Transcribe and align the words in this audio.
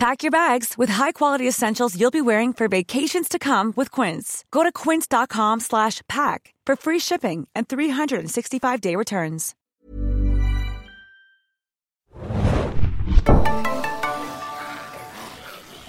Pack 0.00 0.22
your 0.22 0.30
bags 0.30 0.78
with 0.78 0.88
high-quality 0.88 1.46
essentials 1.46 1.94
you'll 1.94 2.10
be 2.10 2.22
wearing 2.22 2.54
for 2.54 2.68
vacations 2.68 3.28
to 3.28 3.38
come 3.38 3.74
with 3.76 3.90
Quince. 3.90 4.46
Go 4.50 4.62
to 4.62 4.72
quince.com 4.72 5.60
slash 5.60 6.00
pack 6.08 6.54
for 6.64 6.74
free 6.74 6.98
shipping 6.98 7.46
and 7.54 7.68
365-day 7.68 8.96
returns. 8.96 9.54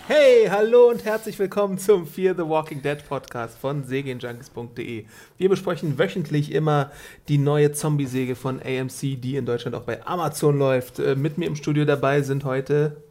Hey, 0.10 0.50
hallo 0.50 0.90
und 0.90 1.06
herzlich 1.06 1.40
willkommen 1.40 1.78
zum 1.78 2.06
Fear 2.06 2.36
the 2.36 2.46
Walking 2.46 2.82
Dead 2.82 3.02
Podcast 3.08 3.58
von 3.58 3.86
segenjunkies.de. 3.86 5.06
Wir 5.38 5.50
besprechen 5.50 5.98
wöchentlich 5.98 6.52
immer 6.52 6.92
die 7.30 7.38
neue 7.38 7.72
Zombie-Säge 7.72 8.36
von 8.36 8.60
AMC, 8.62 9.22
die 9.22 9.38
in 9.38 9.46
Deutschland 9.46 9.74
auch 9.74 9.84
bei 9.84 10.06
Amazon 10.06 10.60
läuft. 10.60 11.00
Äh, 11.00 11.16
Mit 11.16 11.38
mir 11.38 11.46
im 11.46 11.56
Studio 11.56 11.86
dabei 11.86 12.24
sind 12.24 12.44
heute, 12.44 13.02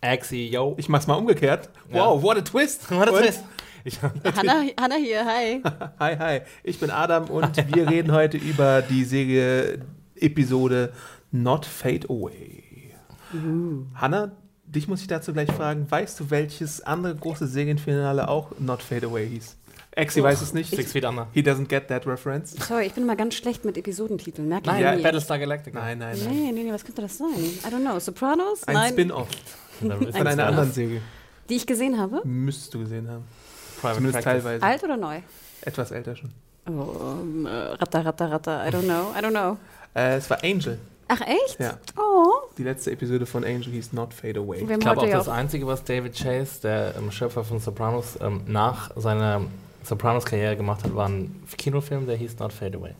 Axi, 0.00 0.48
yo. 0.48 0.74
ich 0.78 0.88
mach's 0.88 1.06
mal 1.06 1.14
umgekehrt. 1.14 1.70
Ja. 1.92 2.06
Wow, 2.06 2.22
what 2.22 2.36
a 2.36 2.42
twist! 2.42 2.90
What 2.90 3.08
a 3.08 3.12
Und- 3.12 3.22
twist. 3.22 3.42
Ich, 3.88 4.00
Hanna, 4.02 4.64
Hanna 4.80 4.96
hier, 4.96 5.24
hi. 5.24 5.62
Hi, 6.00 6.16
hi, 6.18 6.40
ich 6.64 6.80
bin 6.80 6.90
Adam 6.90 7.30
und 7.30 7.56
wir 7.72 7.88
reden 7.88 8.10
heute 8.10 8.36
über 8.36 8.82
die 8.82 9.04
Säge-Episode 9.04 10.92
Not 11.30 11.66
Fade 11.66 12.08
Away. 12.08 12.64
Hanna, 13.94 14.32
dich 14.64 14.88
muss 14.88 15.02
ich 15.02 15.06
dazu 15.06 15.32
gleich 15.32 15.52
fragen, 15.52 15.88
weißt 15.88 16.18
du, 16.18 16.30
welches 16.30 16.80
andere 16.80 17.14
große 17.14 17.46
Serienfinale 17.46 18.26
auch 18.28 18.58
Not 18.58 18.82
Fade 18.82 19.06
Away 19.06 19.28
hieß? 19.28 19.56
Exi 19.92 20.20
weiß 20.20 20.42
es 20.42 20.52
nicht. 20.52 20.74
Six 20.74 20.90
Feet 20.90 21.04
Under. 21.04 21.28
He 21.32 21.40
doesn't 21.40 21.68
get 21.68 21.86
that 21.86 22.08
reference. 22.08 22.56
Sorry, 22.66 22.86
ich 22.86 22.92
bin 22.92 23.04
immer 23.04 23.14
ganz 23.16 23.34
schlecht 23.36 23.64
mit 23.64 23.78
Episodentiteln, 23.78 24.48
merke 24.48 24.68
ich 24.68 24.72
Nein, 24.82 24.98
ja. 24.98 25.02
Battlestar 25.02 25.38
Galactica. 25.38 25.78
Nein, 25.78 25.98
nein, 25.98 26.18
nein. 26.18 26.28
Nee, 26.28 26.52
nee, 26.52 26.62
nee, 26.64 26.72
was 26.72 26.84
könnte 26.84 27.02
das 27.02 27.16
sein? 27.16 27.28
I 27.36 27.68
don't 27.72 27.80
know. 27.80 28.00
Sopranos? 28.00 28.64
Ein. 28.64 28.90
Spin-off 28.90 29.28
Von 29.80 30.26
einer 30.26 30.46
anderen 30.46 30.72
Serie. 30.72 31.00
Die 31.48 31.56
ich 31.56 31.66
gesehen 31.66 31.98
habe? 31.98 32.22
Müsstest 32.24 32.74
du 32.74 32.80
gesehen 32.80 33.08
haben. 33.08 33.24
Private 33.80 33.96
Zumindest 33.96 34.24
Practice. 34.24 34.42
teilweise. 34.44 34.62
Alt 34.64 34.84
oder 34.84 34.96
neu? 34.96 35.20
Etwas 35.62 35.90
älter 35.90 36.16
schon. 36.16 36.30
Oh, 36.68 37.46
äh, 37.46 37.48
ratter, 37.48 38.04
ratter, 38.04 38.30
ratter. 38.30 38.66
I 38.66 38.70
don't 38.70 38.82
know, 38.82 39.12
I 39.16 39.22
don't 39.22 39.30
know. 39.30 39.56
Äh, 39.94 40.16
es 40.16 40.28
war 40.28 40.42
Angel. 40.42 40.78
Ach, 41.08 41.20
echt? 41.20 41.60
Ja. 41.60 41.78
Oh. 41.96 42.48
Die 42.58 42.64
letzte 42.64 42.90
Episode 42.90 43.26
von 43.26 43.44
Angel 43.44 43.72
hieß 43.72 43.92
Not 43.92 44.12
Fade 44.12 44.40
Away. 44.40 44.62
Ich 44.62 44.80
glaube 44.80 45.02
auch 45.02 45.08
das 45.08 45.28
auch 45.28 45.32
Einzige, 45.32 45.66
was 45.66 45.84
David 45.84 46.16
Chase, 46.16 46.60
der 46.62 46.94
ähm, 46.98 47.12
Schöpfer 47.12 47.44
von 47.44 47.60
Sopranos, 47.60 48.18
ähm, 48.20 48.42
nach 48.46 48.90
seiner 48.96 49.42
Sopranos-Karriere 49.84 50.56
gemacht 50.56 50.82
hat, 50.82 50.94
war 50.96 51.08
ein 51.08 51.44
Kinofilm, 51.56 52.06
der 52.06 52.16
hieß 52.16 52.40
Not 52.40 52.52
Fade 52.52 52.78
Away. 52.78 52.94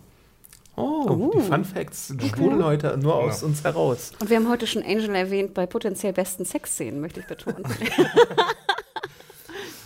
Oh, 0.77 1.31
die 1.35 1.41
Fun 1.41 1.65
Facts 1.65 2.13
sprudeln 2.27 2.63
heute 2.65 2.97
nur 2.99 3.15
aus 3.15 3.41
Ja. 3.41 3.47
uns 3.47 3.65
heraus. 3.65 4.13
Und 4.21 4.29
wir 4.29 4.37
haben 4.37 4.49
heute 4.49 4.67
schon 4.67 4.83
Angel 4.83 5.15
erwähnt 5.15 5.55
bei 5.55 5.65
potenziell 5.67 6.13
besten 6.13 6.45
Sexszenen, 6.45 7.01
möchte 7.01 7.21
ich 7.21 7.27
betonen. 7.27 7.65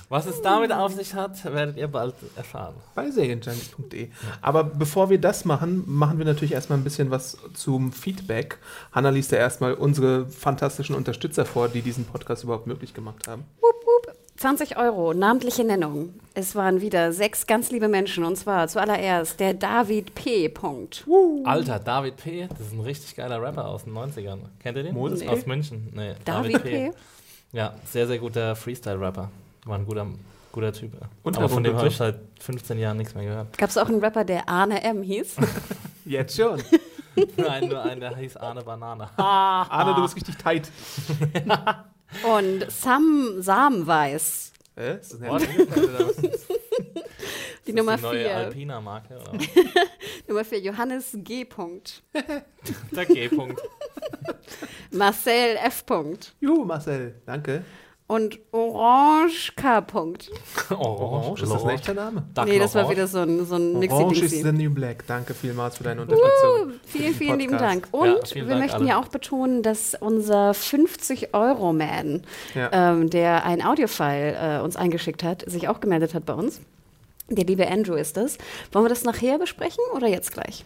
Was 0.08 0.26
es 0.26 0.42
damit 0.42 0.72
auf 0.72 0.92
sich 0.92 1.14
hat, 1.14 1.44
werdet 1.44 1.76
ihr 1.76 1.86
bald 1.86 2.14
erfahren. 2.34 2.74
bei 2.96 3.12
serienjunkies.de. 3.12 4.08
Aber 4.42 4.64
bevor 4.64 5.08
wir 5.08 5.20
das 5.20 5.44
machen, 5.44 5.84
machen 5.86 6.18
wir 6.18 6.24
natürlich 6.24 6.50
erstmal 6.52 6.78
ein 6.80 6.82
bisschen 6.84 7.12
was 7.12 7.38
zum 7.54 7.92
Feedback. 7.92 8.58
Hanna 8.90 9.10
liest 9.10 9.30
ja 9.30 9.38
erstmal 9.38 9.74
unsere 9.74 10.26
fantastischen 10.26 10.96
Unterstützer 10.96 11.44
vor, 11.46 11.68
die 11.68 11.80
diesen 11.80 12.06
Podcast 12.06 12.42
überhaupt 12.42 12.66
möglich 12.66 12.92
gemacht 12.92 13.28
haben. 13.28 13.44
Wupp, 13.60 13.86
wupp. 13.86 14.16
20 14.40 14.78
Euro, 14.78 15.12
namentliche 15.12 15.64
Nennung. 15.64 16.14
Es 16.32 16.54
waren 16.56 16.80
wieder 16.80 17.12
sechs 17.12 17.46
ganz 17.46 17.70
liebe 17.70 17.88
Menschen 17.88 18.24
und 18.24 18.36
zwar 18.36 18.68
zuallererst 18.68 19.38
der 19.38 19.52
David 19.52 20.14
P. 20.14 20.48
Punkt. 20.48 21.04
Alter, 21.44 21.78
David 21.78 22.16
P., 22.16 22.46
das 22.48 22.58
ist 22.58 22.72
ein 22.72 22.80
richtig 22.80 23.14
geiler 23.16 23.42
Rapper 23.42 23.68
aus 23.68 23.84
den 23.84 23.92
90ern. 23.92 24.38
Kennt 24.58 24.78
ihr 24.78 24.84
den? 24.84 24.94
Moses 24.94 25.20
Nee. 25.20 25.28
Aus 25.28 25.44
München. 25.44 25.92
Nee, 25.94 26.14
David 26.24 26.62
P. 26.62 26.90
Ja, 27.52 27.74
sehr, 27.84 28.06
sehr 28.06 28.18
guter 28.18 28.56
Freestyle-Rapper. 28.56 29.30
War 29.66 29.78
ein 29.78 29.84
guter, 29.84 30.06
guter 30.52 30.72
Typ. 30.72 30.92
Und 31.22 31.36
Aber 31.36 31.50
von 31.50 31.62
dem 31.62 31.76
habe 31.76 31.88
ich 31.88 31.96
seit 31.98 32.18
15 32.38 32.78
Jahren 32.78 32.96
nichts 32.96 33.14
mehr 33.14 33.24
gehört. 33.24 33.58
Gab 33.58 33.68
es 33.68 33.76
auch 33.76 33.90
einen 33.90 34.00
Rapper, 34.00 34.24
der 34.24 34.48
Arne 34.48 34.82
M. 34.82 35.02
hieß? 35.02 35.36
Jetzt 36.06 36.34
schon. 36.38 36.62
Nein, 37.36 37.68
nur 37.68 37.82
einen, 37.82 38.00
der 38.00 38.16
hieß 38.16 38.38
Arne 38.38 38.62
Banane. 38.62 39.06
Arne, 39.18 39.94
du 39.96 40.00
bist 40.00 40.16
richtig 40.16 40.38
tight. 40.38 40.70
Und 42.24 42.70
Sam 42.70 43.36
Samweiß, 43.40 44.52
Äh, 44.76 45.00
ist 45.00 45.12
das 45.14 45.22
eine 45.22 45.30
die 47.66 47.72
Nummer 47.72 47.96
die 47.96 48.02
neue 48.02 48.24
4. 48.24 48.36
Alpina-Marke? 48.36 49.14
oder? 49.18 49.32
Nummer 50.28 50.44
4, 50.44 50.60
Johannes 50.60 51.10
G. 51.14 51.44
Punkt. 51.44 52.02
Der 52.92 53.06
G-Punkt. 53.06 53.60
Marcel 54.90 55.56
F. 55.56 55.84
Punkt. 55.86 56.34
Juhu, 56.40 56.64
Marcel, 56.64 57.14
danke. 57.26 57.64
Und 58.10 58.40
Orange 58.50 59.52
K. 59.54 59.80
Punkt. 59.82 60.30
Orange, 60.70 61.42
ist 61.44 61.52
das 61.52 61.62
ein 61.62 61.70
echter 61.70 61.94
Name? 61.94 62.24
Duck 62.34 62.44
Nee, 62.46 62.58
das 62.58 62.74
war 62.74 62.82
Orange. 62.82 62.96
wieder 62.96 63.06
so 63.06 63.18
ein, 63.20 63.46
so 63.46 63.54
ein 63.54 63.90
Orange 63.90 64.22
is 64.22 64.32
the 64.42 64.50
new 64.50 64.68
black. 64.74 65.06
Danke 65.06 65.32
vielmals 65.32 65.76
für 65.76 65.84
deine 65.84 66.02
Unterstützung. 66.02 66.72
Vielen, 66.86 67.14
vielen 67.14 67.38
lieben. 67.38 67.56
Dank. 67.56 67.86
Und 67.92 68.30
Ja, 68.30 68.34
wir 68.34 68.44
Dank 68.46 68.60
möchten 68.62 68.76
alle. 68.78 68.88
ja 68.88 69.00
auch 69.00 69.06
betonen, 69.08 69.62
dass 69.62 69.94
unser 70.00 70.50
50-Euro-Man, 70.54 72.22
Ja. 72.54 72.70
ähm, 72.72 73.10
der 73.10 73.44
ein 73.44 73.62
Audiofile 73.64 74.58
äh, 74.58 74.60
uns 74.60 74.76
eingeschickt 74.76 75.22
hat, 75.22 75.44
sich 75.48 75.68
auch 75.68 75.80
gemeldet 75.80 76.14
hat 76.14 76.26
bei 76.26 76.34
uns. 76.34 76.60
Der 77.28 77.44
liebe 77.44 77.68
Andrew 77.68 77.94
ist 77.94 78.16
das. 78.16 78.38
Wollen 78.72 78.86
wir 78.86 78.88
das 78.90 79.04
nachher 79.04 79.38
besprechen 79.38 79.84
oder 79.94 80.08
jetzt 80.08 80.32
gleich? 80.32 80.64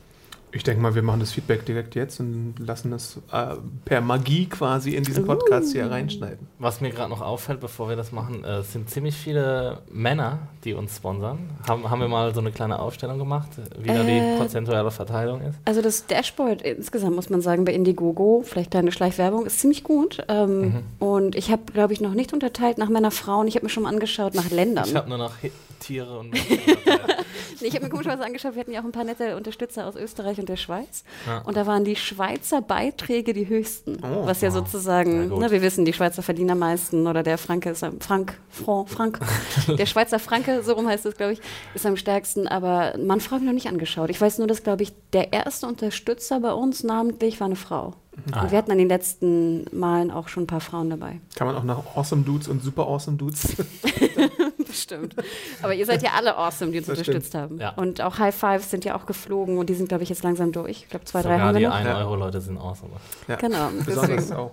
Ich 0.56 0.62
denke 0.62 0.80
mal, 0.80 0.94
wir 0.94 1.02
machen 1.02 1.18
das 1.18 1.32
Feedback 1.32 1.66
direkt 1.66 1.96
jetzt 1.96 2.20
und 2.20 2.54
lassen 2.58 2.92
es 2.92 3.18
äh, 3.32 3.56
per 3.84 4.00
Magie 4.00 4.46
quasi 4.46 4.94
in 4.94 5.02
diesen 5.02 5.26
Podcast 5.26 5.72
hier 5.72 5.90
reinschneiden. 5.90 6.46
Was 6.60 6.80
mir 6.80 6.90
gerade 6.90 7.10
noch 7.10 7.20
auffällt, 7.22 7.58
bevor 7.58 7.88
wir 7.88 7.96
das 7.96 8.12
machen, 8.12 8.44
äh, 8.44 8.58
es 8.58 8.72
sind 8.72 8.88
ziemlich 8.88 9.16
viele 9.16 9.78
Männer, 9.90 10.38
die 10.62 10.74
uns 10.74 10.96
sponsern. 10.96 11.50
Haben, 11.66 11.90
haben 11.90 12.00
wir 12.00 12.06
mal 12.06 12.32
so 12.32 12.40
eine 12.40 12.52
kleine 12.52 12.78
Aufstellung 12.78 13.18
gemacht, 13.18 13.48
wie 13.80 13.88
da 13.88 14.04
Äh, 14.04 14.06
die 14.36 14.38
prozentuale 14.40 14.92
Verteilung 14.92 15.40
ist? 15.40 15.58
Also 15.64 15.82
das 15.82 16.06
Dashboard 16.06 16.62
insgesamt 16.62 17.16
muss 17.16 17.30
man 17.30 17.40
sagen 17.40 17.64
bei 17.64 17.72
Indiegogo, 17.72 18.42
vielleicht 18.44 18.76
eine 18.76 18.92
Schleichwerbung, 18.92 19.46
ist 19.46 19.58
ziemlich 19.60 19.82
gut. 19.82 20.22
Ähm, 20.28 20.54
Mhm. 20.60 20.82
Und 21.00 21.34
ich 21.34 21.50
habe, 21.50 21.62
glaube 21.72 21.92
ich, 21.92 22.00
noch 22.00 22.14
nicht 22.14 22.32
unterteilt 22.32 22.78
nach 22.78 22.88
Männer, 22.88 23.10
Frauen. 23.10 23.48
Ich 23.48 23.56
habe 23.56 23.66
mir 23.66 23.70
schon 23.70 23.82
mal 23.82 23.88
angeschaut 23.88 24.34
nach 24.34 24.50
Ländern. 24.50 24.84
Ich 24.86 24.94
habe 24.94 25.08
nur 25.08 25.18
noch 25.18 25.32
Hi- 25.42 25.50
Tiere 25.80 26.18
und 26.20 26.32
Nee, 27.64 27.68
ich 27.68 27.76
habe 27.76 27.86
mir 27.86 27.90
komischerweise 27.90 28.22
angeschaut, 28.26 28.56
wir 28.56 28.60
hatten 28.60 28.72
ja 28.72 28.80
auch 28.82 28.84
ein 28.84 28.92
paar 28.92 29.04
nette 29.04 29.38
Unterstützer 29.38 29.86
aus 29.86 29.96
Österreich 29.96 30.38
und 30.38 30.50
der 30.50 30.56
Schweiz. 30.58 31.02
Ja. 31.26 31.38
Und 31.46 31.56
da 31.56 31.66
waren 31.66 31.82
die 31.82 31.96
Schweizer 31.96 32.60
Beiträge 32.60 33.32
die 33.32 33.48
höchsten. 33.48 33.96
Oh. 34.02 34.26
was 34.26 34.42
ja 34.42 34.50
Na 34.50 34.56
sozusagen, 34.56 35.30
gut. 35.30 35.38
ne, 35.38 35.50
wir 35.50 35.62
wissen, 35.62 35.86
die 35.86 35.94
Schweizer 35.94 36.20
verdienen 36.22 36.50
am 36.50 36.58
meisten 36.58 37.06
oder 37.06 37.22
der 37.22 37.38
Franke 37.38 37.70
ist 37.70 37.82
am 37.82 38.02
Frank, 38.02 38.38
Franc, 38.50 38.90
Frank, 38.90 39.20
der 39.78 39.86
Schweizer 39.86 40.18
Franke, 40.18 40.62
so 40.62 40.74
rum 40.74 40.86
heißt 40.86 41.06
es, 41.06 41.16
glaube 41.16 41.32
ich, 41.32 41.40
ist 41.72 41.86
am 41.86 41.96
stärksten. 41.96 42.46
Aber 42.46 42.98
man 42.98 43.20
fragt 43.20 43.40
mich 43.40 43.46
noch 43.46 43.54
nicht 43.54 43.68
angeschaut. 43.68 44.10
Ich 44.10 44.20
weiß 44.20 44.36
nur, 44.36 44.46
dass, 44.46 44.62
glaube 44.62 44.82
ich, 44.82 44.92
der 45.14 45.32
erste 45.32 45.66
Unterstützer 45.66 46.40
bei 46.40 46.52
uns 46.52 46.84
namentlich 46.84 47.40
war 47.40 47.46
eine 47.46 47.56
Frau. 47.56 47.94
Ah. 48.30 48.42
Und 48.42 48.50
wir 48.50 48.58
hatten 48.58 48.72
an 48.72 48.78
den 48.78 48.88
letzten 48.88 49.64
Malen 49.72 50.10
auch 50.10 50.28
schon 50.28 50.42
ein 50.42 50.46
paar 50.46 50.60
Frauen 50.60 50.90
dabei. 50.90 51.18
Kann 51.34 51.46
man 51.46 51.56
auch 51.56 51.64
nach 51.64 51.96
Awesome 51.96 52.24
Dudes 52.24 52.46
und 52.46 52.62
Super 52.62 52.86
Awesome 52.86 53.16
Dudes. 53.16 53.56
Bestimmt. 54.74 55.14
Aber 55.62 55.72
ihr 55.74 55.86
seid 55.86 56.02
ja 56.02 56.10
alle 56.16 56.36
awesome, 56.36 56.72
die 56.72 56.78
uns 56.78 56.88
Das 56.88 56.98
unterstützt 56.98 57.34
haben. 57.34 57.58
Ja. 57.60 57.70
Und 57.70 58.00
auch 58.00 58.18
High 58.18 58.34
Fives 58.34 58.70
sind 58.70 58.84
ja 58.84 58.96
auch 58.96 59.06
geflogen 59.06 59.56
und 59.58 59.70
die 59.70 59.74
sind, 59.74 59.88
glaube 59.88 60.02
ich, 60.02 60.08
jetzt 60.10 60.24
langsam 60.24 60.50
durch. 60.52 60.82
Ich 60.82 60.88
glaube, 60.88 61.04
zwei, 61.04 61.22
drei 61.22 61.34
Sogar 61.34 61.46
haben 61.48 61.54
die 61.56 61.62
wir 61.62 61.68
noch. 61.68 61.76
1-Euro-Leute 61.76 62.40
sind 62.40 62.58
awesome. 62.58 62.90
Ja, 63.28 63.36
Genau, 63.36 63.70
Besonders 63.86 64.32
auch. 64.32 64.52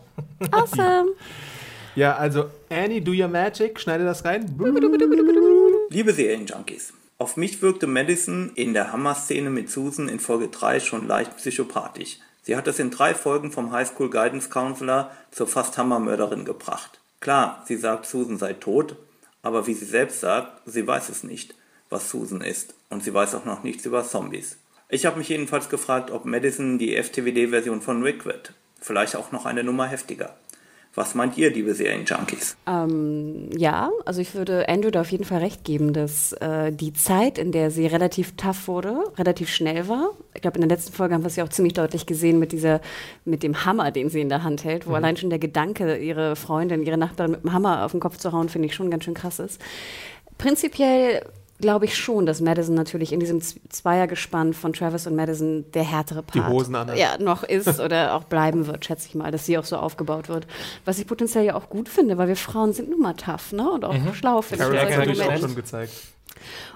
Awesome. 0.51 1.09
Ja, 1.95 2.15
also 2.15 2.45
Annie, 2.69 3.01
do 3.01 3.11
your 3.11 3.27
magic, 3.27 3.79
schneide 3.79 4.05
das 4.05 4.23
rein. 4.23 4.45
Liebe 5.89 6.13
Serienjunkies, 6.13 6.93
auf 7.17 7.35
mich 7.35 7.61
wirkte 7.61 7.85
Madison 7.87 8.51
in 8.55 8.73
der 8.73 8.93
Hammer-Szene 8.93 9.49
mit 9.49 9.69
Susan 9.69 10.07
in 10.07 10.19
Folge 10.19 10.47
3 10.47 10.79
schon 10.79 11.07
leicht 11.07 11.35
psychopathisch. 11.37 12.19
Sie 12.43 12.55
hat 12.55 12.67
es 12.67 12.79
in 12.79 12.91
drei 12.91 13.13
Folgen 13.13 13.51
vom 13.51 13.71
High 13.71 13.87
School 13.87 14.09
Guidance 14.09 14.49
Counselor 14.49 15.11
zur 15.31 15.47
fast 15.47 15.77
Hammermörderin 15.77 16.45
gebracht. 16.45 16.99
Klar, 17.19 17.63
sie 17.67 17.75
sagt, 17.75 18.05
Susan 18.07 18.37
sei 18.37 18.53
tot, 18.53 18.95
aber 19.41 19.67
wie 19.67 19.73
sie 19.73 19.85
selbst 19.85 20.19
sagt, 20.19 20.61
sie 20.65 20.85
weiß 20.85 21.09
es 21.09 21.23
nicht, 21.23 21.55
was 21.89 22.09
Susan 22.09 22.41
ist. 22.41 22.73
Und 22.89 23.03
sie 23.03 23.13
weiß 23.13 23.35
auch 23.35 23.45
noch 23.45 23.63
nichts 23.63 23.85
über 23.85 24.05
Zombies. 24.05 24.57
Ich 24.89 25.05
habe 25.05 25.17
mich 25.17 25.29
jedenfalls 25.29 25.69
gefragt, 25.69 26.11
ob 26.11 26.25
Madison 26.25 26.77
die 26.77 26.95
FTWD-Version 27.01 27.81
von 27.81 28.03
Rick 28.03 28.25
wird. 28.25 28.53
Vielleicht 28.79 29.15
auch 29.15 29.31
noch 29.31 29.45
eine 29.45 29.63
Nummer 29.63 29.87
heftiger. 29.87 30.35
Was 30.93 31.15
meint 31.15 31.37
ihr, 31.37 31.49
liebe 31.51 31.73
Serienjunkies? 31.73 32.57
Ähm, 32.67 33.49
ja, 33.57 33.89
also 34.05 34.19
ich 34.19 34.35
würde 34.35 34.67
Andrew 34.67 34.91
da 34.91 35.01
auf 35.01 35.11
jeden 35.11 35.23
Fall 35.23 35.39
recht 35.39 35.63
geben, 35.63 35.93
dass 35.93 36.33
äh, 36.33 36.73
die 36.73 36.91
Zeit, 36.91 37.37
in 37.37 37.53
der 37.53 37.71
sie 37.71 37.87
relativ 37.87 38.35
tough 38.35 38.67
wurde, 38.67 39.05
relativ 39.17 39.49
schnell 39.49 39.87
war. 39.87 40.09
Ich 40.33 40.41
glaube, 40.41 40.57
in 40.57 40.67
der 40.67 40.75
letzten 40.75 40.91
Folge 40.91 41.13
haben 41.13 41.23
wir 41.23 41.27
es 41.27 41.37
ja 41.37 41.45
auch 41.45 41.49
ziemlich 41.49 41.73
deutlich 41.73 42.05
gesehen 42.05 42.39
mit 42.39 42.51
dieser, 42.51 42.81
mit 43.23 43.41
dem 43.41 43.63
Hammer, 43.63 43.91
den 43.91 44.09
sie 44.09 44.19
in 44.19 44.27
der 44.27 44.43
Hand 44.43 44.65
hält, 44.65 44.85
wo 44.85 44.89
mhm. 44.89 44.95
allein 44.97 45.15
schon 45.15 45.29
der 45.29 45.39
Gedanke, 45.39 45.95
ihre 45.95 46.35
Freundin, 46.35 46.83
ihre 46.83 46.97
Nachbarin 46.97 47.31
mit 47.31 47.43
dem 47.43 47.53
Hammer 47.53 47.85
auf 47.85 47.91
den 47.91 48.01
Kopf 48.01 48.17
zu 48.17 48.33
hauen, 48.33 48.49
finde 48.49 48.67
ich 48.67 48.75
schon 48.75 48.91
ganz 48.91 49.05
schön 49.05 49.13
krass 49.13 49.39
ist. 49.39 49.61
Prinzipiell 50.37 51.21
glaube 51.61 51.85
ich 51.85 51.95
schon, 51.95 52.25
dass 52.25 52.41
Madison 52.41 52.75
natürlich 52.75 53.13
in 53.13 53.19
diesem 53.19 53.41
Zweiergespann 53.41 54.53
von 54.53 54.73
Travis 54.73 55.07
und 55.07 55.15
Madison 55.15 55.65
der 55.71 55.83
härtere 55.83 56.23
Part 56.23 56.35
Die 56.35 56.51
Hosen 56.51 56.75
an 56.75 56.95
ja, 56.97 57.17
noch 57.19 57.43
ist 57.43 57.79
oder 57.79 58.15
auch 58.15 58.25
bleiben 58.25 58.67
wird, 58.67 58.83
schätze 58.85 59.07
ich 59.07 59.15
mal, 59.15 59.31
dass 59.31 59.45
sie 59.45 59.57
auch 59.57 59.65
so 59.65 59.77
aufgebaut 59.77 60.27
wird. 60.29 60.47
Was 60.85 60.99
ich 60.99 61.07
potenziell 61.07 61.45
ja 61.45 61.55
auch 61.55 61.69
gut 61.69 61.87
finde, 61.87 62.17
weil 62.17 62.27
wir 62.27 62.35
Frauen 62.35 62.73
sind 62.73 62.89
nun 62.89 62.99
mal 62.99 63.13
tough 63.13 63.53
ne? 63.53 63.69
und 63.71 63.85
auch 63.85 63.93
mhm. 63.93 64.13
schlau. 64.13 64.41
Carrie 64.41 64.77
hat 64.77 65.07
es 65.07 65.19
auch 65.19 65.37
schon 65.37 65.55
gezeigt. 65.55 65.93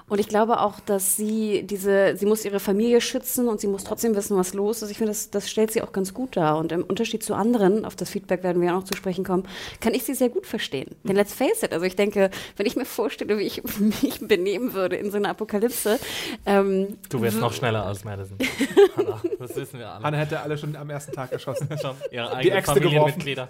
Und 0.08 0.20
ich 0.20 0.28
glaube 0.28 0.60
auch, 0.60 0.78
dass 0.78 1.16
sie 1.16 1.64
diese, 1.64 2.16
sie 2.16 2.26
muss 2.26 2.44
ihre 2.44 2.60
Familie 2.60 3.00
schützen 3.00 3.48
und 3.48 3.60
sie 3.60 3.66
muss 3.66 3.82
trotzdem 3.82 4.14
wissen, 4.14 4.36
was 4.36 4.54
los 4.54 4.82
ist. 4.82 4.90
Ich 4.90 4.98
finde, 4.98 5.10
das, 5.10 5.30
das 5.30 5.50
stellt 5.50 5.72
sie 5.72 5.82
auch 5.82 5.90
ganz 5.90 6.14
gut 6.14 6.36
dar. 6.36 6.58
Und 6.58 6.70
im 6.70 6.84
Unterschied 6.84 7.24
zu 7.24 7.34
anderen, 7.34 7.84
auf 7.84 7.96
das 7.96 8.10
Feedback 8.10 8.44
werden 8.44 8.62
wir 8.62 8.68
ja 8.68 8.74
noch 8.74 8.84
zu 8.84 8.94
sprechen 8.94 9.24
kommen, 9.24 9.48
kann 9.80 9.94
ich 9.94 10.04
sie 10.04 10.14
sehr 10.14 10.28
gut 10.28 10.46
verstehen. 10.46 10.94
Denn 11.02 11.16
let's 11.16 11.34
face 11.34 11.64
it, 11.64 11.72
also 11.72 11.84
ich 11.84 11.96
denke, 11.96 12.30
wenn 12.56 12.66
ich 12.66 12.76
mir 12.76 12.84
vorstelle, 12.84 13.36
wie 13.38 13.42
ich 13.42 13.62
mich 13.78 14.20
benehmen 14.20 14.74
würde 14.74 14.94
in 14.94 15.10
so 15.10 15.16
einer 15.16 15.30
Apokalypse. 15.30 15.98
Ähm, 16.44 16.98
du 17.08 17.20
wärst 17.20 17.40
noch 17.40 17.52
schneller 17.52 17.84
als 17.84 18.04
Madison. 18.04 18.38
Hannah, 18.96 19.20
das 19.40 19.56
wissen 19.56 19.80
wir 19.80 19.90
alle. 19.90 20.04
Hannah 20.04 20.18
hätte 20.18 20.40
alle 20.40 20.56
schon 20.56 20.76
am 20.76 20.88
ersten 20.88 21.12
Tag 21.12 21.32
erschossen. 21.32 21.68
schon 21.80 21.96
ihre 22.12 22.32
eigenen 22.32 22.62
Familienmitglieder. 22.62 23.48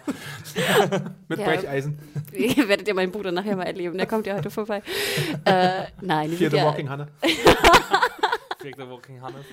Mit 1.28 1.38
ja, 1.38 1.44
Brecheisen. 1.44 1.98
Ihr 2.32 2.66
werdet 2.66 2.88
ja 2.88 2.94
meinen 2.94 3.12
Bruder 3.12 3.30
nachher 3.30 3.56
mal 3.56 3.64
erleben, 3.64 3.98
der 3.98 4.06
kommt 4.06 4.26
ja 4.26 4.36
heute 4.36 4.50
vorbei. 4.50 4.82
Äh, 5.44 5.82
nein, 6.00 6.45
Fear 6.46 6.50
the 6.50 6.56
ja, 6.58 6.64
Walking 6.64 6.88
Hannah. 6.88 7.08
Fear 8.58 8.72
the 8.76 8.88
Walking 8.88 9.20
Hannah. 9.20 9.44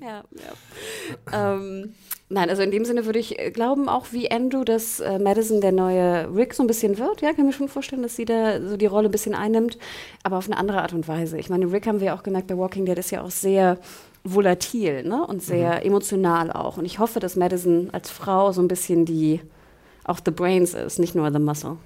ja, 0.00 0.22
ja. 0.32 1.54
Ähm, 1.54 1.94
nein, 2.28 2.50
also 2.50 2.62
in 2.62 2.70
dem 2.70 2.84
Sinne 2.84 3.06
würde 3.06 3.18
ich 3.18 3.38
äh, 3.38 3.50
glauben, 3.50 3.88
auch 3.88 4.06
wie 4.12 4.30
Andrew, 4.30 4.64
dass 4.64 5.00
äh, 5.00 5.18
Madison 5.18 5.60
der 5.60 5.72
neue 5.72 6.34
Rick 6.34 6.54
so 6.54 6.62
ein 6.62 6.66
bisschen 6.66 6.98
wird. 6.98 7.20
Ja, 7.20 7.32
kann 7.32 7.46
mir 7.46 7.52
schon 7.52 7.68
vorstellen, 7.68 8.02
dass 8.02 8.16
sie 8.16 8.24
da 8.24 8.60
so 8.60 8.76
die 8.76 8.86
Rolle 8.86 9.08
ein 9.08 9.12
bisschen 9.12 9.34
einnimmt, 9.34 9.78
aber 10.22 10.38
auf 10.38 10.46
eine 10.46 10.56
andere 10.56 10.82
Art 10.82 10.92
und 10.92 11.06
Weise. 11.08 11.38
Ich 11.38 11.50
meine, 11.50 11.70
Rick 11.70 11.86
haben 11.86 12.00
wir 12.00 12.14
auch 12.14 12.22
gemerkt 12.22 12.48
bei 12.48 12.56
Walking 12.56 12.86
Dead 12.86 12.98
ist 12.98 13.10
ja 13.10 13.22
auch 13.22 13.30
sehr 13.30 13.78
volatil 14.24 15.04
ne? 15.04 15.24
und 15.26 15.42
sehr 15.42 15.76
mhm. 15.76 15.86
emotional 15.86 16.50
auch. 16.50 16.78
Und 16.78 16.84
ich 16.84 16.98
hoffe, 16.98 17.20
dass 17.20 17.36
Madison 17.36 17.90
als 17.92 18.10
Frau 18.10 18.52
so 18.52 18.60
ein 18.60 18.68
bisschen 18.68 19.04
die 19.04 19.40
auch 20.04 20.20
the 20.24 20.30
brains 20.30 20.74
ist, 20.74 20.98
nicht 20.98 21.14
nur 21.14 21.30
the 21.32 21.38
muscle. 21.38 21.76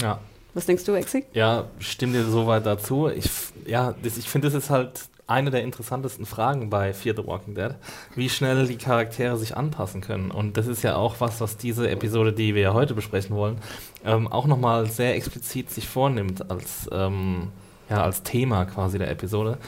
Ja, 0.00 0.20
was 0.54 0.66
denkst 0.66 0.84
du, 0.84 0.92
Exi? 0.94 1.24
Ja, 1.32 1.66
stimme 1.78 2.12
dir 2.14 2.24
soweit 2.24 2.66
dazu. 2.66 3.08
Ich, 3.08 3.30
ja, 3.66 3.94
ich 4.02 4.28
finde, 4.28 4.48
das 4.48 4.54
ist 4.54 4.70
halt 4.70 5.08
eine 5.26 5.50
der 5.50 5.62
interessantesten 5.62 6.26
Fragen 6.26 6.68
bei 6.68 6.92
Fear 6.92 7.16
the 7.16 7.26
Walking 7.26 7.54
Dead, 7.54 7.74
wie 8.14 8.28
schnell 8.28 8.66
die 8.66 8.76
Charaktere 8.76 9.36
sich 9.38 9.56
anpassen 9.56 10.00
können. 10.00 10.30
Und 10.30 10.56
das 10.56 10.66
ist 10.66 10.82
ja 10.82 10.96
auch 10.96 11.20
was, 11.20 11.40
was 11.40 11.56
diese 11.56 11.88
Episode, 11.88 12.32
die 12.32 12.54
wir 12.54 12.62
ja 12.62 12.74
heute 12.74 12.94
besprechen 12.94 13.34
wollen, 13.34 13.58
ähm, 14.04 14.28
auch 14.28 14.46
nochmal 14.46 14.86
sehr 14.86 15.14
explizit 15.14 15.70
sich 15.70 15.88
vornimmt 15.88 16.50
als, 16.50 16.88
ähm, 16.92 17.48
ja, 17.88 18.02
als 18.02 18.22
Thema 18.22 18.64
quasi 18.66 18.98
der 18.98 19.10
Episode. 19.10 19.58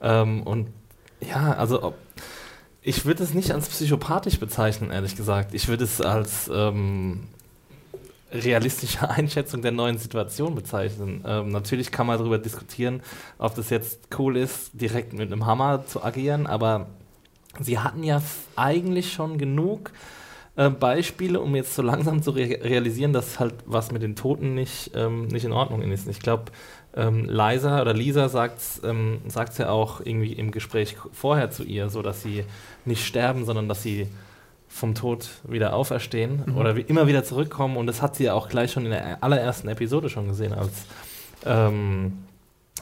Ähm, 0.00 0.42
und 0.42 0.68
ja, 1.20 1.52
also 1.52 1.82
ob, 1.82 1.94
ich 2.82 3.04
würde 3.04 3.22
es 3.22 3.34
nicht 3.34 3.52
als 3.52 3.68
psychopathisch 3.68 4.40
bezeichnen, 4.40 4.90
ehrlich 4.90 5.16
gesagt. 5.16 5.52
Ich 5.54 5.68
würde 5.68 5.84
es 5.84 6.00
als 6.00 6.50
ähm, 6.52 7.24
realistische 8.32 9.08
Einschätzung 9.10 9.62
der 9.62 9.72
neuen 9.72 9.98
Situation 9.98 10.54
bezeichnen. 10.54 11.24
Ähm, 11.26 11.48
natürlich 11.50 11.90
kann 11.90 12.06
man 12.06 12.18
darüber 12.18 12.38
diskutieren, 12.38 13.02
ob 13.38 13.54
das 13.54 13.70
jetzt 13.70 14.08
cool 14.18 14.36
ist, 14.36 14.70
direkt 14.72 15.12
mit 15.12 15.32
einem 15.32 15.46
Hammer 15.46 15.86
zu 15.86 16.02
agieren, 16.02 16.46
aber 16.46 16.86
sie 17.58 17.78
hatten 17.78 18.02
ja 18.02 18.22
eigentlich 18.56 19.12
schon 19.12 19.38
genug 19.38 19.92
äh, 20.56 20.70
Beispiele, 20.70 21.40
um 21.40 21.54
jetzt 21.56 21.74
so 21.74 21.82
langsam 21.82 22.22
zu 22.22 22.32
re 22.32 22.58
realisieren, 22.62 23.12
dass 23.12 23.40
halt 23.40 23.54
was 23.66 23.92
mit 23.92 24.02
den 24.02 24.16
Toten 24.16 24.54
nicht, 24.54 24.92
ähm, 24.94 25.26
nicht 25.28 25.44
in 25.44 25.52
Ordnung 25.52 25.82
ist. 25.82 26.08
Ich 26.08 26.20
glaube, 26.20 26.52
ähm, 26.94 27.26
Liza 27.28 27.80
oder 27.80 27.94
Lisa 27.94 28.28
sagt 28.28 28.58
es 28.58 28.80
ähm, 28.84 29.20
ja 29.58 29.70
auch 29.70 30.00
irgendwie 30.00 30.32
im 30.32 30.50
Gespräch 30.50 30.96
vorher 31.12 31.50
zu 31.50 31.62
ihr, 31.62 31.88
so 31.88 32.02
dass 32.02 32.22
sie 32.22 32.44
nicht 32.84 33.04
sterben, 33.04 33.44
sondern 33.44 33.68
dass 33.68 33.82
sie 33.82 34.08
vom 34.70 34.94
Tod 34.94 35.28
wieder 35.46 35.74
auferstehen 35.74 36.44
mhm. 36.46 36.56
oder 36.56 36.76
wie 36.76 36.82
immer 36.82 37.06
wieder 37.06 37.24
zurückkommen. 37.24 37.76
Und 37.76 37.86
das 37.86 38.00
hat 38.00 38.16
sie 38.16 38.24
ja 38.24 38.34
auch 38.34 38.48
gleich 38.48 38.72
schon 38.72 38.86
in 38.86 38.92
der 38.92 39.22
allerersten 39.22 39.68
Episode 39.68 40.08
schon 40.08 40.28
gesehen, 40.28 40.54
als, 40.54 40.72
ähm, 41.44 42.18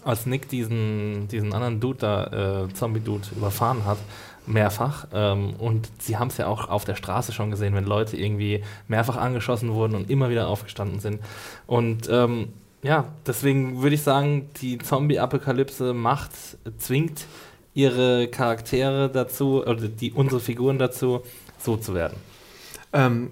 als 0.04 0.26
Nick 0.26 0.48
diesen, 0.48 1.26
diesen 1.28 1.52
anderen 1.52 1.80
Dude 1.80 1.98
da, 1.98 2.66
äh, 2.66 2.72
Zombie-Dude, 2.72 3.28
überfahren 3.34 3.84
hat. 3.84 3.98
Mehrfach. 4.46 5.06
Ähm, 5.12 5.54
und 5.58 5.90
sie 5.98 6.16
haben 6.16 6.28
es 6.28 6.38
ja 6.38 6.46
auch 6.46 6.68
auf 6.68 6.84
der 6.84 6.94
Straße 6.94 7.32
schon 7.32 7.50
gesehen, 7.50 7.74
wenn 7.74 7.84
Leute 7.84 8.16
irgendwie 8.16 8.62
mehrfach 8.86 9.16
angeschossen 9.16 9.74
wurden 9.74 9.94
und 9.94 10.10
immer 10.10 10.30
wieder 10.30 10.48
aufgestanden 10.48 11.00
sind. 11.00 11.20
Und 11.66 12.08
ähm, 12.10 12.48
ja, 12.82 13.04
deswegen 13.26 13.82
würde 13.82 13.94
ich 13.94 14.02
sagen, 14.02 14.48
die 14.60 14.78
Zombie-Apokalypse 14.78 15.92
macht, 15.92 16.30
zwingt 16.78 17.26
ihre 17.74 18.28
Charaktere 18.28 19.10
dazu, 19.10 19.62
oder 19.62 19.88
die, 19.88 20.12
unsere 20.12 20.40
Figuren 20.40 20.78
dazu, 20.78 21.22
so 21.58 21.76
zu 21.76 21.94
werden? 21.94 22.16
Ähm, 22.92 23.30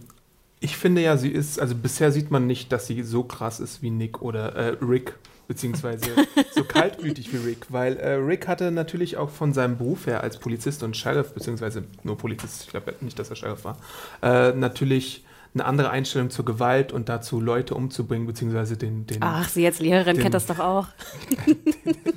ich 0.61 0.77
finde 0.77 1.03
ja, 1.03 1.17
sie 1.17 1.31
ist, 1.31 1.61
also 1.61 1.75
bisher 1.75 2.13
sieht 2.13 2.31
man 2.31 2.47
nicht, 2.47 2.73
dass 2.73 2.87
sie 2.87 3.03
so 3.03 3.23
krass 3.23 3.61
ist 3.61 3.83
wie 3.83 3.91
Nick 3.91 4.23
oder 4.23 4.55
äh, 4.55 4.77
Rick, 4.83 5.15
beziehungsweise 5.49 6.11
so 6.55 6.65
kaltblütig 6.65 7.33
wie 7.33 7.37
Rick, 7.37 7.67
weil 7.71 7.97
äh, 7.97 8.15
Rick 8.15 8.49
hatte 8.49 8.71
natürlich 8.71 9.17
auch 9.17 9.31
von 9.31 9.53
seinem 9.53 9.79
Beruf 9.79 10.07
her 10.07 10.23
als 10.23 10.39
Polizist 10.39 10.83
und 10.83 10.97
Sheriff, 10.97 11.33
beziehungsweise 11.35 11.85
nur 12.03 12.17
Polizist, 12.17 12.65
ich 12.65 12.69
glaube 12.71 12.95
nicht, 13.01 13.19
dass 13.19 13.31
er 13.31 13.37
Sheriff 13.37 13.65
war, 13.65 13.79
äh, 14.23 14.53
natürlich 14.53 15.25
eine 15.57 15.65
andere 15.65 15.91
Einstellung 15.91 16.31
zur 16.31 16.45
Gewalt 16.45 16.93
und 16.93 17.09
dazu 17.09 17.41
Leute 17.41 17.75
umzubringen, 17.75 18.27
beziehungsweise 18.27 18.77
den. 18.77 19.07
den 19.07 19.23
Ach, 19.23 19.49
sie 19.49 19.65
als 19.67 19.81
Lehrerin 19.81 20.17
den, 20.17 20.23
kennt 20.23 20.35
das 20.35 20.47
doch 20.47 20.59
auch. 20.59 20.89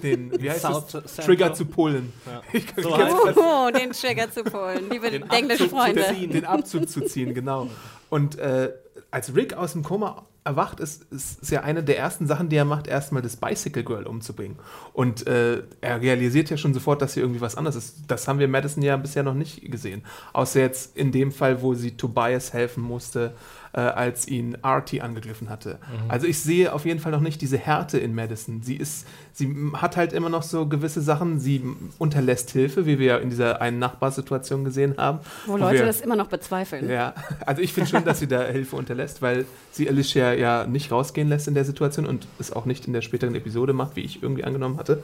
den, 0.02 0.32
den 0.32 0.42
wie 0.42 0.50
heißt 0.50 0.62
South 0.62 0.88
das? 0.92 1.16
Trigger 1.16 1.54
zu 1.54 1.66
pullen. 1.66 2.14
Ja. 2.26 2.42
So 2.82 2.96
oh, 2.96 3.70
den 3.72 3.92
Trigger 3.92 4.32
zu 4.32 4.44
pullen, 4.44 4.90
liebe 4.90 5.08
englische 5.30 5.70
Freunde. 5.70 6.04
Den 6.14 6.46
Abzug 6.46 6.90
zu 6.90 7.02
ziehen, 7.02 7.34
genau. 7.34 7.68
Und 8.10 8.38
äh, 8.38 8.72
als 9.12 9.36
Rick 9.36 9.54
aus 9.54 9.74
dem 9.74 9.84
Koma 9.84 10.26
erwacht, 10.44 10.80
ist, 10.80 11.04
ist 11.12 11.52
ja 11.52 11.62
eine 11.62 11.84
der 11.84 11.98
ersten 11.98 12.28
Sachen, 12.28 12.50
die 12.50 12.56
er 12.56 12.66
macht, 12.66 12.88
erstmal 12.88 13.22
das 13.22 13.36
Bicycle 13.36 13.84
Girl 13.84 14.08
umzubringen. 14.08 14.58
Und 14.94 15.28
äh, 15.28 15.64
er 15.82 16.02
realisiert 16.02 16.50
ja 16.50 16.58
schon 16.58 16.74
sofort, 16.74 17.02
dass 17.02 17.14
hier 17.14 17.24
irgendwie 17.24 17.42
was 17.42 17.56
anderes 17.56 17.76
ist. 17.76 17.98
Das 18.08 18.28
haben 18.28 18.40
wir 18.40 18.48
Madison 18.48 18.82
ja 18.84 18.98
bisher 18.98 19.24
noch 19.24 19.34
nicht 19.34 19.70
gesehen. 19.70 20.04
Außer 20.34 20.60
jetzt 20.60 20.98
in 20.98 21.12
dem 21.12 21.32
Fall, 21.32 21.62
wo 21.62 21.74
sie 21.74 21.98
Tobias 21.98 22.54
helfen 22.54 22.84
musste, 22.84 23.36
äh, 23.74 23.80
als 23.80 24.28
ihn 24.28 24.58
Artie 24.62 25.02
angegriffen 25.02 25.50
hatte. 25.50 25.80
Mhm. 26.04 26.10
Also 26.10 26.28
ich 26.28 26.40
sehe 26.40 26.74
auf 26.74 26.86
jeden 26.86 27.00
Fall 27.00 27.12
noch 27.12 27.20
nicht 27.22 27.42
diese 27.42 27.58
Härte 27.58 27.98
in 27.98 28.16
Madison. 28.16 28.62
Sie 28.64 28.76
ist, 28.76 29.08
sie 29.34 29.54
hat 29.74 29.98
halt 29.98 30.14
immer 30.14 30.30
noch 30.30 30.44
so 30.44 30.68
gewisse 30.68 31.02
Sachen, 31.02 31.40
sie 31.40 31.64
unterlässt 31.98 32.52
Hilfe, 32.52 32.86
wie 32.86 33.00
wir 33.00 33.06
ja 33.06 33.18
in 33.18 33.30
dieser 33.30 33.62
einen 33.62 33.80
Nachbarsituation 33.80 34.64
gesehen 34.64 34.96
haben. 34.98 35.20
Wo, 35.46 35.54
wo 35.54 35.58
Leute 35.58 35.80
wir, 35.80 35.86
das 35.86 36.02
immer 36.02 36.16
noch 36.16 36.28
bezweifeln. 36.28 36.90
Ja, 36.90 37.14
also 37.46 37.62
ich 37.62 37.74
finde 37.74 37.90
schon, 37.90 38.06
dass 38.06 38.20
sie 38.20 38.28
da 38.28 38.44
Hilfe 38.46 38.76
unterlässt, 38.76 39.22
weil 39.22 39.46
sie 39.72 39.90
Alicia 39.90 40.34
ja 40.34 40.66
nicht 40.66 40.92
rausgehen 40.92 41.30
lässt 41.30 41.48
in 41.48 41.54
der 41.54 41.66
Situation 41.66 42.06
und 42.06 42.28
es 42.40 42.52
auch 42.52 42.66
nicht 42.66 42.88
in 42.88 42.94
der 42.94 43.02
späteren 43.02 43.36
Episode 43.36 43.74
macht, 43.74 43.96
wie 43.96 44.02
ich 44.02 44.24
irgendwie 44.24 44.44
angenommen 44.44 44.78
hatte. 44.78 45.04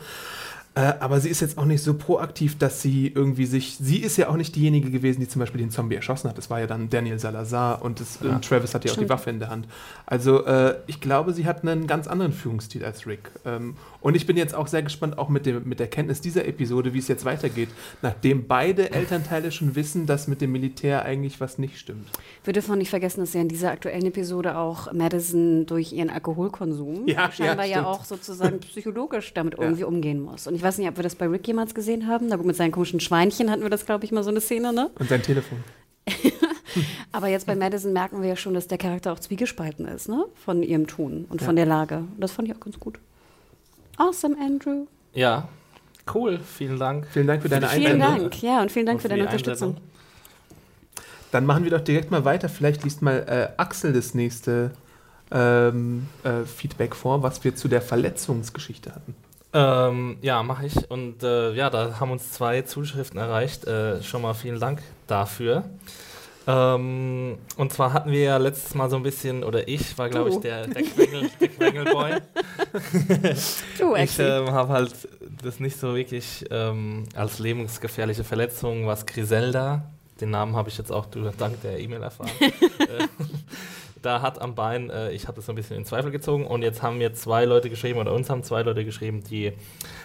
Äh, 0.75 0.94
aber 1.00 1.22
sie 1.22 1.29
ist 1.29 1.39
jetzt 1.39 1.58
auch 1.58 1.63
nicht 1.63 1.82
so 1.82 1.94
proaktiv, 1.94 2.58
dass 2.58 2.82
sie 2.82 3.08
irgendwie 3.08 3.46
sich. 3.46 3.77
Sie 3.79 3.98
ist 3.98 4.17
ja 4.17 4.27
auch 4.27 4.36
nicht 4.36 4.55
diejenige 4.55 4.91
gewesen, 4.91 5.22
die 5.22 5.27
zum 5.27 5.39
Beispiel 5.39 5.62
den 5.62 5.72
Zombie 5.72 5.96
erschossen 5.96 6.29
hat. 6.29 6.38
Das 6.38 6.50
war 6.50 6.60
ja 6.60 6.67
dann 6.67 6.89
Daniel 6.89 7.17
Salazar 7.17 7.82
und, 7.82 8.01
das, 8.01 8.20
ja. 8.22 8.32
und 8.36 8.44
Travis 8.44 8.75
hatte 8.75 8.89
ja 8.89 8.94
auch 8.94 8.98
die 8.98 9.08
Waffe 9.08 9.29
in 9.29 9.39
der 9.39 9.50
Hand. 9.50 9.67
Also 10.05 10.46
äh, 10.46 10.75
ich 10.88 11.00
glaube, 11.00 11.32
sie 11.34 11.46
hat 11.46 11.63
einen 11.63 11.88
ganz 11.88 12.08
anderen 12.08 12.34
Führungsstil 12.34 12.84
als 12.84 13.08
Rick. 13.08 13.32
Ähm, 13.46 13.75
und 14.01 14.15
ich 14.15 14.27
bin 14.27 14.36
jetzt 14.36 14.53
auch 14.53 14.67
sehr 14.67 14.84
gespannt, 14.84 15.17
auch 15.17 15.29
mit, 15.29 15.46
dem, 15.46 15.67
mit 15.67 15.79
der 15.79 15.88
Kenntnis 15.88 16.20
dieser 16.20 16.46
Episode, 16.46 16.94
wie 16.94 17.00
es 17.00 17.08
jetzt 17.08 17.24
weitergeht, 17.24 17.70
nachdem 18.01 18.46
beide 18.46 18.91
Elternteile 18.91 19.51
schon 19.53 19.75
wissen, 19.75 20.05
dass 20.05 20.27
mit 20.27 20.41
dem 20.41 20.51
Militär 20.51 21.05
eigentlich 21.05 21.39
was 21.39 21.58
nicht 21.58 21.79
stimmt. 21.79 22.10
Wir 22.44 22.53
dürfen 22.53 22.74
auch 22.74 22.77
nicht 22.77 22.89
vergessen, 22.89 23.22
dass 23.22 23.34
ja 23.34 23.39
in 23.39 23.48
dieser 23.48 23.72
aktuellen 23.72 24.05
Episode 24.05 24.58
auch 24.58 24.91
Madison 24.91 25.65
durch 25.65 25.94
ihren 25.94 26.10
Alkoholkonsum 26.10 27.08
ja, 27.08 27.32
scheinbar 27.32 27.65
ja, 27.65 27.77
ja 27.77 27.86
auch 27.86 28.03
sozusagen 28.03 28.60
psychologisch 28.60 29.34
damit 29.34 29.55
irgendwie 29.58 29.82
ja. 29.82 29.88
umgehen 29.88 30.22
muss. 30.22 30.48
Und 30.48 30.55
ich 30.55 30.65
weiß 30.66 30.80
nicht, 30.80 30.90
ob 30.90 30.98
wir 30.98 31.04
das 31.04 31.16
bei 31.16 31.28
Rick 31.28 31.48
jemals 31.48 31.74
gesehen 31.74 32.08
haben. 32.08 32.30
Da 32.30 32.38
mit 32.38 32.56
seinen 32.56 32.72
komischen 32.72 33.00
Schweinchen 33.00 33.50
hatten 33.50 33.62
wir 33.62 33.70
das, 33.70 33.86
glaube 33.86 34.04
ich, 34.04 34.12
mal 34.12 34.24
so 34.24 34.30
eine 34.30 34.42
Szene, 34.42 34.74
ne? 34.74 34.90
Und 35.00 35.08
sein 35.08 35.22
Telefon. 35.22 35.64
Aber 37.12 37.28
jetzt 37.28 37.46
bei 37.48 37.56
Madison 37.56 37.94
merken 37.94 38.22
wir 38.22 38.30
ja 38.30 38.36
schon, 38.36 38.54
dass 38.54 38.68
der 38.68 38.78
Charakter 38.78 39.14
auch 39.14 39.20
zwiegespalten 39.20 39.88
ist, 39.88 40.10
ne? 40.10 40.26
Von 40.44 40.64
ihrem 40.64 40.88
Tun 40.88 41.26
und 41.30 41.42
von 41.42 41.56
der 41.56 41.66
Lage. 41.66 42.00
Und 42.00 42.20
das 42.20 42.32
fand 42.32 42.50
ich 42.50 42.56
auch 42.56 42.60
ganz 42.60 42.80
gut. 42.80 43.00
Awesome, 43.98 44.36
Andrew. 44.38 44.88
Ja, 45.14 45.48
cool. 46.14 46.40
Vielen 46.40 46.78
Dank. 46.78 47.08
Vielen 47.12 47.28
Dank 47.28 47.42
für 47.42 47.50
deine 47.50 47.70
Einladung. 47.70 48.02
Vielen 48.02 48.22
Dank, 48.22 48.42
ja, 48.42 48.62
und 48.62 48.72
vielen 48.72 48.86
Dank 48.86 48.98
und 48.98 49.02
für, 49.02 49.08
für 49.08 49.16
deine 49.16 49.24
Unterstützung. 49.24 49.78
Dann 51.32 51.46
machen 51.46 51.64
wir 51.64 51.72
doch 51.72 51.82
direkt 51.82 52.12
mal 52.12 52.26
weiter. 52.26 52.50
Vielleicht 52.50 52.84
liest 52.84 53.02
mal 53.02 53.26
äh, 53.28 53.62
Axel 53.62 53.94
das 53.94 54.14
nächste 54.14 54.72
ähm, 55.32 56.08
äh, 56.24 56.44
Feedback 56.46 56.96
vor, 56.96 57.24
was 57.24 57.44
wir 57.44 57.56
zu 57.56 57.68
der 57.68 57.82
Verletzungsgeschichte 57.82 58.94
hatten. 58.94 59.16
Ähm, 59.58 60.18
ja, 60.22 60.44
mache 60.44 60.66
ich. 60.66 60.92
Und 60.92 61.24
äh, 61.24 61.54
ja, 61.54 61.70
da 61.70 61.98
haben 62.00 62.12
uns 62.12 62.32
zwei 62.34 62.62
Zuschriften 62.64 63.18
erreicht. 63.18 63.66
Äh, 63.66 64.04
schon 64.04 64.22
mal 64.22 64.34
vielen 64.34 64.60
Dank 64.60 64.82
dafür. 65.08 65.64
Ähm, 66.48 67.38
und 67.58 67.74
zwar 67.74 67.94
hatten 67.94 68.12
wir 68.12 68.20
ja 68.22 68.38
letztes 68.38 68.76
Mal 68.76 68.90
so 68.90 68.98
ein 68.98 69.04
bisschen, 69.04 69.44
oder 69.44 69.68
ich 69.68 69.98
war, 69.98 70.10
glaube 70.10 70.30
ich, 70.30 70.38
der, 70.38 70.68
der, 70.68 70.84
Quengel, 70.84 71.30
der 71.40 71.48
Quengelboy. 71.48 72.12
Du, 73.80 73.96
ich 73.96 74.20
ähm, 74.20 74.52
habe 74.52 74.74
halt 74.74 74.94
das 75.44 75.60
nicht 75.60 75.80
so 75.80 75.96
wirklich 75.96 76.46
ähm, 76.52 77.06
als 77.16 77.40
lebensgefährliche 77.40 78.24
Verletzung, 78.24 78.86
was 78.86 79.06
Griselda, 79.06 79.90
den 80.20 80.32
Namen 80.32 80.56
habe 80.56 80.70
ich 80.70 80.78
jetzt 80.78 80.92
auch 80.92 81.06
durch- 81.06 81.36
dank 81.38 81.62
der 81.62 81.80
E-Mail 81.80 82.04
erfahren, 82.04 82.30
äh, 82.40 83.08
da 84.06 84.22
hat 84.22 84.42
am 84.42 84.56
Bein, 84.56 84.90
äh, 84.90 85.12
ich 85.12 85.28
habe 85.28 85.36
das 85.36 85.46
so 85.48 85.52
ein 85.52 85.56
bisschen 85.56 85.78
in 85.78 85.86
Zweifel 85.86 86.12
gezogen 86.12 86.46
und 86.46 86.62
jetzt 86.62 86.82
haben 86.84 86.98
mir 86.98 87.14
zwei 87.14 87.46
Leute 87.46 87.70
geschrieben, 87.70 88.00
oder 88.00 88.14
uns 88.14 88.30
haben 88.30 88.44
zwei 88.44 88.62
Leute 88.62 88.86
geschrieben, 88.86 89.24
die 89.24 89.52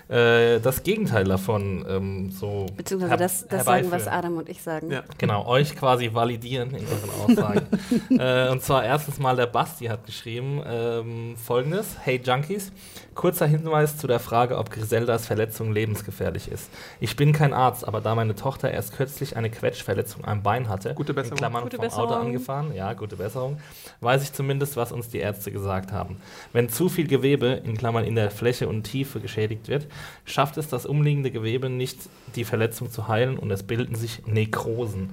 äh, 0.09 0.59
das 0.61 0.83
Gegenteil 0.83 1.25
davon 1.25 1.85
ähm, 1.89 2.31
so 2.31 2.67
Beziehungsweise 2.77 3.11
her- 3.11 3.17
das, 3.19 3.47
das 3.47 3.65
sagen, 3.65 3.87
was. 3.91 4.09
Adam 4.09 4.37
und 4.39 4.49
ich 4.49 4.63
sagen. 4.63 4.91
Ja. 4.91 5.03
Genau, 5.19 5.47
euch 5.47 5.77
quasi 5.77 6.13
validieren 6.13 6.71
in 6.75 6.85
euren 6.87 7.39
Aussagen. 7.39 7.67
äh, 8.19 8.51
und 8.51 8.63
zwar 8.63 8.85
erstens 8.85 9.19
mal 9.19 9.37
der 9.37 9.47
Basti 9.47 9.87
hat 9.87 10.05
geschrieben 10.07 10.63
ähm, 10.67 11.37
folgendes: 11.37 11.97
Hey 12.03 12.21
Junkies, 12.25 12.73
kurzer 13.15 13.47
Hinweis 13.47 13.97
zu 13.97 14.07
der 14.07 14.21
Frage, 14.21 14.57
ob 14.57 14.71
Griseldas 14.71 15.27
Verletzung 15.27 15.73
lebensgefährlich 15.73 16.51
ist. 16.51 16.71
Ich 17.01 17.17
bin 17.17 17.33
kein 17.33 17.53
Arzt, 17.53 17.87
aber 17.87 18.01
da 18.01 18.15
meine 18.15 18.35
Tochter 18.35 18.71
erst 18.71 18.97
kürzlich 18.97 19.37
eine 19.37 19.51
Quetschverletzung 19.51 20.25
am 20.25 20.43
Bein 20.43 20.69
hatte, 20.69 20.95
Gute 20.95 21.15
Besserung. 21.15 21.33
in 21.33 21.39
Klammern 21.39 21.63
Gute 21.65 21.77
vom 21.77 21.87
Auto 21.87 22.07
Besserung. 22.07 22.27
angefahren, 22.27 22.75
ja, 22.75 22.93
gute 22.93 23.17
Besserung, 23.17 23.59
weiß 24.01 24.23
ich 24.23 24.33
zumindest, 24.33 24.77
was 24.77 24.93
uns 24.93 25.09
die 25.09 25.19
Ärzte 25.19 25.51
gesagt 25.53 25.93
haben. 25.93 26.17
Wenn 26.53 26.69
zu 26.69 26.89
viel 26.89 27.07
Gewebe, 27.07 27.61
in 27.65 27.77
Klammern 27.77 28.05
in 28.05 28.15
der 28.15 28.31
Fläche 28.31 28.69
und 28.69 28.85
Tiefe 28.85 29.21
geschädigt 29.21 29.69
wird, 29.69 29.87
schafft 30.25 30.57
es 30.57 30.69
das 30.69 30.87
umliegende 30.87 31.31
Gewebe 31.31 31.69
nicht, 31.69 31.99
die 32.37 32.45
Verletzung 32.45 32.91
zu 32.91 33.09
heilen 33.09 33.39
und 33.39 33.51
es 33.51 33.63
bilden 33.63 33.97
sich 33.97 34.27
Nekrosen. 34.27 35.11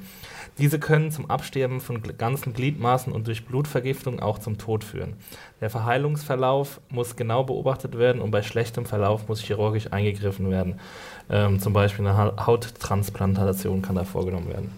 Diese 0.58 0.80
können 0.80 1.12
zum 1.12 1.30
Absterben 1.30 1.82
von 1.82 2.02
ganzen 2.18 2.54
Gliedmaßen 2.54 3.14
und 3.14 3.28
durch 3.28 3.46
Blutvergiftung 3.46 4.20
auch 4.20 4.40
zum 4.40 4.58
Tod 4.58 4.84
führen. 4.84 5.14
Der 5.62 5.70
Verheilungsverlauf 5.70 6.82
muss 6.90 7.16
genau 7.16 7.44
beobachtet 7.44 7.98
werden 7.98 8.22
und 8.22 8.32
bei 8.32 8.42
schlechtem 8.42 8.86
Verlauf 8.86 9.28
muss 9.28 9.42
chirurgisch 9.42 9.92
eingegriffen 9.92 10.50
werden. 10.50 10.80
Ähm, 11.30 11.60
zum 11.60 11.74
Beispiel 11.74 12.08
eine 12.08 12.18
Ha- 12.18 12.46
Hauttransplantation 12.48 13.82
kann 13.82 13.96
da 13.96 14.04
vorgenommen 14.04 14.48
werden. 14.50 14.72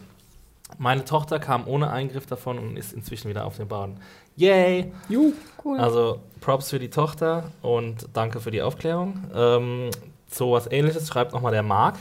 Meine 0.78 1.04
Tochter 1.04 1.40
kam 1.40 1.68
ohne 1.68 1.90
Eingriff 1.92 2.26
davon 2.26 2.60
und 2.60 2.78
ist 2.78 2.94
inzwischen 2.94 3.30
wieder 3.30 3.46
auf 3.46 3.58
den 3.58 3.68
Bahn. 3.68 3.98
Yay! 4.36 4.92
Cool. 5.64 5.80
Also 5.80 6.20
Props 6.40 6.70
für 6.70 6.80
die 6.80 6.90
Tochter 6.90 7.52
und 7.62 8.08
danke 8.14 8.40
für 8.40 8.52
die 8.52 8.62
Aufklärung. 8.62 9.26
Ähm, 9.36 9.90
so 10.32 10.52
was 10.52 10.72
ähnliches 10.72 11.08
schreibt 11.08 11.34
nochmal 11.34 11.52
der 11.52 11.64
Marc. 11.64 11.96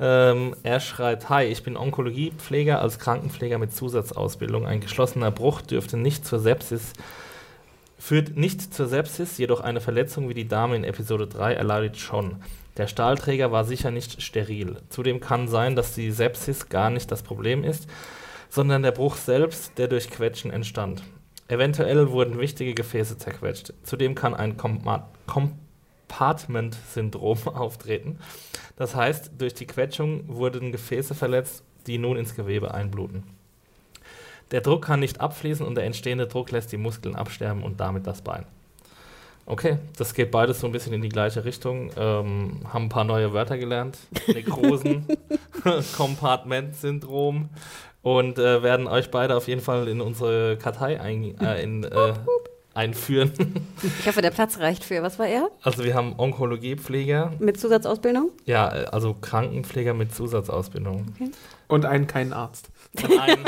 Ähm, 0.00 0.56
er 0.62 0.80
schreibt, 0.80 1.28
hi, 1.28 1.44
ich 1.44 1.62
bin 1.62 1.76
Onkologiepfleger 1.76 2.80
als 2.80 2.98
Krankenpfleger 2.98 3.58
mit 3.58 3.74
Zusatzausbildung. 3.74 4.66
Ein 4.66 4.80
geschlossener 4.80 5.30
Bruch 5.30 5.60
dürfte 5.60 5.98
nicht 5.98 6.24
zur 6.24 6.38
Sepsis, 6.38 6.94
führt 7.98 8.34
nicht 8.34 8.72
zur 8.72 8.88
Sepsis, 8.88 9.36
jedoch 9.36 9.60
eine 9.60 9.82
Verletzung 9.82 10.30
wie 10.30 10.34
die 10.34 10.48
Dame 10.48 10.74
in 10.74 10.84
Episode 10.84 11.26
3 11.26 11.52
erleidet 11.52 11.98
schon. 11.98 12.36
Der 12.78 12.86
Stahlträger 12.86 13.52
war 13.52 13.64
sicher 13.64 13.90
nicht 13.90 14.22
steril. 14.22 14.78
Zudem 14.88 15.20
kann 15.20 15.48
sein, 15.48 15.76
dass 15.76 15.94
die 15.94 16.10
Sepsis 16.10 16.70
gar 16.70 16.88
nicht 16.88 17.12
das 17.12 17.22
Problem 17.22 17.62
ist, 17.62 17.86
sondern 18.48 18.82
der 18.82 18.92
Bruch 18.92 19.16
selbst, 19.16 19.76
der 19.76 19.88
durch 19.88 20.08
Quetschen 20.10 20.50
entstand. 20.50 21.02
Eventuell 21.46 22.10
wurden 22.10 22.38
wichtige 22.38 22.72
Gefäße 22.72 23.18
zerquetscht. 23.18 23.74
Zudem 23.82 24.14
kann 24.14 24.34
ein 24.34 24.56
Compa- 24.56 25.08
Compartment-Syndrom 26.10 27.38
auftreten. 27.46 28.18
Das 28.76 28.94
heißt, 28.94 29.32
durch 29.38 29.54
die 29.54 29.66
Quetschung 29.66 30.24
wurden 30.26 30.72
Gefäße 30.72 31.14
verletzt, 31.14 31.62
die 31.86 31.98
nun 31.98 32.16
ins 32.16 32.34
Gewebe 32.34 32.74
einbluten. 32.74 33.22
Der 34.50 34.60
Druck 34.60 34.84
kann 34.84 35.00
nicht 35.00 35.20
abfließen 35.20 35.64
und 35.64 35.76
der 35.76 35.84
entstehende 35.84 36.26
Druck 36.26 36.50
lässt 36.50 36.72
die 36.72 36.76
Muskeln 36.76 37.14
absterben 37.14 37.62
und 37.62 37.78
damit 37.78 38.06
das 38.06 38.20
Bein. 38.22 38.44
Okay, 39.46 39.78
das 39.96 40.14
geht 40.14 40.30
beides 40.30 40.60
so 40.60 40.66
ein 40.66 40.72
bisschen 40.72 40.92
in 40.92 41.02
die 41.02 41.08
gleiche 41.08 41.44
Richtung. 41.44 41.90
Ähm, 41.96 42.60
haben 42.72 42.84
ein 42.84 42.88
paar 42.88 43.04
neue 43.04 43.32
Wörter 43.32 43.58
gelernt. 43.58 43.98
Nekrosen, 44.26 45.06
Compartment-Syndrom 45.96 47.48
und 48.02 48.38
äh, 48.38 48.62
werden 48.62 48.86
euch 48.86 49.10
beide 49.10 49.36
auf 49.36 49.48
jeden 49.48 49.60
Fall 49.60 49.88
in 49.88 50.00
unsere 50.00 50.56
Kartei 50.56 51.00
ein, 51.00 51.38
äh, 51.40 51.62
in, 51.62 51.84
äh, 51.84 52.14
einführen. 52.74 53.32
Ich 54.00 54.06
hoffe, 54.06 54.20
der 54.22 54.30
Platz 54.30 54.58
reicht 54.58 54.84
für. 54.84 55.02
Was 55.02 55.18
war 55.18 55.26
er? 55.26 55.48
Also 55.62 55.84
wir 55.84 55.94
haben 55.94 56.14
Onkologiepfleger, 56.18 57.32
Mit 57.38 57.58
Zusatzausbildung? 57.58 58.30
ja, 58.44 58.66
also 58.68 59.14
Krankenpfleger 59.14 59.94
mit 59.94 60.14
Zusatzausbildung. 60.14 61.14
Und 61.68 61.86
einen 61.86 62.06
keinen 62.06 62.32
Arzt. 62.32 62.68
Und 63.02 63.18
ein, 63.20 63.38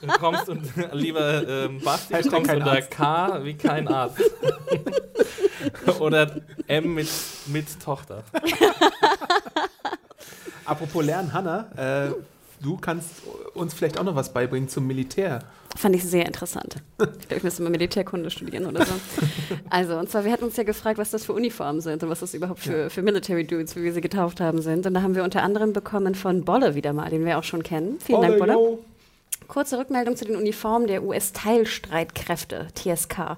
du 0.00 0.08
kommst 0.18 0.48
und 0.48 0.62
lieber 0.92 1.46
ähm, 1.48 1.80
Basti, 1.80 2.12
du 2.12 2.18
Hashtag 2.18 2.32
kommst 2.34 2.52
unter 2.54 2.72
Arzt. 2.72 2.90
K 2.90 3.44
wie 3.44 3.54
kein 3.54 3.88
Arzt. 3.88 4.20
Oder 6.00 6.40
M 6.68 6.94
mit, 6.94 7.08
mit 7.46 7.80
Tochter. 7.80 8.22
Apropos 10.64 11.04
Lernen, 11.04 11.32
Hanna, 11.32 11.70
äh, 11.76 12.12
du 12.62 12.76
kannst 12.76 13.22
uns 13.54 13.74
vielleicht 13.74 13.98
auch 13.98 14.04
noch 14.04 14.14
was 14.14 14.32
beibringen 14.32 14.68
zum 14.68 14.86
Militär. 14.86 15.40
Fand 15.76 15.96
ich 15.96 16.04
sehr 16.04 16.26
interessant. 16.26 16.76
Ich 16.98 17.28
glaube, 17.28 17.36
ich 17.38 17.42
müsste 17.42 17.62
mal 17.62 17.70
Militärkunde 17.70 18.30
studieren 18.30 18.66
oder 18.66 18.84
so. 18.84 18.92
Also, 19.70 19.98
und 19.98 20.10
zwar, 20.10 20.24
wir 20.24 20.32
hatten 20.32 20.44
uns 20.44 20.56
ja 20.56 20.64
gefragt, 20.64 20.98
was 20.98 21.10
das 21.10 21.24
für 21.24 21.32
Uniformen 21.32 21.80
sind 21.80 22.02
und 22.02 22.10
was 22.10 22.20
das 22.20 22.34
überhaupt 22.34 22.60
für, 22.60 22.90
für 22.90 23.02
Military 23.02 23.44
Dudes, 23.44 23.74
wie 23.74 23.82
wir 23.82 23.92
sie 23.92 24.00
getauft 24.00 24.40
haben, 24.40 24.60
sind. 24.60 24.86
Und 24.86 24.94
da 24.94 25.02
haben 25.02 25.14
wir 25.14 25.24
unter 25.24 25.42
anderem 25.42 25.72
bekommen 25.72 26.14
von 26.14 26.44
Bolle 26.44 26.74
wieder 26.74 26.92
mal, 26.92 27.10
den 27.10 27.24
wir 27.24 27.38
auch 27.38 27.44
schon 27.44 27.62
kennen. 27.62 27.98
Vielen 28.04 28.20
Dank, 28.20 28.38
Bolle. 28.38 28.52
yo. 28.52 28.84
Kurze 29.52 29.76
Rückmeldung 29.76 30.16
zu 30.16 30.24
den 30.24 30.36
Uniformen 30.36 30.86
der 30.86 31.02
US-Teilstreitkräfte, 31.02 32.68
TSK. 32.74 33.36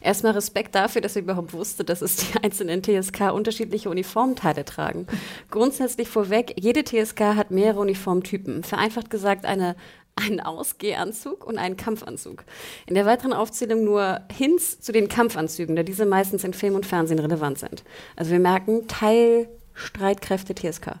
Erstmal 0.00 0.34
Respekt 0.34 0.76
dafür, 0.76 1.00
dass 1.00 1.16
ihr 1.16 1.22
überhaupt 1.22 1.52
wusstet, 1.52 1.88
dass 1.88 2.02
es 2.02 2.18
die 2.18 2.38
einzelnen 2.40 2.84
TSK 2.84 3.32
unterschiedliche 3.32 3.90
Uniformteile 3.90 4.64
tragen. 4.64 5.08
Grundsätzlich 5.50 6.06
vorweg, 6.08 6.54
jede 6.56 6.84
TSK 6.84 7.34
hat 7.34 7.50
mehrere 7.50 7.80
Uniformtypen. 7.80 8.62
Vereinfacht 8.62 9.10
gesagt, 9.10 9.44
eine 9.44 9.74
einen 10.14 10.40
Ausgehanzug 10.40 11.44
und 11.44 11.58
einen 11.58 11.76
Kampfanzug. 11.76 12.44
In 12.86 12.94
der 12.94 13.04
weiteren 13.04 13.32
Aufzählung 13.32 13.82
nur 13.82 14.20
Hints 14.32 14.80
zu 14.80 14.92
den 14.92 15.08
Kampfanzügen, 15.08 15.74
da 15.74 15.82
diese 15.82 16.06
meistens 16.06 16.44
in 16.44 16.54
Film 16.54 16.76
und 16.76 16.86
Fernsehen 16.86 17.18
relevant 17.18 17.58
sind. 17.58 17.82
Also 18.14 18.30
wir 18.30 18.38
merken, 18.38 18.86
Teil 18.86 19.48
Streitkräfte 19.76 20.54
TSK. 20.54 20.96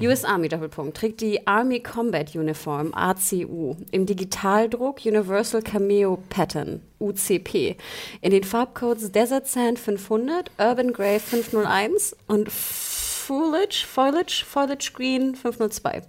US 0.00 0.24
Army 0.24 0.48
Doppelpunkt 0.48 0.96
trägt 0.96 1.20
die 1.20 1.46
Army 1.46 1.80
Combat 1.80 2.34
Uniform 2.34 2.92
ACU 2.92 3.76
im 3.92 4.06
Digitaldruck 4.06 5.06
Universal 5.06 5.62
Cameo 5.62 6.18
Pattern 6.28 6.82
UCP 6.98 7.76
in 8.20 8.30
den 8.30 8.44
Farbcodes 8.44 9.12
Desert 9.12 9.46
Sand 9.46 9.78
500, 9.78 10.50
Urban 10.58 10.92
Grey 10.92 11.20
501 11.20 12.16
und 12.26 12.50
Foliage 12.50 13.86
Foliage 13.86 14.44
Foliage 14.44 14.90
Green 14.92 15.34
502. 15.34 16.02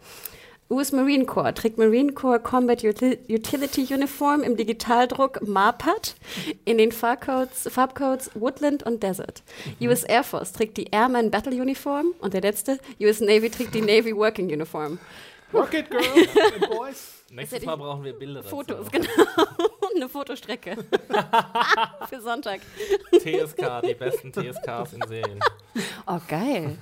US 0.72 0.92
Marine 0.92 1.26
Corps 1.26 1.52
trägt 1.56 1.80
Marine 1.80 2.14
Corps 2.14 2.38
Combat 2.38 2.84
Util 2.84 3.18
Utility 3.28 3.92
Uniform 3.92 4.44
im 4.44 4.56
Digitaldruck 4.56 5.42
MAPAT 5.48 6.16
in 6.64 6.78
den 6.78 6.92
Farbcodes, 6.92 7.68
Farbcodes 7.72 8.30
Woodland 8.36 8.84
und 8.84 9.02
Desert. 9.02 9.42
US 9.82 10.04
Air 10.04 10.24
Force 10.24 10.54
trägt 10.54 10.78
die 10.78 10.92
Airman 10.92 11.32
Battle 11.32 11.60
Uniform 11.60 12.14
und 12.20 12.36
der 12.36 12.42
letzte 12.42 12.78
US 13.02 13.20
Navy 13.20 13.50
trägt 13.50 13.74
die 13.74 13.82
Navy 13.82 14.16
Working 14.16 14.46
Uniform. 14.46 15.00
Rocket 15.52 15.90
Girls 15.90 16.06
and 16.54 16.70
Boys. 16.70 17.19
Nächstes 17.32 17.66
Mal 17.66 17.76
brauchen 17.76 18.04
wir 18.04 18.14
Bilder 18.14 18.42
dazu. 18.42 18.50
Fotos, 18.50 18.88
genau. 18.92 19.08
Eine 19.96 20.10
Fotostrecke. 20.10 20.78
Für 22.10 22.22
Sonntag. 22.22 22.62
TSK, 23.12 23.82
die 23.86 23.94
besten 23.94 24.32
TSKs 24.32 24.94
in 24.94 25.08
Serien. 25.08 25.40
Oh, 26.08 26.20
geil. 26.28 26.78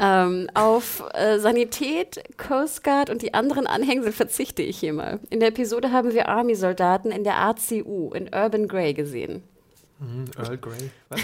ähm, 0.00 0.48
auf 0.54 1.04
äh, 1.14 1.38
Sanität, 1.38 2.22
Coast 2.36 2.82
Guard 2.82 3.10
und 3.10 3.22
die 3.22 3.34
anderen 3.34 3.66
Anhängsel 3.66 4.12
verzichte 4.12 4.62
ich 4.62 4.78
hier 4.78 4.92
mal. 4.92 5.20
In 5.30 5.40
der 5.40 5.50
Episode 5.50 5.92
haben 5.92 6.12
wir 6.12 6.28
Army-Soldaten 6.28 7.10
in 7.10 7.24
der 7.24 7.38
ACU 7.38 8.12
in 8.12 8.34
Urban 8.34 8.66
Grey 8.68 8.94
gesehen. 8.94 9.42
Hm, 9.98 10.26
Earl 10.36 10.58
Grey. 10.58 10.90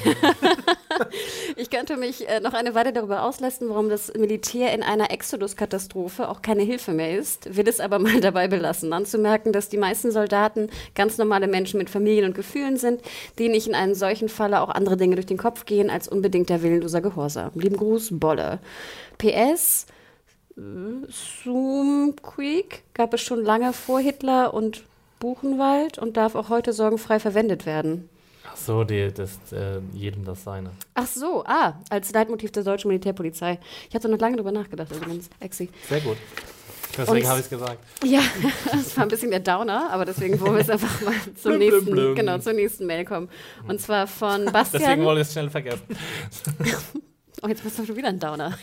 Ich 1.56 1.70
könnte 1.70 1.96
mich 1.96 2.28
äh, 2.28 2.40
noch 2.40 2.52
eine 2.52 2.74
Weile 2.74 2.92
darüber 2.92 3.22
auslassen, 3.24 3.68
warum 3.68 3.88
das 3.88 4.12
Militär 4.14 4.72
in 4.72 4.82
einer 4.82 5.10
Exodus-Katastrophe 5.10 6.28
auch 6.28 6.42
keine 6.42 6.62
Hilfe 6.62 6.92
mehr 6.92 7.18
ist, 7.18 7.56
will 7.56 7.68
es 7.68 7.80
aber 7.80 7.98
mal 8.00 8.20
dabei 8.20 8.48
belassen, 8.48 8.92
anzumerken, 8.92 9.52
dass 9.52 9.68
die 9.68 9.76
meisten 9.76 10.12
Soldaten 10.12 10.70
ganz 10.94 11.18
normale 11.18 11.48
Menschen 11.48 11.78
mit 11.78 11.90
Familien 11.90 12.26
und 12.26 12.34
Gefühlen 12.34 12.76
sind, 12.76 13.00
denen 13.38 13.52
nicht 13.52 13.66
in 13.66 13.74
einem 13.74 13.94
solchen 13.94 14.28
Falle 14.28 14.60
auch 14.60 14.68
andere 14.68 14.96
Dinge 14.96 15.16
durch 15.16 15.26
den 15.26 15.38
Kopf 15.38 15.64
gehen 15.64 15.90
als 15.90 16.08
unbedingt 16.08 16.48
der 16.48 16.62
willenloser 16.62 17.00
Gehorsam. 17.00 17.50
Lieben 17.54 17.76
Gruß, 17.76 18.10
Bolle. 18.12 18.60
PS, 19.18 19.86
Zoom 20.56 22.14
Creek 22.22 22.82
gab 22.94 23.14
es 23.14 23.20
schon 23.20 23.42
lange 23.44 23.72
vor 23.72 23.98
Hitler 24.00 24.54
und 24.54 24.84
Buchenwald 25.18 25.98
und 25.98 26.16
darf 26.16 26.34
auch 26.34 26.48
heute 26.48 26.72
sorgenfrei 26.72 27.18
verwendet 27.18 27.66
werden. 27.66 28.08
Ach 28.54 28.56
so, 28.56 28.84
die, 28.84 29.12
das, 29.12 29.52
äh, 29.52 29.80
jedem 29.92 30.24
das 30.24 30.44
seine. 30.44 30.70
Ach 30.94 31.06
so, 31.08 31.42
ah, 31.44 31.74
als 31.90 32.12
Leitmotiv 32.12 32.52
der 32.52 32.62
deutschen 32.62 32.86
Militärpolizei. 32.86 33.58
Ich 33.88 33.96
hatte 33.96 34.08
noch 34.08 34.20
lange 34.20 34.36
drüber 34.36 34.52
nachgedacht, 34.52 34.92
also 34.92 35.04
ganz 35.04 35.28
exi. 35.40 35.68
Sehr 35.88 36.00
gut. 36.00 36.16
Deswegen 36.96 37.26
habe 37.26 37.40
ich 37.40 37.46
es 37.46 37.50
gesagt. 37.50 37.78
Ja, 38.04 38.20
das 38.72 38.96
war 38.96 39.02
ein 39.02 39.08
bisschen 39.08 39.32
der 39.32 39.40
Downer, 39.40 39.90
aber 39.90 40.04
deswegen 40.04 40.40
wollen 40.40 40.52
wir 40.52 40.60
jetzt 40.60 40.70
einfach 40.70 41.00
mal 41.00 41.14
blum, 41.42 41.58
nächsten, 41.58 42.14
genau, 42.14 42.38
zur 42.38 42.52
nächsten 42.52 42.86
Mail 42.86 43.04
kommen. 43.04 43.28
Und 43.66 43.80
zwar 43.80 44.06
von 44.06 44.30
Deswegen 44.44 44.52
Bastian. 44.52 45.04
wollte 45.04 45.22
ich 45.22 45.26
es 45.26 45.32
schnell 45.32 45.50
vergessen. 45.50 45.82
Oh, 47.44 47.48
jetzt 47.48 47.62
bist 47.62 47.78
du 47.78 47.84
schon 47.84 47.96
wieder 47.96 48.08
ein 48.08 48.18
Downer. 48.18 48.56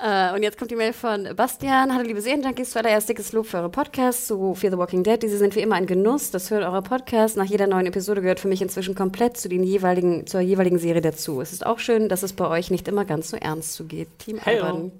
äh, 0.00 0.32
und 0.36 0.44
jetzt 0.44 0.56
kommt 0.56 0.70
die 0.70 0.76
Mail 0.76 0.92
von 0.92 1.34
Bastian. 1.34 1.92
Hallo 1.92 2.06
liebe 2.06 2.20
Serienjunkies, 2.20 2.70
zuallererst 2.70 3.08
dickes 3.08 3.32
Lob 3.32 3.46
für 3.46 3.56
eure 3.56 3.70
Podcasts 3.70 4.28
zu 4.28 4.54
Fear 4.54 4.70
the 4.70 4.78
Walking 4.78 5.02
Dead. 5.02 5.20
Diese 5.20 5.36
sind 5.36 5.56
wie 5.56 5.62
immer 5.62 5.74
ein 5.74 5.86
Genuss. 5.86 6.30
Das 6.30 6.48
Hören 6.52 6.62
eurer 6.62 6.82
Podcasts 6.82 7.36
nach 7.36 7.46
jeder 7.46 7.66
neuen 7.66 7.86
Episode 7.86 8.22
gehört 8.22 8.38
für 8.38 8.46
mich 8.46 8.62
inzwischen 8.62 8.94
komplett 8.94 9.36
zu 9.36 9.48
den 9.48 9.64
jeweiligen, 9.64 10.28
zur 10.28 10.42
jeweiligen 10.42 10.78
Serie 10.78 11.00
dazu. 11.00 11.40
Es 11.40 11.52
ist 11.52 11.66
auch 11.66 11.80
schön, 11.80 12.08
dass 12.08 12.22
es 12.22 12.34
bei 12.34 12.46
euch 12.46 12.70
nicht 12.70 12.86
immer 12.86 13.04
ganz 13.04 13.30
so 13.30 13.36
ernst 13.36 13.74
zugeht. 13.74 14.06
Team. 14.20 14.38
Alban. 14.44 14.92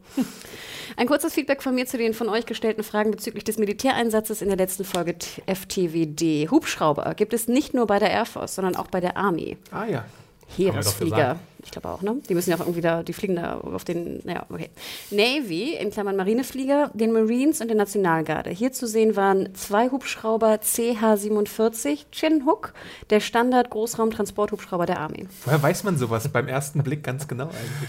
Ein 0.97 1.07
kurzes 1.07 1.35
Feedback 1.35 1.63
von 1.63 1.73
mir 1.73 1.87
zu 1.87 1.99
den 1.99 2.15
von 2.15 2.29
euch 2.29 2.47
gestellten 2.47 2.83
Fragen 2.83 3.13
bezüglich 3.13 3.45
des 3.45 3.59
Militäreinsatzes 3.59 4.43
in 4.43 4.49
der 4.49 4.57
letzten 4.57 4.83
Folge 4.83 5.15
FTWD. 5.47 6.51
Hubschrauber 6.51 7.15
gibt 7.15 7.33
es 7.33 7.47
nicht 7.47 7.75
nur 7.75 7.87
bei 7.87 8.01
der 8.01 8.11
Air 8.11 8.27
Force, 8.27 8.57
sondern 8.57 8.75
auch 8.75 8.89
bei 8.89 8.99
der 8.99 9.17
Army. 9.17 9.57
Ah 9.71 9.85
ja. 9.85 10.05
Heeresflieger. 10.57 11.37
Ich 11.65 11.71
glaube 11.71 11.89
auch, 11.91 12.03
ne? 12.03 12.17
Die 12.29 12.35
müssen 12.35 12.51
ja 12.51 12.57
auch 12.57 12.61
irgendwie 12.61 12.81
da, 12.81 13.03
die 13.03 13.13
fliegen 13.13 13.37
da 13.37 13.59
auf 13.59 13.85
den, 13.85 14.21
naja, 14.25 14.45
okay. 14.51 14.69
Navy, 15.11 15.75
in 15.75 15.91
Klammern 15.91 16.17
Marineflieger, 16.17 16.91
den 16.93 17.13
Marines 17.13 17.61
und 17.61 17.69
der 17.69 17.77
Nationalgarde. 17.77 18.51
Hier 18.51 18.73
zu 18.73 18.87
sehen 18.87 19.15
waren 19.15 19.55
zwei 19.55 19.89
Hubschrauber 19.91 20.59
CH-47 20.61 22.07
Chinhook, 22.11 22.73
der 23.11 23.21
Standard-Großraum-Transporthubschrauber 23.21 24.87
der 24.87 25.01
Army. 25.01 25.29
Woher 25.45 25.63
weiß 25.63 25.85
man 25.85 25.97
sowas 25.99 26.29
beim 26.29 26.49
ersten 26.49 26.83
Blick 26.83 27.05
ganz 27.05 27.29
genau 27.29 27.45
eigentlich? 27.45 27.89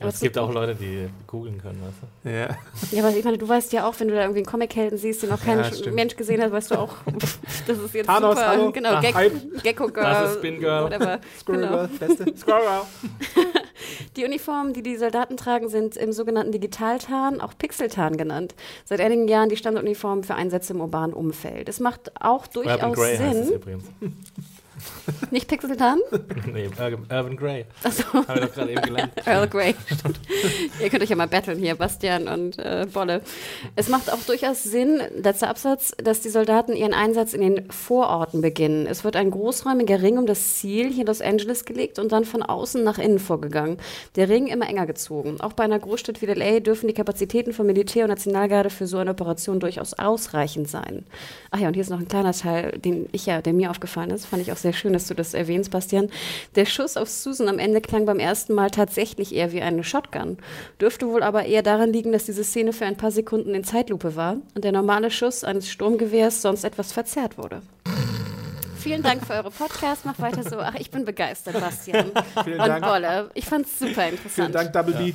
Ja, 0.00 0.08
es 0.08 0.20
gibt 0.20 0.38
auch 0.38 0.50
Leute, 0.52 0.74
die 0.74 1.08
googeln 1.26 1.60
können, 1.60 1.78
weißt 1.82 1.96
du? 2.24 2.30
Ja. 2.30 2.56
Ja, 2.90 3.04
aber 3.06 3.14
ich 3.16 3.22
meine, 3.24 3.36
du 3.36 3.46
weißt 3.46 3.70
ja 3.74 3.86
auch, 3.86 3.94
wenn 4.00 4.08
du 4.08 4.14
da 4.14 4.22
irgendwie 4.22 4.38
einen 4.38 4.46
Comic-Helden 4.46 4.96
siehst, 4.96 5.22
den 5.22 5.28
noch 5.28 5.42
kein 5.44 5.58
Ja. 5.58 5.92
Mensch 5.92 6.16
gesehen 6.16 6.40
hat, 6.42 6.50
weißt 6.52 6.70
du 6.70 6.76
auch, 6.78 6.94
das 7.66 7.78
ist 7.78 7.94
jetzt 7.94 8.06
Thanos, 8.06 8.34
super. 8.36 8.48
hallo. 8.48 8.72
Genau, 8.72 8.88
Ah, 8.94 9.00
Gek 9.00 9.14
Hype. 9.14 9.62
Gecko 9.62 9.88
Girl. 9.88 10.04
Das 10.04 10.30
ist 10.30 10.38
Spin 10.38 10.58
Girl. 10.58 10.84
Whatever. 10.84 11.20
Squirrel 11.38 11.60
Genau. 11.60 11.76
Girl, 11.76 11.88
beste. 11.98 12.36
Squirrel. 12.38 12.80
Die 14.16 14.24
Uniformen, 14.24 14.72
die 14.72 14.82
die 14.82 14.96
Soldaten 14.96 15.36
tragen, 15.36 15.68
sind 15.68 15.96
im 15.98 16.12
sogenannten 16.12 16.52
Digitaltarn, 16.52 17.40
auch 17.42 17.52
Pixeltarn 17.58 18.16
genannt. 18.16 18.54
Seit 18.86 19.00
einigen 19.00 19.28
Jahren 19.28 19.48
die 19.50 19.56
Standarduniform 19.56 20.22
für 20.22 20.34
Einsätze 20.34 20.72
im 20.72 20.80
urbanen 20.80 21.12
Umfeld. 21.14 21.68
Es 21.68 21.78
macht 21.78 22.12
auch 22.22 22.46
Urban 22.54 22.78
durchaus 22.78 22.96
Grey 22.96 23.16
heißt 23.18 23.36
es 23.38 23.46
Sinn. 23.48 23.56
übrigens. 23.56 23.84
Nicht 25.30 25.48
Pixeltarn? 25.48 26.00
nee, 26.52 26.68
Urban, 26.68 27.36
Grey. 27.36 27.66
Achso, 27.82 28.04
Habe 28.12 28.40
ich 28.40 28.46
doch 28.46 28.54
gerade 28.54 28.72
eben 28.72 28.82
gelernt. 28.82 29.12
Earl 29.26 29.48
Grey. 29.48 29.74
Stimmt. 29.86 30.20
Ihr 30.80 30.90
könnt 30.90 31.02
euch 31.02 31.10
ja 31.10 31.16
mal 31.16 31.28
battlen 31.28 31.58
hier, 31.58 31.74
Bastian 31.74 32.28
und 32.28 32.58
äh, 32.58 32.86
Bolle. 32.92 33.22
Es 33.76 33.88
macht 33.88 34.12
auch 34.12 34.20
durchaus 34.26 34.62
Sinn, 34.62 35.00
letzter 35.16 35.48
Absatz, 35.48 35.92
dass 36.02 36.20
die 36.20 36.30
Soldaten 36.30 36.74
ihren 36.74 36.94
Einsatz 36.94 37.32
in 37.32 37.40
den 37.40 37.70
Vororten 37.70 38.40
beginnen. 38.40 38.86
Es 38.86 39.04
wird 39.04 39.16
ein 39.16 39.30
großräumiger 39.30 40.02
Ring 40.02 40.18
um 40.18 40.26
das 40.26 40.54
Ziel 40.54 40.90
hier 40.90 41.02
in 41.02 41.06
Los 41.06 41.20
Angeles 41.20 41.64
gelegt 41.64 41.98
und 41.98 42.12
dann 42.12 42.24
von 42.24 42.42
außen 42.42 42.82
nach 42.82 42.98
innen 42.98 43.18
vorgegangen. 43.18 43.78
Der 44.16 44.28
Ring 44.28 44.46
immer 44.46 44.68
enger 44.68 44.86
gezogen. 44.86 45.40
Auch 45.40 45.52
bei 45.52 45.64
einer 45.64 45.78
Großstadt 45.78 46.22
wie 46.22 46.26
LA 46.26 46.60
dürfen 46.60 46.88
die 46.88 46.94
Kapazitäten 46.94 47.52
von 47.52 47.66
Militär 47.66 48.04
und 48.04 48.10
Nationalgarde 48.10 48.70
für 48.70 48.86
so 48.86 48.98
eine 48.98 49.10
Operation 49.10 49.60
durchaus 49.60 49.94
ausreichend 49.94 50.68
sein. 50.68 51.04
Ach 51.50 51.58
ja, 51.58 51.68
und 51.68 51.74
hier 51.74 51.82
ist 51.82 51.90
noch 51.90 52.00
ein 52.00 52.08
kleiner 52.08 52.32
Teil, 52.32 52.78
den 52.78 53.08
ich 53.12 53.26
ja, 53.26 53.42
der 53.42 53.52
mir 53.52 53.70
aufgefallen 53.70 54.10
ist. 54.10 54.26
Fand 54.26 54.42
ich 54.42 54.52
auch 54.52 54.56
sehr 54.56 54.69
schön, 54.72 54.92
dass 54.92 55.06
du 55.06 55.14
das 55.14 55.34
erwähnst, 55.34 55.70
Bastian. 55.70 56.10
Der 56.56 56.66
Schuss 56.66 56.96
auf 56.96 57.08
Susan 57.08 57.48
am 57.48 57.58
Ende 57.58 57.80
klang 57.80 58.06
beim 58.06 58.18
ersten 58.18 58.54
Mal 58.54 58.70
tatsächlich 58.70 59.34
eher 59.34 59.52
wie 59.52 59.62
eine 59.62 59.84
Shotgun. 59.84 60.38
Dürfte 60.80 61.08
wohl 61.08 61.22
aber 61.22 61.44
eher 61.44 61.62
daran 61.62 61.92
liegen, 61.92 62.12
dass 62.12 62.24
diese 62.24 62.44
Szene 62.44 62.72
für 62.72 62.86
ein 62.86 62.96
paar 62.96 63.10
Sekunden 63.10 63.54
in 63.54 63.64
Zeitlupe 63.64 64.16
war 64.16 64.36
und 64.54 64.64
der 64.64 64.72
normale 64.72 65.10
Schuss 65.10 65.44
eines 65.44 65.68
Sturmgewehrs 65.68 66.42
sonst 66.42 66.64
etwas 66.64 66.92
verzerrt 66.92 67.38
wurde. 67.38 67.62
Vielen 68.78 69.02
Dank 69.02 69.26
für 69.26 69.34
eure 69.34 69.50
Podcasts. 69.50 70.04
Mach 70.06 70.18
weiter 70.18 70.42
so. 70.42 70.58
Ach, 70.58 70.74
ich 70.78 70.90
bin 70.90 71.04
begeistert, 71.04 71.60
Bastian. 71.60 72.12
Vielen 72.44 72.60
Und 72.60 72.66
Dank. 72.66 72.84
Bolle. 72.84 73.30
Ich 73.34 73.44
fand's 73.44 73.78
super 73.78 73.92
Vielen 74.02 74.10
interessant. 74.12 74.54
Dank, 74.54 74.72
Double 74.72 74.94
B. 74.94 75.12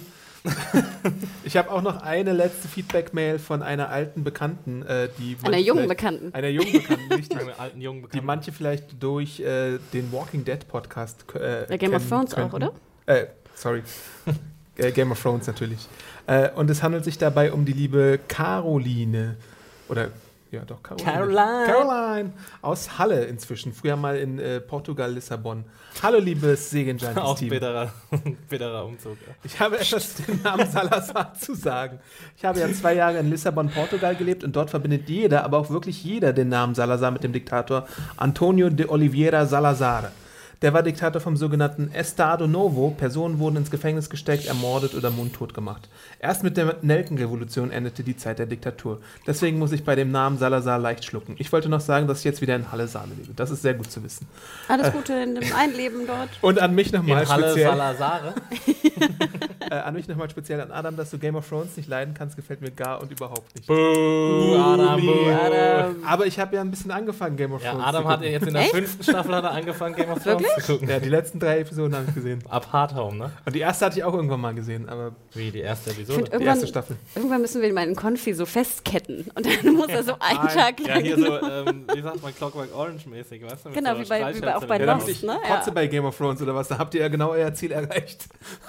Ich 1.43 1.55
habe 1.57 1.71
auch 1.71 1.81
noch 1.81 2.01
eine 2.01 2.33
letzte 2.33 2.67
Feedback-Mail 2.67 3.39
von 3.39 3.61
einer 3.63 3.89
alten 3.89 4.23
Bekannten, 4.23 4.81
äh, 4.83 5.09
die 5.19 5.35
Einer 5.41 5.51
manche 5.51 5.59
jungen 5.65 5.83
vielleicht- 5.83 5.89
Bekannten. 5.89 6.33
Einer 6.33 6.47
jungen 6.49 6.71
Bekannten, 6.71 7.13
richtig. 7.13 7.37
Meine 7.37 7.59
alten 7.59 7.81
jungen 7.81 7.99
die 7.99 8.03
Bekannten. 8.07 8.25
manche 8.25 8.51
vielleicht 8.51 9.01
durch 9.03 9.39
äh, 9.39 9.77
den 9.93 10.11
Walking 10.11 10.43
Dead 10.45 10.67
Podcast 10.67 11.25
äh, 11.35 11.67
Der 11.67 11.77
Game 11.77 11.93
of 11.93 12.07
Thrones 12.07 12.33
auch, 12.33 12.37
könnten. 12.49 12.55
oder? 12.55 12.71
Äh, 13.05 13.25
sorry. 13.53 13.83
äh, 14.77 14.91
Game 14.91 15.11
of 15.11 15.21
Thrones 15.21 15.47
natürlich. 15.47 15.87
Äh, 16.27 16.49
und 16.51 16.69
es 16.69 16.81
handelt 16.81 17.03
sich 17.05 17.17
dabei 17.17 17.51
um 17.53 17.65
die 17.65 17.73
liebe 17.73 18.19
Caroline. 18.27 19.35
Oder, 19.89 20.09
ja 20.55 20.65
doch, 20.65 20.81
Caroline. 20.81 21.11
Caroline. 21.11 21.65
Caroline 21.65 22.33
aus 22.61 22.97
Halle 22.97 23.25
inzwischen. 23.25 23.73
Früher 23.73 23.95
mal 23.95 24.17
in 24.17 24.39
äh, 24.39 24.59
Portugal, 24.59 25.13
Lissabon. 25.13 25.65
Hallo, 26.01 26.17
liebes 26.17 26.67
Auch 26.67 26.71
Segenjunkies-Team. 26.71 27.49
bitterer, 27.49 27.91
bitterer 28.49 28.85
Umzug. 28.85 29.17
Ja. 29.25 29.33
Ich 29.43 29.59
habe 29.59 29.79
etwas 29.79 30.15
dem 30.15 30.41
Namen 30.41 30.69
Salazar 30.69 31.33
zu 31.33 31.53
sagen. 31.53 31.99
Ich 32.37 32.45
habe 32.45 32.59
ja 32.59 32.71
zwei 32.71 32.95
Jahre 32.95 33.19
in 33.19 33.29
Lissabon, 33.29 33.69
Portugal 33.69 34.15
gelebt 34.15 34.43
und 34.43 34.55
dort 34.55 34.69
verbindet 34.69 35.07
jeder, 35.09 35.43
aber 35.43 35.57
auch 35.57 35.69
wirklich 35.69 36.03
jeder 36.03 36.33
den 36.33 36.49
Namen 36.49 36.75
Salazar 36.75 37.11
mit 37.11 37.23
dem 37.23 37.33
Diktator 37.33 37.87
Antonio 38.17 38.69
de 38.69 38.87
Oliveira 38.87 39.45
Salazar. 39.45 40.11
Der 40.61 40.73
war 40.73 40.83
Diktator 40.83 41.21
vom 41.21 41.37
sogenannten 41.37 41.91
Estado 41.93 42.47
Novo. 42.47 42.91
Personen 42.97 43.39
wurden 43.39 43.57
ins 43.57 43.71
Gefängnis 43.71 44.09
gesteckt, 44.09 44.45
ermordet 44.47 44.95
oder 44.95 45.09
mundtot 45.11 45.53
gemacht. 45.53 45.89
Erst 46.19 46.43
mit 46.43 46.57
der 46.57 46.77
Nelkenrevolution 46.81 47.71
endete 47.71 48.03
die 48.03 48.15
Zeit 48.17 48.39
der 48.39 48.45
Diktatur. 48.45 48.99
Deswegen 49.27 49.59
muss 49.59 49.71
ich 49.71 49.83
bei 49.83 49.95
dem 49.95 50.11
Namen 50.11 50.37
Salazar 50.37 50.79
leicht 50.79 51.05
schlucken. 51.05 51.35
Ich 51.37 51.51
wollte 51.51 51.69
noch 51.69 51.81
sagen, 51.81 52.07
dass 52.07 52.19
ich 52.19 52.25
jetzt 52.25 52.41
wieder 52.41 52.55
in 52.55 52.71
Halle 52.71 52.87
Saale 52.87 53.11
lebe. 53.17 53.33
Das 53.35 53.51
ist 53.51 53.61
sehr 53.61 53.73
gut 53.73 53.91
zu 53.91 54.03
wissen. 54.03 54.27
Alles 54.67 54.91
Gute 54.91 55.13
in 55.13 55.35
dem 55.35 55.53
Einleben 55.55 56.07
dort. 56.07 56.29
Und 56.41 56.59
an 56.59 56.73
mich 56.73 56.91
nochmal 56.91 57.23
In 57.23 57.29
Halle 57.29 57.43
speziell. 57.49 57.69
Salazare. 57.69 58.33
Äh, 59.67 59.77
an 59.77 59.95
mich 59.95 60.07
nochmal 60.07 60.29
speziell 60.29 60.61
an 60.61 60.71
Adam, 60.71 60.95
dass 60.95 61.09
du 61.09 61.17
Game 61.17 61.35
of 61.35 61.49
Thrones 61.49 61.75
nicht 61.75 61.89
leiden 61.89 62.13
kannst, 62.13 62.35
gefällt 62.35 62.61
mir 62.61 62.69
gar 62.69 63.01
und 63.01 63.11
überhaupt 63.11 63.55
nicht. 63.55 63.65
Buh, 63.67 64.55
Adam, 64.57 65.01
buh. 65.01 65.31
Adam. 65.31 65.95
Aber 66.05 66.27
ich 66.27 66.37
habe 66.39 66.55
ja 66.55 66.61
ein 66.61 66.69
bisschen 66.69 66.91
angefangen, 66.91 67.35
Game 67.35 67.51
of 67.51 67.63
Ja, 67.63 67.71
Thrones 67.71 67.85
Adam 67.87 68.07
hat 68.07 68.21
jetzt 68.21 68.45
in 68.45 68.53
der 68.53 68.61
Echt? 68.61 68.71
fünften 68.75 69.03
Staffel 69.03 69.33
hat 69.33 69.43
er 69.43 69.51
angefangen, 69.53 69.95
Game 69.95 70.11
of 70.11 70.21
Thrones 70.23 70.44
zu 70.59 70.73
gucken. 70.73 70.89
Ja, 70.89 70.99
die 70.99 71.09
letzten 71.09 71.39
drei 71.39 71.59
Episoden 71.59 71.95
habe 71.95 72.05
ich 72.09 72.15
gesehen. 72.15 72.39
Ab 72.49 72.71
Hard 72.71 72.95
Home, 72.95 73.17
ne? 73.17 73.31
Und 73.45 73.55
die 73.55 73.59
erste 73.59 73.85
hatte 73.85 73.97
ich 73.99 74.03
auch 74.03 74.13
irgendwann 74.13 74.41
mal 74.41 74.53
gesehen, 74.53 74.87
aber 74.89 75.15
Wie 75.33 75.51
die 75.51 75.59
erste 75.59 75.91
Episode. 75.91 76.13
find, 76.15 76.27
die 76.27 76.31
irgendwann, 76.33 76.55
erste 76.55 76.67
Staffel. 76.67 76.95
irgendwann 77.15 77.41
müssen 77.41 77.61
wir 77.61 77.69
ihn 77.69 77.73
mal 77.75 77.87
in 77.87 77.95
Konfi 77.95 78.33
so 78.33 78.45
festketten. 78.45 79.29
Und 79.35 79.45
dann 79.45 79.73
muss 79.75 79.87
er 79.87 80.03
so 80.03 80.13
einen. 80.19 80.47
Tag 80.49 80.79
Ja, 80.81 80.95
lang. 80.95 81.03
hier 81.03 81.17
so, 81.17 81.41
ähm, 81.49 81.85
wie 81.93 82.01
sagt 82.01 82.21
man, 82.23 82.35
Clockwork 82.35 82.75
Orange 82.75 83.07
mäßig, 83.09 83.43
weißt 83.43 83.65
du? 83.65 83.69
Genau, 83.71 83.93
so 83.95 84.01
wie 84.01 84.05
bei- 84.09 84.35
wie 84.35 84.39
bei- 84.41 84.55
auch 84.55 84.65
bei 84.65 84.79
Ja, 84.79 84.93
Lost, 84.93 85.23
ne? 85.23 85.37
kotze 85.47 85.67
Ja. 85.69 85.71
bei 85.73 85.87
Game 85.87 86.05
of 86.05 86.17
Thrones 86.17 86.41
oder 86.41 86.53
was, 86.55 86.67
da 86.67 86.77
habt 86.77 86.93
ihr 86.95 87.01
ja 87.01 87.07
genau 87.07 87.29
euer 87.31 87.53
Ziel 87.53 87.71
erreicht. 87.71 88.25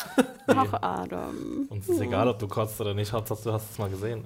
Ach, 0.49 0.73
Adam. 0.81 1.67
Uns 1.69 1.89
ist 1.89 2.01
egal, 2.01 2.29
ob 2.29 2.39
du 2.39 2.47
kotzt 2.49 2.81
oder 2.81 2.95
nicht, 2.95 3.13
Hauptsache 3.13 3.41
du 3.45 3.53
hast 3.53 3.71
es 3.73 3.79
mal 3.79 3.89
gesehen. 3.91 4.25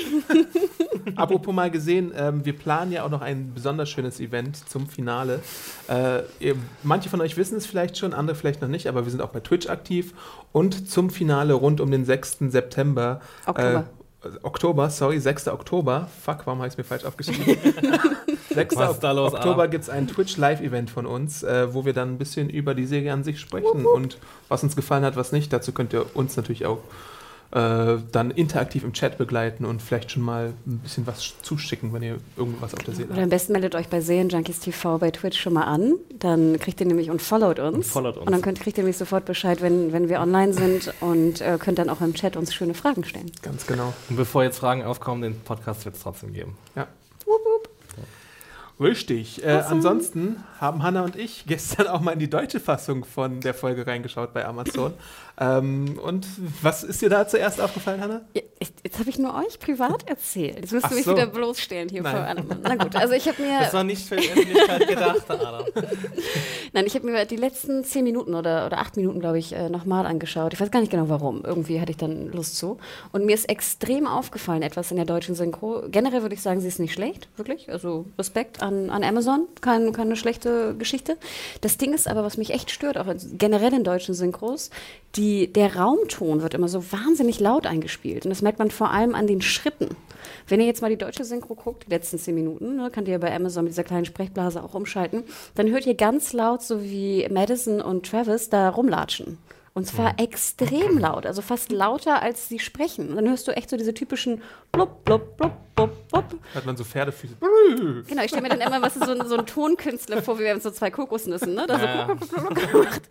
Apropos 1.16 1.54
mal 1.54 1.70
gesehen, 1.70 2.12
ähm, 2.16 2.44
wir 2.44 2.56
planen 2.56 2.92
ja 2.92 3.04
auch 3.04 3.10
noch 3.10 3.22
ein 3.22 3.52
besonders 3.54 3.88
schönes 3.90 4.20
Event 4.20 4.68
zum 4.68 4.88
Finale. 4.88 5.40
Äh, 5.88 6.22
ihr, 6.40 6.56
manche 6.82 7.08
von 7.08 7.20
euch 7.20 7.36
wissen 7.36 7.56
es 7.56 7.66
vielleicht 7.66 7.98
schon, 7.98 8.14
andere 8.14 8.36
vielleicht 8.36 8.62
noch 8.62 8.68
nicht, 8.68 8.86
aber 8.86 9.04
wir 9.04 9.10
sind 9.10 9.20
auch 9.20 9.30
bei 9.30 9.40
Twitch 9.40 9.68
aktiv. 9.68 10.14
Und 10.52 10.88
zum 10.90 11.10
Finale 11.10 11.54
rund 11.54 11.80
um 11.80 11.90
den 11.90 12.04
6. 12.04 12.38
September. 12.48 13.20
Oktober. 13.46 13.80
Äh, 13.80 14.28
Oktober, 14.42 14.90
sorry, 14.90 15.18
6. 15.18 15.48
Oktober. 15.48 16.08
Fuck, 16.22 16.46
warum 16.46 16.60
habe 16.60 16.68
ich 16.68 16.74
es 16.74 16.78
mir 16.78 16.84
falsch 16.84 17.04
aufgeschrieben? 17.04 17.56
6. 18.54 18.76
Was 18.76 18.92
ist 18.92 19.00
da 19.00 19.12
los, 19.12 19.34
Oktober 19.34 19.66
gibt 19.68 19.84
es 19.84 19.90
ein 19.90 20.06
Twitch-Live-Event 20.06 20.90
von 20.90 21.06
uns, 21.06 21.42
äh, 21.42 21.72
wo 21.74 21.84
wir 21.84 21.92
dann 21.92 22.14
ein 22.14 22.18
bisschen 22.18 22.48
über 22.48 22.74
die 22.74 22.86
Serie 22.86 23.12
an 23.12 23.24
sich 23.24 23.40
sprechen 23.40 23.84
und 23.84 24.18
was 24.48 24.62
uns 24.62 24.76
gefallen 24.76 25.04
hat, 25.04 25.16
was 25.16 25.32
nicht. 25.32 25.52
Dazu 25.52 25.72
könnt 25.72 25.92
ihr 25.92 26.04
uns 26.14 26.36
natürlich 26.36 26.66
auch 26.66 26.78
äh, 27.52 27.98
dann 28.12 28.30
interaktiv 28.30 28.82
im 28.82 28.94
Chat 28.94 29.18
begleiten 29.18 29.66
und 29.66 29.82
vielleicht 29.82 30.10
schon 30.10 30.22
mal 30.22 30.54
ein 30.66 30.78
bisschen 30.78 31.06
was 31.06 31.34
zuschicken, 31.42 31.92
wenn 31.92 32.02
ihr 32.02 32.16
irgendwas 32.36 32.72
auf 32.72 32.82
der 32.82 32.94
Seele 32.94 33.08
Oder 33.08 33.16
habt. 33.16 33.24
am 33.24 33.28
besten 33.28 33.52
meldet 33.52 33.74
euch 33.74 33.88
bei 33.88 34.00
Serienjunkies 34.00 34.60
TV 34.60 34.96
bei 34.98 35.10
Twitch 35.10 35.38
schon 35.38 35.52
mal 35.52 35.64
an. 35.64 35.94
Dann 36.18 36.58
kriegt 36.58 36.80
ihr 36.80 36.86
nämlich 36.86 37.10
und 37.10 37.20
followt 37.20 37.58
uns. 37.58 37.74
Und 37.74 37.84
followt 37.84 38.16
uns. 38.16 38.26
Und 38.26 38.32
dann 38.32 38.40
könnt, 38.40 38.58
kriegt 38.60 38.78
ihr 38.78 38.84
nämlich 38.84 38.96
sofort 38.96 39.26
Bescheid, 39.26 39.60
wenn, 39.60 39.92
wenn 39.92 40.08
wir 40.08 40.20
online 40.20 40.54
sind 40.54 40.94
und 41.00 41.42
äh, 41.42 41.58
könnt 41.60 41.78
dann 41.78 41.90
auch 41.90 42.00
im 42.00 42.14
Chat 42.14 42.36
uns 42.36 42.54
schöne 42.54 42.72
Fragen 42.72 43.04
stellen. 43.04 43.30
Ganz 43.42 43.66
genau. 43.66 43.92
Und 44.08 44.16
bevor 44.16 44.44
jetzt 44.44 44.58
Fragen 44.58 44.82
aufkommen, 44.82 45.20
den 45.20 45.38
Podcast 45.40 45.84
wird 45.84 45.96
es 45.96 46.02
trotzdem 46.02 46.32
geben. 46.32 46.56
Ja. 46.74 46.86
Richtig. 48.82 49.44
Äh, 49.44 49.62
ansonsten 49.68 50.42
haben 50.58 50.82
Hanna 50.82 51.02
und 51.04 51.16
ich 51.16 51.44
gestern 51.46 51.86
auch 51.86 52.00
mal 52.00 52.12
in 52.12 52.18
die 52.18 52.30
deutsche 52.30 52.58
Fassung 52.58 53.04
von 53.04 53.40
der 53.40 53.54
Folge 53.54 53.86
reingeschaut 53.86 54.32
bei 54.34 54.44
Amazon. 54.44 54.94
Ähm, 55.42 55.98
und 56.02 56.26
was 56.62 56.84
ist 56.84 57.02
dir 57.02 57.08
da 57.08 57.26
zuerst 57.26 57.60
aufgefallen, 57.60 58.00
Hanna? 58.00 58.20
Ja, 58.34 58.42
ich, 58.60 58.72
jetzt 58.84 58.98
habe 58.98 59.10
ich 59.10 59.18
nur 59.18 59.34
euch 59.34 59.58
privat 59.58 60.08
erzählt. 60.08 60.56
Jetzt 60.60 60.72
müsst 60.72 60.90
ihr 60.90 60.96
mich 60.96 61.04
so. 61.04 61.12
wieder 61.12 61.26
bloßstellen 61.26 61.88
hier 61.88 62.02
Nein. 62.02 62.16
vor 62.16 62.24
allem. 62.24 62.44
Na 62.62 62.74
gut, 62.76 62.94
also 62.96 63.14
ich 63.14 63.26
habe 63.26 63.42
mir. 63.42 63.58
Das 63.60 63.74
war 63.74 63.84
nicht 63.84 64.06
für 64.06 64.16
die 64.16 64.28
Öffentlichkeit 64.30 64.88
gedacht, 64.88 65.22
Adam. 65.28 65.64
Nein, 66.72 66.86
ich 66.86 66.94
habe 66.94 67.06
mir 67.10 67.24
die 67.26 67.36
letzten 67.36 67.84
zehn 67.84 68.04
Minuten 68.04 68.34
oder, 68.34 68.66
oder 68.66 68.78
acht 68.78 68.96
Minuten, 68.96 69.20
glaube 69.20 69.38
ich, 69.38 69.52
äh, 69.52 69.68
nochmal 69.68 70.06
angeschaut. 70.06 70.54
Ich 70.54 70.60
weiß 70.60 70.70
gar 70.70 70.80
nicht 70.80 70.90
genau 70.92 71.08
warum. 71.08 71.42
Irgendwie 71.44 71.80
hatte 71.80 71.90
ich 71.90 71.96
dann 71.98 72.30
Lust 72.32 72.56
zu. 72.56 72.78
Und 73.12 73.26
mir 73.26 73.34
ist 73.34 73.48
extrem 73.48 74.06
aufgefallen, 74.06 74.62
etwas 74.62 74.90
in 74.90 74.96
der 74.96 75.06
deutschen 75.06 75.34
Synchro. 75.34 75.82
Generell 75.90 76.22
würde 76.22 76.34
ich 76.34 76.42
sagen, 76.42 76.60
sie 76.60 76.68
ist 76.68 76.78
nicht 76.78 76.92
schlecht, 76.94 77.28
wirklich. 77.36 77.70
Also 77.70 78.06
Respekt 78.18 78.62
an, 78.62 78.90
an 78.90 79.02
Amazon. 79.04 79.48
Kein, 79.60 79.92
keine 79.92 80.16
schlechte 80.16 80.74
Geschichte. 80.78 81.16
Das 81.60 81.76
Ding 81.78 81.92
ist 81.92 82.08
aber, 82.08 82.22
was 82.24 82.36
mich 82.36 82.50
echt 82.50 82.70
stört, 82.70 82.96
auch 82.96 83.06
in- 83.08 83.38
generell 83.38 83.74
in 83.74 83.84
deutschen 83.84 84.14
Synchros, 84.14 84.70
die, 85.16 85.31
der 85.48 85.76
Raumton 85.76 86.42
wird 86.42 86.54
immer 86.54 86.68
so 86.68 86.92
wahnsinnig 86.92 87.40
laut 87.40 87.66
eingespielt. 87.66 88.24
Und 88.24 88.30
das 88.30 88.42
merkt 88.42 88.58
man 88.58 88.70
vor 88.70 88.90
allem 88.90 89.14
an 89.14 89.26
den 89.26 89.40
Schritten. 89.40 89.88
Wenn 90.46 90.60
ihr 90.60 90.66
jetzt 90.66 90.82
mal 90.82 90.90
die 90.90 90.96
deutsche 90.96 91.24
Synchro 91.24 91.54
guckt, 91.54 91.86
die 91.86 91.90
letzten 91.90 92.18
zehn 92.18 92.34
Minuten, 92.34 92.76
ne, 92.76 92.90
könnt 92.90 93.08
ihr 93.08 93.18
bei 93.18 93.34
Amazon 93.34 93.64
mit 93.64 93.72
dieser 93.72 93.84
kleinen 93.84 94.04
Sprechblase 94.04 94.62
auch 94.62 94.74
umschalten, 94.74 95.24
dann 95.54 95.70
hört 95.70 95.86
ihr 95.86 95.94
ganz 95.94 96.32
laut, 96.32 96.62
so 96.62 96.82
wie 96.82 97.26
Madison 97.30 97.80
und 97.80 98.06
Travis 98.06 98.48
da 98.48 98.68
rumlatschen. 98.68 99.38
Und 99.74 99.86
zwar 99.86 100.18
extrem 100.18 100.98
laut, 100.98 101.24
also 101.26 101.40
fast 101.42 101.72
lauter, 101.72 102.20
als 102.22 102.48
sie 102.48 102.58
sprechen. 102.58 103.08
Und 103.10 103.16
dann 103.16 103.28
hörst 103.28 103.48
du 103.48 103.52
echt 103.52 103.70
so 103.70 103.76
diese 103.76 103.94
typischen 103.94 104.42
blub, 104.70 105.02
blub, 105.04 105.36
blub, 105.38 105.52
blub, 105.74 106.08
blub. 106.10 106.24
Hat 106.54 106.66
man 106.66 106.76
so 106.76 106.84
Pferdefüße. 106.84 107.34
Genau, 108.06 108.22
ich 108.22 108.28
stelle 108.28 108.42
mir 108.42 108.50
dann 108.50 108.60
immer 108.60 108.82
was, 108.82 108.94
so, 108.94 109.10
ein- 109.10 109.26
so 109.26 109.36
ein 109.36 109.46
Tonkünstler 109.46 110.20
vor, 110.22 110.38
wie 110.38 110.42
wir 110.44 110.50
haben 110.50 110.60
so 110.60 110.70
zwei 110.70 110.90
Kokosnüssen, 110.90 111.54
ne? 111.54 111.66
Da 111.66 111.78
so 111.78 111.84
Ja. 111.86 112.04
blub, 112.04 112.18
blub, 112.20 112.30
blub, 112.30 112.54
blub 112.54 112.70
gemacht. 112.72 113.02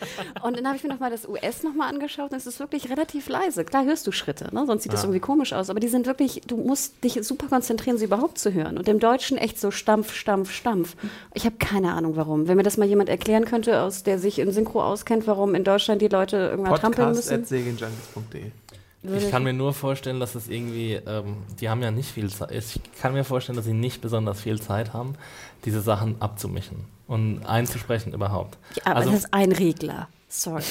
Und 0.43 0.57
dann 0.57 0.67
habe 0.67 0.77
ich 0.77 0.83
mir 0.83 0.89
nochmal 0.89 1.09
das 1.09 1.27
US 1.27 1.63
nochmal 1.63 1.89
angeschaut 1.89 2.31
und 2.31 2.37
es 2.37 2.45
ist 2.45 2.59
wirklich 2.59 2.89
relativ 2.91 3.27
leise. 3.29 3.65
Klar 3.65 3.83
hörst 3.85 4.05
du 4.05 4.11
Schritte, 4.11 4.53
ne? 4.53 4.63
sonst 4.67 4.83
sieht 4.83 4.93
das 4.93 5.03
irgendwie 5.03 5.19
komisch 5.19 5.53
aus, 5.53 5.71
aber 5.71 5.79
die 5.79 5.87
sind 5.87 6.05
wirklich, 6.05 6.41
du 6.45 6.57
musst 6.57 7.03
dich 7.03 7.17
super 7.25 7.47
konzentrieren, 7.47 7.97
sie 7.97 8.05
überhaupt 8.05 8.37
zu 8.37 8.53
hören. 8.53 8.77
Und 8.77 8.87
im 8.87 8.99
Deutschen 8.99 9.37
echt 9.39 9.59
so 9.59 9.71
Stampf, 9.71 10.13
Stampf, 10.13 10.51
Stampf. 10.51 10.95
Ich 11.33 11.45
habe 11.45 11.55
keine 11.57 11.93
Ahnung 11.93 12.15
warum. 12.15 12.47
Wenn 12.47 12.57
mir 12.57 12.63
das 12.63 12.77
mal 12.77 12.85
jemand 12.87 13.09
erklären 13.09 13.45
könnte, 13.45 13.81
aus 13.81 14.03
der 14.03 14.19
sich 14.19 14.37
in 14.37 14.51
Synchro 14.51 14.83
auskennt, 14.83 15.25
warum 15.25 15.55
in 15.55 15.63
Deutschland 15.63 16.01
die 16.03 16.07
Leute 16.07 16.50
irgendwann 16.51 16.75
trampeln 16.75 17.09
müssen. 17.09 17.45
Ich 19.03 19.31
kann 19.31 19.43
mir 19.43 19.53
nur 19.53 19.73
vorstellen, 19.73 20.19
dass 20.19 20.35
es 20.35 20.47
irgendwie, 20.47 20.93
ähm, 20.93 21.37
die 21.59 21.69
haben 21.69 21.81
ja 21.81 21.89
nicht 21.89 22.11
viel 22.11 22.29
Zeit. 22.29 22.51
Ich 22.51 22.79
kann 23.01 23.13
mir 23.13 23.23
vorstellen, 23.23 23.55
dass 23.55 23.65
sie 23.65 23.73
nicht 23.73 23.99
besonders 23.99 24.41
viel 24.41 24.61
Zeit 24.61 24.93
haben, 24.93 25.15
diese 25.65 25.81
Sachen 25.81 26.21
abzumischen 26.21 26.85
und 27.07 27.43
einzusprechen 27.45 28.13
überhaupt. 28.13 28.57
Ja, 28.75 28.83
aber 28.85 28.97
also, 28.97 29.11
das 29.11 29.21
ist 29.21 29.33
ein 29.33 29.51
Regler. 29.51 30.07
Sorry. 30.29 30.63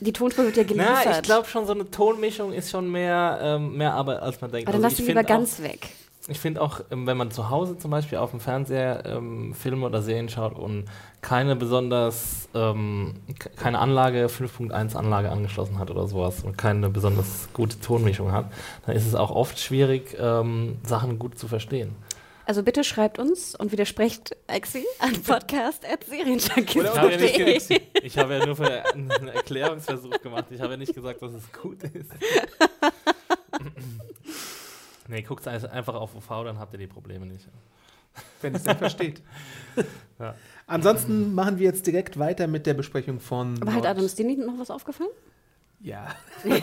Die 0.00 0.12
Tonspur 0.12 0.46
wird 0.46 0.56
ja 0.56 0.64
geliefert. 0.64 0.98
na, 1.04 1.16
ich 1.16 1.22
glaube 1.22 1.46
schon, 1.48 1.66
so 1.66 1.72
eine 1.74 1.88
Tonmischung 1.90 2.52
ist 2.52 2.70
schon 2.70 2.90
mehr, 2.90 3.38
ähm, 3.40 3.76
mehr 3.76 3.92
Arbeit, 3.94 4.20
als 4.20 4.40
man 4.40 4.50
denkt. 4.50 4.68
aber 4.68 4.78
dann 4.78 4.84
Also 4.84 4.94
lass 4.96 5.04
die 5.04 5.10
lieber 5.10 5.22
ganz 5.22 5.62
weg. 5.62 5.90
Ich 6.28 6.40
finde 6.40 6.60
auch, 6.60 6.80
ähm, 6.90 7.06
wenn 7.06 7.16
man 7.16 7.30
zu 7.30 7.50
Hause 7.50 7.78
zum 7.78 7.92
Beispiel 7.92 8.18
auf 8.18 8.32
dem 8.32 8.40
Fernseher 8.40 9.04
ähm, 9.06 9.54
Filme 9.54 9.86
oder 9.86 10.02
Serien 10.02 10.28
schaut 10.28 10.58
und 10.58 10.86
keine 11.20 11.54
besonders, 11.54 12.48
ähm, 12.54 13.14
keine 13.56 13.78
Anlage, 13.78 14.26
5.1 14.26 14.96
Anlage 14.96 15.30
angeschlossen 15.30 15.78
hat 15.78 15.88
oder 15.90 16.08
sowas 16.08 16.42
und 16.42 16.58
keine 16.58 16.90
besonders 16.90 17.48
gute 17.52 17.78
Tonmischung 17.80 18.32
hat, 18.32 18.50
dann 18.86 18.96
ist 18.96 19.06
es 19.06 19.14
auch 19.14 19.30
oft 19.30 19.60
schwierig, 19.60 20.16
ähm, 20.18 20.78
Sachen 20.82 21.20
gut 21.20 21.38
zu 21.38 21.46
verstehen. 21.46 21.94
Also 22.44 22.62
bitte 22.62 22.84
schreibt 22.84 23.18
uns 23.18 23.56
und 23.56 23.72
widersprecht 23.72 24.36
Exi 24.46 24.84
an 25.00 25.20
podcast.serienjunkies.de. 25.22 27.56
Ich 27.56 27.68
ja, 27.68 27.78
ich 28.02 28.18
habe 28.18 28.38
ja 28.38 28.46
nur 28.46 28.54
für 28.56 28.84
einen 28.94 29.28
Erklärungsversuch 29.28 30.20
gemacht. 30.22 30.46
Ich 30.50 30.60
habe 30.60 30.72
ja 30.72 30.76
nicht 30.76 30.94
gesagt, 30.94 31.22
dass 31.22 31.34
es 31.34 31.52
gut 31.52 31.82
ist. 31.82 32.10
nee, 35.08 35.22
guckt 35.22 35.46
einfach 35.48 35.94
auf 35.94 36.14
UV, 36.14 36.28
dann 36.44 36.58
habt 36.58 36.72
ihr 36.74 36.78
die 36.78 36.86
Probleme 36.86 37.26
nicht. 37.26 37.48
wenn 38.42 38.54
es 38.54 38.62
denn 38.64 38.76
versteht. 38.78 39.22
Ja. 40.18 40.34
Ansonsten 40.66 41.34
machen 41.34 41.58
wir 41.58 41.66
jetzt 41.66 41.86
direkt 41.86 42.18
weiter 42.18 42.46
mit 42.46 42.64
der 42.64 42.72
Besprechung 42.72 43.20
von. 43.20 43.56
Aber 43.60 43.66
halt, 43.74 43.84
Nord- 43.84 43.86
Adam, 43.90 44.04
ist 44.06 44.18
dir 44.18 44.24
nicht 44.24 44.38
noch 44.38 44.58
was 44.58 44.70
aufgefallen? 44.70 45.10
Ja. 45.80 46.06
Bist 46.42 46.56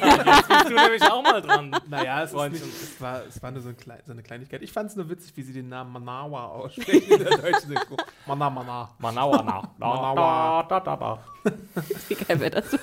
du 0.70 0.74
nämlich 0.74 1.04
auch 1.04 1.22
mal 1.22 1.40
dran? 1.40 1.70
Naja, 1.88 2.24
es, 2.24 2.34
nicht, 2.34 2.64
es, 2.64 3.00
war, 3.00 3.24
es 3.28 3.40
war 3.44 3.52
nur 3.52 3.62
so, 3.62 3.70
ein 3.70 3.78
Klei- 3.78 4.02
so 4.04 4.12
eine 4.12 4.24
Kleinigkeit. 4.24 4.64
Ich 4.64 4.72
fand 4.74 4.90
es 4.90 4.96
nur 4.96 5.08
witzig, 5.08 5.38
wie 5.38 5.44
sie 5.44 5.54
den 5.54 5.70
Namen 5.70 5.94
Manawa 5.94 6.46
aussprechen 6.48 7.12
in 7.12 7.24
der 7.24 7.38
deutschen 7.38 7.68
Synchro. 7.70 7.96
Mana, 8.26 8.50
Mana. 8.50 8.90
Manawa, 8.98 9.44
Manawa. 9.78 10.64
Da, 10.68 10.80
da, 10.80 10.96
da. 10.98 11.24
Wie 12.08 12.16
geil 12.16 12.40
wäre 12.40 12.50
das? 12.62 12.76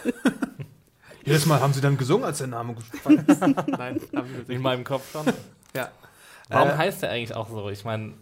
Jedes 1.30 1.46
Mal 1.46 1.60
haben 1.60 1.72
sie 1.72 1.80
dann 1.80 1.96
gesungen, 1.96 2.24
als 2.24 2.38
der 2.38 2.46
Name 2.48 2.74
gefallen 2.74 3.24
ist. 3.26 3.40
Nein, 3.68 4.00
haben 4.14 4.44
sie 4.46 4.54
In 4.54 4.62
meinem 4.62 4.84
Kopf 4.84 5.10
schon. 5.12 5.26
Ja. 5.74 5.90
Warum 6.48 6.68
Äh, 6.70 6.76
heißt 6.76 7.02
der 7.02 7.10
eigentlich 7.10 7.34
auch 7.34 7.48
so? 7.48 7.70
Ich 7.70 7.84
meine, 7.84 8.12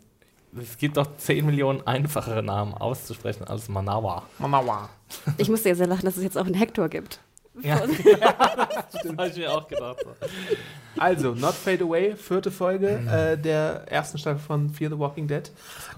es 0.61 0.77
gibt 0.79 0.97
doch 0.97 1.17
10 1.17 1.45
Millionen 1.47 1.87
einfachere 1.87 2.43
Namen 2.43 2.75
auszusprechen 2.75 3.45
als 3.45 3.69
Manawa. 3.69 4.23
Manawa. 4.39 4.89
Ich 5.39 5.49
musste 5.49 5.71
ja 5.71 5.75
sehr 5.75 5.87
lachen, 5.87 6.05
dass 6.05 6.17
es 6.17 6.23
jetzt 6.23 6.37
auch 6.39 6.45
einen 6.47 6.55
Hector 6.55 6.89
gibt. 6.89 7.21
Ja, 7.65 7.81
das 7.85 9.17
habe 9.17 9.29
ich 9.29 9.37
mir 9.37 9.53
auch 9.53 9.67
gedacht. 9.69 9.97
So. 10.03 10.11
Also, 11.01 11.33
Not 11.35 11.55
Fade 11.55 11.85
Away, 11.85 12.17
vierte 12.17 12.51
Folge 12.51 12.89
äh, 12.89 13.37
der 13.37 13.85
ersten 13.91 14.19
Staffel 14.19 14.41
von 14.41 14.71
Fear 14.71 14.91
the 14.91 14.99
Walking 14.99 15.29
Dead. 15.29 15.51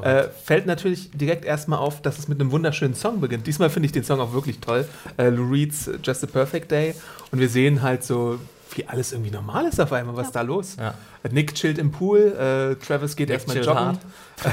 Äh, 0.02 0.24
fällt 0.44 0.66
natürlich 0.66 1.10
direkt 1.12 1.44
erstmal 1.44 1.78
auf, 1.78 2.02
dass 2.02 2.18
es 2.18 2.28
mit 2.28 2.40
einem 2.40 2.50
wunderschönen 2.50 2.94
Song 2.94 3.20
beginnt. 3.20 3.46
Diesmal 3.46 3.70
finde 3.70 3.86
ich 3.86 3.92
den 3.92 4.04
Song 4.04 4.20
auch 4.20 4.32
wirklich 4.32 4.58
toll. 4.60 4.86
Äh, 5.16 5.28
Lou 5.30 5.50
Reed's 5.50 5.90
Just 6.02 6.22
a 6.24 6.26
Perfect 6.26 6.70
Day. 6.70 6.94
Und 7.32 7.38
wir 7.40 7.48
sehen 7.48 7.82
halt 7.82 8.04
so, 8.04 8.38
wie 8.74 8.86
alles 8.86 9.12
irgendwie 9.12 9.30
normal 9.30 9.66
ist 9.66 9.80
auf 9.80 9.92
einmal. 9.92 10.16
Was 10.16 10.28
ist 10.28 10.36
da 10.36 10.42
los? 10.42 10.76
Ja. 10.78 10.94
Nick 11.30 11.54
chillt 11.54 11.78
im 11.78 11.90
Pool, 11.90 12.18
äh, 12.20 12.76
Travis 12.84 13.16
geht 13.16 13.30
erstmal 13.30 13.58
joggen. 13.58 13.98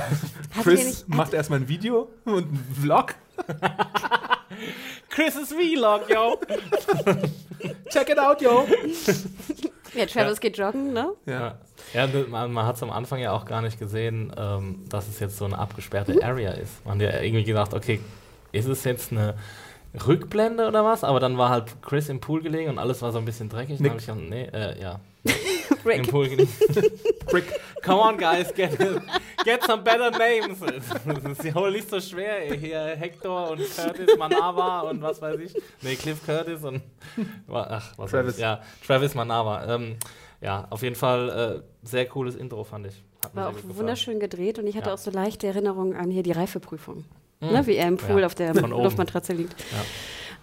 Chris 0.64 0.86
nicht- 0.86 1.10
macht 1.10 1.34
erstmal 1.34 1.60
ein 1.60 1.68
Video 1.68 2.10
und 2.26 2.36
einen 2.48 2.76
Vlog. 2.82 3.16
Chris' 5.10 5.54
Vlog, 5.54 6.10
yo! 6.10 6.40
Check 7.90 8.10
it 8.10 8.20
out, 8.20 8.42
yo! 8.42 8.68
Ja, 9.94 10.06
Travis 10.06 10.40
geht 10.40 10.58
joggen, 10.58 10.94
ne? 10.94 11.14
Ja. 11.26 11.58
Ja, 11.94 12.06
ja 12.06 12.26
man, 12.28 12.52
man 12.52 12.66
hat 12.66 12.76
es 12.76 12.84
am 12.84 12.92
Anfang 12.92 13.20
ja 13.20 13.32
auch 13.32 13.46
gar 13.46 13.62
nicht 13.62 13.80
gesehen, 13.80 14.32
ähm, 14.38 14.84
dass 14.90 15.08
es 15.08 15.20
jetzt 15.20 15.38
so 15.38 15.46
eine 15.46 15.58
abgesperrte 15.58 16.24
Area 16.24 16.52
ist. 16.52 16.86
Man 16.86 17.02
hat 17.02 17.14
ja 17.14 17.22
irgendwie 17.22 17.44
gedacht, 17.44 17.74
okay, 17.74 18.00
ist 18.52 18.68
es 18.68 18.84
jetzt 18.84 19.12
eine 19.12 19.36
Rückblende 20.06 20.68
oder 20.68 20.84
was? 20.84 21.04
Aber 21.04 21.20
dann 21.20 21.38
war 21.38 21.50
halt 21.50 21.82
Chris 21.82 22.10
im 22.10 22.20
Pool 22.20 22.42
gelegen 22.42 22.70
und 22.70 22.80
alles 22.80 23.02
war 23.02 23.12
so 23.12 23.18
ein 23.18 23.26
bisschen 23.26 23.50
dreckig. 23.50 23.78
Dann 23.78 23.84
Nick. 23.84 23.92
habe 23.92 24.00
ich 24.02 24.06
gedacht, 24.08 24.30
nee, 24.30 24.50
äh, 24.54 24.82
ja. 24.82 25.00
Im 25.84 25.86
Rick. 25.86 26.12
Pool 26.12 27.42
come 27.82 28.00
on, 28.02 28.18
guys, 28.18 28.54
get, 28.54 28.78
get 29.44 29.64
some 29.64 29.84
better 29.84 30.12
names. 30.12 30.60
Das 30.60 31.32
ist 31.38 31.44
ja 31.44 31.56
wohl 31.56 31.72
nicht 31.72 31.90
so 31.90 32.00
schwer. 32.00 32.50
ey. 32.50 32.58
Hier 32.58 32.80
Hector 32.98 33.52
und 33.52 33.60
Curtis 33.76 34.18
Manawa 34.18 34.82
und 34.82 35.02
was 35.02 35.22
weiß 35.22 35.40
ich. 35.40 35.54
Nee, 35.82 35.96
Cliff 35.96 36.26
Curtis 36.26 36.64
und. 36.64 36.82
Ach, 37.52 37.94
was 37.98 38.12
Travis. 38.12 38.28
Weiß 38.34 38.36
ich. 38.36 38.42
Ja, 38.42 38.62
Travis 38.86 39.16
Manawa. 39.16 39.66
Ähm, 39.76 39.98
ja, 40.42 40.68
auf 40.70 40.82
jeden 40.84 40.96
Fall 40.96 41.62
äh, 41.64 41.88
sehr 41.88 42.06
cooles 42.08 42.36
Intro, 42.36 42.64
fand 42.64 42.88
ich. 42.88 43.04
War 43.34 43.50
auch 43.50 43.54
wunderschön 43.64 44.20
gedreht 44.20 44.60
und 44.60 44.68
ich 44.68 44.78
hatte 44.78 44.88
Ja. 44.90 44.94
auch 44.94 44.98
so 45.00 45.12
leichte 45.12 45.48
Erinnerungen 45.48 45.96
an 45.96 46.12
hier 46.12 46.24
die 46.24 46.32
Reifeprüfung. 46.32 47.06
Ne, 47.40 47.68
wie 47.68 47.76
er 47.76 47.88
im 47.88 47.98
Pool 47.98 48.22
Ja, 48.22 48.26
auf 48.26 48.36
der. 48.36 48.54
Luftmatratze 48.54 49.34
liegt. 49.34 49.56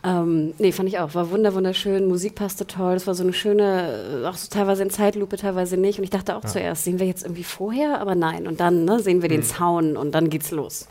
Ähm, 0.05 0.53
nee, 0.59 0.71
fand 0.73 0.89
ich 0.89 0.99
auch. 0.99 1.15
War 1.15 1.31
wunder, 1.31 1.55
wunderschön. 1.55 2.07
Musik 2.07 2.35
passte 2.35 2.67
toll. 2.67 2.95
Das 2.95 3.07
war 3.07 3.15
so 3.15 3.23
eine 3.23 3.33
schöne, 3.33 4.23
äh, 4.23 4.27
auch 4.27 4.37
so 4.37 4.49
teilweise 4.51 4.83
in 4.83 4.91
Zeitlupe, 4.91 5.37
teilweise 5.39 5.77
nicht. 5.79 5.99
Und 5.99 6.05
ich 6.05 6.11
dachte 6.11 6.37
auch 6.37 6.45
zuerst, 6.45 6.85
sehen 6.85 6.99
wir 6.99 7.07
jetzt 7.07 7.25
irgendwie 7.25 7.45
vorher? 7.45 8.01
Aber 8.01 8.15
nein. 8.15 8.47
Und 8.47 8.61
dann 8.61 8.85
ne, 8.85 9.01
sehen 9.01 9.23
wir 9.23 9.29
Mhm. 9.31 9.33
den 9.35 9.43
Zaun 9.43 9.97
und 9.97 10.13
dann 10.15 10.29
geht's 10.29 10.51
los. 10.51 10.89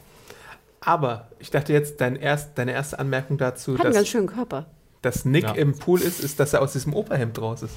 Aber 0.82 1.28
ich 1.40 1.50
dachte 1.52 1.72
jetzt, 1.72 2.02
dein 2.02 2.16
erst, 2.16 2.58
deine 2.58 2.74
erste 2.74 3.00
Anmerkung 3.00 3.38
dazu, 3.38 3.74
Hat 3.74 3.86
einen 3.86 3.94
ganz 3.94 4.04
dass, 4.06 4.10
schönen 4.10 4.28
Körper. 4.28 4.66
Dass 5.04 5.26
Nick 5.26 5.44
Ja. 5.44 5.52
im 5.52 5.78
Pool 5.78 6.02
ist, 6.02 6.20
ist, 6.20 6.40
dass 6.40 6.54
er 6.54 6.62
aus 6.62 6.74
diesem 6.74 6.94
Operhemd 6.96 7.40
raus 7.40 7.62
ist. 7.62 7.74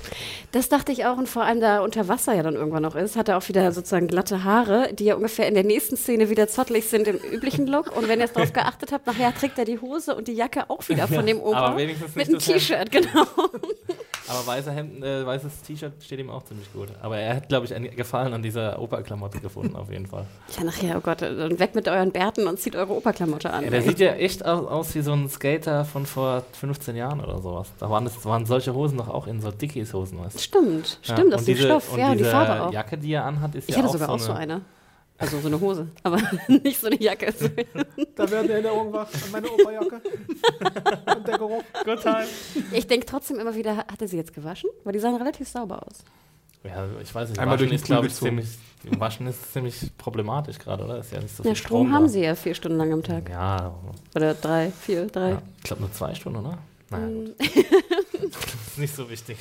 Das 0.52 0.68
dachte 0.68 0.92
ich 0.92 1.04
auch 1.04 1.18
und 1.18 1.28
vor 1.28 1.42
allem 1.44 1.60
da 1.60 1.80
unter 1.80 2.08
Wasser 2.08 2.34
ja 2.34 2.42
dann 2.42 2.54
irgendwann 2.54 2.82
noch 2.82 2.94
ist, 2.96 3.16
hat 3.16 3.28
er 3.28 3.36
auch 3.36 3.48
wieder 3.48 3.70
sozusagen 3.72 4.06
glatte 4.08 4.44
Haare, 4.44 4.94
die 4.94 5.04
ja 5.04 5.14
ungefähr 5.16 5.46
in 5.48 5.54
der 5.54 5.64
nächsten 5.64 5.96
Szene 5.96 6.30
wieder 6.30 6.48
zottelig 6.48 6.86
sind 6.88 7.06
im 7.08 7.16
üblichen 7.16 7.66
Look. 7.66 7.94
Und 7.96 8.08
wenn 8.08 8.18
ihr 8.20 8.24
es 8.26 8.32
darauf 8.32 8.52
geachtet 8.54 8.92
habt, 8.92 9.06
nachher 9.06 9.34
trägt 9.34 9.58
er 9.58 9.64
die 9.64 9.78
Hose 9.80 10.14
und 10.14 10.28
die 10.28 10.32
Jacke 10.34 10.70
auch 10.70 10.88
wieder 10.88 11.06
von 11.08 11.26
dem 11.26 11.40
Opa. 11.40 11.58
aber 11.58 11.76
wenigstens 11.76 12.14
mit 12.14 12.28
einem. 12.28 12.38
T-Shirt, 12.38 12.90
genau. 12.90 13.24
Aber 14.28 14.44
weiße 14.44 14.72
Hemden, 14.72 15.04
äh, 15.04 15.24
weißes 15.24 15.62
T-Shirt 15.62 15.92
steht 16.02 16.18
ihm 16.18 16.30
auch 16.30 16.42
ziemlich 16.44 16.72
gut. 16.72 16.88
Aber 17.00 17.16
er 17.16 17.36
hat, 17.36 17.48
glaube 17.48 17.64
ich, 17.64 17.72
einen 17.72 17.94
Gefallen 17.94 18.32
an 18.34 18.42
dieser 18.42 18.80
Operklamotte 18.82 19.38
gefunden, 19.38 19.76
auf 19.76 19.88
jeden 19.88 20.06
Fall. 20.06 20.26
Ja, 20.58 20.64
nachher, 20.64 20.96
oh 20.96 21.00
Gott, 21.00 21.22
dann 21.22 21.58
weg 21.60 21.76
mit 21.76 21.86
euren 21.86 22.10
Bärten 22.10 22.48
und 22.48 22.58
zieht 22.58 22.74
eure 22.74 22.92
Operklamotte 22.92 23.50
an. 23.50 23.62
Ja, 23.62 23.70
der 23.70 23.78
ey. 23.82 23.86
sieht 23.88 24.00
ja 24.00 24.14
echt 24.14 24.44
aus, 24.44 24.66
aus 24.66 24.94
wie 24.96 25.02
so 25.02 25.12
ein 25.12 25.28
Skater 25.28 25.84
von 25.84 26.06
vor 26.06 26.42
15 26.58 26.96
Jahren 26.96 27.15
oder 27.20 27.40
sowas. 27.40 27.68
Da 27.78 27.88
waren, 27.90 28.04
das, 28.04 28.24
waren 28.24 28.46
solche 28.46 28.74
Hosen 28.74 28.98
doch 28.98 29.08
auch 29.08 29.26
in 29.26 29.40
so 29.40 29.50
Dickies-Hosen, 29.50 30.18
weißt 30.20 30.36
du? 30.36 30.38
Stimmt, 30.40 30.98
Ja, 31.04 31.14
stimmt, 31.16 31.34
ist 31.34 31.48
diese- 31.48 31.64
Stoff, 31.64 31.92
und 31.92 31.98
ja, 31.98 32.10
und 32.12 32.18
die 32.18 32.24
Farbe 32.24 32.62
auch. 32.62 32.72
Jacke, 32.72 32.98
die 32.98 33.12
er 33.12 33.24
anhat, 33.24 33.54
ist 33.54 33.68
ich 33.68 33.74
ja 33.74 33.78
hatte 33.82 33.88
auch 33.88 33.92
sogar 33.92 34.08
so 34.08 34.14
auch 34.14 34.18
so 34.18 34.32
eine. 34.32 34.60
Also 35.18 35.40
so 35.40 35.46
eine 35.48 35.58
Hose, 35.58 35.88
aber 36.02 36.18
nicht 36.48 36.78
so 36.78 36.88
eine 36.88 37.00
Jacke. 37.02 37.32
Da 38.16 38.30
werden 38.30 38.50
Erinnerungen 38.50 38.92
wach 38.92 39.08
an 39.12 39.30
meine 39.32 39.48
Oberjacke. 39.50 40.00
Und 41.16 41.26
der 41.28 41.38
Geruch. 41.38 41.62
Good 41.84 42.02
time. 42.02 42.24
Ich 42.72 42.86
denke 42.86 43.06
trotzdem 43.06 43.38
immer 43.38 43.54
wieder, 43.54 43.76
hat 43.78 44.00
er 44.00 44.08
sie 44.08 44.16
jetzt 44.16 44.34
gewaschen? 44.34 44.70
Weil 44.84 44.92
die 44.94 44.98
sahen 44.98 45.16
relativ 45.16 45.48
sauber 45.48 45.82
aus. 45.86 45.98
Ja, 46.64 46.86
ich 47.02 47.14
weiß 47.14 47.28
nicht. 47.30 47.38
Einmal 47.38 47.56
Waschen 47.56 47.68
durch 47.68 47.80
ist, 47.80 47.86
glaube 47.86 48.06
ich, 48.08 48.14
ziemlich, 48.14 48.46
Waschen 48.98 49.26
ist 49.26 49.52
ziemlich 49.52 49.90
problematisch 49.98 50.58
gerade, 50.58 50.84
oder? 50.84 50.98
Ist 50.98 51.12
ja 51.12 51.20
nicht 51.20 51.34
so 51.36 51.42
Ja, 51.44 51.50
viel 51.50 51.56
Strom 51.56 51.86
Strom 51.86 51.92
haben 51.94 52.04
da. 52.04 52.08
sie 52.08 52.22
ja 52.22 52.34
vier 52.34 52.54
Stunden 52.54 52.76
lang 52.78 52.92
am 52.92 53.02
Tag. 53.02 53.28
Ja, 53.30 53.74
Oder 54.14 54.34
drei, 54.34 54.70
vier, 54.70 55.06
drei. 55.06 55.30
ja. 55.30 55.42
ich 55.58 55.62
glaube 55.64 55.82
nur 55.82 55.92
zwei 55.92 56.14
Stunden, 56.14 56.40
oder? 56.40 56.58
Naja, 56.90 57.06
Mm. 57.06 57.24
gut. 57.24 57.36
ist 57.40 58.78
nicht 58.78 58.94
so 58.94 59.08
wichtig. 59.10 59.36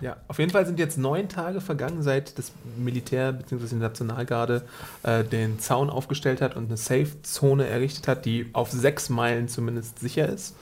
Ja, 0.00 0.16
auf 0.28 0.38
jeden 0.38 0.50
Fall 0.50 0.66
sind 0.66 0.78
jetzt 0.80 0.98
neun 0.98 1.28
Tage 1.28 1.60
vergangen, 1.60 2.02
seit 2.02 2.36
das 2.38 2.52
Militär 2.76 3.32
bzw. 3.32 3.66
die 3.68 3.74
Nationalgarde 3.76 4.62
äh, 5.04 5.22
den 5.24 5.60
Zaun 5.60 5.88
aufgestellt 5.88 6.42
hat 6.42 6.56
und 6.56 6.66
eine 6.66 6.76
Safe-Zone 6.76 7.66
errichtet 7.66 8.08
hat, 8.08 8.24
die 8.26 8.50
auf 8.52 8.70
sechs 8.72 9.08
Meilen 9.08 9.48
zumindest 9.48 10.00
sicher 10.00 10.28
ist. 10.28 10.56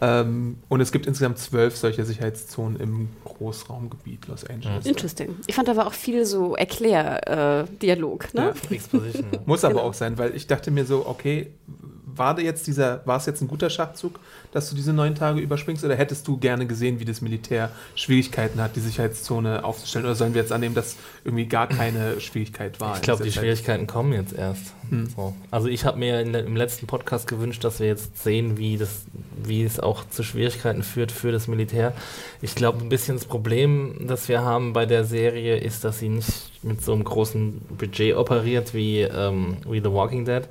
Ähm, 0.00 0.58
und 0.68 0.80
es 0.80 0.90
gibt 0.90 1.06
insgesamt 1.06 1.38
zwölf 1.38 1.76
solcher 1.76 2.04
Sicherheitszonen 2.06 2.80
im 2.80 3.08
Großraumgebiet 3.24 4.26
Los 4.28 4.44
Angeles. 4.44 4.86
Interesting. 4.86 5.36
Ich 5.46 5.54
fand, 5.56 5.68
da 5.68 5.76
war 5.76 5.86
auch 5.86 5.92
viel 5.92 6.24
so 6.24 6.56
Erklär-Dialog. 6.56 8.32
ne? 8.34 8.54
Ja. 8.70 8.70
Exposition. 8.74 9.26
ja. 9.32 9.40
Muss 9.44 9.64
aber 9.64 9.74
Genau. 9.74 9.86
auch 9.86 9.94
sein, 9.94 10.16
weil 10.18 10.34
ich 10.34 10.46
dachte 10.46 10.70
mir 10.70 10.84
so, 10.86 11.06
okay, 11.06 11.50
war 12.18 12.38
jetzt 12.40 12.66
dieser, 12.66 13.06
war 13.06 13.16
es 13.16 13.26
jetzt 13.26 13.40
ein 13.40 13.48
guter 13.48 13.70
Schachzug, 13.70 14.20
dass 14.52 14.70
du 14.70 14.76
diese 14.76 14.92
neun 14.92 15.14
Tage 15.14 15.40
überspringst, 15.40 15.84
oder 15.84 15.96
hättest 15.96 16.26
du 16.26 16.38
gerne 16.38 16.66
gesehen, 16.66 17.00
wie 17.00 17.04
das 17.04 17.20
Militär 17.20 17.70
Schwierigkeiten 17.94 18.60
hat, 18.60 18.76
die 18.76 18.80
Sicherheitszone 18.80 19.64
aufzustellen? 19.64 20.06
Oder 20.06 20.14
sollen 20.14 20.34
wir 20.34 20.40
jetzt 20.40 20.52
annehmen, 20.52 20.74
dass 20.74 20.96
irgendwie 21.24 21.46
gar 21.46 21.66
keine 21.66 22.20
Schwierigkeit 22.20 22.80
war? 22.80 22.96
Ich 22.96 23.02
glaube, 23.02 23.22
die 23.24 23.30
Zeit? 23.30 23.40
Schwierigkeiten 23.40 23.86
kommen 23.86 24.12
jetzt 24.12 24.32
erst. 24.32 24.74
Hm. 24.90 25.08
So. 25.14 25.34
Also 25.50 25.68
ich 25.68 25.84
habe 25.84 25.98
mir 25.98 26.24
der, 26.24 26.44
im 26.44 26.56
letzten 26.56 26.86
Podcast 26.86 27.26
gewünscht, 27.26 27.62
dass 27.64 27.80
wir 27.80 27.86
jetzt 27.86 28.22
sehen, 28.22 28.56
wie, 28.56 28.76
das, 28.76 29.02
wie 29.42 29.62
es 29.62 29.80
auch 29.80 30.08
zu 30.08 30.22
Schwierigkeiten 30.22 30.82
führt 30.82 31.12
für 31.12 31.32
das 31.32 31.48
Militär. 31.48 31.92
Ich 32.40 32.54
glaube, 32.54 32.80
ein 32.80 32.88
bisschen 32.88 33.16
das 33.16 33.26
Problem, 33.26 34.06
das 34.06 34.28
wir 34.28 34.42
haben 34.42 34.72
bei 34.72 34.86
der 34.86 35.04
Serie, 35.04 35.58
ist, 35.58 35.84
dass 35.84 35.98
sie 35.98 36.08
nicht 36.08 36.50
mit 36.62 36.82
so 36.82 36.92
einem 36.92 37.04
großen 37.04 37.60
Budget 37.76 38.16
operiert 38.16 38.74
wie, 38.74 39.02
ähm, 39.02 39.58
wie 39.68 39.80
The 39.80 39.92
Walking 39.92 40.24
Dead 40.24 40.48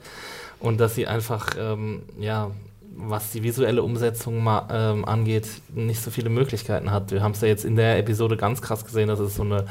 und 0.60 0.80
dass 0.80 0.96
sie 0.96 1.08
einfach, 1.08 1.50
ähm, 1.58 2.04
ja, 2.20 2.52
was 2.96 3.32
die 3.32 3.44
visuelle 3.44 3.84
Umsetzung 3.84 4.44
ma 4.44 4.68
ähm, 4.72 5.06
angeht, 5.06 5.48
nicht 5.74 6.02
so 6.02 6.10
viele 6.10 6.30
Möglichkeiten 6.30 6.90
hat. 6.92 7.12
Wir 7.12 7.22
haben 7.22 7.34
es 7.34 7.42
ja 7.42 7.48
jetzt 7.48 7.64
in 7.64 7.76
der 7.76 8.00
Episode 8.00 8.38
ganz 8.38 8.62
krass 8.62 8.84
gesehen, 8.86 9.08
dass 9.08 9.20
es 9.20 9.36
so 9.36 9.44
eine 9.44 9.66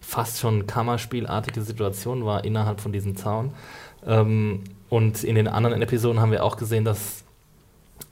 fast 0.00 0.40
schon 0.40 0.66
Kammerspielartige 0.66 1.62
Situation 1.62 2.24
war 2.24 2.44
innerhalb 2.44 2.80
von 2.80 2.92
diesem 2.92 3.16
Zaun. 3.16 3.52
Ähm, 4.06 4.64
und 4.88 5.24
in 5.24 5.34
den 5.34 5.48
anderen 5.48 5.82
Episoden 5.82 6.20
haben 6.20 6.30
wir 6.30 6.44
auch 6.44 6.56
gesehen, 6.56 6.84
dass, 6.84 7.23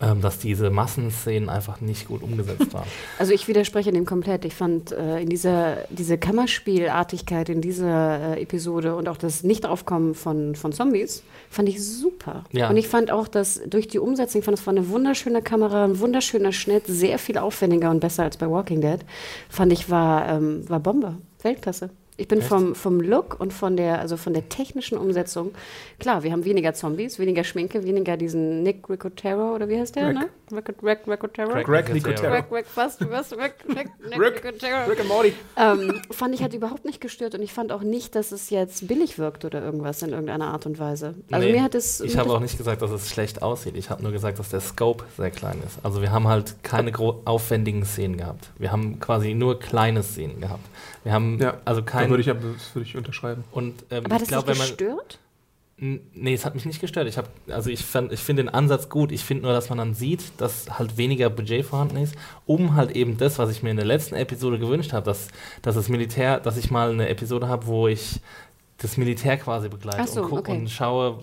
ähm, 0.03 0.21
dass 0.21 0.39
diese 0.39 0.71
Massenszenen 0.71 1.49
einfach 1.49 1.81
nicht 1.81 2.09
gut 2.09 2.23
umgesetzt 2.23 2.75
waren. 2.75 2.87
Also 3.19 3.33
ich 3.33 3.47
widerspreche 3.47 3.93
dem 3.93 4.05
komplett. 4.05 4.45
Ich 4.45 4.55
fand 4.55 4.91
äh, 4.91 5.21
in 5.21 5.29
dieser 5.29 5.77
diese 5.91 6.19
Kammerspielartigkeit 6.19 7.49
in 7.49 7.61
dieser 7.61 8.37
äh, 8.37 8.43
Episode 8.43 8.97
und 8.97 9.09
auch 9.09 9.17
das 9.17 9.45
Nichtaufkommen 9.45 10.15
von, 10.15 10.57
von 10.57 10.73
Zombies 10.73 11.23
fand 11.51 11.69
ich 11.69 11.85
super. 11.85 12.45
Ja. 12.51 12.69
Und 12.69 12.77
ich 12.77 12.89
fand 12.89 13.13
auch, 13.13 13.29
dass 13.29 13.61
durch 13.67 13.87
die 13.87 13.99
Umsetzung, 13.99 14.41
ich 14.41 14.45
fand 14.45 14.59
es 14.59 14.67
war 14.67 14.73
eine 14.73 14.89
wunderschöne 14.89 15.43
Kamera, 15.43 15.85
ein 15.85 16.01
wunderschöner 16.01 16.53
Schnitt, 16.53 16.85
sehr 16.87 17.19
viel 17.19 17.39
aufwendiger 17.39 17.91
und 17.91 18.01
besser 18.01 18.25
als 18.25 18.37
bei 18.37 18.51
Walking 18.51 18.81
Dead. 18.81 19.01
Fand 19.49 19.73
ich 19.73 19.89
war, 19.89 20.29
ähm, 20.29 20.69
war 20.69 20.81
Bombe, 20.81 21.17
Weltklasse. 21.43 21.91
Ich 22.19 22.29
bin 22.29 22.41
Echt? 22.41 22.49
vom, 22.49 22.75
vom 22.75 23.01
Look 23.01 23.41
und 23.41 23.55
von 23.55 23.77
der, 23.77 23.99
also 23.99 24.19
von 24.19 24.35
der 24.35 24.49
technischen 24.51 24.99
Umsetzung, 24.99 25.53
klar, 25.99 26.23
wir 26.23 26.31
haben 26.33 26.45
weniger 26.45 26.75
Zombies, 26.75 27.19
weniger 27.19 27.43
Schminke, 27.43 27.85
weniger 27.85 28.19
diesen 28.19 28.63
Nick 28.63 28.89
Ricotero 28.91 29.55
oder 29.55 29.67
wie 29.69 29.79
heißt 29.79 29.97
der, 29.97 30.09
Rick. 30.09 30.19
ne? 30.19 30.29
Rick, 30.53 30.69
Rick, 30.83 30.99
Ricotero? 31.07 31.55
Nicotero. 31.57 31.95
Nicotero. 31.95 32.35
Rick, 32.35 32.45
Rick, 32.53 32.67
was, 32.75 32.99
was, 33.01 33.33
Rick, 33.33 33.55
Rick, 33.67 33.89
Nick 34.11 34.21
Rick. 34.21 34.45
Ricotero. 34.45 34.91
Rick 34.91 35.01
and 35.01 35.09
Morty. 35.09 35.33
Ähm, 35.57 36.03
fand 36.11 36.35
ich 36.35 36.43
halt 36.43 36.53
überhaupt 36.53 36.85
nicht 36.85 37.01
gestört 37.01 37.35
und 37.35 37.41
ich 37.41 37.55
fand 37.55 37.73
auch 37.73 37.83
nicht, 37.83 38.15
dass 38.15 38.31
es 38.31 38.51
jetzt 38.51 38.87
billig 38.89 39.19
wirkt 39.19 39.47
oder 39.47 39.63
irgendwas 39.63 40.03
in 40.03 40.11
irgendeiner 40.11 40.49
Art 40.49 40.67
und 40.67 40.79
Weise. 40.79 41.15
Also 41.31 41.47
Nee, 41.47 41.55
mir 41.55 41.63
hat 41.63 41.75
es. 41.75 42.01
Ich 42.03 42.19
habe 42.19 42.31
auch 42.31 42.41
nicht 42.41 42.59
gesagt, 42.59 42.83
dass 42.83 42.91
es 42.91 43.09
schlecht 43.09 43.41
aussieht. 43.41 43.75
Ich 43.75 43.89
habe 43.89 44.03
nur 44.03 44.13
gesagt, 44.13 44.39
dass 44.39 44.51
der 44.51 44.61
Scope 44.61 45.05
sehr 45.17 45.31
klein 45.31 45.63
ist. 45.67 45.79
Also 45.83 46.03
wir 46.03 46.13
haben 46.13 46.29
halt 46.29 46.63
keine 46.63 46.93
aufwendigen 47.25 47.87
Szenen 47.87 48.19
gehabt. 48.19 48.51
Wir 48.59 48.71
haben 48.71 49.01
quasi 49.01 49.33
nur 49.33 49.59
kleine 49.59 50.03
Szenen 50.03 50.41
gehabt. 50.41 50.67
Wir 51.05 51.13
haben 51.13 51.39
Ja, 51.41 51.59
also 51.65 51.83
kein 51.83 52.11
würde 52.11 52.23
ich, 52.23 52.31
aber- 52.31 52.41
das 52.53 52.75
würde 52.75 52.89
ich 52.89 52.97
unterschreiben. 52.97 53.45
und 53.53 53.85
ähm, 53.91 54.05
aber 54.07 54.15
hat 54.15 54.23
dich 54.23 54.31
wenn 54.31 54.39
man 54.39 54.57
gestört? 54.57 55.19
Nee, 55.85 56.35
es 56.35 56.45
hat 56.45 56.55
mich 56.55 56.65
nicht 56.65 56.81
gestört. 56.81 57.09
Ich, 57.09 57.19
hab, 57.19 57.29
also 57.49 57.69
ich, 57.69 57.85
fand, 57.85 58.13
ich 58.13 58.21
finde 58.21 58.45
den 58.45 58.55
Ansatz 58.55 58.89
gut. 58.89 59.11
Ich 59.11 59.25
finde 59.25 59.45
nur, 59.45 59.53
dass 59.53 59.69
man 59.69 59.79
dann 59.79 59.95
sieht, 59.95 60.21
dass 60.39 60.79
halt 60.79 60.97
weniger 60.97 61.29
Budget 61.29 61.67
vorhanden 61.67 61.97
ist, 61.97 62.15
um 62.47 62.77
halt 62.77 62.93
eben 62.93 63.17
das, 63.17 63.41
was 63.41 63.51
ich 63.51 63.65
mir 63.65 63.71
in 63.71 63.79
der 63.79 63.87
letzten 63.87 64.15
Episode 64.15 64.61
gewünscht 64.61 64.93
habe, 64.93 65.05
dass, 65.05 65.27
dass 65.61 65.75
das 65.75 65.89
Militär, 65.89 66.39
dass 66.39 66.57
ich 66.57 66.71
mal 66.71 66.93
eine 66.93 67.09
Episode 67.09 67.49
habe, 67.49 67.67
wo 67.67 67.89
ich 67.89 68.21
das 68.79 68.97
Militär 68.97 69.37
quasi 69.39 69.69
begleite 69.69 70.07
so, 70.07 70.23
und, 70.23 70.33
okay. 70.33 70.53
und 70.53 70.71
schaue, 70.71 71.19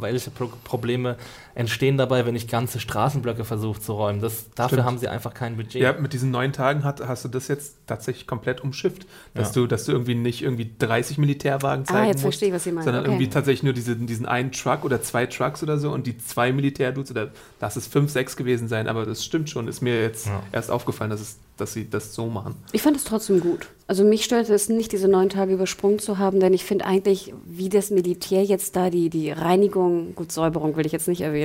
welche 0.00 0.30
Pro 0.30 0.48
Probleme 0.64 1.16
entstehen 1.54 1.96
dabei, 1.98 2.26
wenn 2.26 2.36
ich 2.36 2.46
ganze 2.48 2.80
Straßenblöcke 2.80 3.44
versuche 3.44 3.80
zu 3.80 3.92
räumen. 3.94 4.20
Das, 4.20 4.46
dafür 4.54 4.76
Stimmt. 4.78 4.84
haben 4.86 4.98
sie 4.98 5.08
einfach 5.08 5.34
kein 5.34 5.56
Budget. 5.56 5.82
Ja, 5.82 5.92
mit 5.92 6.12
diesen 6.12 6.30
neun 6.30 6.52
Tagen 6.52 6.84
hat, 6.84 7.06
hast 7.06 7.24
du 7.24 7.28
das 7.28 7.48
jetzt 7.48 7.74
tatsächlich 7.86 8.26
komplett 8.26 8.60
umschifft. 8.62 9.06
Dass, 9.34 9.48
Ja. 9.54 9.62
du, 9.62 9.66
dass 9.66 9.84
du 9.84 9.92
irgendwie 9.92 10.14
nicht 10.14 10.42
irgendwie 10.42 10.70
30 10.78 11.18
Militärwagen 11.18 11.84
zeigen 11.84 11.98
Ah, 11.98 12.04
jetzt 12.06 12.16
musst, 12.22 12.22
verstehe 12.38 12.48
ich, 12.48 12.54
was 12.54 12.64
Sie 12.64 12.72
meinen. 12.72 12.84
sondern 12.84 13.02
Okay. 13.02 13.12
irgendwie 13.12 13.30
tatsächlich 13.30 13.62
nur 13.62 13.72
diese, 13.72 13.96
diesen 13.96 14.26
einen 14.26 14.52
Truck 14.52 14.84
oder 14.84 15.02
zwei 15.02 15.26
Trucks 15.26 15.62
oder 15.62 15.78
so 15.78 15.90
und 15.90 16.06
die 16.06 16.16
zwei 16.18 16.52
Militärdudes 16.52 17.10
oder 17.10 17.30
lass 17.60 17.76
es 17.76 17.86
fünf, 17.86 18.10
sechs 18.10 18.36
gewesen 18.36 18.68
sein, 18.68 18.86
aber 18.88 19.06
das 19.06 19.24
stimmt 19.24 19.50
schon. 19.50 19.66
Ist 19.68 19.80
mir 19.80 20.00
jetzt 20.02 20.26
Ja. 20.26 20.42
erst 20.52 20.70
aufgefallen, 20.70 21.10
dass, 21.10 21.20
es, 21.20 21.38
dass 21.56 21.72
sie 21.72 21.88
das 21.90 22.14
so 22.14 22.26
machen. 22.26 22.54
Ich 22.72 22.82
fand 22.82 22.96
es 22.96 23.04
trotzdem 23.04 23.40
gut. 23.40 23.68
Also 23.86 24.04
mich 24.04 24.24
störte 24.24 24.54
es 24.54 24.68
nicht, 24.68 24.92
diese 24.92 25.08
neun 25.08 25.28
Tage 25.30 25.52
übersprungen 25.52 25.98
zu 25.98 26.18
haben, 26.18 26.38
denn 26.38 26.52
ich 26.54 26.64
finde 26.64 26.84
eigentlich, 26.86 27.34
wie 27.44 27.68
das 27.68 27.90
Militär 27.90 28.44
jetzt 28.44 28.76
da 28.76 28.88
die, 28.88 29.10
die 29.10 29.32
Reinigung, 29.32 30.14
gut, 30.14 30.30
Säuberung 30.30 30.76
will 30.76 30.86
ich 30.86 30.92
jetzt 30.92 31.08
nicht 31.08 31.22
erwähnen, 31.22 31.39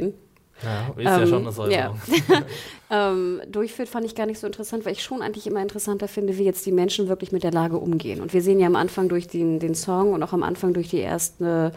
Ja, 0.64 0.88
ist 0.96 1.04
ja 1.04 1.22
Ähm, 1.22 1.28
schon 1.28 1.42
eine 1.42 1.52
Säuberung. 1.52 2.00
ähm, 2.90 3.42
durchführt, 3.52 3.90
fand 3.90 4.06
ich 4.06 4.16
gar 4.16 4.26
nicht 4.26 4.40
so 4.40 4.48
interessant, 4.48 4.86
weil 4.86 4.94
ich 4.94 5.04
schon 5.04 5.22
eigentlich 5.22 5.48
immer 5.48 5.62
interessanter 5.62 6.08
finde, 6.08 6.38
wie 6.38 6.44
jetzt 6.44 6.66
die 6.66 6.72
Menschen 6.72 7.10
wirklich 7.10 7.32
mit 7.34 7.44
der 7.44 7.52
Lage 7.52 7.78
umgehen. 7.78 8.22
Und 8.22 8.34
wir 8.34 8.42
sehen 8.42 8.60
ja 8.60 8.68
am 8.68 8.78
Anfang 8.78 9.10
durch 9.10 9.28
den, 9.28 9.60
den 9.60 9.76
Song 9.76 10.14
und 10.14 10.24
auch 10.24 10.32
am 10.32 10.44
Anfang 10.44 10.74
durch 10.74 10.90
die 10.90 11.00
erste, 11.00 11.74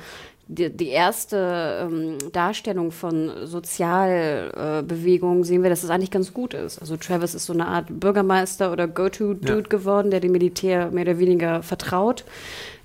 die, 0.47 0.71
die 0.71 0.89
erste 0.91 1.89
ähm, 1.91 2.19
Darstellung 2.33 2.93
von 2.93 3.33
Sozialbewegung 3.47 5.41
äh, 5.41 5.45
sehen 5.45 5.63
wir, 5.63 5.71
dass 5.71 5.83
es 5.83 5.91
eigentlich 5.91 6.11
ganz 6.13 6.33
gut 6.33 6.55
ist. 6.55 6.79
Also 6.79 6.97
Travis 6.97 7.35
ist 7.35 7.47
so 7.47 7.53
eine 7.53 7.67
Art 7.67 7.87
Bürgermeister 7.89 8.73
oder 8.73 8.87
Go-To-Dude 8.87 9.55
Ja. 9.55 9.61
geworden, 9.69 10.11
der 10.11 10.21
dem 10.21 10.33
Militär 10.33 10.91
mehr 10.91 11.03
oder 11.03 11.19
weniger 11.19 11.63
vertraut. 11.63 12.25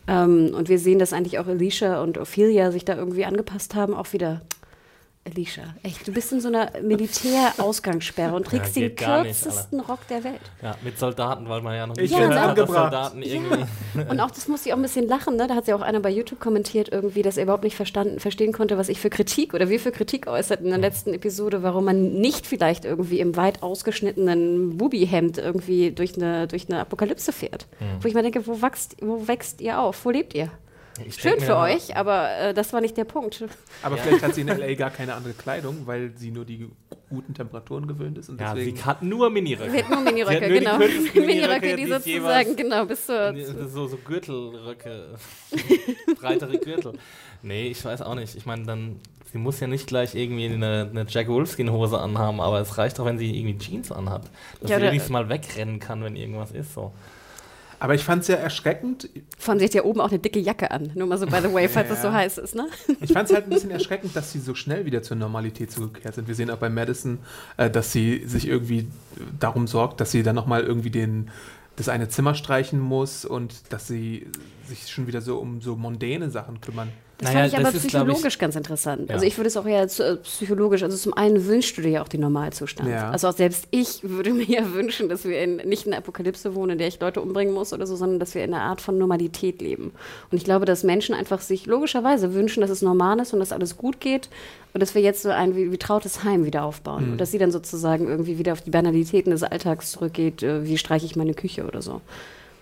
Ähm, 0.08 0.52
und 0.56 0.69
wir 0.69 0.80
sehen, 0.80 1.00
dass 1.00 1.13
eigentlich 1.13 1.39
auch 1.39 1.48
Alicia 1.48 2.02
und 2.02 2.17
Ophelia 2.17 2.72
sich 2.72 2.84
da 2.84 2.96
irgendwie 2.96 3.26
angepasst 3.26 3.76
haben, 3.76 3.93
auch 3.93 4.12
wieder. 4.13 4.41
Alicia, 5.26 5.64
echt, 5.84 6.06
du 6.06 6.12
bist 6.12 6.34
in 6.34 6.42
so 6.42 6.50
einer 6.50 6.72
Militärausgangssperre 6.82 8.36
und 8.36 8.46
trägst 8.46 8.76
den 8.76 8.90
geht 8.90 8.98
gar 8.98 9.24
nicht, 9.24 9.42
kürzesten 9.42 9.80
Rock 9.80 10.06
der 10.10 10.26
Welt. 10.26 10.42
Ja, 10.62 10.76
mit 10.84 11.00
Soldaten, 11.00 11.48
weil 11.48 11.62
man 11.62 11.76
ja 11.76 11.88
noch 11.88 11.96
Ich 11.96 12.12
nicht 12.12 12.22
dass 12.22 12.36
angebracht. 12.36 12.92
Soldaten 12.92 13.22
irgendwie. 13.22 13.64
Und 14.10 14.20
auch 14.20 14.32
das 14.32 14.50
musste 14.50 14.68
ich 14.68 14.74
auch 14.74 14.78
ein 14.78 14.82
bisschen 14.82 15.08
lachen, 15.08 15.38
ne? 15.38 15.48
Da 15.48 15.56
hat 15.56 15.66
ja 15.68 15.78
auch 15.78 15.82
einer 15.82 16.02
bei 16.02 16.10
YouTube 16.10 16.42
kommentiert, 16.42 16.90
irgendwie, 16.92 17.22
dass 17.22 17.38
er 17.38 17.44
überhaupt 17.44 17.64
nicht 17.64 17.78
verstanden, 17.78 18.20
verstehen 18.20 18.52
konnte, 18.52 18.78
was 18.78 18.90
ich 18.90 19.00
für 19.00 19.10
Kritik 19.10 19.54
oder 19.54 19.70
wir 19.70 19.80
für 19.80 19.94
Kritik 19.94 20.28
äußert 20.28 20.60
in 20.60 20.70
der 20.70 20.78
letzten 20.78 21.14
Episode, 21.14 21.64
warum 21.64 21.86
man 21.86 22.16
nicht 22.16 22.46
vielleicht 22.46 22.84
irgendwie 22.84 23.22
im 23.22 23.38
weit 23.38 23.64
ausgeschnittenen 23.64 24.78
Bubi-Hemd 24.78 25.38
irgendwie 25.38 25.92
durch 25.92 26.16
eine, 26.16 26.48
durch 26.48 26.68
eine 26.68 26.82
Apokalypse 26.82 27.32
fährt. 27.32 27.68
Wo 28.02 28.08
ich 28.10 28.14
mir 28.14 28.24
denke, 28.24 28.46
wo 28.46 28.62
wächst, 28.62 28.98
wo 29.02 29.26
wächst 29.26 29.62
ihr 29.62 29.80
auf? 29.80 30.04
Wo 30.04 30.10
lebt 30.10 30.36
ihr? 30.36 30.52
Ich 31.06 31.16
Schön 31.16 31.40
für 31.40 31.54
mal- 31.56 31.74
euch, 31.76 31.96
aber 31.98 32.30
äh, 32.38 32.54
das 32.54 32.72
war 32.74 32.80
nicht 32.82 32.96
der 32.98 33.06
Punkt. 33.06 33.44
Aber 33.82 33.98
vielleicht 33.98 34.24
hat 34.24 34.36
sie 34.36 34.42
in 34.42 34.48
L.A. 34.50 34.76
gar 34.76 34.92
keine 34.92 35.16
andere 35.16 35.34
Kleidung, 35.34 35.86
weil 35.86 36.12
sie 36.16 36.30
nur 36.32 36.46
die 36.46 36.70
guten 37.10 37.34
Temperaturen 37.34 37.88
gewöhnt 37.88 38.18
ist. 38.18 38.30
Und 38.30 38.40
Ja, 38.40 38.54
deswegen 38.54 38.78
sie 38.78 38.84
hat 38.86 39.02
nur 39.02 39.30
Miniröcke. 39.30 39.72
Sie 39.72 39.84
hat 39.84 39.90
nur 39.90 40.02
Miniröcke, 40.12 40.48
genau. 40.50 40.78
kürzesten 40.78 41.26
Miniröcke, 41.26 41.76
die 41.76 41.86
sozusagen, 41.88 42.56
genau, 42.56 42.86
bis 42.86 43.06
zur. 43.08 43.34
So, 43.68 43.88
so 43.88 43.98
Gürtelröcke, 43.98 45.16
breitere 46.20 46.58
Gürtel. 46.60 46.94
Nee, 47.42 47.68
ich 47.68 47.84
weiß 47.84 48.02
auch 48.04 48.16
nicht. 48.16 48.36
Ich 48.36 48.46
meine, 48.46 48.64
dann, 48.66 49.00
sie 49.32 49.38
muss 49.38 49.60
ja 49.60 49.68
nicht 49.68 49.88
gleich 49.88 50.16
irgendwie 50.16 50.46
eine, 50.46 50.88
eine 50.90 51.06
Jack 51.10 51.28
Wolfskin-Hose 51.28 52.00
anhaben, 52.00 52.40
aber 52.40 52.60
es 52.62 52.78
reicht 52.78 53.00
doch, 53.00 53.06
wenn 53.06 53.18
sie 53.18 53.36
irgendwie 53.38 53.58
Jeans 53.58 53.92
anhat. 53.92 54.30
Dass 54.62 54.70
Ja, 54.70 54.78
sie 54.78 54.84
wenigstens 54.86 55.12
mal 55.12 55.28
wegrennen 55.30 55.80
kann, 55.80 56.04
wenn 56.04 56.16
irgendwas 56.16 56.52
ist. 56.52 56.74
So. 56.74 56.94
Aber 57.84 57.96
ich 57.96 58.04
fand 58.06 58.22
es 58.22 58.30
ja 58.30 58.38
erschreckend. 58.38 59.10
Von 59.38 59.60
sich 59.60 59.67
hat 59.67 59.74
ja 59.74 59.84
oben 59.84 60.00
auch 60.00 60.08
eine 60.10 60.17
dicke 60.17 60.39
Jacke 60.39 60.72
an. 60.72 60.91
Nur 60.96 61.06
mal 61.06 61.17
so 61.17 61.26
by 61.26 61.39
the 61.43 61.52
way, 61.54 61.67
falls 61.67 61.89
es 61.89 61.98
Ja. 61.98 62.02
so 62.04 62.13
heiß 62.13 62.38
ist, 62.38 62.56
ne? 62.56 62.67
Ich 63.02 63.12
fand 63.12 63.28
es 63.28 63.36
halt 63.36 63.43
ein 63.43 63.50
bisschen 63.50 63.72
erschreckend, 63.72 64.15
dass 64.15 64.32
sie 64.32 64.39
so 64.39 64.56
schnell 64.56 64.86
wieder 64.86 65.02
zur 65.04 65.17
Normalität 65.17 65.69
zurückgekehrt 65.69 66.15
sind. 66.15 66.30
Wir 66.30 66.36
sehen 66.36 66.50
auch 66.50 66.60
bei 66.60 66.69
Madison, 66.69 67.19
äh, 67.58 67.69
dass 67.69 67.91
sie 67.91 68.24
sich 68.26 68.48
irgendwie 68.48 68.88
darum 69.38 69.67
sorgt, 69.67 70.00
dass 70.00 70.12
sie 70.12 70.24
dann 70.24 70.34
nochmal 70.36 70.63
irgendwie 70.63 70.91
den 70.91 71.30
das 71.76 71.89
eine 71.89 72.08
Zimmer 72.08 72.36
streichen 72.36 72.80
muss 72.80 73.26
und 73.26 73.74
dass 73.74 73.86
sie 73.88 74.28
sich 74.65 74.89
schon 74.89 75.08
wieder 75.08 75.19
so 75.22 75.39
um 75.39 75.60
so 75.60 75.76
mondäne 75.76 76.30
Sachen 76.30 76.62
kümmern. 76.62 76.88
Das 77.24 77.34
Naja, 77.34 77.40
fand 77.50 77.54
ich 77.54 77.60
aber 77.60 77.68
ist, 77.70 77.88
glaub 77.88 78.04
ich- 78.08 78.14
psychologisch 78.14 78.38
ganz 78.40 78.56
interessant. 78.56 79.10
Ja. 79.10 79.16
Also 79.16 79.26
ich 79.26 79.38
würde 79.38 79.48
es 79.48 79.58
auch 79.58 79.66
eher 79.66 79.88
zu, 79.88 80.04
äh, 80.04 80.16
psychologisch, 80.18 80.84
also 80.84 80.98
zum 80.98 81.14
einen 81.14 81.46
wünschst 81.48 81.78
du 81.78 81.82
dir 81.82 81.90
ja 81.90 82.02
auch 82.04 82.08
den 82.08 82.22
Normalzustand. 82.22 82.90
Ja. 82.90 83.10
Also 83.12 83.28
auch 83.30 83.34
selbst 83.34 83.68
ich 83.72 84.00
würde 84.04 84.34
mir 84.34 84.46
ja 84.46 84.74
wünschen, 84.74 85.10
dass 85.10 85.24
wir 85.26 85.42
in, 85.42 85.58
nicht 85.58 85.86
in 85.86 85.94
einer 85.94 86.00
Apokalypse 86.00 86.56
wohnen, 86.56 86.72
in 86.74 86.78
der 86.78 86.88
ich 86.88 87.00
Leute 87.00 87.22
umbringen 87.22 87.54
muss 87.54 87.74
oder 87.74 87.88
so, 87.88 87.96
sondern 87.96 88.20
dass 88.20 88.36
wir 88.36 88.44
in 88.44 88.54
einer 88.54 88.64
Art 88.64 88.82
von 88.82 88.98
Normalität 88.98 89.62
leben. 89.62 89.92
Und 90.32 90.38
ich 90.38 90.44
glaube, 90.44 90.66
dass 90.66 90.84
Menschen 90.84 91.16
einfach 91.16 91.42
sich 91.42 91.66
logischerweise 91.66 92.34
wünschen, 92.34 92.62
dass 92.62 92.70
es 92.70 92.82
normal 92.82 93.20
ist 93.20 93.34
und 93.34 93.40
dass 93.40 93.52
alles 93.52 93.78
gut 93.78 94.00
geht 94.00 94.30
und 94.74 94.82
dass 94.82 94.96
wir 94.96 95.02
jetzt 95.02 95.22
so 95.22 95.30
ein 95.30 95.56
wie, 95.56 95.72
wie 95.72 95.78
trautes 95.78 96.24
Heim 96.24 96.46
wieder 96.46 96.64
aufbauen. 96.64 97.12
Und 97.12 97.18
dass 97.22 97.32
sie 97.32 97.38
dann 97.38 97.52
sozusagen 97.52 98.08
irgendwie 98.08 98.38
wieder 98.38 98.54
auf 98.54 98.62
die 98.62 98.72
Banalitäten 98.72 99.32
des 99.32 99.44
Alltags 99.44 99.92
zurückgeht, 99.92 100.44
äh, 100.44 100.66
wie 100.66 100.78
streiche 100.78 101.06
ich 101.06 101.16
meine 101.16 101.34
Küche 101.34 101.66
oder 101.66 101.82
so. 101.82 102.02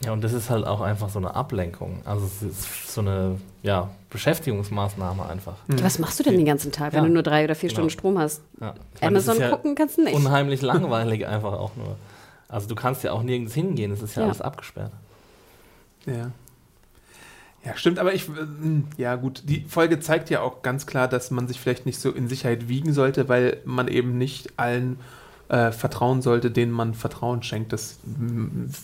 Ja, 0.03 0.13
und 0.13 0.23
das 0.23 0.33
ist 0.33 0.49
halt 0.49 0.65
auch 0.65 0.81
einfach 0.81 1.09
so 1.09 1.19
eine 1.19 1.35
Ablenkung. 1.35 2.01
Also 2.05 2.25
es 2.25 2.41
ist 2.41 2.93
so 2.93 3.01
eine 3.01 3.37
ja, 3.61 3.89
Beschäftigungsmaßnahme 4.09 5.27
einfach. 5.29 5.53
Was 5.67 5.99
machst 5.99 6.19
du 6.19 6.23
denn 6.23 6.37
den 6.37 6.45
ganzen 6.45 6.71
Tag, 6.71 6.93
wenn 6.93 7.03
Ja. 7.03 7.07
du 7.07 7.13
nur 7.13 7.23
drei 7.23 7.43
oder 7.43 7.53
vier 7.55 7.69
Genau. 7.69 7.75
Stunden 7.81 7.89
Strom 7.91 8.17
hast? 8.19 8.41
Ja. 8.59 8.73
Meine, 8.99 9.07
Amazon 9.07 9.39
ja 9.39 9.49
gucken 9.49 9.75
kannst 9.75 9.97
du 9.97 10.03
nicht. 10.03 10.15
Unheimlich 10.15 10.61
langweilig 10.63 11.27
einfach 11.27 11.53
auch 11.53 11.75
nur. 11.75 11.95
Also 12.49 12.67
du 12.67 12.75
kannst 12.75 13.03
ja 13.03 13.11
auch 13.11 13.21
nirgends 13.21 13.53
hingehen, 13.53 13.91
es 13.91 14.01
ist 14.01 14.15
ja, 14.15 14.23
Ja. 14.23 14.27
alles 14.27 14.41
abgesperrt. 14.41 14.91
Ja. 16.05 16.31
Ja, 17.63 17.77
stimmt, 17.77 17.99
aber 17.99 18.11
ich, 18.15 18.27
ähm, 18.27 18.87
ja 18.97 19.15
gut, 19.15 19.43
die 19.45 19.61
Folge 19.65 19.99
zeigt 19.99 20.31
ja 20.31 20.41
auch 20.41 20.63
ganz 20.63 20.87
klar, 20.87 21.07
dass 21.07 21.29
man 21.29 21.47
sich 21.47 21.59
vielleicht 21.59 21.85
nicht 21.85 21.99
so 21.99 22.09
in 22.09 22.27
Sicherheit 22.27 22.67
wiegen 22.67 22.91
sollte, 22.91 23.29
weil 23.29 23.57
man 23.65 23.87
eben 23.87 24.17
nicht 24.17 24.53
allen 24.57 24.97
äh, 25.51 25.71
vertrauen 25.71 26.21
sollte, 26.21 26.49
denen 26.49 26.71
man 26.71 26.93
Vertrauen 26.93 27.43
schenkt. 27.43 27.73
Das 27.73 27.97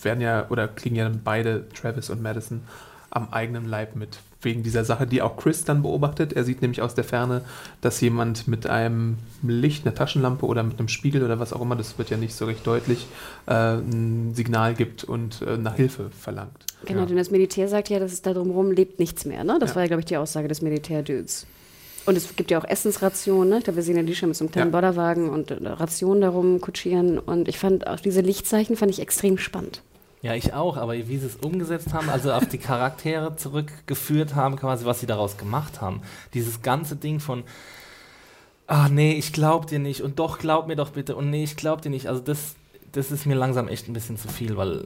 werden 0.03 0.19
ja, 0.21 0.45
oder 0.49 0.67
kriegen 0.67 0.95
ja 0.95 1.05
dann 1.05 1.21
beide, 1.23 1.65
Travis 1.69 2.09
und 2.09 2.21
Madison, 2.21 2.61
am 3.09 3.29
eigenen 3.31 3.65
Leib 3.65 3.95
mit. 3.95 4.19
Wegen 4.41 4.61
dieser 4.61 4.83
Sache, 4.85 5.07
die 5.07 5.21
auch 5.23 5.35
Chris 5.37 5.63
dann 5.63 5.81
beobachtet. 5.81 6.33
Er 6.33 6.43
sieht 6.43 6.61
nämlich 6.61 6.81
aus 6.81 6.93
der 6.93 7.03
Ferne, 7.03 7.41
dass 7.81 7.99
jemand 8.01 8.47
mit 8.47 8.67
einem 8.67 9.17
Licht, 9.41 9.85
einer 9.85 9.95
Taschenlampe 9.95 10.45
oder 10.45 10.61
mit 10.61 10.77
einem 10.77 10.89
Spiegel 10.89 11.23
oder 11.23 11.39
was 11.39 11.53
auch 11.53 11.61
immer, 11.61 11.75
das 11.75 11.97
wird 11.97 12.11
ja 12.11 12.17
nicht 12.17 12.35
so 12.35 12.45
recht 12.45 12.67
deutlich, 12.67 13.07
äh, 13.47 13.53
ein 13.77 14.33
Signal 14.35 14.75
gibt 14.75 15.03
und 15.03 15.41
äh, 15.41 15.57
nach 15.57 15.75
Hilfe 15.75 16.11
verlangt. 16.11 16.65
Genau, 16.85 16.99
Ja. 17.01 17.05
denn 17.07 17.17
das 17.17 17.31
Militär 17.31 17.67
sagt 17.67 17.89
ja, 17.89 17.97
dass 17.97 18.11
es 18.13 18.21
da 18.21 18.33
drumherum 18.33 18.71
lebt 18.71 18.99
nichts 18.99 19.25
mehr. 19.25 19.43
Ne? 19.43 19.57
Das 19.59 19.71
Ja. 19.71 19.75
war 19.77 19.83
ja, 19.83 19.87
glaube 19.87 20.01
ich, 20.01 20.05
die 20.05 20.17
Aussage 20.17 20.47
des 20.47 20.61
Militärdudes. 20.61 21.47
Und 22.07 22.15
es 22.15 22.35
gibt 22.37 22.51
ja 22.51 22.57
auch 22.57 22.63
Essensrationen. 22.63 23.49
Ne? 23.49 23.57
Ich 23.57 23.65
glaube, 23.65 23.75
wir 23.75 23.83
sehen 23.83 23.97
ja 23.97 24.01
Lisha 24.01 24.25
mit 24.25 24.35
so 24.37 24.45
einem 24.45 24.51
kleinen 24.51 24.69
Ja. 24.69 24.79
Bollerwagen 24.79 25.29
und 25.29 25.51
äh, 25.51 25.67
Rationen 25.67 26.21
darum 26.21 26.61
kutschieren. 26.61 27.19
Und 27.19 27.49
ich 27.49 27.59
fand 27.59 27.85
auch 27.85 27.99
diese 27.99 28.21
Lichtzeichen 28.21 28.77
fand 28.77 28.91
ich 28.91 29.01
extrem 29.01 29.37
spannend. 29.37 29.81
Ja, 30.21 30.33
ich 30.33 30.53
auch, 30.53 30.77
aber 30.77 30.93
wie 30.93 31.17
sie 31.17 31.25
es 31.25 31.35
umgesetzt 31.35 31.93
haben, 31.93 32.09
also 32.09 32.31
auf 32.31 32.47
die 32.47 32.57
Charaktere 32.57 33.35
zurückgeführt 33.35 34.35
haben, 34.35 34.55
quasi, 34.55 34.85
was 34.85 35.01
sie 35.01 35.05
daraus 35.05 35.37
gemacht 35.37 35.81
haben. 35.81 36.01
Dieses 36.33 36.61
ganze 36.61 36.95
Ding 36.95 37.19
von, 37.19 37.43
ah 38.67 38.87
nee, 38.89 39.13
ich 39.13 39.33
glaub 39.33 39.67
dir 39.67 39.79
nicht 39.79 40.01
und 40.01 40.17
doch 40.17 40.39
glaub 40.39 40.67
mir 40.67 40.75
doch 40.75 40.91
bitte 40.91 41.15
und 41.15 41.29
nee, 41.29 41.43
ich 41.43 41.55
glaub 41.57 41.81
dir 41.81 41.89
nicht. 41.89 42.07
Also 42.07 42.21
das, 42.21 42.55
das 42.93 43.11
ist 43.11 43.25
mir 43.25 43.35
langsam 43.35 43.67
echt 43.67 43.89
ein 43.89 43.93
bisschen 43.93 44.17
zu 44.17 44.29
viel, 44.29 44.55
weil 44.57 44.85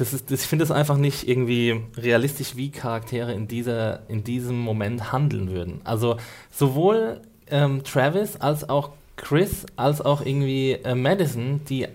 das 0.00 0.12
ist, 0.12 0.30
das, 0.30 0.42
ich 0.42 0.46
finde 0.46 0.64
es 0.64 0.70
einfach 0.70 0.96
nicht 0.96 1.28
irgendwie 1.28 1.82
realistisch, 1.96 2.56
wie 2.56 2.70
Charaktere 2.70 3.32
in, 3.32 3.48
dieser, 3.48 4.08
in 4.08 4.24
diesem 4.24 4.58
Moment 4.58 5.12
handeln 5.12 5.50
würden. 5.50 5.80
Also 5.84 6.16
sowohl 6.50 7.22
ähm, 7.48 7.84
Travis 7.84 8.36
als 8.36 8.68
auch 8.68 8.90
Chris, 9.16 9.66
als 9.76 10.00
auch 10.00 10.24
irgendwie 10.24 10.72
äh, 10.72 10.94
Madison, 10.94 11.60
die 11.68 11.88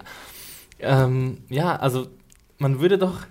ähm, 0.80 1.40
ja, 1.50 1.76
also 1.76 2.08
man 2.58 2.80
würde 2.80 2.98
doch 2.98 3.22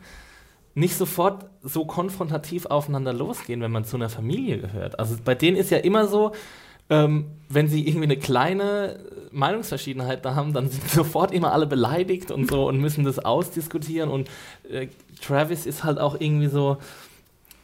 nicht 0.74 0.96
sofort 0.96 1.46
so 1.62 1.84
konfrontativ 1.84 2.66
aufeinander 2.66 3.12
losgehen, 3.12 3.60
wenn 3.60 3.70
man 3.70 3.84
zu 3.84 3.96
einer 3.96 4.08
Familie 4.08 4.58
gehört. 4.58 4.98
Also 4.98 5.16
bei 5.22 5.34
denen 5.34 5.56
ist 5.56 5.70
ja 5.70 5.78
immer 5.78 6.06
so, 6.06 6.32
ähm, 6.92 7.24
wenn 7.48 7.68
sie 7.68 7.86
irgendwie 7.86 8.04
eine 8.04 8.18
kleine 8.18 9.00
Meinungsverschiedenheit 9.30 10.24
da 10.24 10.34
haben, 10.34 10.52
dann 10.52 10.68
sind 10.68 10.88
sofort 10.90 11.32
immer 11.32 11.52
alle 11.52 11.66
beleidigt 11.66 12.30
und 12.30 12.50
so 12.50 12.68
und 12.68 12.78
müssen 12.78 13.04
das 13.04 13.18
ausdiskutieren. 13.18 14.10
Und 14.10 14.28
äh, 14.70 14.88
Travis 15.22 15.64
ist 15.64 15.84
halt 15.84 15.98
auch 15.98 16.20
irgendwie 16.20 16.48
so. 16.48 16.76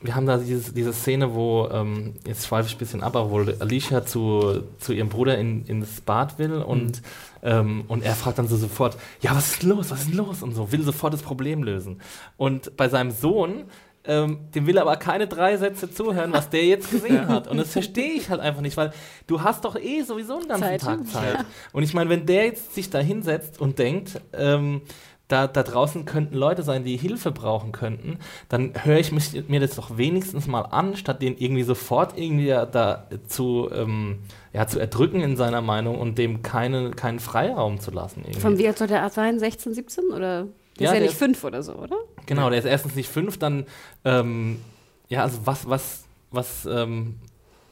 Wir 0.00 0.14
haben 0.14 0.26
da 0.26 0.36
dieses, 0.36 0.72
diese 0.72 0.92
Szene, 0.92 1.34
wo, 1.34 1.68
ähm, 1.72 2.14
jetzt 2.24 2.46
schweife 2.46 2.68
ich 2.68 2.76
ein 2.76 2.78
bisschen 2.78 3.02
ab, 3.02 3.16
aber 3.16 3.30
wo 3.32 3.38
Alicia 3.58 4.06
zu, 4.06 4.62
zu 4.78 4.92
ihrem 4.92 5.08
Bruder 5.08 5.36
in, 5.36 5.66
ins 5.66 6.00
Bad 6.02 6.38
will 6.38 6.52
und, 6.52 7.02
ähm, 7.42 7.82
und 7.88 8.04
er 8.04 8.14
fragt 8.14 8.38
dann 8.38 8.46
so 8.46 8.56
sofort, 8.56 8.96
ja, 9.22 9.34
was 9.34 9.54
ist 9.54 9.64
los, 9.64 9.90
was 9.90 10.02
ist 10.02 10.14
los 10.14 10.44
und 10.44 10.54
so, 10.54 10.70
will 10.70 10.84
sofort 10.84 11.14
das 11.14 11.22
Problem 11.22 11.64
lösen. 11.64 12.00
Und 12.36 12.76
bei 12.76 12.88
seinem 12.88 13.10
Sohn, 13.10 13.64
ähm, 14.08 14.50
dem 14.54 14.66
will 14.66 14.76
er 14.76 14.82
aber 14.82 14.96
keine 14.96 15.28
drei 15.28 15.56
Sätze 15.58 15.92
zuhören, 15.92 16.32
was 16.32 16.48
der 16.48 16.64
jetzt 16.64 16.90
gesehen 16.90 17.28
hat. 17.28 17.46
Und 17.46 17.58
das 17.58 17.72
verstehe 17.72 18.12
ich 18.12 18.30
halt 18.30 18.40
einfach 18.40 18.62
nicht, 18.62 18.76
weil 18.76 18.90
du 19.26 19.42
hast 19.42 19.64
doch 19.64 19.76
eh 19.76 20.02
sowieso 20.02 20.38
einen 20.38 20.48
ganzen 20.48 20.62
Zeit. 20.62 20.80
Tag 20.80 21.06
Zeit. 21.06 21.44
Und 21.72 21.82
ich 21.82 21.92
meine, 21.92 22.08
wenn 22.08 22.24
der 22.24 22.46
jetzt 22.46 22.74
sich 22.74 22.88
da 22.88 22.98
hinsetzt 22.98 23.60
und 23.60 23.78
denkt, 23.78 24.20
ähm, 24.32 24.80
da, 25.28 25.46
da 25.46 25.62
draußen 25.62 26.06
könnten 26.06 26.34
Leute 26.34 26.62
sein, 26.62 26.84
die 26.84 26.96
Hilfe 26.96 27.30
brauchen 27.30 27.70
könnten, 27.70 28.18
dann 28.48 28.72
höre 28.82 28.98
ich 28.98 29.12
mich, 29.12 29.48
mir 29.48 29.60
das 29.60 29.76
doch 29.76 29.98
wenigstens 29.98 30.46
mal 30.46 30.62
an, 30.62 30.96
statt 30.96 31.20
den 31.20 31.36
irgendwie 31.36 31.64
sofort 31.64 32.18
irgendwie 32.18 32.48
da, 32.48 32.64
da 32.64 33.08
zu, 33.26 33.68
ähm, 33.70 34.20
ja, 34.54 34.66
zu 34.66 34.80
erdrücken 34.80 35.20
in 35.20 35.36
seiner 35.36 35.60
Meinung 35.60 35.98
und 35.98 36.16
dem 36.16 36.42
keine, 36.42 36.92
keinen 36.92 37.20
Freiraum 37.20 37.78
zu 37.78 37.90
lassen. 37.90 38.22
Irgendwie. 38.22 38.40
Von 38.40 38.56
wie 38.56 38.66
alt 38.66 38.78
soll 38.78 38.88
der 38.88 39.08
sein? 39.10 39.38
16, 39.38 39.74
17? 39.74 40.04
Oder? 40.06 40.46
Der 40.78 40.84
Ja, 40.86 40.90
ist 40.92 40.94
ja 40.96 41.00
nicht 41.02 41.12
ist- 41.12 41.18
fünf 41.18 41.44
oder 41.44 41.62
so, 41.62 41.74
oder? 41.74 41.96
Genau, 42.26 42.50
der 42.50 42.58
ist 42.58 42.64
erstens 42.64 42.94
nicht 42.94 43.08
fünf, 43.10 43.38
dann, 43.38 43.66
ähm, 44.04 44.60
ja, 45.08 45.22
also 45.22 45.38
was, 45.44 45.68
was, 45.68 46.04
was, 46.30 46.66
ähm, 46.66 47.16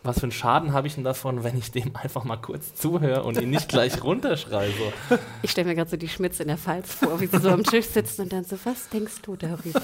was 0.06 0.16
für 0.16 0.22
einen 0.24 0.32
Schaden 0.32 0.72
habe 0.72 0.86
ich 0.86 0.94
denn 0.94 1.04
davon, 1.04 1.44
wenn 1.44 1.56
ich 1.58 1.70
dem 1.70 1.94
einfach 1.96 2.24
mal 2.24 2.36
kurz 2.36 2.74
zuhöre 2.74 3.22
und 3.24 3.40
ihn 3.40 3.50
nicht 3.50 3.68
gleich 3.68 4.02
runterschreie? 4.02 4.70
So. 4.70 5.18
Ich 5.42 5.50
stelle 5.50 5.68
mir 5.68 5.74
gerade 5.74 5.90
so 5.90 5.96
die 5.96 6.08
Schmitz 6.08 6.40
in 6.40 6.48
der 6.48 6.58
Pfalz 6.58 6.94
vor, 6.94 7.20
wie 7.20 7.26
sie 7.26 7.38
so 7.38 7.50
am 7.50 7.62
Tisch 7.64 7.86
sitzen 7.86 8.22
und 8.22 8.32
dann 8.32 8.44
so, 8.44 8.56
was 8.64 8.88
denkst 8.88 9.22
du 9.22 9.36
darüber? 9.36 9.82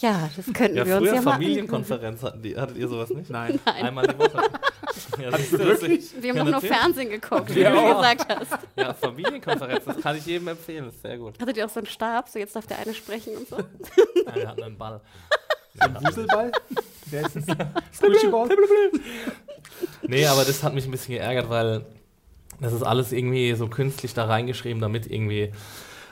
Ja, 0.00 0.28
das 0.36 0.46
könnten 0.52 0.76
Ja, 0.76 0.86
wir 0.86 0.96
uns 0.96 1.06
früher 1.08 1.14
ja 1.16 1.22
mal 1.22 1.32
Familienkonferenz 1.32 2.22
hatten 2.22 2.42
die. 2.42 2.56
Hattet 2.56 2.76
ihr 2.76 2.88
sowas 2.88 3.10
nicht? 3.10 3.30
Nein. 3.30 3.58
Einmal 3.64 4.06
die 4.06 4.18
Woche. 4.18 4.42
Ja, 5.20 5.30
du, 5.30 5.58
wirklich? 5.58 6.10
Wir 6.20 6.30
haben 6.30 6.36
Ja, 6.38 6.44
doch 6.44 6.62
nur. 6.62 6.72
Fernsehen 6.72 7.10
geguckt, 7.10 7.50
wie 7.50 7.56
Wir 7.56 7.70
du 7.70 7.88
gesagt 7.94 8.26
hast. 8.28 8.58
Ja, 8.76 8.92
Familienkonferenz, 8.94 9.84
das 9.84 10.00
kann 10.00 10.16
ich 10.16 10.26
jedem 10.26 10.48
empfehlen, 10.48 10.86
das 10.86 10.94
ist 10.94 11.02
sehr 11.02 11.18
gut. 11.18 11.40
Hattet 11.40 11.56
ihr 11.56 11.66
auch 11.66 11.70
so 11.70 11.80
einen 11.80 11.86
Stab, 11.86 12.28
so 12.28 12.38
jetzt 12.38 12.54
darf 12.56 12.66
der 12.66 12.78
eine 12.80 12.94
sprechen 12.94 13.36
und 13.36 13.48
so? 13.48 13.56
Nein, 14.26 14.34
wir 14.34 14.48
hatten 14.48 14.62
einen 14.62 14.78
Ball. 14.78 15.00
Wuselball? 16.00 16.52
Wer 17.06 17.22
ist 17.26 17.36
das? 17.36 17.44
Squishy 17.94 18.28
Ball? 18.28 18.48
Nee, 20.06 20.26
aber 20.26 20.44
das 20.44 20.62
hat 20.62 20.74
mich 20.74 20.84
ein 20.84 20.90
bisschen 20.90 21.14
geärgert, 21.14 21.50
weil 21.50 21.84
das 22.60 22.72
ist 22.72 22.82
alles 22.82 23.12
irgendwie 23.12 23.54
so 23.54 23.68
künstlich 23.68 24.14
da 24.14 24.24
reingeschrieben, 24.24 24.80
damit 24.80 25.10
irgendwie 25.10 25.52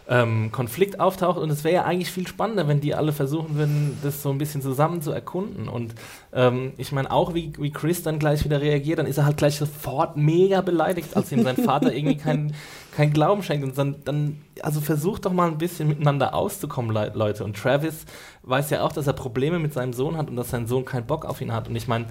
ähm, 0.08 0.52
Konflikt 0.52 1.00
auftaucht. 1.00 1.38
Und 1.38 1.50
es 1.50 1.64
wäre 1.64 1.74
ja 1.74 1.84
eigentlich 1.84 2.10
viel 2.10 2.26
spannender, 2.26 2.68
wenn 2.68 2.80
die 2.80 2.94
alle 2.94 3.12
versuchen 3.12 3.56
würden, 3.56 3.98
das 4.02 4.22
so 4.22 4.30
ein 4.30 4.38
bisschen 4.38 4.62
zusammen 4.62 5.02
zu 5.02 5.10
erkunden. 5.10 5.68
Und 5.68 5.94
ähm, 6.32 6.72
ich 6.76 6.92
meine, 6.92 7.10
auch 7.10 7.34
wie, 7.34 7.52
wie 7.58 7.72
Chris 7.72 8.02
dann 8.02 8.18
gleich 8.18 8.44
wieder 8.44 8.60
reagiert, 8.60 8.98
dann 8.98 9.06
ist 9.06 9.18
er 9.18 9.24
halt 9.24 9.36
gleich 9.36 9.56
sofort 9.56 10.16
mega 10.16 10.60
beleidigt, 10.60 11.16
als 11.16 11.32
ihm 11.32 11.42
sein 11.42 11.56
Vater 11.56 11.92
irgendwie 11.92 12.16
keinen 12.16 12.54
kein 12.96 13.12
Glauben 13.12 13.42
schenkt. 13.42 13.64
Und 13.64 13.76
dann, 13.76 13.96
dann, 14.04 14.40
also 14.62 14.80
versucht 14.80 15.26
doch 15.26 15.32
mal 15.32 15.48
ein 15.48 15.58
bisschen 15.58 15.88
miteinander 15.88 16.34
auszukommen, 16.34 16.92
Le 16.92 17.12
Leute. 17.14 17.44
Und 17.44 17.56
Travis 17.56 18.04
weiß 18.42 18.70
ja 18.70 18.82
auch, 18.82 18.92
dass 18.92 19.06
er 19.06 19.12
Probleme 19.12 19.58
mit 19.58 19.72
seinem 19.74 19.92
Sohn 19.92 20.16
hat 20.16 20.30
und 20.30 20.36
dass 20.36 20.50
sein 20.50 20.66
Sohn 20.66 20.84
keinen 20.84 21.06
Bock 21.06 21.24
auf 21.24 21.40
ihn 21.40 21.52
hat. 21.52 21.68
Und 21.68 21.74
ich 21.74 21.88
meine, 21.88 22.06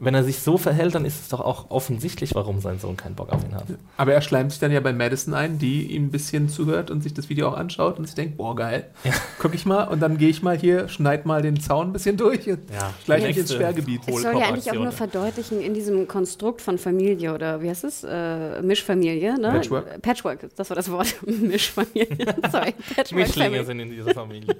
wenn 0.00 0.14
er 0.14 0.22
sich 0.24 0.40
so 0.40 0.58
verhält, 0.58 0.94
dann 0.94 1.04
ist 1.04 1.20
es 1.22 1.28
doch 1.28 1.40
auch 1.40 1.70
offensichtlich, 1.70 2.34
warum 2.34 2.60
sein 2.60 2.78
Sohn 2.78 2.96
keinen 2.96 3.14
Bock 3.14 3.30
auf 3.30 3.44
ihn 3.44 3.54
hat. 3.54 3.64
Aber 3.96 4.12
er 4.12 4.20
schleimt 4.20 4.52
sich 4.52 4.60
dann 4.60 4.70
ja 4.70 4.80
bei 4.80 4.92
Madison 4.92 5.34
ein, 5.34 5.58
die 5.58 5.92
ihm 5.92 6.06
ein 6.06 6.10
bisschen 6.10 6.48
zuhört 6.48 6.90
und 6.90 7.02
sich 7.02 7.14
das 7.14 7.28
Video 7.28 7.48
auch 7.48 7.56
anschaut 7.56 7.98
und 7.98 8.06
sich 8.06 8.14
denkt, 8.14 8.36
boah, 8.36 8.54
geil, 8.54 8.90
guck 9.38 9.54
ich 9.54 9.66
mal 9.66 9.84
und 9.84 10.00
dann 10.00 10.18
gehe 10.18 10.28
ich 10.28 10.42
mal 10.42 10.56
hier, 10.56 10.88
schneid 10.88 11.26
mal 11.26 11.42
den 11.42 11.60
Zaun 11.60 11.88
ein 11.88 11.92
bisschen 11.92 12.16
durch 12.16 12.48
und 12.48 12.60
Ja, 12.70 12.94
schleiche 13.04 13.22
die 13.22 13.28
mich 13.28 13.38
ins 13.38 13.52
Sperrgebiet. 13.52 14.02
Es 14.06 14.22
soll 14.22 14.38
ja 14.38 14.46
eigentlich 14.48 14.70
auch 14.70 14.74
nur 14.74 14.92
verdeutlichen, 14.92 15.60
in 15.60 15.74
diesem 15.74 16.06
Konstrukt 16.06 16.62
von 16.62 16.78
Familie 16.78 17.34
oder 17.34 17.60
wie 17.62 17.68
heißt 17.68 17.84
es? 17.84 18.04
Äh, 18.04 18.62
Mischfamilie, 18.62 19.38
ne? 19.38 19.50
Patchwork. 19.50 20.02
Patchwork, 20.02 20.56
das 20.56 20.70
war 20.70 20.76
das 20.76 20.90
Wort. 20.90 21.16
Mischfamilie. 21.26 22.06
Sorry, 22.52 22.74
Patchwork 22.94 23.20
Mischlinge 23.20 23.64
sind 23.64 23.80
in 23.80 23.90
dieser 23.90 24.14
Familie. 24.14 24.56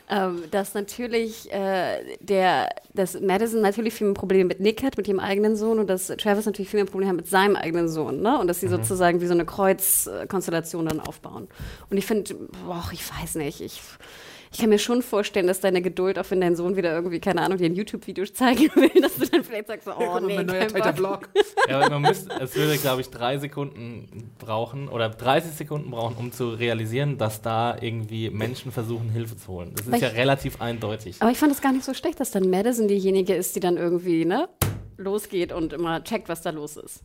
ähm, 0.10 0.44
dass 0.52 0.74
natürlich 0.74 1.52
äh, 1.52 2.18
der, 2.20 2.70
dass 2.94 3.20
Madison 3.20 3.62
natürlich 3.62 3.94
viel 3.94 4.08
mehr 4.08 4.14
Probleme 4.14 4.46
mit 4.46 4.60
Nick 4.60 4.84
hat, 4.84 4.98
mit 4.98 5.08
ihrem 5.08 5.20
eigenen 5.20 5.56
Sohn 5.56 5.80
und 5.80 5.88
dass 5.88 6.08
Travis 6.08 6.46
natürlich 6.46 6.70
viel 6.70 6.80
mehr 6.80 6.90
Probleme 6.90 7.10
hat 7.10 7.18
mit 7.18 7.28
seinem 7.28 7.56
eigenen 7.56 7.90
Sohn, 7.90 8.22
ne? 8.22 8.38
Und 8.40 8.48
dass 8.48 8.60
sie 8.60 8.68
sozusagen 8.68 9.22
wie 9.22 9.28
so 9.28 9.34
eine 9.34 9.46
Kreuzkonstellation 9.46 10.86
dann 10.86 11.00
aufbauen. 11.00 11.48
Und 11.90 11.98
ich 11.98 12.06
finde, 12.06 12.36
boah, 12.66 12.88
ich 12.92 13.04
weiß 13.10 13.36
nicht, 13.36 13.62
ich 13.62 13.82
ich 14.56 14.62
kann 14.62 14.70
mir 14.70 14.80
schon 14.80 15.02
vorstellen, 15.02 15.48
dass 15.48 15.60
deine 15.60 15.82
Geduld, 15.82 16.18
auch 16.18 16.26
wenn 16.32 16.40
dein 16.40 16.56
Sohn 16.56 16.78
wieder 16.78 16.94
irgendwie, 16.94 17.20
keine 17.20 17.42
Ahnung, 17.42 17.58
dir 17.58 17.66
ein 17.66 17.76
YouTube-Video 17.76 18.24
zeigen 18.26 18.70
will, 18.76 19.02
dass 19.02 19.16
du 19.18 19.26
dann 19.28 19.44
vielleicht 19.44 19.68
sagst, 19.68 19.84
so, 19.86 19.92
oh 19.98 20.06
mal, 20.06 20.22
nee, 20.22 20.36
mein 20.38 20.46
neuer 20.46 20.68
kein. 20.68 20.96
Vlog. 20.96 21.30
Ja, 21.68 21.80
aber 21.82 21.90
man 22.00 22.04
müsste, 22.04 22.34
es 22.40 22.56
würde, 22.56 22.78
glaube 22.78 23.02
ich, 23.02 23.10
drei 23.10 23.38
Sekunden 23.38 24.32
brauchen 24.40 24.88
oder 24.88 25.10
30 25.10 25.52
Sekunden 25.52 25.92
brauchen, 25.92 26.16
um 26.18 26.32
zu 26.32 26.52
realisieren, 26.52 27.18
dass 27.18 27.42
da 27.42 27.78
irgendwie 27.82 28.30
Menschen 28.30 28.72
versuchen, 28.72 29.10
Hilfe 29.10 29.36
zu 29.36 29.50
holen. 29.50 29.72
Das 29.76 29.86
ist 29.88 29.92
Weil 29.92 30.02
ja 30.02 30.08
ich- 30.10 30.16
relativ 30.16 30.62
eindeutig. 30.62 31.18
Aber 31.20 31.32
ich 31.32 31.38
fand 31.38 31.52
es 31.52 31.62
gar 31.62 31.74
nicht 31.74 31.84
so 31.84 31.94
schlecht, 31.94 32.22
dass 32.22 32.32
dann 32.32 32.50
Madison 32.50 32.88
diejenige 32.88 33.36
ist, 33.36 33.56
die 33.58 33.60
dann 33.60 33.76
irgendwie, 33.76 34.24
ne, 34.24 34.48
losgeht 34.96 35.52
und 35.52 35.74
immer 35.74 36.02
checkt, 36.06 36.30
was 36.30 36.42
da 36.42 36.52
los 36.52 36.78
ist. 36.78 37.04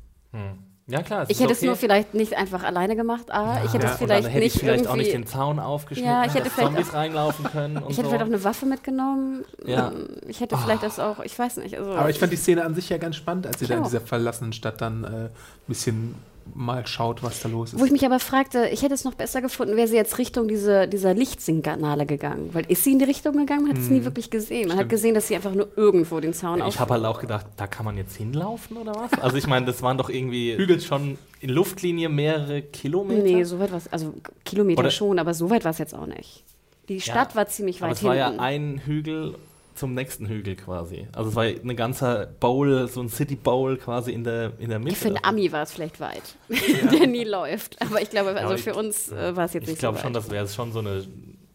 Ja, 0.91 1.03
klar. 1.03 1.25
Ich 1.29 1.41
hätte 1.41 1.53
es 1.53 1.63
nur 1.63 1.77
vielleicht 1.77 2.15
nicht 2.15 2.37
einfach 2.37 2.63
alleine 2.65 2.97
gemacht, 2.97 3.31
A. 3.31 3.63
ich 3.65 3.73
hätte 3.73 3.87
Ja, 3.87 3.93
es 3.93 3.99
vielleicht 3.99 4.25
dann 4.25 4.33
hätte 4.33 4.45
nicht 4.45 4.55
ich 4.57 4.61
vielleicht 4.61 4.85
irgendwie... 4.85 4.89
auch 4.93 4.97
nicht 4.97 5.13
den 5.13 5.27
Zaun 5.27 5.59
aufgeschnitten, 5.59 6.11
Ja, 6.13 6.25
ich 6.25 6.35
hätte 6.35 6.45
dass 6.45 6.53
vielleicht 6.55 6.73
Zombies 6.75 6.93
reinlaufen 6.95 7.45
können 7.47 7.77
und 7.79 7.91
ich 7.91 7.97
hätte 7.99 8.03
so. 8.09 8.09
vielleicht 8.11 8.23
auch 8.23 8.27
eine 8.35 8.45
Waffe 8.45 8.67
mitgenommen. 8.67 9.45
Ja. 9.65 9.93
Ich 10.29 10.41
hätte 10.41 10.57
vielleicht 10.59 10.83
das 10.83 10.99
auch, 10.99 11.21
ich 11.21 11.39
weiß 11.39 11.59
nicht. 11.59 11.79
Also, 11.79 11.93
Aber 11.93 12.11
ich 12.11 12.19
fand 12.19 12.33
die 12.33 12.37
Szene 12.37 12.65
an 12.65 12.75
sich 12.75 12.89
ja 12.89 12.99
ganz 12.99 13.17
spannend, 13.17 13.47
als 13.47 13.59
sie 13.61 13.67
da 13.67 13.75
in 13.75 13.81
auch. 13.81 13.85
dieser 13.87 14.01
verlassenen 14.01 14.53
Stadt 14.53 14.81
dann 14.81 15.05
äh, 15.05 15.07
ein 15.09 15.31
bisschen 15.69 16.15
mal 16.55 16.87
schaut, 16.87 17.23
was 17.23 17.41
da 17.41 17.49
los 17.49 17.73
Wo 17.75 17.79
ich 17.79 17.85
ist. 17.87 17.93
mich 17.93 18.05
aber 18.07 18.19
fragte, 18.21 18.69
ich 18.73 18.83
hätte 18.83 18.95
es 18.95 19.05
noch 19.05 19.15
besser 19.15 19.41
gefunden, 19.43 19.77
wäre 19.77 19.89
sie 19.89 19.97
jetzt 19.97 20.19
Richtung 20.19 20.49
diese, 20.49 20.89
dieser 20.89 21.15
Lichtsignale 21.15 22.07
gegangen. 22.07 22.51
Weil 22.53 22.65
ist 22.71 22.85
sie 22.85 22.93
in 22.93 22.99
die 22.99 23.05
Richtung 23.05 23.37
gegangen? 23.37 23.63
Man 23.63 23.73
hat 23.73 23.79
es 23.79 23.89
nie 23.91 24.05
wirklich 24.05 24.31
gesehen. 24.31 24.69
Man 24.69 24.77
hat 24.79 24.89
gesehen, 24.89 25.15
dass 25.15 25.29
sie 25.29 25.37
einfach 25.37 25.55
nur 25.55 25.69
irgendwo 25.77 26.21
den 26.21 26.33
Zaun 26.35 26.63
auf. 26.63 26.69
Ich 26.75 26.81
habe 26.81 26.95
halt 26.95 27.05
auch 27.05 27.21
gedacht, 27.21 27.47
da 27.57 27.67
kann 27.67 27.85
man 27.85 27.97
jetzt 27.97 28.17
hinlaufen 28.17 28.77
oder 28.77 28.93
was? 28.95 29.13
Also 29.21 29.37
ich 29.37 29.47
meine, 29.47 29.67
das 29.67 29.83
waren 29.83 29.99
doch 29.99 30.09
irgendwie 30.11 30.57
Hügel. 30.57 30.81
schon 30.81 31.19
in 31.41 31.51
Luftlinie 31.51 32.09
mehrere 32.09 32.63
Kilometer. 32.63 33.23
Nee, 33.23 33.45
so 33.45 33.59
weit 33.59 33.71
war 33.71 33.79
es, 33.79 33.93
also 33.93 34.15
Kilometer 34.45 34.81
Oder- 34.81 34.91
schon, 34.91 35.19
aber 35.19 35.35
so 35.35 35.49
weit 35.51 35.65
war 35.65 35.71
es 35.71 35.79
jetzt 35.79 35.95
auch 35.95 36.07
nicht. 36.07 36.45
Die 36.89 37.01
Stadt 37.01 37.37
war 37.37 37.47
ziemlich 37.47 37.81
Aber 37.81 37.91
weit 37.91 37.97
es 37.99 38.03
war 38.05 38.15
hinten. 38.15 38.35
ja 38.37 38.43
ein 38.43 38.83
Hügel 38.85 39.37
zum 39.75 39.95
nächsten 39.95 40.27
Hügel 40.27 40.57
quasi. 40.57 41.07
Also 41.15 41.31
es 41.31 41.37
war 41.37 41.45
eine 41.45 41.75
ganze 41.75 42.29
Bowl, 42.41 42.87
so 42.89 43.01
ein 43.01 43.09
City 43.09 43.37
Bowl 43.37 43.77
quasi 43.77 44.13
in 44.13 44.25
der, 44.25 44.53
in 44.59 44.69
der 44.71 44.79
Mitte. 44.79 44.97
für 44.97 45.09
einen 45.09 45.25
Ami 45.25 45.51
war 45.53 45.63
es 45.63 45.73
vielleicht 45.73 46.01
weit, 46.01 46.23
der 46.93 47.07
nie 47.07 47.25
läuft. 47.25 47.81
Aber 47.81 48.01
ich 48.03 48.11
glaube, 48.11 48.35
also 48.37 48.55
ich- 48.55 48.63
für 48.63 48.75
uns 48.75 49.11
äh, 49.11 49.35
war 49.37 49.47
es 49.47 49.55
jetzt 49.55 49.65
Ich 49.65 49.69
nicht 49.71 49.77
so 49.79 49.81
glaube 49.81 49.97
weit. 49.97 50.03
schon, 50.05 50.13
das 50.13 50.31
wäre 50.31 50.47
schon 50.49 50.73
so 50.73 50.81
eine, 50.81 51.07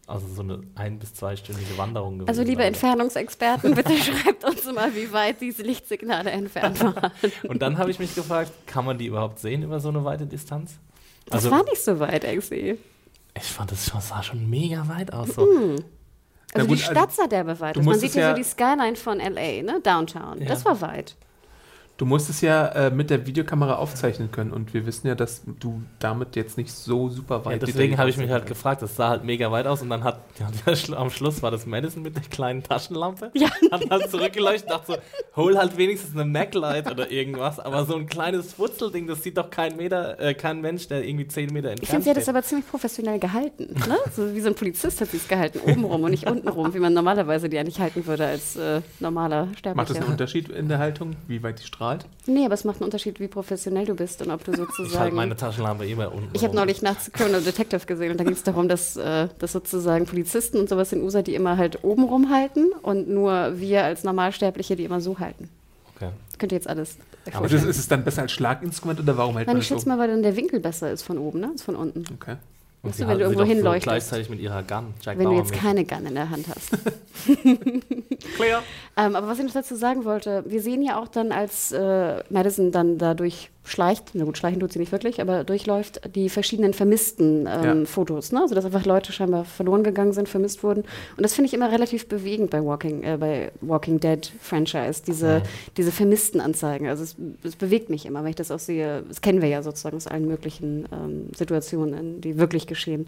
also 0.06 0.26
so 0.28 0.42
eine 0.42 0.60
ein- 0.74 0.98
bis 0.98 1.14
zweistündige 1.14 1.76
Wanderung 1.78 2.18
gewesen. 2.18 2.28
also 2.28 2.42
liebe 2.42 2.64
Entfernungsexperten, 2.64 3.74
bitte 3.74 3.92
schreibt 3.96 4.44
uns 4.44 4.64
mal, 4.72 4.94
wie 4.94 5.12
weit 5.12 5.40
diese 5.40 5.62
Lichtsignale 5.62 6.30
entfernt 6.30 6.80
waren. 6.82 7.12
Und 7.48 7.62
dann 7.62 7.78
habe 7.78 7.90
ich 7.90 7.98
mich 7.98 8.14
gefragt, 8.14 8.50
kann 8.66 8.84
man 8.84 8.98
die 8.98 9.06
überhaupt 9.06 9.38
sehen 9.38 9.62
über 9.62 9.78
so 9.80 9.88
eine 9.90 10.04
weite 10.04 10.26
Distanz? 10.26 10.78
Das 11.26 11.44
Also 11.44 11.50
war 11.50 11.64
nicht 11.64 11.82
so 11.82 11.98
weit, 12.00 12.24
Exi. 12.24 12.78
ich 13.36 13.42
fand 13.44 13.72
das 13.72 13.86
sah 13.86 14.22
schon 14.22 14.48
mega 14.48 14.86
weit 14.88 15.12
aus. 15.12 15.34
So. 15.34 15.44
Mhm. 15.44 15.76
Also 16.56 16.68
gut, 16.68 16.78
die 16.78 16.82
also 16.82 16.92
Stadt 16.92 17.12
sah 17.12 17.26
derbe 17.26 17.58
weit 17.60 17.78
aus. 17.78 17.84
Man 17.84 17.98
sieht 17.98 18.14
ja 18.14 18.30
so 18.30 18.36
die 18.36 18.44
Skyline 18.44 18.96
von 18.96 19.20
L.A., 19.20 19.62
ne? 19.62 19.80
Downtown. 19.80 20.44
Das 20.46 20.64
war 20.64 20.80
weit. 20.80 21.16
Du 21.98 22.04
musst 22.04 22.28
es 22.28 22.42
ja 22.42 22.66
äh, 22.68 22.90
mit 22.90 23.08
der 23.08 23.26
Videokamera 23.26 23.76
aufzeichnen 23.76 24.30
können 24.30 24.50
und 24.52 24.74
wir 24.74 24.84
wissen 24.84 25.06
ja, 25.06 25.14
dass 25.14 25.40
du 25.60 25.80
damit 25.98 26.36
jetzt 26.36 26.58
nicht 26.58 26.70
so 26.70 27.08
super 27.08 27.36
Ja, 27.38 27.44
weit 27.46 27.62
deswegen 27.62 27.72
detailliert 27.92 27.98
habe 27.98 28.10
ich 28.10 28.16
mich 28.18 28.28
halt 28.30 28.42
kannst. 28.42 28.48
gefragt, 28.54 28.82
das 28.82 28.96
sah 28.96 29.08
halt 29.08 29.24
mega 29.24 29.50
weit 29.50 29.66
aus 29.66 29.80
und 29.80 29.88
dann 29.88 30.04
hat 30.04 30.20
ja, 30.38 30.96
am 30.96 31.08
Schluss 31.08 31.42
war 31.42 31.50
das 31.50 31.64
Madison 31.64 32.02
mit 32.02 32.14
der 32.14 32.24
kleinen 32.24 32.62
Taschenlampe. 32.62 33.30
Ja. 33.34 33.48
Hat 33.70 33.88
halt 33.88 34.10
zurückgeleuchtet 34.10 34.64
und 34.70 34.72
dachte 34.78 34.92
so, 34.92 34.98
hol 35.42 35.56
halt 35.56 35.78
wenigstens 35.78 36.14
eine 36.14 36.26
MacLight 36.26 36.90
oder 36.90 37.10
irgendwas, 37.10 37.58
aber 37.60 37.86
so 37.86 37.96
ein 37.96 38.04
kleines 38.06 38.52
Futzelding, 38.52 39.06
das 39.06 39.22
sieht 39.22 39.38
doch 39.38 39.48
kein 39.48 39.76
Meter, 39.76 40.20
äh, 40.20 40.34
kein 40.34 40.60
Mensch, 40.60 40.88
der 40.88 41.02
irgendwie 41.02 41.26
10 41.26 41.50
Meter 41.54 41.70
entfernt 41.70 41.82
Ich 41.82 41.88
finde, 41.88 42.04
sie 42.04 42.10
hat 42.10 42.16
es 42.18 42.24
steht. 42.24 42.34
aber 42.34 42.42
ziemlich 42.44 42.68
professionell 42.68 43.18
gehalten. 43.18 43.72
Ne? 43.88 43.96
So 44.14 44.34
wie 44.34 44.40
so 44.42 44.48
ein 44.48 44.54
Polizist 44.54 45.00
hat 45.00 45.08
sie 45.08 45.16
es 45.16 45.28
gehalten, 45.28 45.60
obenrum 45.66 46.02
und 46.04 46.10
nicht 46.10 46.28
untenrum, 46.28 46.74
wie 46.74 46.78
man 46.78 46.92
normalerweise 46.92 47.48
die 47.48 47.58
eigentlich 47.58 47.80
halten 47.80 48.06
würde 48.06 48.26
als 48.26 48.54
äh, 48.56 48.82
normaler 49.00 49.46
Macht 49.46 49.54
das 49.54 49.58
Sterblicher. 49.60 50.00
einen 50.02 50.10
Unterschied 50.10 50.48
in 50.50 50.68
der 50.68 50.78
Haltung, 50.78 51.16
wie 51.26 51.42
weit 51.42 51.58
die 51.60 51.64
strahlt? 51.86 52.06
Nee, 52.26 52.44
aber 52.44 52.54
es 52.54 52.64
macht 52.64 52.76
einen 52.76 52.84
Unterschied, 52.84 53.20
wie 53.20 53.28
professionell 53.28 53.86
du 53.86 53.94
bist 53.94 54.22
und 54.22 54.30
ob 54.30 54.44
du 54.44 54.52
Ich 54.52 54.58
halte 54.58 54.72
sozusagen. 54.76 55.16
meine 55.16 55.36
Taschenlampe 55.36 55.86
immer 55.86 56.12
unten. 56.12 56.30
Ich 56.32 56.44
habe 56.44 56.54
neulich 56.54 56.82
nachts 56.82 57.10
Criminal 57.12 57.42
Detective 57.42 57.86
gesehen 57.86 58.12
und 58.12 58.20
da 58.20 58.24
ging 58.24 58.32
es 58.32 58.42
darum, 58.42 58.68
dass, 58.68 58.96
äh, 58.96 59.28
dass 59.38 59.52
sozusagen 59.52 60.06
Polizisten 60.06 60.58
und 60.58 60.68
sowas 60.68 60.92
in 60.92 61.02
USA 61.02 61.22
die 61.22 61.34
immer 61.34 61.56
halt 61.56 61.84
oben 61.84 62.04
rumhalten 62.04 62.72
und 62.82 63.08
nur 63.08 63.58
wir 63.58 63.84
als 63.84 64.04
Normalsterbliche 64.04 64.76
die 64.76 64.84
immer 64.84 65.00
so 65.00 65.18
halten. 65.18 65.48
Okay. 65.94 66.10
Das 66.28 66.38
könnt 66.38 66.52
ihr 66.52 66.56
jetzt 66.56 66.68
alles. 66.68 66.98
euch 67.26 67.34
Aber 67.34 67.48
das, 67.48 67.64
ist 67.64 67.78
es 67.78 67.88
dann 67.88 68.04
besser 68.04 68.22
als 68.22 68.32
Schlaginstrument 68.32 69.00
oder 69.00 69.16
warum 69.16 69.36
hält 69.36 69.46
Nein, 69.46 69.58
ich 69.58 69.66
schätze 69.66 69.88
mal, 69.88 69.98
weil 69.98 70.08
dann 70.08 70.22
der 70.22 70.36
Winkel 70.36 70.60
besser 70.60 70.90
ist 70.90 71.02
von 71.02 71.18
oben, 71.18 71.40
ne? 71.40 71.48
Als 71.52 71.62
von 71.62 71.76
unten. 71.76 72.04
Okay. 72.14 72.36
Und 72.86 72.92
Weißt 72.92 73.00
du, 73.00 73.08
wenn 73.08 73.18
du 73.18 73.24
irgendwo 73.24 73.44
hinleuchtest. 73.44 73.84
Gleichzeitig 73.84 74.30
mit 74.30 74.40
ihrer 74.40 74.62
Gun. 74.62 74.94
Jack 75.02 75.18
Wenn 75.18 75.30
du 75.30 75.36
jetzt 75.36 75.50
mit. 75.50 75.60
keine 75.60 75.84
Gun 75.84 76.06
in 76.06 76.14
der 76.14 76.30
Hand 76.30 76.46
hast. 76.48 76.70
Clear. 78.36 78.62
Ähm, 78.96 79.16
aber 79.16 79.26
was 79.26 79.38
ich 79.38 79.44
noch 79.44 79.52
dazu 79.52 79.74
sagen 79.74 80.04
wollte, 80.04 80.44
wir 80.46 80.62
sehen 80.62 80.82
ja 80.82 81.00
auch 81.00 81.08
dann, 81.08 81.32
als 81.32 81.72
äh, 81.72 82.22
Madison 82.30 82.70
dann 82.70 82.98
dadurch 82.98 83.50
schleicht, 83.66 84.10
na 84.14 84.24
gut, 84.24 84.38
schleichen 84.38 84.60
tut 84.60 84.72
sie 84.72 84.78
nicht 84.78 84.92
wirklich, 84.92 85.20
aber 85.20 85.44
durchläuft, 85.44 86.00
die 86.14 86.28
verschiedenen 86.28 86.72
vermissten 86.72 87.46
ähm, 87.46 87.80
Ja. 87.80 87.84
Fotos, 87.84 88.32
ne? 88.32 88.40
Also 88.40 88.54
dass 88.54 88.64
einfach 88.64 88.86
Leute 88.86 89.12
scheinbar 89.12 89.44
verloren 89.44 89.82
gegangen 89.82 90.12
sind, 90.12 90.28
vermisst 90.28 90.62
wurden. 90.62 90.84
Und 91.16 91.22
das 91.22 91.34
finde 91.34 91.48
ich 91.48 91.54
immer 91.54 91.70
relativ 91.70 92.08
bewegend 92.08 92.50
bei 92.50 92.64
Walking, 92.64 93.02
äh, 93.02 93.16
bei 93.18 93.50
Walking 93.60 94.00
Dead 94.00 94.32
Franchise, 94.40 95.02
diese, 95.06 95.42
diese 95.76 95.90
vermissten 95.92 96.40
Anzeigen. 96.40 96.88
Also 96.88 97.02
es, 97.02 97.16
es 97.42 97.56
bewegt 97.56 97.90
mich 97.90 98.06
immer, 98.06 98.22
wenn 98.22 98.30
ich 98.30 98.36
das 98.36 98.50
auch 98.50 98.58
sehe. 98.58 99.02
Das 99.08 99.20
kennen 99.20 99.42
wir 99.42 99.48
ja 99.48 99.62
sozusagen 99.62 99.96
aus 99.96 100.06
allen 100.06 100.26
möglichen 100.28 100.86
ähm, 100.92 101.30
Situationen, 101.36 102.20
die 102.20 102.38
wirklich 102.38 102.66
geschehen. 102.66 103.06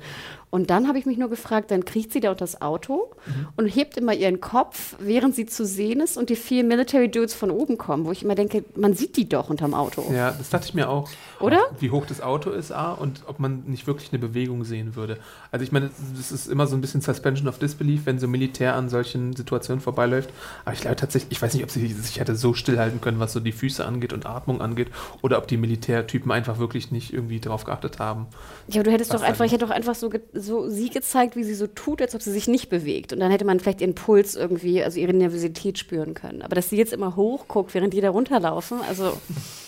Und 0.50 0.70
dann 0.70 0.88
habe 0.88 0.98
ich 0.98 1.06
mich 1.06 1.18
nur 1.18 1.30
gefragt, 1.30 1.70
dann 1.70 1.84
kriecht 1.84 2.12
sie 2.12 2.20
da 2.20 2.30
unter 2.30 2.44
das 2.44 2.60
Auto 2.62 3.10
und 3.56 3.66
hebt 3.66 3.96
immer 3.96 4.14
ihren 4.14 4.40
Kopf, 4.40 4.96
während 4.98 5.34
sie 5.34 5.46
zu 5.46 5.66
sehen 5.66 6.00
ist 6.00 6.16
und 6.16 6.30
die 6.30 6.36
vier 6.36 6.64
Military 6.64 7.08
Dudes 7.10 7.34
von 7.34 7.50
oben 7.50 7.78
kommen, 7.78 8.06
wo 8.06 8.12
ich 8.12 8.22
immer 8.22 8.34
denke, 8.34 8.64
man 8.74 8.94
sieht 8.94 9.16
die 9.16 9.28
doch 9.28 9.50
unterm 9.50 9.74
Auto. 9.74 10.04
Ja, 10.12 10.30
das 10.30 10.47
dachte 10.50 10.66
ich 10.68 10.74
mir 10.74 10.88
auch. 10.88 11.08
Oder? 11.40 11.60
Wie 11.78 11.90
hoch 11.90 12.06
das 12.06 12.20
Auto 12.20 12.50
ist, 12.50 12.72
A, 12.72 12.92
und 12.92 13.22
ob 13.26 13.38
man 13.38 13.64
nicht 13.66 13.86
wirklich 13.86 14.12
eine 14.12 14.18
Bewegung 14.18 14.64
sehen 14.64 14.96
würde. 14.96 15.18
Also 15.50 15.64
ich 15.64 15.72
meine, 15.72 15.90
das 16.16 16.32
ist 16.32 16.46
immer 16.46 16.66
so 16.66 16.76
ein 16.76 16.80
bisschen 16.80 17.00
Suspension 17.00 17.48
of 17.48 17.58
Disbelief, 17.58 18.06
wenn 18.06 18.18
so 18.18 18.28
Militär 18.28 18.74
an 18.74 18.88
solchen 18.88 19.34
Situationen 19.34 19.80
vorbeiläuft. 19.80 20.30
Aber 20.64 20.74
ich 20.74 20.80
glaube 20.80 20.96
tatsächlich, 20.96 21.32
ich 21.32 21.42
weiß 21.42 21.54
nicht, 21.54 21.64
ob 21.64 21.70
sie 21.70 21.86
sich 21.88 22.20
hätte 22.20 22.34
so 22.36 22.54
stillhalten 22.54 23.00
können, 23.00 23.20
was 23.20 23.32
so 23.32 23.40
die 23.40 23.52
Füße 23.52 23.84
angeht 23.84 24.12
und 24.12 24.26
Atmung 24.26 24.60
angeht, 24.60 24.88
oder 25.22 25.38
ob 25.38 25.48
die 25.48 25.56
Militärtypen 25.56 26.30
einfach 26.30 26.58
wirklich 26.58 26.90
nicht 26.90 27.12
irgendwie 27.12 27.40
drauf 27.40 27.64
geachtet 27.64 27.98
haben. 27.98 28.26
Ja, 28.68 28.80
aber 28.80 28.84
du 28.84 28.92
hättest 28.92 29.14
doch 29.14 29.22
einfach, 29.22 29.44
ich 29.44 29.52
hätte 29.52 29.66
doch 29.66 29.72
einfach 29.72 29.94
so, 29.94 30.10
so 30.32 30.68
sie 30.68 30.90
gezeigt, 30.90 31.36
wie 31.36 31.44
sie 31.44 31.54
so 31.54 31.66
tut, 31.66 32.02
als 32.02 32.14
ob 32.14 32.22
sie 32.22 32.32
sich 32.32 32.48
nicht 32.48 32.68
bewegt. 32.68 33.12
Und 33.12 33.20
dann 33.20 33.30
hätte 33.30 33.44
man 33.44 33.60
vielleicht 33.60 33.80
ihren 33.80 33.94
Puls 33.94 34.36
irgendwie, 34.36 34.82
also 34.82 34.98
ihre 34.98 35.12
Nervosität 35.12 35.78
spüren 35.78 36.14
können. 36.14 36.42
Aber 36.42 36.54
dass 36.54 36.70
sie 36.70 36.76
jetzt 36.76 36.92
immer 36.92 37.16
hochguckt, 37.16 37.74
während 37.74 37.92
die 37.94 38.00
da 38.00 38.10
runterlaufen, 38.10 38.80
also 38.88 39.18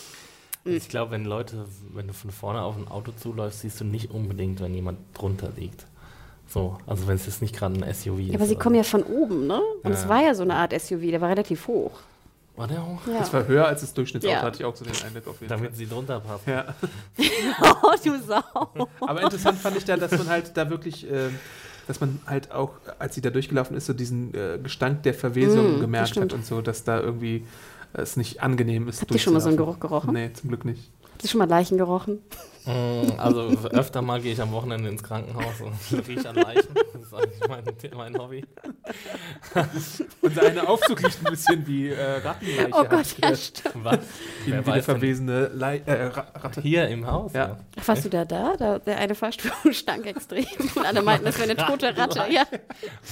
Ich 0.63 0.89
glaube, 0.89 1.11
wenn 1.11 1.25
Leute, 1.25 1.65
wenn 1.93 2.07
du 2.07 2.13
von 2.13 2.29
vorne 2.31 2.61
auf 2.61 2.77
ein 2.77 2.87
Auto 2.87 3.11
zuläufst, 3.11 3.61
siehst 3.61 3.79
du 3.81 3.83
nicht 3.85 4.11
unbedingt, 4.11 4.59
wenn 4.61 4.73
jemand 4.75 4.99
drunter 5.13 5.49
liegt. 5.55 5.85
So, 6.47 6.77
also 6.85 7.07
wenn 7.07 7.15
es 7.15 7.25
jetzt 7.25 7.41
nicht 7.41 7.55
gerade 7.55 7.75
ein 7.75 7.93
SUV 7.93 8.19
ist. 8.19 8.27
Ja, 8.29 8.35
aber 8.35 8.45
sie 8.45 8.55
kommen 8.55 8.75
ja 8.75 8.83
von 8.83 9.03
oben, 9.03 9.47
ne? 9.47 9.59
Und 9.83 9.91
es 9.91 10.03
Ja. 10.03 10.09
war 10.09 10.21
ja 10.21 10.35
so 10.35 10.43
eine 10.43 10.55
Art 10.55 10.73
SUV, 10.79 11.01
der 11.09 11.21
war 11.21 11.29
relativ 11.29 11.67
hoch. 11.67 11.91
so. 12.55 12.59
War 12.61 12.67
der 12.67 12.85
hoch? 12.85 12.99
Ja. 13.07 13.19
Das 13.19 13.31
war 13.33 13.47
höher 13.47 13.65
als 13.65 13.81
das 13.81 13.93
Durchschnittsauto, 13.93 14.33
Ja. 14.35 14.41
hatte 14.41 14.57
ich 14.59 14.65
auch 14.65 14.75
so 14.75 14.83
den 14.85 14.93
Eindruck 15.03 15.27
auf 15.29 15.39
jeden 15.41 15.49
Damit 15.49 15.75
sie 15.77 15.87
drunter 15.87 16.19
passt. 16.19 16.43
Fall. 16.43 16.53
Ja. 16.53 16.75
oh, 17.83 17.91
du 18.03 18.19
Sau. 18.21 18.43
Aber 18.99 19.21
interessant 19.21 19.57
fand 19.57 19.77
ich 19.77 19.85
da, 19.85 19.95
dass 19.97 20.11
man 20.11 20.27
halt 20.29 20.55
da 20.57 20.69
wirklich, 20.69 21.09
ähm, 21.09 21.39
dass 21.87 22.01
man 22.01 22.19
halt 22.27 22.51
auch, 22.51 22.71
als 22.99 23.15
sie 23.15 23.21
da 23.21 23.29
durchgelaufen 23.29 23.75
ist, 23.77 23.85
so 23.85 23.93
diesen 23.93 24.33
äh, 24.35 24.59
Gestank 24.61 25.03
der 25.03 25.13
Verwesung 25.13 25.77
Mm, 25.77 25.79
gemerkt 25.79 26.17
hat 26.17 26.33
und 26.33 26.45
so, 26.45 26.61
dass 26.61 26.83
da 26.83 26.99
irgendwie 26.99 27.37
äh, 27.37 27.43
es 27.93 28.17
nicht 28.17 28.41
angenehm 28.41 28.87
ist. 28.87 29.01
Habt 29.01 29.11
ihr 29.11 29.19
schon 29.19 29.33
mal 29.33 29.41
so 29.41 29.49
einen. 29.49 29.57
Geruch 29.57 29.79
gerochen? 29.79 30.13
Nee, 30.13 30.31
zum 30.33 30.49
Glück 30.49 30.65
nicht. 30.65 30.91
Habt 31.11 31.23
ihr 31.23 31.29
schon 31.29 31.39
mal 31.39 31.49
Leichen 31.49 31.77
gerochen? 31.77 32.19
Mm, 32.65 33.11
Also 33.17 33.41
öfter 33.71 34.01
mal 34.01 34.21
gehe 34.21 34.33
ich 34.33 34.41
am 34.41 34.51
Wochenende 34.51 34.89
ins 34.89 35.01
Krankenhaus 35.03 35.61
und 35.61 36.07
rieche 36.07 36.29
an 36.29 36.35
Leichen. 36.35 36.73
Das 36.93 37.01
ist 37.03 37.13
eigentlich 37.13 37.47
mein, 37.93 38.13
mein 38.13 38.17
Hobby. 38.21 38.45
Unser 40.21 40.41
eine 40.43 40.67
Aufzug 40.67 41.03
riecht 41.03 41.19
ein 41.25 41.31
bisschen 41.31 41.65
wie 41.67 41.89
äh, 41.89 42.17
Rattenleiche. 42.17 42.69
Oh 42.71 42.83
Gott, 42.83 43.15
ja, 43.21 43.35
stimmt. 43.35 43.83
Was? 43.83 43.99
Wie, 44.45 44.53
eine 44.53 44.65
weiß 44.65 44.73
denn- 44.75 44.83
verwesene 44.83 45.47
Lei 45.53 45.77
äh, 45.85 46.03
Ra- 46.07 46.27
Ratte. 46.35 46.61
Hier 46.61 46.87
im 46.87 47.07
Haus? 47.07 47.33
Ja. 47.33 47.57
Ach, 47.79 47.87
warst 47.87 48.05
du 48.05 48.09
da 48.09 48.25
da? 48.25 48.55
da 48.57 48.79
der 48.79 48.97
eine 48.97 49.15
Fahrstuhl 49.15 49.51
stank 49.73 50.05
extrem. 50.05 50.45
Und 50.75 50.85
alle 50.85 51.01
meinten, 51.01 51.25
das 51.25 51.39
wäre 51.39 51.49
eine 51.51 51.55
tote 51.67 51.97
Ratte. 51.97 52.25
Ja, 52.31 52.45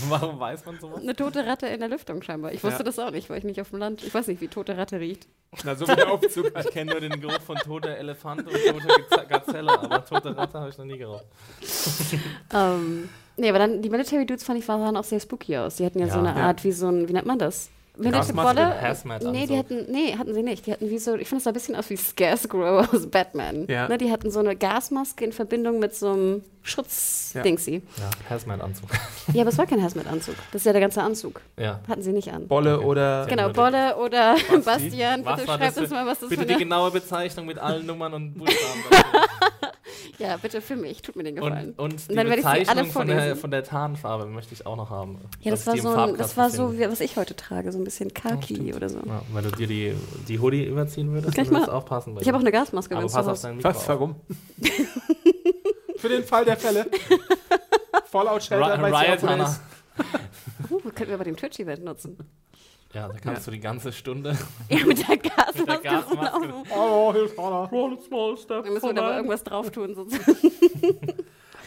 Warum 0.09 0.39
weiß 0.39 0.65
man 0.65 0.79
sowas? 0.79 1.01
eine 1.01 1.15
tote 1.15 1.45
Ratte 1.45 1.67
in 1.67 1.79
der 1.79 1.89
Lüftung 1.89 2.21
scheinbar. 2.21 2.51
Ich 2.53 2.63
wusste 2.63 2.79
Ja. 2.79 2.83
das 2.83 2.99
auch 2.99 3.11
nicht, 3.11 3.29
weil 3.29 3.39
ich 3.39 3.43
nicht 3.43 3.59
auf 3.61 3.69
dem 3.69 3.79
Land. 3.79 4.03
Ich 4.03 4.13
weiß 4.13 4.27
nicht, 4.27 4.41
wie 4.41 4.47
tote 4.47 4.77
Ratte 4.77 4.99
riecht. 4.99 5.27
Na, 5.63 5.75
so 5.75 5.87
wie 5.87 5.95
der 5.95 6.11
Aufzug. 6.11 6.51
Ich 6.59 6.69
kenne 6.71 6.91
nur 6.91 6.99
den 7.01 7.19
Geruch 7.19 7.41
von 7.41 7.57
toter 7.57 7.97
Elefant 7.97 8.45
und 8.45 8.53
toter 8.53 8.99
Gazelle, 9.45 9.71
aber 9.71 10.05
tote 10.05 10.35
Ratte 10.37 10.59
habe 10.59 10.69
ich 10.69 10.77
noch 10.77 10.85
nie 10.85 10.97
geraucht. 10.97 11.25
Ähm, 12.53 13.09
nee, 13.37 13.49
aber 13.49 13.59
dann 13.59 13.81
die 13.81 13.89
Military 13.89 14.25
Dudes 14.25 14.43
fand 14.43 14.59
ich 14.59 14.65
sahen 14.65 14.97
auch 14.97 15.03
sehr 15.03 15.19
spooky 15.19 15.57
aus. 15.57 15.75
Die 15.75 15.85
hatten 15.85 15.99
ja, 15.99 16.07
so 16.07 16.15
Ja. 16.19 16.25
eine 16.25 16.39
Ja. 16.39 16.47
Art 16.47 16.63
wie 16.63 16.71
so 16.71 16.87
ein, 16.87 17.07
wie 17.07 17.13
nennt 17.13 17.27
man 17.27 17.37
das? 17.39 17.69
Hazmat-Anzug. 18.81 19.31
Nee, 19.33 19.45
die 19.45 19.57
hatten, 19.57 19.91
nee, 19.91 20.15
hatten 20.17 20.33
sie 20.33 20.41
nicht. 20.41 20.65
Die 20.65 20.71
hatten 20.71 20.89
wie 20.89 20.97
so, 20.99 21.15
ich 21.15 21.27
finde, 21.27 21.39
es 21.39 21.43
sah 21.43 21.49
ein 21.51 21.53
bisschen 21.53 21.75
aus 21.75 21.89
wie 21.89 21.97
Scarecrow 21.97 22.87
aus 22.93 23.07
Batman. 23.07 23.65
Ja. 23.67 23.89
Ne, 23.89 23.97
die 23.97 24.09
hatten 24.11 24.31
so 24.31 24.39
eine 24.39 24.55
Gasmaske 24.55 25.25
in 25.25 25.33
Verbindung 25.33 25.79
mit 25.79 25.93
so 25.95 26.11
einem 26.11 26.43
Schutz-Dingsy. 26.61 27.81
Ja, 27.97 28.09
Hazmat-Anzug. 28.29 28.89
Ja. 29.33 29.41
aber 29.41 29.49
es 29.51 29.57
war 29.57 29.67
kein 29.67 29.81
Hazmat-Anzug. 29.83 30.35
Das 30.51 30.61
ist 30.61 30.65
ja 30.65 30.71
der 30.71 30.81
ganze 30.81 31.01
Anzug. 31.03 31.41
ja. 31.57 31.79
Hatten 31.87 32.01
sie 32.01 32.11
nicht 32.11 32.31
an. 32.33 32.47
Bolle 32.47 32.77
Okay. 32.77 32.85
oder. 32.85 33.25
Genau, 33.27 33.49
Basti. 33.49 33.59
Bolle 33.59 33.97
oder 33.97 34.35
Bastian, 34.65 35.25
Was 35.25 35.39
bitte 35.41 35.51
schreibt 35.53 35.77
uns 35.77 35.89
mal, 35.91 36.05
was 36.05 36.19
das 36.19 36.29
Bitte 36.29 36.41
für 36.41 36.47
die 36.47 36.55
genaue 36.57 36.91
Bezeichnung 36.91 37.45
mit 37.45 37.59
allen 37.59 37.85
Nummern 37.85 38.13
und 38.13 38.33
Buchstaben. 38.33 38.83
Ja, 40.17 40.35
bitte 40.37 40.59
für 40.61 40.75
mich, 40.75 41.01
tut 41.01 41.15
mir 41.15 41.23
den 41.23 41.35
Gefallen. 41.35 41.73
und, 41.77 41.93
und 41.93 42.11
die 42.11 42.15
dann 42.15 42.27
werde 42.27 42.41
ich 42.41 42.45
sie 42.45 42.47
alle 42.47 42.59
Bezeichnung 42.83 42.91
von 42.91 43.07
der, 43.07 43.35
von 43.37 43.51
der 43.51 43.63
Tarnfarbe 43.63 44.25
möchte 44.25 44.53
ich 44.53 44.65
auch 44.65 44.75
noch 44.75 44.89
haben. 44.89 45.17
Ja, 45.41 45.51
das 45.51 45.65
war 45.65 45.77
so, 45.77 45.89
ein, 45.89 46.17
das 46.17 46.35
war 46.35 46.49
so, 46.49 46.77
wie, 46.77 46.81
was 46.89 46.99
ich 46.99 47.15
heute 47.15 47.35
trage, 47.37 47.71
so 47.71 47.77
ein 47.77 47.85
bisschen 47.85 48.13
Khaki 48.13 48.73
oder 48.73 48.89
so. 48.89 48.99
Ja, 48.99 49.21
wenn 49.33 49.43
du 49.45 49.51
dir 49.51 49.67
die, 49.67 49.95
die 50.27 50.39
Hoodie 50.39 50.65
überziehen 50.65 51.11
würdest, 51.13 51.35
Kann 51.35 51.45
ich 51.45 51.51
würde 51.51 51.61
das 51.65 51.69
auch 51.73 51.85
passen. 51.85 52.17
Ich 52.19 52.27
habe 52.27 52.37
auch 52.37 52.41
eine 52.41 52.51
Gasmaske 52.51 52.97
Aber 52.97 53.07
pass 53.07 53.27
auf 53.27 53.41
dein 53.41 53.57
Mikro 53.57 53.69
Was? 53.69 53.87
Warum? 53.87 54.15
Für 55.99 56.09
den 56.09 56.23
Fall 56.23 56.45
der 56.45 56.57
Fälle. 56.57 56.85
Weiß 58.11 58.43
ich 58.43 58.51
Riot 58.51 59.39
ist. 59.41 59.61
Uh, 60.69 60.79
könnten 60.79 61.09
wir 61.09 61.17
bei 61.17 61.23
dem 61.25 61.35
Twitch-Event 61.35 61.83
nutzen. 61.83 62.17
Ja, 62.93 63.07
da 63.07 63.13
kannst 63.19 63.45
du 63.45 63.51
die 63.51 63.59
ganze 63.59 63.91
Stunde 63.91 64.35
Ja, 64.69 64.85
mit 64.85 65.07
der 65.07 65.17
Gasmaske. 65.17 65.59
mit 65.59 65.67
der 65.67 65.77
Gasmaske. 65.77 66.53
Oh, 66.75 67.13
hilf 67.13 67.37
Hannah. 67.37 67.69
Da 67.69 68.61
müssen 68.61 68.87
wir 68.87 68.93
da 68.93 69.01
aber 69.01 69.15
irgendwas 69.17 69.43
drauf 69.43 69.69
tun. 69.69 69.93
Sozusagen. 69.93 70.37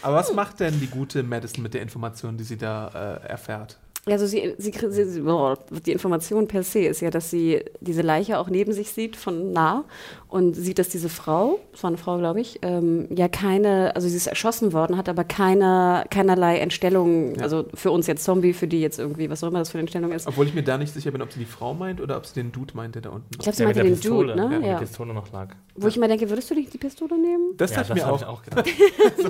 Aber 0.01 0.17
was 0.17 0.33
macht 0.33 0.59
denn 0.59 0.81
die 0.81 0.87
gute 0.87 1.23
Madison 1.23 1.63
mit 1.63 1.73
der 1.73 1.81
Information, 1.81 2.35
die 2.35 2.43
sie 2.43 2.57
da 2.57 3.21
äh, 3.23 3.27
erfährt? 3.29 3.79
Also 4.05 4.25
sie, 4.27 4.53
sie, 4.57 4.73
sie, 4.73 5.05
sie, 5.05 5.21
oh, 5.21 5.55
die 5.69 5.93
Information 5.93 6.45
per 6.49 6.63
se 6.63 6.79
ist 6.79 6.99
ja, 6.99 7.09
dass 7.09 7.29
sie 7.29 7.63
diese 7.79 8.01
Leiche 8.01 8.37
auch 8.37 8.49
neben 8.49 8.73
sich 8.73 8.91
sieht 8.91 9.15
von 9.15 9.53
nah 9.53 9.85
und 10.33 10.55
sieht, 10.55 10.79
dass 10.79 10.89
diese 10.89 11.09
Frau, 11.09 11.59
das 11.71 11.83
war 11.83 11.89
eine 11.89 11.97
Frau, 11.97 12.17
glaube 12.17 12.41
ich, 12.41 12.57
ähm, 12.63 13.07
ja 13.15 13.27
keine, 13.27 13.95
also 13.95 14.07
sie 14.07 14.17
ist 14.17 14.25
erschossen 14.27 14.73
worden, 14.73 14.97
hat 14.97 15.07
aber 15.07 15.23
keine, 15.23 16.05
keinerlei 16.09 16.57
Entstellung, 16.57 17.35
Ja. 17.35 17.43
also 17.43 17.65
für 17.75 17.91
uns 17.91 18.07
jetzt 18.07 18.23
Zombie, 18.23 18.53
für 18.53 18.67
die 18.67 18.81
jetzt 18.81 18.97
irgendwie, 18.97 19.29
was 19.29 19.43
auch 19.43 19.49
immer 19.49 19.59
das 19.59 19.69
für 19.69 19.75
eine 19.77 19.81
Entstellung 19.81 20.11
ist. 20.11 20.25
Obwohl 20.27 20.47
ich 20.47 20.55
mir 20.55 20.63
da 20.63 20.77
nicht 20.79 20.91
sicher 20.93 21.11
bin, 21.11 21.21
ob 21.21 21.31
sie 21.31 21.39
die 21.39 21.45
Frau 21.45 21.73
meint 21.75 22.01
oder 22.01 22.17
ob 22.17 22.25
sie 22.25 22.33
den 22.33 22.51
Dude 22.51 22.75
meint, 22.75 22.95
der 22.95 23.03
da 23.03 23.09
unten 23.11 23.27
Ich 23.31 23.37
ist. 23.37 23.43
glaube, 23.43 23.55
sie 23.55 23.61
Ja, 23.63 23.67
meinte 23.67 23.79
der 23.81 23.89
den 23.91 23.95
Pistole, 23.99 24.35
Dude, 24.35 24.49
ne? 24.49 24.59
ja, 24.61 24.67
Ja. 24.67 24.79
die 24.79 24.85
Pistole 24.85 25.13
noch 25.13 25.31
lag. 25.31 25.49
Wo 25.75 25.87
ich 25.87 25.97
immer 25.97 26.07
denke, 26.07 26.29
würdest 26.29 26.49
du 26.49 26.55
nicht 26.55 26.73
die 26.73 26.77
Pistole 26.79 27.15
nehmen? 27.19 27.53
Das 27.57 27.69
ja, 27.71 27.77
dachte 27.83 27.93
ich 27.93 28.03
mir 28.03 28.11
auch. 28.11 28.19
ich 28.21 28.25
auch 28.27 28.41
gedacht. 28.43 28.65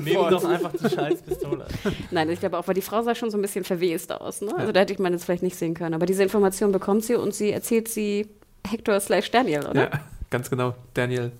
Nimm 0.03 0.05
doch 0.29 0.45
einfach 0.45 0.71
die 0.71 0.89
scheiß 0.89 1.21
Pistole. 1.21 1.65
Nein, 2.11 2.29
ich 2.29 2.39
glaube 2.39 2.57
auch, 2.57 2.67
weil 2.67 2.75
die 2.75 2.81
Frau 2.81 3.01
sah 3.01 3.13
schon 3.13 3.29
so 3.29 3.37
ein 3.37 3.41
bisschen 3.41 3.65
verwest 3.65 4.11
aus. 4.11 4.41
Ne? 4.41 4.53
Also 4.57 4.71
da 4.71 4.79
hätte 4.79 4.93
ich 4.93 4.99
man 4.99 5.11
jetzt 5.11 5.25
vielleicht 5.25 5.43
nicht 5.43 5.57
sehen 5.57 5.73
können. 5.73 5.93
Aber 5.95 6.05
diese 6.05 6.23
Information 6.23 6.71
bekommt 6.71 7.03
sie 7.03 7.15
und 7.15 7.33
sie 7.33 7.51
erzählt 7.51 7.87
sie 7.89 8.27
Hector 8.65 8.97
slash 9.01 9.29
Daniel, 9.31 9.65
oder? 9.69 9.81
Ja, 9.81 9.89
ganz 10.33 10.49
genau. 10.49 10.73
Daniel, 10.95 11.31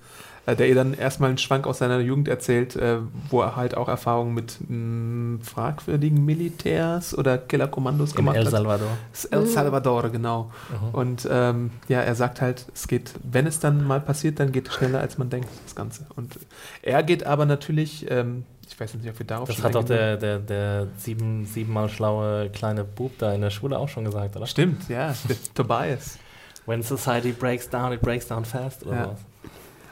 äh, 0.46 0.56
der 0.56 0.70
ihr 0.70 0.76
dann 0.76 0.94
erstmal 0.94 1.30
einen 1.30 1.38
Schwank 1.40 1.66
aus 1.66 1.80
seiner 1.80 2.00
Jugend 2.00 2.28
erzählt, 2.28 2.76
äh, 2.76 2.98
wo 3.30 3.42
er 3.42 3.56
halt 3.56 3.76
auch 3.76 3.90
Erfahrungen 3.90 4.34
mit 4.34 4.58
mh, 4.70 5.44
fragwürdigen 5.44 6.24
Militärs 6.24 7.18
oder 7.18 7.38
Killerkommandos 7.38 8.14
gemacht 8.14 8.38
El 8.38 8.46
hat. 8.46 8.52
Salvador. 8.52 8.90
Das 9.12 9.26
ist 9.26 9.34
El 9.34 9.48
Salvador, 9.48 10.10
genau. 10.10 10.52
Und 10.92 11.28
ähm, 11.30 11.72
ja, 11.88 12.02
er 12.02 12.16
sagt 12.16 12.40
halt, 12.40 12.68
es 12.74 12.88
geht, 12.88 13.14
wenn 13.24 13.48
es 13.48 13.60
dann 13.60 13.84
mal 13.86 14.00
passiert, 14.00 14.40
dann 14.40 14.52
geht 14.52 14.68
es 14.68 14.76
schneller, 14.76 15.00
als 15.00 15.18
man 15.18 15.30
denkt, 15.30 15.50
das 15.64 15.76
Ganze. 15.76 16.06
Und 16.16 16.38
er 16.84 17.02
geht 17.04 17.26
aber 17.26 17.46
natürlich, 17.46 18.10
ähm, 18.12 18.46
ich 18.70 18.80
weiß 18.80 18.94
nicht, 18.96 19.10
ob 19.10 19.18
wir 19.18 19.26
darauf 19.26 19.48
Das 19.48 19.64
hat 19.64 19.76
doch 19.76 19.84
der, 19.84 20.18
der, 20.18 20.40
der 20.40 20.88
sieben, 20.98 21.46
siebenmal 21.46 21.90
schlaue 21.90 22.50
kleine 22.50 22.84
Bub 22.84 23.18
da 23.18 23.34
in 23.34 23.42
der 23.42 23.50
Schule 23.50 23.80
auch 23.80 23.90
schon 23.90 24.06
gesagt, 24.06 24.36
oder? 24.36 24.46
Stimmt, 24.46 24.88
ja, 24.90 25.16
Tobias. 25.56 26.20
When 26.66 26.82
society 26.84 27.32
breaks 27.32 27.70
down, 27.70 27.92
it 27.94 28.02
breaks 28.02 28.28
down 28.28 28.46
fast 28.46 28.86
oder 28.86 28.96
Ja. 28.96 29.04
sowas. 29.06 29.20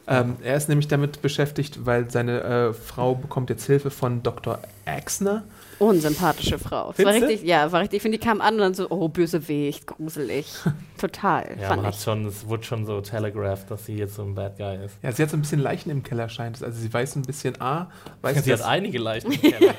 Ähm, 0.07 0.36
er 0.43 0.57
ist 0.57 0.67
nämlich 0.67 0.88
damit 0.88 1.22
beschäftigt, 1.22 1.86
weil 1.86 2.09
seine 2.09 2.41
äh, 2.41 2.74
Frau 2.74 3.13
bekommt 3.15 3.49
jetzt 3.49 3.65
Hilfe 3.65 3.91
von 3.91 4.24
Dr. 4.24 4.59
Axner. 4.86 5.43
Unsympathische 5.80 6.59
Frau. 6.59 6.93
Das 6.95 7.05
war 7.05 7.13
richtig, 7.13 7.43
ja, 7.43 7.72
war 7.72 7.82
richtig. 7.82 7.97
Ich 7.97 8.01
finde, 8.01 8.17
die 8.17 8.24
kam 8.26 8.41
an 8.41 8.55
und 8.55 8.59
dann 8.59 8.74
so, 8.74 8.88
oh, 8.89 9.07
Bösewicht, 9.07 9.88
gruselig. 9.88 10.47
Total, 10.99 11.55
Ja, 11.59 11.67
fand 11.69 11.78
man 11.84 11.86
hat 11.88 11.95
ich. 11.95 12.03
schon, 12.03 12.26
es 12.26 12.47
wurde 12.47 12.63
schon 12.63 12.86
so 12.86 12.99
telegraphed, 13.01 13.69
dass 13.72 13.86
sie 13.86 13.95
jetzt 13.95 14.15
so 14.15 14.24
ein 14.24 14.36
Bad 14.36 14.57
Guy 14.57 14.84
ist. 14.86 14.95
Ja, 15.01 15.11
sie 15.11 15.24
hat 15.24 15.30
so 15.30 15.38
ein 15.38 15.41
bisschen 15.41 15.59
Leichen 15.61 15.89
im 15.91 16.03
Keller, 16.03 16.30
scheint 16.30 16.57
es. 16.57 16.63
Also 16.63 16.80
sie 16.80 16.91
weiß 16.91 17.15
ein 17.15 17.22
bisschen, 17.24 17.59
A, 17.61 17.89
weiß 18.22 18.38
sie 18.43 18.49
dass, 18.51 18.61
hat 18.63 18.69
einige 18.69 18.97
Leichen 18.99 19.32
im 19.32 19.41
Keller. 19.41 19.74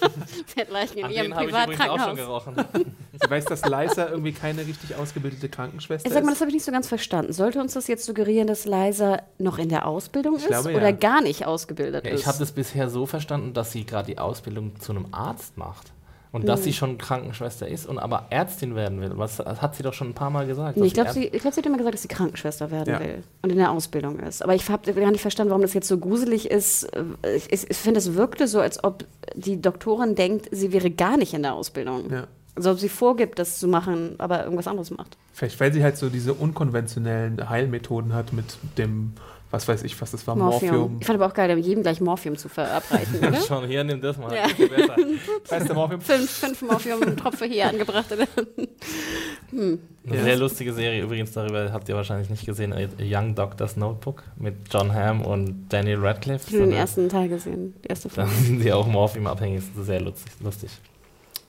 Sie 0.54 0.60
hat 0.60 0.70
Leichen 0.70 0.98
in 0.98 1.04
An 1.06 1.10
ihrem 1.10 1.24
denen 1.30 1.34
habe 1.36 1.72
ich 1.72 1.78
übrigens 1.78 1.80
auch 1.80 1.98
schon 2.04 2.16
Privatkrankenhaus. 2.16 2.44
gerochen. 2.74 2.94
sie 3.22 3.30
weiß, 3.30 3.44
dass 3.46 3.64
Liza 3.64 4.08
irgendwie 4.08 4.32
keine 4.32 4.66
richtig 4.66 4.94
ausgebildete 4.96 5.48
Krankenschwester 5.48 6.06
Ich 6.08 6.12
sag 6.14 6.22
mal, 6.24 6.30
ist. 6.30 6.36
das 6.36 6.40
habe 6.40 6.50
ich 6.50 6.54
nicht 6.54 6.64
so 6.64 6.72
ganz 6.72 6.88
verstanden. 6.88 7.32
Sollte 7.32 7.60
uns 7.60 7.74
das 7.74 7.86
jetzt 7.88 8.04
suggerieren, 8.04 8.46
dass 8.46 8.64
Liza 8.66 9.22
noch 9.38 9.58
in 9.58 9.68
der 9.68 9.86
Ausbildung 9.86 10.36
ist 10.36 10.46
glaube, 10.46 10.72
ja. 10.72 10.76
oder 10.78 10.92
gar 10.92 11.20
nicht 11.22 11.46
ausgebildet 11.46 12.04
Ja, 12.06 12.12
ist? 12.12 12.20
ich 12.20 12.26
habe 12.26 12.38
das 12.38 12.52
bisher 12.52 12.88
so 12.90 13.06
verstanden, 13.06 13.52
dass 13.54 13.72
sie 13.72 13.84
gerade 13.84 14.06
die 14.06 14.18
Ausbildung 14.18 14.78
zu 14.80 14.92
einem 14.92 15.06
Arzt 15.12 15.56
macht. 15.56 15.92
Und 16.36 16.48
dass 16.48 16.64
sie 16.64 16.72
schon 16.72 16.98
Krankenschwester 16.98 17.66
ist 17.66 17.86
und 17.86 17.98
aber 17.98 18.26
Ärztin 18.30 18.74
werden 18.74 19.00
will. 19.00 19.12
Was 19.14 19.38
das 19.38 19.62
hat 19.62 19.74
sie 19.74 19.82
doch 19.82 19.94
schon 19.94 20.10
ein 20.10 20.14
paar 20.14 20.30
Mal 20.30 20.46
gesagt. 20.46 20.76
Nee, 20.76 20.86
ich 20.86 20.94
glaube, 20.94 21.12
sie, 21.12 21.24
ich 21.24 21.40
glaub, 21.40 21.54
sie 21.54 21.60
hat 21.60 21.66
immer 21.66 21.78
gesagt, 21.78 21.94
dass 21.94 22.02
sie 22.02 22.08
Krankenschwester 22.08 22.70
werden 22.70 22.92
Ja. 22.94 23.00
will 23.00 23.22
und 23.42 23.50
in 23.50 23.56
der 23.58 23.70
Ausbildung 23.70 24.18
ist. 24.20 24.42
Aber 24.42 24.54
ich 24.54 24.68
habe 24.68 24.92
gar 24.92 25.10
nicht 25.10 25.22
verstanden, 25.22 25.50
warum 25.50 25.62
das 25.62 25.74
jetzt 25.74 25.88
so 25.88 25.98
gruselig 25.98 26.50
ist. 26.50 26.88
Ich, 27.36 27.52
ich, 27.52 27.70
ich 27.70 27.76
finde, 27.76 27.98
es 27.98 28.14
wirkte 28.14 28.46
so, 28.46 28.60
als 28.60 28.84
ob 28.84 29.04
die 29.34 29.60
Doktorin 29.60 30.14
denkt, 30.14 30.48
sie 30.50 30.72
wäre 30.72 30.90
gar 30.90 31.16
nicht 31.16 31.34
in 31.34 31.42
der 31.42 31.54
Ausbildung. 31.54 32.10
Ja. 32.10 32.26
Also 32.54 32.70
ob 32.70 32.78
sie 32.78 32.88
vorgibt, 32.88 33.38
das 33.38 33.58
zu 33.58 33.68
machen, 33.68 34.14
aber 34.18 34.44
irgendwas 34.44 34.66
anderes 34.66 34.90
macht. 34.90 35.16
Vielleicht, 35.34 35.60
weil 35.60 35.72
sie 35.74 35.82
halt 35.82 35.98
so 35.98 36.08
diese 36.08 36.32
unkonventionellen 36.32 37.48
Heilmethoden 37.50 38.14
hat 38.14 38.32
mit 38.32 38.46
dem, 38.78 39.12
was 39.50 39.68
weiß 39.68 39.84
ich, 39.84 39.98
was 40.00 40.10
das 40.10 40.26
war, 40.26 40.34
Morphium. 40.36 40.74
Morphium. 40.76 40.96
Ich 41.00 41.06
fand 41.06 41.20
aber 41.20 41.30
auch 41.30 41.34
geil, 41.34 41.56
jedem 41.58 41.82
gleich 41.82 42.00
Morphium 42.00 42.36
zu 42.36 42.48
verabreichen. 42.48 43.18
Oder? 43.26 43.40
Schon, 43.40 43.66
hier, 43.66 43.84
nimm 43.84 44.00
das 44.00 44.16
mal. 44.18 44.34
Ja. 44.34 44.44
Heißt 44.44 44.58
der 45.68 45.74
Morphium? 45.74 46.00
fünf, 46.00 46.30
fünf 46.30 46.62
Morphium-Tropfe 46.62 47.44
hier 47.46 47.68
angebracht. 47.68 48.06
Eine 48.12 49.78
Ja. 50.04 50.22
sehr 50.24 50.36
lustige 50.36 50.72
Serie 50.72 51.02
übrigens 51.02 51.32
darüber, 51.32 51.72
habt 51.72 51.88
ihr 51.88 51.94
wahrscheinlich 51.94 52.28
nicht 52.30 52.44
gesehen, 52.46 52.72
A 52.72 52.88
Young 53.00 53.34
Doctor's 53.34 53.76
Notebook 53.76 54.24
mit 54.36 54.54
John 54.72 54.92
Hamm 54.94 55.22
und 55.22 55.66
Daniel 55.68 55.98
Radcliffe. 56.04 56.44
Ich 56.48 56.54
habe 56.54 56.64
den 56.64 56.72
eine- 56.72 56.80
ersten 56.80 57.08
Teil 57.08 57.28
gesehen, 57.28 57.74
die 57.84 57.88
erste 57.88 58.08
Da 58.08 58.26
Folge. 58.26 58.30
sind 58.42 58.62
die 58.64 58.72
auch 58.72 58.86
morphiumabhängig, 58.86 59.58
ist 59.58 59.86
sehr 59.86 60.00
lustig. 60.00 60.32
lustig. 60.40 60.70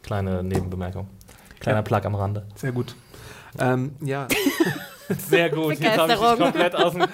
Kleine 0.03 0.43
Nebenbemerkung. 0.43 1.07
Kleiner 1.59 1.79
Ja. 1.79 1.81
Plug 1.81 2.01
am 2.05 2.15
Rande. 2.15 2.45
Sehr 2.55 2.71
gut. 2.71 2.95
Ähm, 3.59 3.91
ja, 4.01 4.27
Sehr 5.29 5.49
gut, 5.49 5.79
jetzt 5.79 5.97
habe 5.97 6.13
ich 6.13 6.19
dich 6.19 6.39
komplett 6.39 6.75
aus 6.75 6.93
dem 6.93 7.05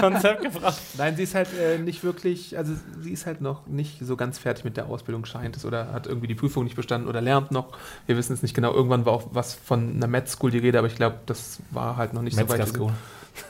Konzept 0.00 0.42
gebracht. 0.42 0.78
nein, 0.96 1.16
sie 1.16 1.22
ist 1.22 1.34
halt 1.34 1.48
äh, 1.58 1.78
nicht 1.78 2.04
wirklich, 2.04 2.56
also 2.56 2.72
sie 3.00 3.12
ist 3.12 3.26
halt 3.26 3.40
noch 3.40 3.66
nicht 3.66 3.98
so 4.04 4.16
ganz 4.16 4.38
fertig 4.38 4.64
mit 4.64 4.76
der 4.76 4.86
Ausbildung, 4.86 5.24
scheint 5.24 5.56
es, 5.56 5.64
oder 5.64 5.92
hat 5.92 6.06
irgendwie 6.06 6.26
die 6.26 6.34
Prüfung 6.34 6.64
nicht 6.64 6.76
bestanden 6.76 7.08
oder 7.08 7.20
lernt 7.20 7.50
noch. 7.50 7.76
Wir 8.06 8.16
wissen 8.16 8.32
es 8.32 8.42
nicht 8.42 8.54
genau. 8.54 8.72
Irgendwann 8.72 9.06
war 9.06 9.12
auch 9.12 9.28
was 9.32 9.54
von 9.54 9.96
einer 9.96 10.06
Med 10.06 10.28
School 10.28 10.50
die 10.50 10.58
Rede, 10.58 10.78
aber 10.78 10.88
ich 10.88 10.96
glaube, 10.96 11.18
das 11.26 11.60
war 11.70 11.96
halt 11.96 12.12
noch 12.12 12.22
nicht 12.22 12.36
so 12.36 12.48
weit. 12.48 12.68
School. 12.68 12.92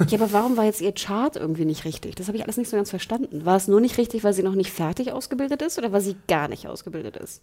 Ja, 0.09 0.19
aber 0.19 0.33
warum 0.33 0.57
war 0.57 0.65
jetzt 0.65 0.81
ihr 0.81 0.93
Chart 0.93 1.37
irgendwie 1.37 1.65
nicht 1.65 1.85
richtig? 1.85 2.15
Das 2.17 2.29
habe 2.29 2.37
ich 2.37 2.45
alles 2.45 2.57
nicht 2.57 2.69
so 2.69 2.77
ganz 2.77 2.91
verstanden. 2.91 3.45
War 3.45 3.57
es 3.57 3.69
nur 3.69 3.81
nicht 3.81 3.99
richtig, 3.99 4.23
weil 4.23 4.33
sie 4.33 4.43
noch 4.43 4.55
nicht 4.55 4.71
fertig 4.71 5.13
ausgebildet 5.13 5.63
ist 5.63 5.79
oder 5.79 5.93
weil 5.93 6.01
sie 6.01 6.17
gar 6.29 6.49
nicht 6.49 6.67
ausgebildet 6.67 7.17
ist? 7.17 7.43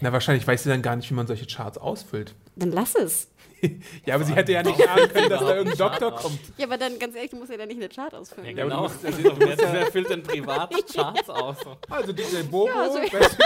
Na, 0.00 0.12
wahrscheinlich 0.12 0.46
weiß 0.46 0.62
sie 0.62 0.68
dann 0.70 0.82
gar 0.82 0.96
nicht, 0.96 1.10
wie 1.10 1.14
man 1.14 1.26
solche 1.26 1.46
Charts 1.46 1.78
ausfüllt. 1.78 2.34
Dann 2.56 2.72
lass 2.72 2.94
es. 2.94 3.28
Ja, 4.06 4.14
aber 4.14 4.24
sie 4.24 4.34
hätte 4.34 4.52
ja 4.52 4.62
nicht 4.62 4.88
ahnen 4.88 5.08
können, 5.08 5.28
dass 5.28 5.40
da 5.40 5.54
irgendein 5.56 5.78
Doktor 5.78 6.14
kommt. 6.16 6.40
Ja, 6.56 6.66
aber 6.66 6.78
dann 6.78 6.98
ganz 6.98 7.14
ehrlich, 7.14 7.30
du 7.30 7.36
musst 7.36 7.50
ja 7.50 7.56
dann 7.58 7.68
nicht 7.68 7.76
eine 7.78 7.88
Chart 7.88 8.14
ausfüllen. 8.14 8.56
Ja, 8.56 8.64
genau. 8.64 8.90
wer, 9.02 9.86
füllt 9.92 10.10
denn 10.10 10.22
Privatcharts 10.22 11.28
aus? 11.28 11.56
Also 11.88 12.12
diese 12.12 12.44
Bobo, 12.50 12.72
also- 12.72 12.98
weißt 12.98 13.38
du, 13.38 13.44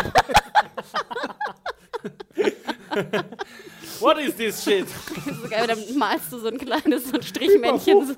What 4.00 4.18
is 4.18 4.34
this 4.36 4.62
shit? 4.62 4.86
So 4.88 5.48
geil, 5.48 5.66
dann 5.66 5.78
malst 5.96 6.32
du 6.32 6.38
so 6.38 6.48
ein 6.48 6.58
kleines 6.58 7.08
so 7.08 7.16
ein 7.16 7.22
Strichmännchen. 7.22 8.06
So. 8.06 8.14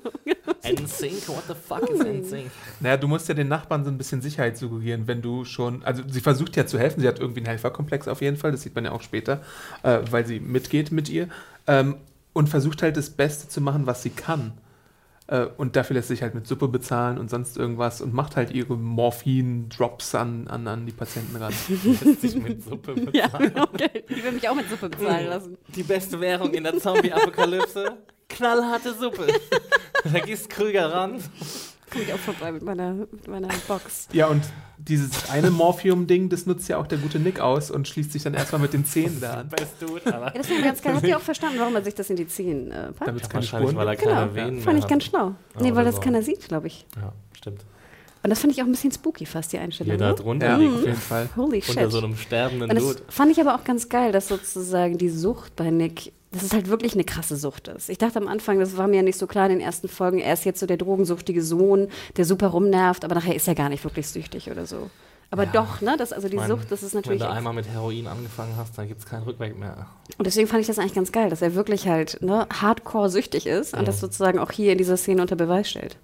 NSYNC? 0.69 1.29
What 1.29 1.45
the 1.49 1.55
fuck 1.55 1.89
is 1.91 2.01
NSYNC? 2.01 2.51
Naja, 2.81 2.97
du 2.97 3.09
musst 3.09 3.29
ja 3.29 3.35
den 3.35 3.49
Nachbarn 3.49 3.85
so 3.85 3.91
ein 3.91 3.99
bisschen 3.99 4.23
Sicherheit 4.23 4.57
suggerieren, 4.57 5.07
wenn 5.07 5.23
du 5.23 5.45
schon. 5.45 5.83
Also, 5.85 6.03
sie 6.09 6.21
versucht 6.21 6.57
ja 6.57 6.67
zu 6.67 6.79
helfen. 6.79 7.01
Sie 7.01 7.09
hat 7.09 7.21
irgendwie 7.21 7.41
einen 7.41 7.47
Helferkomplex 7.49 8.09
auf 8.09 8.21
jeden 8.23 8.37
Fall. 8.37 8.53
Das 8.53 8.63
sieht 8.63 8.75
man 8.75 8.85
ja 8.85 8.93
auch 8.93 9.03
später, 9.03 9.43
äh, 9.83 10.01
weil 10.11 10.27
sie 10.27 10.41
mitgeht 10.41 10.93
mit 10.93 11.09
ihr. 11.09 11.29
Ähm, 11.67 11.97
und 12.33 12.49
versucht 12.49 12.83
halt 12.83 12.97
das 12.97 13.11
Beste 13.11 13.49
zu 13.49 13.61
machen, 13.61 13.87
was 13.87 14.03
sie 14.03 14.11
kann. 14.11 14.53
Äh, 15.29 15.47
und 15.57 15.75
dafür 15.75 15.95
lässt 15.95 16.09
sich 16.09 16.23
halt 16.23 16.35
mit 16.35 16.47
Suppe 16.47 16.69
bezahlen 16.69 17.19
und 17.19 17.31
sonst 17.31 17.57
irgendwas 17.57 18.01
und 18.01 18.13
macht 18.15 18.37
halt 18.37 18.51
ihre 18.53 18.77
Morphin-Drops 18.77 20.15
an, 20.15 20.47
an, 20.49 20.69
an 20.69 20.87
die 20.87 20.93
Patienten 20.93 21.35
ran. 21.37 21.53
Lässt 22.05 22.21
sich 22.21 22.37
mit 22.37 22.63
Suppe 22.69 22.95
Ja, 23.13 23.27
bezahlen. 23.27 23.53
okay. 23.59 24.05
Die 24.09 24.23
will 24.23 24.33
mich 24.33 24.49
auch 24.49 24.55
mit 24.55 24.69
Suppe 24.69 24.89
bezahlen 24.91 25.27
lassen. 25.29 25.59
Die 25.75 25.83
beste 25.83 26.21
Währung 26.21 26.53
in 26.55 26.63
der 26.65 26.79
Zombie-Apokalypse? 26.79 27.97
Knallharte 28.29 28.95
Suppe. 28.95 29.27
Da 30.13 30.21
gehst 30.21 30.49
Krüger 30.51 30.93
ran. 30.93 31.21
Komme 31.91 32.05
ich 32.05 32.13
auch 32.13 32.19
vorbei 32.19 32.51
mit 32.53 32.63
meiner, 32.63 32.95
mit 32.95 33.29
meiner 33.29 33.49
Box. 33.69 34.09
Ja, 34.13 34.27
und 34.27 34.43
dieses 34.79 35.31
eine 35.31 35.51
Morphium-Ding, 35.51 36.29
das 36.29 36.45
nutzt 36.47 36.69
ja 36.69 36.79
auch 36.79 36.87
der 36.87 36.99
gute 36.99 37.19
Nick 37.21 37.39
aus 37.41 37.71
und 37.71 37.87
schließt 37.87 38.13
sich 38.13 38.23
dann 38.25 38.35
erstmal 38.35 38.61
mit 38.61 38.73
den 38.73 38.85
Zähnen 38.85 39.21
da 39.21 39.35
an. 39.35 39.51
Dude, 39.81 40.05
Alter. 40.05 40.27
Ja, 40.27 40.31
das 40.35 40.47
finde 40.47 40.61
ich 40.63 40.67
ganz 40.67 40.83
geil. 40.83 40.95
Habt 40.95 41.07
ihr 41.07 41.17
auch 41.17 41.21
verstanden, 41.23 41.59
warum 41.61 41.75
er 41.77 41.83
sich 41.85 41.95
das 41.95 42.11
in 42.11 42.17
die 42.17 42.27
Zehen 42.27 42.71
äh, 42.73 42.93
packt? 42.93 43.09
Damit 43.09 43.23
es 43.23 43.29
keine 43.29 43.43
Wahrscheinlich, 43.45 43.71
Spuren 43.71 43.77
weil 43.87 43.89
er 43.89 43.97
keine 43.97 44.31
Genau, 44.31 44.35
Venen 44.35 44.61
fand 44.61 44.79
ich 44.81 44.87
ganz 44.87 45.05
schlau. 45.05 45.35
Nee, 45.61 45.69
oder 45.69 45.77
weil 45.77 45.85
das 45.85 45.95
so. 45.97 46.01
keiner 46.01 46.23
sieht, 46.23 46.49
glaube 46.49 46.67
ich. 46.67 46.87
Ja, 46.97 47.13
stimmt. 47.37 47.65
Und 48.23 48.31
das 48.31 48.41
fand 48.41 48.53
ich 48.53 48.61
auch 48.61 48.67
ein 48.67 48.73
bisschen 48.73 48.91
spooky 48.91 49.25
fast, 49.25 49.53
die 49.53 49.59
Einstellung. 49.59 49.93
Hier 49.93 49.99
da 49.99 50.09
ne? 50.09 50.15
drunter 50.17 50.47
Ja, 50.49 50.57
liegt 50.57 50.75
auf 50.75 50.81
jeden 50.85 50.97
Fall. 50.97 51.29
Holy 51.37 51.63
shit. 51.63 51.77
unter 51.77 51.91
so 51.91 51.99
einem 51.99 52.17
sterbenden 52.17 52.69
Und 52.71 52.75
das 52.77 52.85
Dude. 52.85 53.03
fand 53.09 53.31
ich 53.31 53.41
aber 53.41 53.55
auch 53.55 53.63
ganz 53.63 53.89
geil, 53.89 54.11
dass 54.11 54.27
sozusagen 54.27 54.99
die 54.99 55.09
Sucht 55.11 55.55
bei 55.55 55.71
Nick, 55.71 56.13
dass 56.37 56.45
es 56.45 56.53
halt 56.53 56.69
wirklich 56.69 56.95
eine 56.95 57.05
krasse 57.05 57.37
Sucht 57.37 57.69
ist. 57.69 57.89
Ich 57.91 57.99
dachte 57.99 58.19
am 58.19 58.29
Anfang, 58.29 58.59
das 58.61 58.77
war 58.77 58.87
mir 58.87 58.97
ja 58.97 59.03
nicht 59.03 59.19
so 59.19 59.27
klar 59.27 59.47
in 59.47 59.53
den 59.59 59.61
ersten 59.61 59.89
Folgen, 59.89 60.19
er 60.19 60.33
ist 60.35 60.45
jetzt 60.45 60.61
so 60.61 60.67
der 60.67 60.77
drogensuchtige 60.77 61.43
Sohn, 61.43 61.89
der 62.17 62.25
super 62.25 62.49
rumnervt, 62.49 63.05
aber 63.05 63.15
nachher 63.15 63.35
ist 63.35 63.49
er 63.49 63.55
gar 63.55 63.69
nicht 63.69 63.83
wirklich 63.85 64.07
süchtig 64.09 64.51
oder 64.51 64.67
so. 64.67 64.91
Aber 65.31 65.43
Ja. 65.45 65.51
doch, 65.51 65.81
ne? 65.81 65.97
Das, 65.99 66.13
also 66.13 66.29
die 66.29 66.35
Ich 66.37 66.41
mein, 66.41 66.49
Sucht, 66.51 66.71
das 66.71 66.85
ist 66.85 66.95
natürlich. 66.95 67.21
Wenn 67.21 67.27
du 67.29 67.33
einmal 67.35 67.53
mit 67.53 67.67
Heroin 67.69 68.07
angefangen 68.07 68.55
hast, 68.57 68.79
dann 68.79 68.87
gibt 68.87 69.01
es 69.01 69.07
keinen 69.07 69.25
Rückweg 69.25 69.59
mehr. 69.59 69.87
Und 70.19 70.25
deswegen 70.27 70.47
fand 70.47 70.61
ich 70.61 70.69
das 70.69 70.79
eigentlich 70.79 70.95
ganz 70.95 71.11
geil, 71.11 71.31
dass 71.31 71.43
er 71.43 71.57
wirklich 71.57 71.89
halt 71.89 72.19
ne, 72.23 72.47
hardcore 72.53 73.11
süchtig 73.11 73.47
ist 73.49 73.75
und 73.75 73.81
Mhm. 73.81 73.87
das 73.87 73.99
sozusagen 73.99 74.39
auch 74.39 74.53
hier 74.53 74.71
in 74.71 74.79
dieser 74.79 74.97
Szene 74.97 75.23
unter 75.23 75.35
Beweis 75.35 75.69
stellt. 75.69 75.97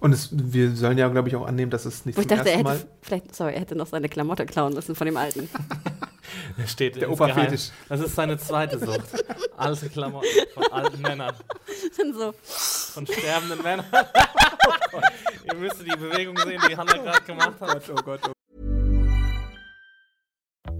Und 0.00 0.12
es, 0.12 0.30
wir 0.32 0.74
sollen 0.74 0.96
ja, 0.96 1.08
glaube 1.08 1.28
ich, 1.28 1.36
auch 1.36 1.46
annehmen, 1.46 1.70
dass 1.70 1.84
es 1.84 2.06
nicht 2.06 2.16
Wo 2.16 2.22
ich 2.22 2.28
zum 2.28 2.36
dachte, 2.38 2.48
er 2.50 2.54
hätte, 2.56 2.64
Mal. 2.64 2.80
vielleicht, 3.02 3.34
sorry, 3.36 3.52
er 3.54 3.60
hätte 3.60 3.76
noch 3.76 3.86
seine 3.88 4.08
Klamotte 4.08 4.46
klauen 4.46 4.72
müssen 4.72 4.94
von 4.94 5.06
dem 5.06 5.16
Alten. 5.18 5.48
Der 6.58 6.66
steht 6.66 6.96
Der 6.96 7.08
insgeheim- 7.08 7.30
Opa-Fetisch. 7.32 7.70
Das 7.88 8.00
ist 8.00 8.14
seine 8.14 8.38
zweite 8.38 8.78
Sucht. 8.78 9.24
Alte 9.56 9.88
Klamotten 9.88 10.28
von 10.54 10.72
alten 10.72 11.00
Männern. 11.02 11.34
Dann 11.98 12.14
so, 12.14 12.34
Von 12.42 13.06
sterbenden 13.06 13.62
Männern. 13.62 13.86
Ihr 15.44 15.54
müsst 15.54 15.80
die 15.80 15.90
Bewegung 15.96 16.36
sehen, 16.38 16.60
die 16.68 16.76
Hannah 16.76 16.96
gerade 16.96 17.22
gemacht 17.22 17.60
hat. 17.60 17.82
Oh 17.90 17.94
Gott, 18.02 18.20
oh 18.28 18.32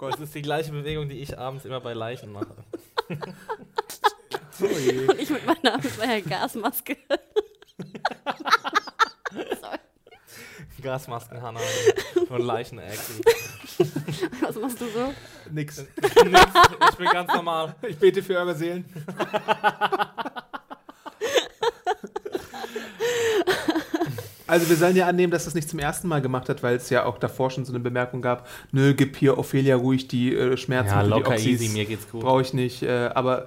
Das 0.00 0.20
ist 0.20 0.34
die 0.34 0.42
gleiche 0.42 0.72
Bewegung, 0.72 1.08
die 1.08 1.20
ich 1.20 1.38
abends 1.38 1.64
immer 1.64 1.80
bei 1.80 1.92
Leichen 1.92 2.32
mache. 2.32 2.56
und 3.08 3.20
ich 5.18 5.30
mit 5.30 5.46
meiner, 5.46 5.78
mit 5.78 5.98
meiner 5.98 6.20
Gasmaske. 6.22 6.96
sorry, 9.60 9.78
Gasmasken, 10.80 11.42
Hannah 11.42 11.60
und 12.28 12.40
Leichen-Action. 12.40 13.20
was 14.40 14.56
machst 14.56 14.80
du 14.80 14.88
so? 14.88 15.14
Nix. 15.50 15.78
Nix, 15.78 16.14
ich 16.90 16.96
bin 16.96 17.06
ganz 17.06 17.32
normal. 17.32 17.74
Ich 17.82 17.98
bete 17.98 18.22
für 18.22 18.36
eure 18.36 18.54
Seelen. 18.54 18.84
Also 24.50 24.68
wir 24.68 24.76
sollen 24.76 24.96
ja 24.96 25.06
annehmen, 25.06 25.30
dass 25.30 25.44
das 25.44 25.54
nicht 25.54 25.68
zum 25.70 25.78
ersten 25.78 26.08
Mal 26.08 26.20
gemacht 26.20 26.48
hat, 26.48 26.62
weil 26.62 26.76
es 26.76 26.90
ja 26.90 27.04
auch 27.04 27.18
davor 27.18 27.50
schon 27.50 27.64
so 27.64 27.72
eine 27.72 27.80
Bemerkung 27.80 28.20
gab, 28.20 28.48
nö, 28.72 28.94
gib 28.94 29.16
hier 29.16 29.38
Ophelia 29.38 29.76
ruhig 29.76 30.08
die 30.08 30.34
äh, 30.34 30.56
Schmerzen 30.56 30.90
Ja, 30.94 31.02
locker 31.02 31.36
die 31.36 31.50
Oxys. 31.54 31.60
easy, 31.62 31.68
mir 31.68 31.84
geht's 31.86 32.08
gut. 32.10 32.20
Brauche 32.22 32.42
ich 32.42 32.52
nicht, 32.52 32.82
äh, 32.82 33.10
aber 33.14 33.46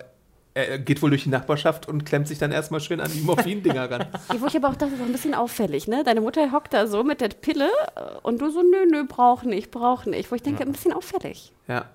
er 0.55 0.77
geht 0.77 1.01
wohl 1.01 1.09
durch 1.09 1.23
die 1.23 1.29
Nachbarschaft 1.29 1.87
und 1.87 2.05
klemmt 2.05 2.27
sich 2.27 2.37
dann 2.37 2.51
erstmal 2.51 2.79
schön 2.79 2.99
an 2.99 3.11
die 3.11 3.21
Morphin-Dinger 3.21 3.89
ran. 3.89 4.05
Ja, 4.31 4.39
Wo 4.39 4.45
ich 4.45 4.55
aber 4.55 4.69
auch 4.69 4.75
dachte, 4.75 4.91
das 4.91 4.99
ist 4.99 5.05
ein 5.05 5.11
bisschen 5.11 5.33
auffällig, 5.33 5.87
ne? 5.87 6.03
Deine 6.05 6.21
Mutter 6.21 6.51
hockt 6.51 6.73
da 6.73 6.85
so 6.87 7.03
mit 7.03 7.21
der 7.21 7.29
Pille 7.29 7.69
äh, 7.95 8.01
und 8.21 8.39
du 8.39 8.49
so, 8.51 8.61
nö, 8.61 8.85
nö, 8.89 9.03
brauch 9.07 9.43
nicht, 9.43 9.71
brauch 9.71 10.05
nicht. 10.05 10.31
Wo 10.31 10.35
ich 10.35 10.43
denke, 10.43 10.63
ein 10.63 10.71
bisschen 10.71 10.93
auffällig. 10.93 11.51
Ja. 11.67 11.85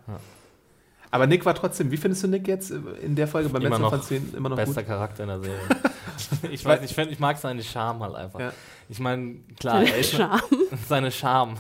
Aber 1.10 1.26
Nick 1.26 1.44
war 1.44 1.54
trotzdem, 1.54 1.90
wie 1.90 1.96
findest 1.96 2.22
du 2.22 2.28
Nick 2.28 2.46
jetzt 2.48 2.70
äh, 2.70 2.76
in 3.02 3.16
der 3.16 3.28
Folge? 3.28 3.48
Beim 3.48 3.62
Immer 3.62 3.70
letzten 3.70 3.82
Mal 3.82 3.86
noch 3.86 3.92
fandst 3.92 4.10
du 4.10 4.16
ihn 4.16 4.34
immer 4.36 4.48
noch 4.48 4.56
Bester 4.56 4.82
gut. 4.82 4.88
Charakter 4.88 5.22
in 5.22 5.28
der 5.28 5.40
Serie. 5.40 5.60
ich 6.50 6.64
weiß 6.64 6.80
nicht, 6.80 6.90
ich, 6.90 6.94
find, 6.94 7.10
ich 7.10 7.18
mag 7.18 7.38
seinen 7.38 7.62
Charme 7.62 8.02
halt 8.02 8.14
einfach. 8.14 8.40
Ja. 8.40 8.52
Ich 8.88 9.00
meine, 9.00 9.36
klar, 9.58 9.82
er 9.82 9.96
ist 9.96 10.14
Charme, 10.14 10.42
seine 10.88 11.10
Charme. 11.10 11.56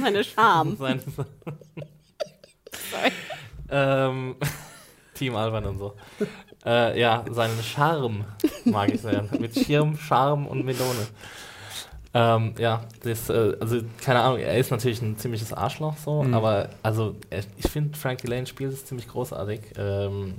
meine 0.00 0.24
Scham. 0.24 0.76
Sein, 0.76 1.00
ähm, 3.70 4.36
Team 5.14 5.36
Alban 5.36 5.64
und 5.66 5.78
so. 5.78 5.94
Äh, 6.64 6.98
ja, 7.00 7.24
seinen 7.30 7.62
Charme 7.62 8.24
mag 8.64 8.92
ich 8.92 9.00
sehr. 9.00 9.28
Mit 9.38 9.54
Schirm, 9.58 9.96
Charme 9.96 10.46
und 10.46 10.64
Melone. 10.64 11.06
Ähm, 12.14 12.54
ja, 12.58 12.82
das, 13.02 13.28
äh, 13.28 13.56
also 13.60 13.80
keine 14.00 14.20
Ahnung, 14.20 14.38
er 14.38 14.56
ist 14.56 14.70
natürlich 14.70 15.02
ein 15.02 15.16
ziemliches 15.18 15.52
Arschloch 15.52 15.96
so, 15.96 16.22
Mhm. 16.22 16.34
aber 16.34 16.68
also 16.82 17.16
ich 17.56 17.68
finde 17.70 17.98
Frankie 17.98 18.28
Lane 18.28 18.46
spielt 18.46 18.72
es 18.72 18.86
ziemlich 18.86 19.08
großartig. 19.08 19.60
Ähm, 19.76 20.34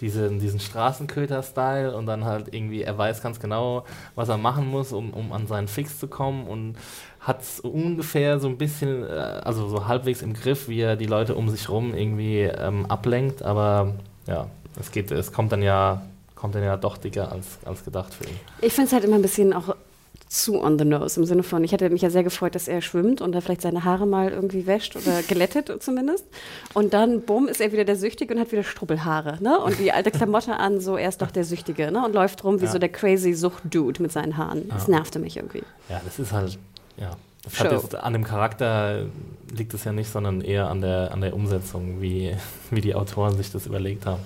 diesen, 0.00 0.40
diesen 0.40 0.58
Straßenköter-Style 0.58 1.96
und 1.96 2.06
dann 2.06 2.24
halt 2.24 2.52
irgendwie, 2.52 2.82
er 2.82 2.98
weiß 2.98 3.22
ganz 3.22 3.38
genau, 3.38 3.84
was 4.16 4.28
er 4.28 4.38
machen 4.38 4.68
muss, 4.68 4.92
um, 4.92 5.10
um 5.14 5.32
an 5.32 5.46
seinen 5.46 5.68
Fix 5.68 5.98
zu 6.00 6.08
kommen 6.08 6.48
und 6.48 6.74
hat 7.20 7.42
es 7.42 7.60
ungefähr 7.60 8.40
so 8.40 8.48
ein 8.48 8.58
bisschen, 8.58 9.04
äh, 9.04 9.06
also 9.08 9.68
so 9.68 9.86
halbwegs 9.86 10.20
im 10.22 10.34
Griff, 10.34 10.68
wie 10.68 10.80
er 10.80 10.96
die 10.96 11.06
Leute 11.06 11.36
um 11.36 11.48
sich 11.48 11.68
rum 11.68 11.94
irgendwie 11.94 12.40
ähm, 12.40 12.86
ablenkt, 12.86 13.42
aber 13.42 13.94
ja, 14.26 14.48
es 14.80 14.90
geht, 14.90 15.12
es 15.12 15.32
kommt 15.32 15.52
dann 15.52 15.62
ja, 15.62 16.02
kommt 16.34 16.56
dann 16.56 16.64
ja 16.64 16.76
doch 16.76 16.96
dicker 16.98 17.30
als, 17.30 17.58
als 17.64 17.84
gedacht 17.84 18.12
für 18.12 18.24
ihn. 18.24 18.38
Ich 18.62 18.72
finde 18.72 18.88
es 18.88 18.92
halt 18.92 19.04
immer 19.04 19.14
ein 19.16 19.22
bisschen 19.22 19.52
auch 19.52 19.76
zu 20.34 20.60
on 20.60 20.78
the 20.78 20.84
nose, 20.84 21.18
im 21.18 21.24
Sinne 21.26 21.42
von, 21.44 21.62
ich 21.62 21.72
hatte 21.72 21.88
mich 21.90 22.02
ja 22.02 22.10
sehr 22.10 22.24
gefreut, 22.24 22.54
dass 22.56 22.66
er 22.66 22.82
schwimmt 22.82 23.20
und 23.20 23.32
da 23.32 23.40
vielleicht 23.40 23.62
seine 23.62 23.84
Haare 23.84 24.04
mal 24.06 24.30
irgendwie 24.32 24.66
wäscht 24.66 24.96
oder 24.96 25.22
gelettet 25.28 25.70
zumindest. 25.80 26.24
Und 26.74 26.92
dann, 26.92 27.22
bumm, 27.22 27.46
ist 27.46 27.60
er 27.60 27.70
wieder 27.72 27.84
der 27.84 27.96
Süchtige 27.96 28.34
und 28.34 28.40
hat 28.40 28.50
wieder 28.50 28.64
Strubbelhaare, 28.64 29.38
ne? 29.40 29.58
Und 29.60 29.78
die 29.78 29.92
alte 29.92 30.10
Klamotte 30.10 30.56
an, 30.56 30.80
so 30.80 30.96
er 30.96 31.08
ist 31.08 31.22
doch 31.22 31.30
der 31.30 31.44
Süchtige, 31.44 31.92
ne? 31.92 32.04
Und 32.04 32.14
läuft 32.14 32.42
rum 32.42 32.60
wie 32.60 32.64
Ja. 32.64 32.72
so 32.72 32.78
der 32.78 32.88
crazy 32.88 33.32
Sucht-Dude 33.32 34.02
mit 34.02 34.10
seinen 34.12 34.36
Haaren. 34.36 34.68
Das 34.68 34.88
nervte 34.88 35.18
mich 35.20 35.36
irgendwie. 35.36 35.62
Ja, 35.88 36.00
das 36.04 36.18
ist 36.18 36.32
halt, 36.32 36.58
ja. 36.96 37.16
Das 37.44 37.60
hat 37.60 37.70
jetzt, 37.72 37.94
an 37.94 38.12
dem 38.14 38.24
Charakter 38.24 39.04
liegt 39.56 39.72
es 39.74 39.84
ja 39.84 39.92
nicht, 39.92 40.10
sondern 40.10 40.40
eher 40.40 40.68
an 40.68 40.80
der, 40.80 41.12
an 41.12 41.20
der 41.20 41.34
Umsetzung, 41.34 42.00
wie, 42.00 42.34
wie 42.70 42.80
die 42.80 42.94
Autoren 42.94 43.36
sich 43.36 43.52
das 43.52 43.66
überlegt 43.66 44.06
haben. 44.06 44.20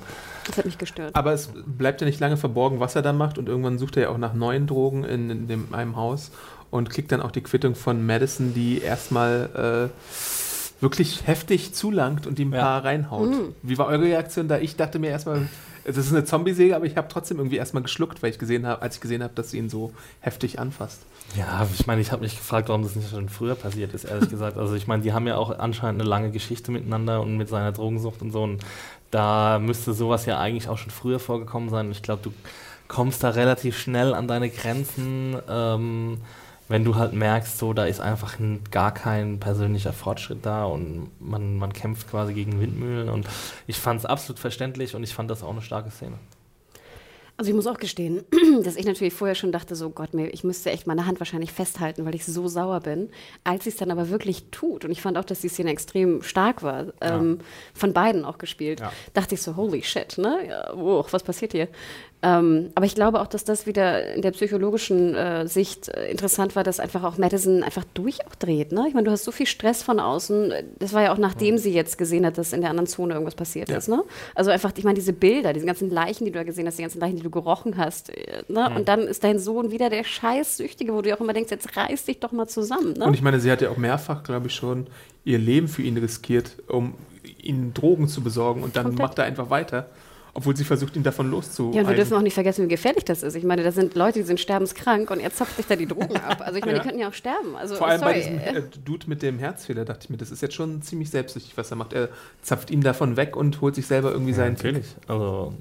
Das 0.49 0.59
hat 0.59 0.65
mich 0.67 0.79
gestört. 0.79 1.15
Aber 1.15 1.33
es 1.33 1.51
bleibt 1.67 2.01
ja 2.01 2.07
nicht 2.07 2.19
lange 2.21 2.37
verborgen, 2.37 2.81
was 2.81 2.97
er 2.97 3.03
da 3.03 3.13
macht 3.13 3.39
und 3.39 3.49
irgendwann 3.49 3.79
sucht 3.79 3.97
er 3.97 4.05
ja 4.05 4.09
auch 4.09 4.19
nach 4.19 4.35
neuen 4.35 4.67
Drogen 4.67 5.05
in, 5.05 5.31
in 5.31 5.47
dem, 5.49 5.73
einem 5.73 5.97
Haus 5.97 6.31
und 6.71 6.91
kriegt 6.91 7.13
dann 7.13 7.21
auch 7.23 7.31
die 7.31 7.41
Quittung 7.43 7.75
von 7.75 8.05
Madison, 8.05 8.53
die 8.55 8.81
erstmal 8.83 9.91
äh, 9.93 10.83
wirklich 10.83 11.27
heftig 11.27 11.75
zulangt 11.75 12.27
und 12.27 12.39
ihm 12.39 12.51
ein 12.51 12.55
Ja. 12.57 12.61
paar 12.63 12.85
reinhaut. 12.85 13.31
Wie 13.63 13.79
war 13.79 13.87
eure 13.87 14.03
Reaktion 14.03 14.49
da? 14.49 14.59
Ich 14.59 14.77
dachte 14.77 14.99
mir 14.99 15.11
erstmal, 15.11 15.49
das 15.85 15.97
ist 15.97 16.13
eine 16.13 16.25
Zombie-Säge, 16.25 16.77
aber 16.77 16.85
ich 16.85 16.97
habe 16.97 17.09
trotzdem 17.09 17.39
irgendwie 17.39 17.57
erstmal 17.57 17.83
geschluckt, 17.83 18.23
weil 18.23 18.31
ich 18.31 18.39
gesehen 18.39 18.67
habe, 18.67 18.83
als 18.83 18.97
ich 18.97 19.01
gesehen 19.01 19.23
habe, 19.23 19.33
dass 19.35 19.51
sie 19.51 19.59
ihn 19.59 19.71
so 19.71 19.93
heftig 20.21 20.59
anfasst. 20.59 21.01
Ja, 21.37 21.67
ich 21.75 21.87
meine, 21.87 22.01
ich 22.01 22.13
habe 22.13 22.23
mich 22.23 22.37
gefragt, 22.37 22.69
warum 22.69 22.83
das 22.83 22.95
nicht 22.97 23.11
schon 23.11 23.29
früher 23.29 23.55
passiert 23.55 23.93
ist, 23.95 24.05
ehrlich 24.05 24.29
gesagt. 24.31 24.57
Also 24.57 24.75
ich 24.75 24.87
meine, 24.87 25.03
die 25.03 25.13
haben 25.13 25.27
ja 25.27 25.37
auch 25.37 25.59
anscheinend 25.59 26.01
eine 26.01 26.09
lange 26.09 26.31
Geschichte 26.31 26.71
miteinander 26.71 27.21
und 27.23 27.37
mit 27.37 27.49
seiner 27.49 27.73
Drogensucht 27.73 28.23
und 28.23 28.31
so. 28.31 28.43
Und 28.43 28.63
da 29.11 29.59
müsste 29.59 29.95
sowas 29.95 30.27
ja 30.27 30.39
eigentlich 30.39 30.69
auch 30.69 30.79
schon 30.79 30.91
früher 30.91 31.19
vorgekommen 31.19 31.71
sein. 31.71 31.91
Ich 31.91 32.03
glaube, 32.03 32.23
du 32.23 32.33
kommst 32.89 33.23
da 33.23 33.31
relativ 33.31 33.79
schnell 33.79 34.15
an 34.15 34.29
deine 34.29 34.51
Grenzen, 34.51 35.37
ähm, 35.49 36.21
wenn 36.69 36.85
du 36.85 36.97
halt 36.97 37.15
merkst, 37.15 37.59
so 37.59 37.73
da 37.73 37.87
ist 37.87 38.01
einfach 38.01 38.39
ein, 38.39 38.61
gar 38.71 38.93
kein 38.93 39.41
persönlicher 39.41 39.93
Fortschritt 39.93 40.45
da 40.45 40.65
und 40.65 41.11
man, 41.19 41.57
man 41.57 41.73
kämpft 41.73 42.11
quasi 42.11 42.35
gegen 42.35 42.61
Windmühlen. 42.61 43.09
Und 43.09 43.27
ich 43.67 43.79
fand 43.79 44.01
es 44.01 44.07
absolut 44.07 44.39
verständlich 44.39 44.95
und 44.95 45.03
ich 45.03 45.15
fand 45.15 45.31
das 45.31 45.43
auch 45.43 45.51
eine 45.51 45.63
starke 45.63 45.91
Szene. 45.91 46.19
Also 47.41 47.51
ich 47.51 47.55
muss 47.55 47.69
auch 47.69 47.79
gestehen, 47.79 48.25
dass 48.65 48.75
ich 48.75 48.85
natürlich 48.85 49.15
vorher 49.15 49.37
schon 49.37 49.53
dachte, 49.53 49.77
so 49.77 49.91
Gott, 49.91 50.13
mir, 50.13 50.35
ich 50.35 50.43
müsste 50.43 50.71
echt 50.73 50.89
meine 50.89 51.07
Hand 51.07 51.21
wahrscheinlich 51.21 51.53
festhalten, 51.53 52.05
weil 52.05 52.17
ich 52.17 52.25
so 52.27 52.49
sauer 52.49 52.81
bin. 52.81 53.11
Als 53.45 53.63
sie 53.63 53.71
es 53.71 53.77
dann 53.77 53.93
aber 53.93 54.11
wirklich 54.11 54.47
tut, 54.51 54.85
und 54.85 54.91
ich 54.91 55.01
fand 55.01 55.17
auch, 55.17 55.25
dass 55.25 55.41
die 55.41 55.49
Szene 55.49 55.71
extrem 55.71 56.23
stark 56.23 56.65
war, 56.65 56.87
ähm, 57.01 57.39
von 57.75 57.93
beiden 57.93 58.25
auch 58.25 58.39
gespielt, 58.39 58.81
Ja. 58.81 58.93
dachte 59.15 59.37
ich 59.37 59.43
so, 59.43 59.55
holy 59.55 59.85
shit, 59.85 60.19
ne? 60.19 60.49
Ja, 60.49 60.75
oh, 60.75 61.05
was 61.13 61.23
passiert 61.23 61.53
hier? 61.53 61.69
Ähm, 62.21 62.71
aber 62.75 62.85
ich 62.85 62.97
glaube 62.97 63.21
auch, 63.21 63.29
dass 63.29 63.45
das 63.45 63.67
wieder 63.67 64.15
in 64.15 64.23
der 64.23 64.33
psychologischen 64.33 65.15
äh, 65.15 65.47
Sicht 65.47 65.89
äh, 65.89 66.11
interessant 66.11 66.57
war, 66.57 66.65
dass 66.65 66.81
einfach 66.81 67.05
auch 67.05 67.17
Madison 67.17 67.63
einfach 67.63 67.85
durch 67.95 68.27
auch 68.27 68.35
dreht. 68.35 68.73
Ne? 68.73 68.87
Ich 68.89 68.95
meine, 68.95 69.05
du 69.05 69.13
hast 69.13 69.23
so 69.23 69.31
viel 69.31 69.47
Stress 69.47 69.85
von 69.85 70.01
außen. 70.01 70.53
Das 70.81 70.93
war 70.93 71.03
ja 71.03 71.13
auch 71.13 71.19
nachdem 71.19 71.55
ja. 71.55 71.61
sie 71.61 71.73
jetzt 71.73 71.97
gesehen 71.97 72.27
hat, 72.27 72.37
dass 72.37 72.53
in 72.53 72.61
der 72.61 72.71
anderen 72.71 72.89
Zone 72.89 73.15
irgendwas 73.15 73.37
passiert 73.37 73.69
ja. 73.69 73.77
ist. 73.77 73.89
Ne? 73.89 74.03
Also 74.35 74.51
einfach, 74.51 74.73
ich 74.77 74.83
meine, 74.83 74.97
diese 74.97 75.13
Bilder, 75.13 75.53
diese 75.53 75.67
ganzen 75.67 75.91
Leichen, 75.91 76.25
die 76.25 76.33
du 76.33 76.39
da 76.39 76.45
gesehen 76.45 76.67
hast, 76.67 76.79
die 76.79 76.83
ganzen 76.83 76.99
Leichen, 76.99 77.17
die 77.17 77.23
du 77.23 77.31
gerochen 77.31 77.77
hast. 77.77 78.11
Äh, 78.11 78.43
ne? 78.49 78.69
Mhm. 78.69 78.77
Und 78.77 78.89
dann 78.89 79.03
ist 79.03 79.23
dein 79.23 79.39
Sohn 79.39 79.71
wieder 79.71 79.89
der 79.89 80.03
Scheißsüchtige, 80.03 80.93
wo 80.93 81.03
du 81.03 81.15
auch 81.15 81.21
immer 81.21 81.35
denkst, 81.35 81.53
jetzt 81.53 81.77
reiß 81.77 82.05
dich 82.05 82.19
doch 82.19 82.33
mal 82.33 82.49
zusammen. 82.49 82.95
Ne? 82.95 83.05
Und 83.05 83.15
ich 83.15 83.23
meine, 83.23 83.39
sie 83.39 83.51
hat 83.51 83.63
ja 83.63 83.71
auch 83.71 83.77
mehrfach, 83.77 84.25
glaube 84.25 84.49
ich, 84.49 84.55
schon 84.55 84.89
ihr 85.25 85.39
Leben 85.39 85.69
für 85.69 85.83
ihn 85.83 85.97
riskiert, 85.97 86.57
um 86.67 86.95
ihnen 87.41 87.75
Drogen 87.75 88.09
zu 88.09 88.23
besorgen 88.23 88.65
und 88.65 88.75
dann 88.75 88.87
Komplett. 88.87 89.09
macht 89.09 89.19
er 89.19 89.25
einfach 89.25 89.51
weiter 89.51 89.89
obwohl 90.39 90.57
sie 90.57 90.63
versucht, 90.63 90.95
ihn 90.95 91.03
davon 91.03 91.33
loszuhalten. 91.33 91.75
Ja, 91.75 91.83
und 91.83 91.89
wir 91.89 91.97
dürfen 91.97 92.17
auch 92.17 92.23
nicht 92.23 92.35
vergessen, 92.35 92.65
wie 92.65 92.69
gefährlich 92.69 93.05
das 93.05 93.25
ist. 93.25 93.35
Ich 93.35 93.43
meine, 93.43 93.65
da 93.65 93.73
sind 93.73 93.97
Leute, 93.97 94.21
die 94.21 94.25
sind 94.25 94.39
sterbenskrank 94.39 95.11
und 95.11 95.19
er 95.19 95.33
zapft 95.33 95.57
sich 95.57 95.67
da 95.67 95.75
die 95.75 95.87
Drogen 95.87 96.17
ab. 96.29 96.43
Also 96.43 96.59
ich 96.59 96.65
meine, 96.65 96.77
ja. 96.77 96.79
die 96.79 96.87
könnten 96.87 97.01
ja 97.01 97.09
auch 97.09 97.13
sterben. 97.13 97.57
Also, 97.57 97.75
Vor 97.75 97.89
allem 97.89 97.99
sorry. 97.99 98.13
bei 98.13 98.19
diesem 98.21 98.39
äh, 98.39 98.63
Dude 98.85 99.09
mit 99.09 99.21
dem 99.23 99.41
Herzfehler 99.41 99.85
dachte 99.85 100.05
ich 100.05 100.11
mir, 100.11 100.17
das 100.17 100.31
ist 100.31 100.41
jetzt 100.41 100.55
schon 100.55 100.81
ziemlich 100.81 101.11
selbstsüchtig, 101.11 101.57
was 101.57 101.73
er 101.73 101.77
macht. 101.77 101.93
Er 101.93 102.11
zapft 102.43 102.71
ihn 102.71 102.83
davon 102.83 103.17
weg 103.17 103.35
und 103.35 103.61
holt 103.61 103.75
sich 103.75 103.89
selber 103.89 104.13
irgendwie 104.13 104.31
ja, 104.31 104.37
seinen... 104.37 104.55
Natürlich, 104.55 104.87
also... 105.09 105.55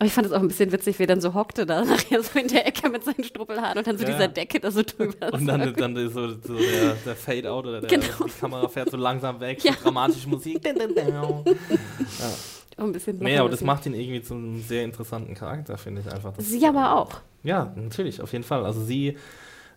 Aber 0.00 0.06
ich 0.06 0.12
fand 0.14 0.26
es 0.26 0.32
auch 0.32 0.40
ein 0.40 0.48
bisschen 0.48 0.72
witzig, 0.72 0.98
wie 0.98 1.04
er 1.04 1.06
dann 1.06 1.20
so 1.20 1.34
hockte 1.34 1.64
da 1.64 1.84
nachher 1.84 2.24
so 2.24 2.40
in 2.40 2.48
der 2.48 2.66
Ecke 2.66 2.88
mit 2.88 3.04
seinen 3.04 3.22
Struppelhaaren 3.22 3.78
und 3.78 3.86
dann 3.86 3.98
so 3.98 4.04
ja. 4.04 4.10
dieser 4.10 4.26
Decke 4.26 4.58
da 4.58 4.72
so 4.72 4.82
drüber. 4.82 5.32
Und 5.32 5.46
dann, 5.46 5.72
dann 5.74 5.94
so, 6.08 6.30
so 6.30 6.56
der, 6.56 6.94
der 7.06 7.14
Fade-Out 7.14 7.66
oder 7.66 7.80
der, 7.82 7.90
genau. 7.90 8.24
die 8.26 8.40
Kamera 8.40 8.66
fährt 8.66 8.90
so 8.90 8.96
langsam 8.96 9.38
weg, 9.38 9.62
ja. 9.62 9.74
so 9.74 9.84
dramatische 9.84 10.28
Musik. 10.28 10.60
ja. 10.64 11.44
Auch 12.80 12.84
ein 12.84 12.92
bisschen 12.92 13.18
nee, 13.18 13.36
aber 13.36 13.50
das 13.50 13.60
macht 13.60 13.86
ihn 13.86 13.94
irgendwie 13.94 14.22
zu 14.22 14.34
einem 14.34 14.62
sehr 14.62 14.84
interessanten 14.84 15.34
Charakter, 15.34 15.76
finde 15.76 16.00
ich 16.00 16.12
einfach. 16.12 16.32
sie 16.38 16.66
aber 16.66 16.96
auch. 16.96 17.20
Ja, 17.42 17.72
natürlich, 17.76 18.20
auf 18.22 18.32
jeden 18.32 18.44
Fall. 18.44 18.64
Also 18.64 18.82
sie 18.82 19.16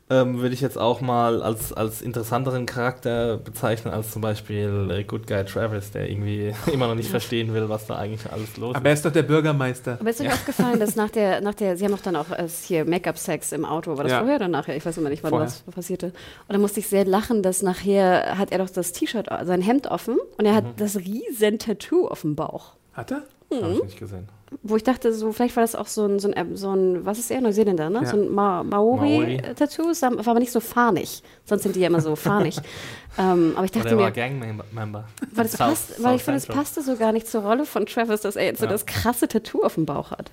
ähm, 0.10 0.40
würde 0.40 0.54
ich 0.54 0.62
jetzt 0.62 0.78
auch 0.78 1.00
mal 1.02 1.42
als, 1.42 1.72
als 1.72 2.02
interessanteren 2.02 2.66
Charakter 2.66 3.38
bezeichnen 3.38 3.94
als 3.94 4.12
zum 4.12 4.22
Beispiel 4.22 4.90
äh, 4.92 5.04
Good 5.04 5.28
Guy 5.28 5.46
Travis, 5.46 5.92
der 5.92 6.10
irgendwie 6.10 6.54
immer 6.72 6.88
noch 6.88 6.96
nicht 6.96 7.10
verstehen 7.10 7.54
will, 7.54 7.70
was 7.70 7.88
da 7.88 7.96
eigentlich 7.96 8.32
alles 8.32 8.58
los 8.58 8.72
ist. 8.72 8.76
Aber 8.78 8.88
er 8.88 8.94
ist 8.94 9.06
doch 9.06 9.12
der 9.12 9.24
Bürgermeister. 9.24 9.98
Aber 10.00 10.10
ist 10.10 10.20
euch 10.20 10.28
ja. 10.28 10.34
aufgefallen, 10.34 10.80
dass 10.80 10.96
nach 10.98 11.10
der, 11.10 11.42
nach 11.42 11.56
der, 11.56 11.78
sie 11.78 11.86
haben 11.86 11.94
auch 11.94 12.02
dann 12.02 12.16
auch 12.16 12.32
äh, 12.32 12.48
hier 12.48 12.86
Make-up-Sex 12.86 13.54
im 13.54 13.66
Auto, 13.66 13.98
war 13.98 14.04
das 14.04 14.12
ja. 14.12 14.20
vorher 14.20 14.36
oder 14.38 14.50
nachher? 14.50 14.76
Ich 14.76 14.86
weiß 14.86 14.98
immer 14.98 15.10
nicht, 15.10 15.24
wann 15.24 15.30
vorher. 15.30 15.48
was 15.48 15.62
passierte. 15.74 16.08
Und 16.08 16.54
da 16.54 16.58
musste 16.58 16.82
ich 16.82 16.88
sehr 16.88 17.06
lachen, 17.06 17.42
dass 17.42 17.62
nachher 17.62 18.38
hat 18.38 18.52
er 18.52 18.60
doch 18.60 18.70
das 18.70 18.92
T-Shirt, 18.92 19.28
sein 19.44 19.62
Hemd 19.62 19.88
offen 19.88 20.18
und 20.38 20.46
er 20.46 20.56
hat 20.56 20.66
mhm. 20.66 20.74
das 20.78 20.98
riesen 20.98 21.60
Tattoo 21.60 22.08
auf 22.08 22.22
dem 22.22 22.36
Bauch. 22.36 22.74
Hat 22.94 23.12
er? 23.12 23.24
Mhm. 23.52 23.64
Habe 23.64 23.74
ich 23.74 23.84
nicht 23.84 24.00
gesehen. 24.00 24.28
Wo 24.62 24.76
ich 24.76 24.84
dachte, 24.84 25.14
so 25.14 25.32
vielleicht 25.32 25.56
war 25.56 25.64
das 25.64 25.76
auch 25.76 25.88
so 25.88 26.06
ein, 26.06 26.20
so 26.20 26.32
ein, 26.32 26.56
so 26.56 26.72
ein 26.76 27.06
was 27.06 27.18
ist 27.18 27.32
er, 27.32 27.42
Neuseeländer, 27.42 27.90
ne? 27.90 28.02
Ja. 28.04 28.06
So 28.06 28.18
ein 28.18 28.30
Ma 28.32 28.64
Maori-Tattoo, 28.64 29.86
war 29.86 30.28
aber 30.28 30.40
nicht 30.40 30.52
so 30.52 30.60
fahnig. 30.60 31.24
Sonst 31.46 31.64
sind 31.64 31.76
die 31.76 31.80
ja 31.80 31.88
immer 31.88 32.02
so 32.02 32.16
fahnig. 32.16 32.58
ähm, 33.18 33.54
aber 33.56 33.66
ich 33.66 33.72
dachte 33.72 33.88
Oder 33.88 33.96
mir. 33.96 34.02
war 34.04 34.12
Gang-Member. 34.12 35.06
Weil, 35.32 35.44
das 35.44 35.58
passt, 35.58 36.04
weil 36.04 36.18
ich 36.18 36.24
finde, 36.24 36.38
es 36.38 36.46
passte 36.46 36.84
so 36.84 36.96
gar 36.98 37.12
nicht 37.12 37.28
zur 37.28 37.42
Rolle 37.42 37.66
von 37.66 37.86
Travis, 37.88 38.22
dass 38.22 38.36
er 38.36 38.46
jetzt 38.46 38.62
ja. 38.62 38.68
so 38.68 38.72
das 38.72 38.86
krasse 38.86 39.28
Tattoo 39.28 39.64
auf 39.64 39.76
dem 39.76 39.86
Bauch 39.86 40.12
hat. 40.12 40.30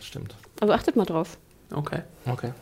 Stimmt. 0.00 0.34
Also 0.60 0.72
achtet 0.72 0.96
mal 0.96 1.04
drauf. 1.04 1.36
Okay. 1.72 2.02
Okay. 2.26 2.52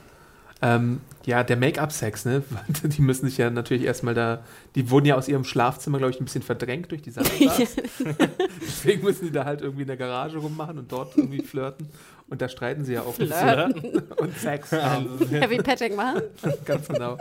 Ähm, 0.62 1.00
ja, 1.24 1.42
der 1.42 1.56
Make-up-Sex, 1.56 2.24
ne? 2.24 2.42
Die 2.84 3.02
müssen 3.02 3.26
sich 3.26 3.38
ja 3.38 3.50
natürlich 3.50 3.84
erstmal 3.84 4.14
da. 4.14 4.42
Die 4.74 4.90
wurden 4.90 5.06
ja 5.06 5.16
aus 5.16 5.28
ihrem 5.28 5.44
Schlafzimmer, 5.44 5.98
glaube 5.98 6.12
ich, 6.12 6.20
ein 6.20 6.24
bisschen 6.24 6.42
verdrängt 6.42 6.90
durch 6.90 7.02
die 7.02 7.10
Sache. 7.10 7.28
Deswegen 8.60 9.04
müssen 9.04 9.26
die 9.26 9.32
da 9.32 9.44
halt 9.44 9.60
irgendwie 9.60 9.82
in 9.82 9.88
der 9.88 9.96
Garage 9.96 10.38
rummachen 10.38 10.78
und 10.78 10.90
dort 10.90 11.16
irgendwie 11.16 11.42
flirten. 11.42 11.88
Und 12.28 12.40
da 12.40 12.48
streiten 12.48 12.84
sie 12.84 12.94
ja 12.94 13.02
auch. 13.02 13.14
Flirten. 13.14 14.02
und 14.16 14.38
Sex 14.38 14.72
haben. 14.72 15.18
Heavy 15.28 15.58
Petting 15.58 15.96
machen. 15.96 16.22
Ganz 16.64 16.88
genau. 16.88 17.18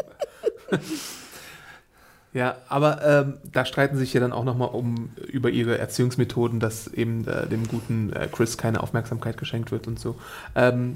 Ja, 2.34 2.56
aber 2.70 3.04
ähm, 3.04 3.34
da 3.52 3.66
streiten 3.66 3.98
sich 3.98 4.14
ja 4.14 4.22
dann 4.22 4.32
auch 4.32 4.46
nochmal 4.46 4.70
um 4.70 5.12
über 5.28 5.50
ihre 5.50 5.78
Erziehungsmethoden, 5.78 6.62
dass 6.62 6.88
eben 6.88 7.28
äh, 7.28 7.46
dem 7.48 7.68
guten 7.68 8.14
äh, 8.14 8.30
Chris 8.32 8.58
keine 8.58 8.82
Aufmerksamkeit 8.82 9.38
geschenkt 9.38 9.72
wird 9.72 9.88
und 9.88 10.00
so. 10.00 10.16
Ähm, 10.56 10.96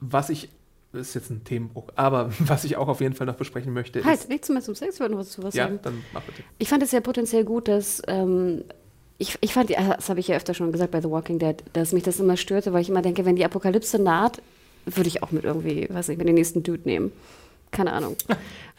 was 0.00 0.30
ich 0.30 0.48
ist 0.92 1.14
jetzt 1.14 1.30
ein 1.30 1.44
Themenbruch. 1.44 1.88
Aber 1.96 2.30
was 2.38 2.64
ich 2.64 2.76
auch 2.76 2.88
auf 2.88 3.00
jeden 3.00 3.14
Fall 3.14 3.26
noch 3.26 3.36
besprechen 3.36 3.72
möchte, 3.72 4.04
halt, 4.04 4.20
ist. 4.20 4.28
Nichts 4.28 4.48
mehr 4.48 4.62
zum 4.62 4.74
Sex, 4.74 4.94
ich 4.94 5.00
wollte 5.00 5.14
noch 5.14 5.20
was 5.20 5.30
zu 5.30 5.42
was 5.42 5.54
ja, 5.54 5.64
sagen. 5.64 5.78
dann 5.82 6.04
mach 6.12 6.22
bitte. 6.22 6.42
Ich 6.58 6.68
fand 6.68 6.82
es 6.82 6.92
ja 6.92 7.00
potenziell 7.00 7.44
gut, 7.44 7.68
dass. 7.68 8.02
Ähm, 8.06 8.64
ich, 9.18 9.36
ich 9.42 9.52
fand, 9.52 9.68
das 9.68 10.08
habe 10.08 10.18
ich 10.18 10.28
ja 10.28 10.36
öfter 10.36 10.54
schon 10.54 10.72
gesagt 10.72 10.92
bei 10.92 11.02
The 11.02 11.10
Walking 11.10 11.38
Dead, 11.38 11.56
dass 11.74 11.92
mich 11.92 12.04
das 12.04 12.18
immer 12.20 12.38
störte, 12.38 12.72
weil 12.72 12.80
ich 12.80 12.88
immer 12.88 13.02
denke, 13.02 13.26
wenn 13.26 13.36
die 13.36 13.44
Apokalypse 13.44 13.98
naht, 13.98 14.40
würde 14.86 15.08
ich 15.08 15.22
auch 15.22 15.30
mit 15.30 15.44
irgendwie, 15.44 15.86
weiß 15.90 16.08
nicht, 16.08 16.16
mit 16.16 16.26
den 16.26 16.36
nächsten 16.36 16.62
Dude 16.62 16.80
nehmen. 16.86 17.12
Keine 17.70 17.92
Ahnung. 17.92 18.16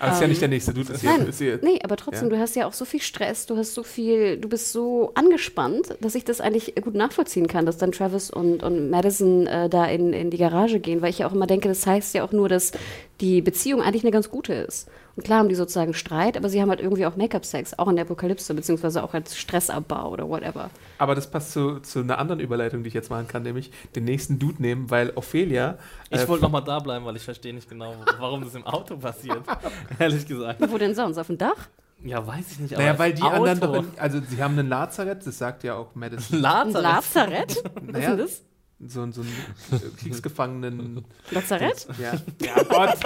Aber 0.01 0.09
ähm, 0.09 0.13
ist 0.13 0.21
ja 0.21 0.27
nicht 0.27 0.41
der 0.41 0.47
nächste 0.49 0.73
Dude. 0.73 0.93
Ist 0.93 1.03
nein, 1.03 1.27
hier, 1.37 1.59
nee, 1.61 1.79
aber 1.83 1.95
trotzdem, 1.95 2.29
ja. 2.29 2.35
du 2.35 2.41
hast 2.41 2.55
ja 2.55 2.65
auch 2.65 2.73
so 2.73 2.85
viel 2.85 3.01
Stress, 3.01 3.45
du 3.45 3.55
hast 3.55 3.75
so 3.75 3.83
viel, 3.83 4.37
du 4.37 4.49
bist 4.49 4.71
so 4.71 5.11
angespannt, 5.13 5.95
dass 6.01 6.15
ich 6.15 6.25
das 6.25 6.41
eigentlich 6.41 6.73
gut 6.81 6.95
nachvollziehen 6.95 7.45
kann, 7.45 7.67
dass 7.67 7.77
dann 7.77 7.91
Travis 7.91 8.31
und, 8.31 8.63
und 8.63 8.89
Madison 8.89 9.45
äh, 9.45 9.69
da 9.69 9.85
in, 9.85 10.11
in 10.11 10.31
die 10.31 10.37
Garage 10.37 10.79
gehen, 10.79 11.03
weil 11.03 11.11
ich 11.11 11.19
ja 11.19 11.27
auch 11.27 11.33
immer 11.33 11.45
denke, 11.45 11.67
das 11.67 11.85
heißt 11.85 12.15
ja 12.15 12.23
auch 12.23 12.31
nur, 12.31 12.49
dass 12.49 12.71
die 13.19 13.43
Beziehung 13.43 13.83
eigentlich 13.83 14.03
eine 14.03 14.11
ganz 14.11 14.31
gute 14.31 14.53
ist. 14.53 14.89
Und 15.15 15.23
klar 15.23 15.39
haben 15.39 15.49
die 15.49 15.55
sozusagen 15.55 15.93
Streit, 15.93 16.37
aber 16.37 16.49
sie 16.49 16.61
haben 16.61 16.69
halt 16.69 16.79
irgendwie 16.79 17.05
auch 17.05 17.15
Make-up-Sex, 17.15 17.77
auch 17.77 17.87
in 17.87 17.95
der 17.95 18.05
Apokalypse, 18.05 18.53
beziehungsweise 18.53 19.03
auch 19.03 19.13
als 19.13 19.37
Stressabbau 19.37 20.09
oder 20.09 20.29
whatever. 20.29 20.69
Aber 20.97 21.15
das 21.15 21.29
passt 21.29 21.51
zu, 21.51 21.79
zu 21.79 21.99
einer 21.99 22.17
anderen 22.17 22.39
Überleitung, 22.39 22.83
die 22.83 22.87
ich 22.87 22.93
jetzt 22.93 23.09
machen 23.09 23.27
kann, 23.27 23.43
nämlich 23.43 23.71
den 23.95 24.05
nächsten 24.05 24.39
Dude 24.39 24.61
nehmen, 24.61 24.89
weil 24.89 25.11
Ophelia. 25.15 25.77
Ich 26.09 26.21
äh, 26.21 26.27
wollte 26.27 26.43
nochmal 26.43 26.63
da 26.63 26.79
bleiben, 26.79 27.05
weil 27.05 27.15
ich 27.17 27.23
verstehe 27.23 27.53
nicht 27.53 27.69
genau, 27.69 27.93
warum 28.19 28.43
das 28.43 28.55
im 28.55 28.65
Auto 28.65 28.95
passiert. 28.97 29.43
Ehrlich 29.99 30.25
gesagt. 30.25 30.61
Wo 30.71 30.77
denn 30.77 30.95
sonst? 30.95 31.17
Auf 31.17 31.27
dem 31.27 31.37
Dach? 31.37 31.67
Ja, 32.03 32.25
weiß 32.25 32.53
ich 32.53 32.59
nicht. 32.59 32.77
naja, 32.77 32.97
weil 32.97 33.13
die 33.13 33.21
Auto. 33.21 33.43
anderen 33.45 33.59
doch. 33.59 33.75
In, 33.75 33.99
also, 33.99 34.19
sie 34.27 34.41
haben 34.41 34.57
einen 34.57 34.69
Lazarett, 34.69 35.25
das 35.25 35.37
sagt 35.37 35.63
ja 35.63 35.75
auch 35.75 35.93
Madison. 35.93 36.39
Lazarett? 36.39 36.75
Ein 36.75 36.83
Lazarett? 36.83 37.63
Was 37.75 37.83
naja, 37.83 37.99
ist 37.99 38.07
denn 38.07 38.17
das? 38.17 38.41
So, 38.87 39.11
so 39.11 39.21
einen 39.21 39.95
Kriegsgefangenen. 39.97 41.05
Lazarett? 41.29 41.87
Ja. 41.99 42.13
ja, 42.41 42.63
Gott. 42.63 42.99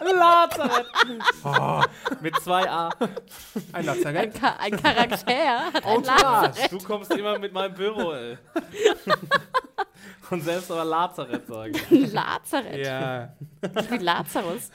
Lazarett. 0.00 0.86
Oh, 1.44 1.82
mit 2.20 2.36
zwei 2.40 2.70
A. 2.70 2.90
Ein 3.72 3.84
Lazarett. 3.84 4.34
Ein, 4.34 4.40
Ka 4.40 4.56
ein 4.58 4.82
Charakter 4.82 5.72
hat 5.72 5.84
ein 5.84 6.04
Lazarett. 6.04 6.72
Du 6.72 6.78
kommst 6.78 7.12
immer 7.12 7.38
mit 7.38 7.52
meinem 7.52 7.74
Büro, 7.74 8.12
ey. 8.12 8.38
Und 10.30 10.44
selbst 10.44 10.70
aber 10.70 10.84
Lazarett 10.84 11.46
sagen. 11.46 11.74
Lazarett? 11.90 12.86
Ja. 12.86 13.32
Wie 13.90 13.98
Lazarus. 13.98 14.70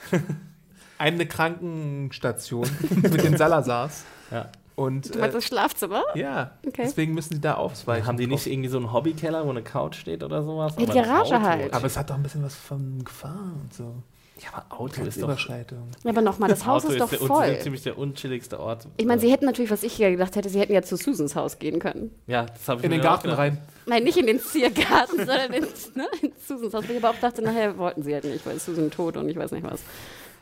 Eine 0.98 1.26
Krankenstation 1.26 2.68
mit 3.02 3.22
den 3.22 3.36
Salazars. 3.36 4.04
Ja. 4.30 4.50
Und, 4.76 5.14
du 5.14 5.18
meinst 5.18 5.34
äh, 5.34 5.38
das 5.38 5.44
Schlafzimmer? 5.46 6.04
Ja. 6.14 6.52
Okay. 6.66 6.82
Deswegen 6.84 7.14
müssen 7.14 7.34
die 7.34 7.40
da 7.40 7.54
ausweichen. 7.54 8.06
Haben 8.06 8.18
die 8.18 8.26
nicht 8.26 8.46
irgendwie 8.46 8.68
so 8.68 8.76
einen 8.76 8.92
Hobbykeller, 8.92 9.46
wo 9.46 9.50
eine 9.50 9.62
Couch 9.62 9.96
steht 9.96 10.22
oder 10.22 10.42
sowas? 10.42 10.76
Die 10.76 10.84
Garage 10.84 11.40
halt. 11.40 11.72
Aber 11.72 11.86
es 11.86 11.96
hat 11.96 12.10
doch 12.10 12.14
ein 12.14 12.22
bisschen 12.22 12.44
was 12.44 12.54
von 12.54 13.02
Gefahr 13.02 13.54
und 13.62 13.72
so. 13.72 13.94
Ja, 14.38 14.50
aber 14.52 14.80
Auto 14.80 15.02
ist 15.02 15.16
doch... 15.16 15.24
Überschreitung. 15.24 15.88
Ja, 16.04 16.10
aber 16.10 16.20
nochmal, 16.20 16.50
das 16.50 16.66
Haus 16.66 16.84
ist, 16.84 16.90
ist 16.90 17.00
doch 17.00 17.08
der, 17.08 17.20
voll. 17.20 17.46
Das 17.46 17.56
ist 17.56 17.62
ziemlich 17.62 17.82
der 17.84 17.96
unchilligste 17.96 18.60
Ort. 18.60 18.86
Ich 18.98 19.06
meine, 19.06 19.18
sie 19.18 19.32
hätten 19.32 19.46
natürlich, 19.46 19.70
was 19.70 19.82
ich 19.82 19.96
ja 19.96 20.10
gedacht 20.10 20.36
hätte, 20.36 20.50
sie 20.50 20.60
hätten 20.60 20.74
ja 20.74 20.82
zu 20.82 20.96
Susans 20.96 21.34
Haus 21.36 21.58
gehen 21.58 21.78
können. 21.78 22.10
Ja, 22.26 22.44
das 22.44 22.68
habe 22.68 22.80
ich 22.80 22.84
In 22.84 22.90
den 22.90 23.00
Garten 23.00 23.30
rein. 23.30 23.58
Nein, 23.86 24.04
nicht 24.04 24.18
in 24.18 24.26
den 24.26 24.40
Ziergarten, 24.40 25.16
sondern 25.24 25.54
in, 25.54 25.62
ne, 25.94 26.06
in 26.20 26.32
Susans 26.46 26.74
Haus. 26.74 26.84
Ich 26.86 26.96
aber 26.98 27.10
auch 27.10 27.20
dachte, 27.20 27.40
nachher 27.40 27.78
wollten 27.78 28.02
sie 28.02 28.12
halt 28.12 28.24
nicht, 28.24 28.44
weil 28.44 28.58
Susan 28.58 28.90
tot 28.90 29.16
und 29.16 29.26
ich 29.30 29.36
weiß 29.36 29.52
nicht 29.52 29.64
was. 29.64 29.80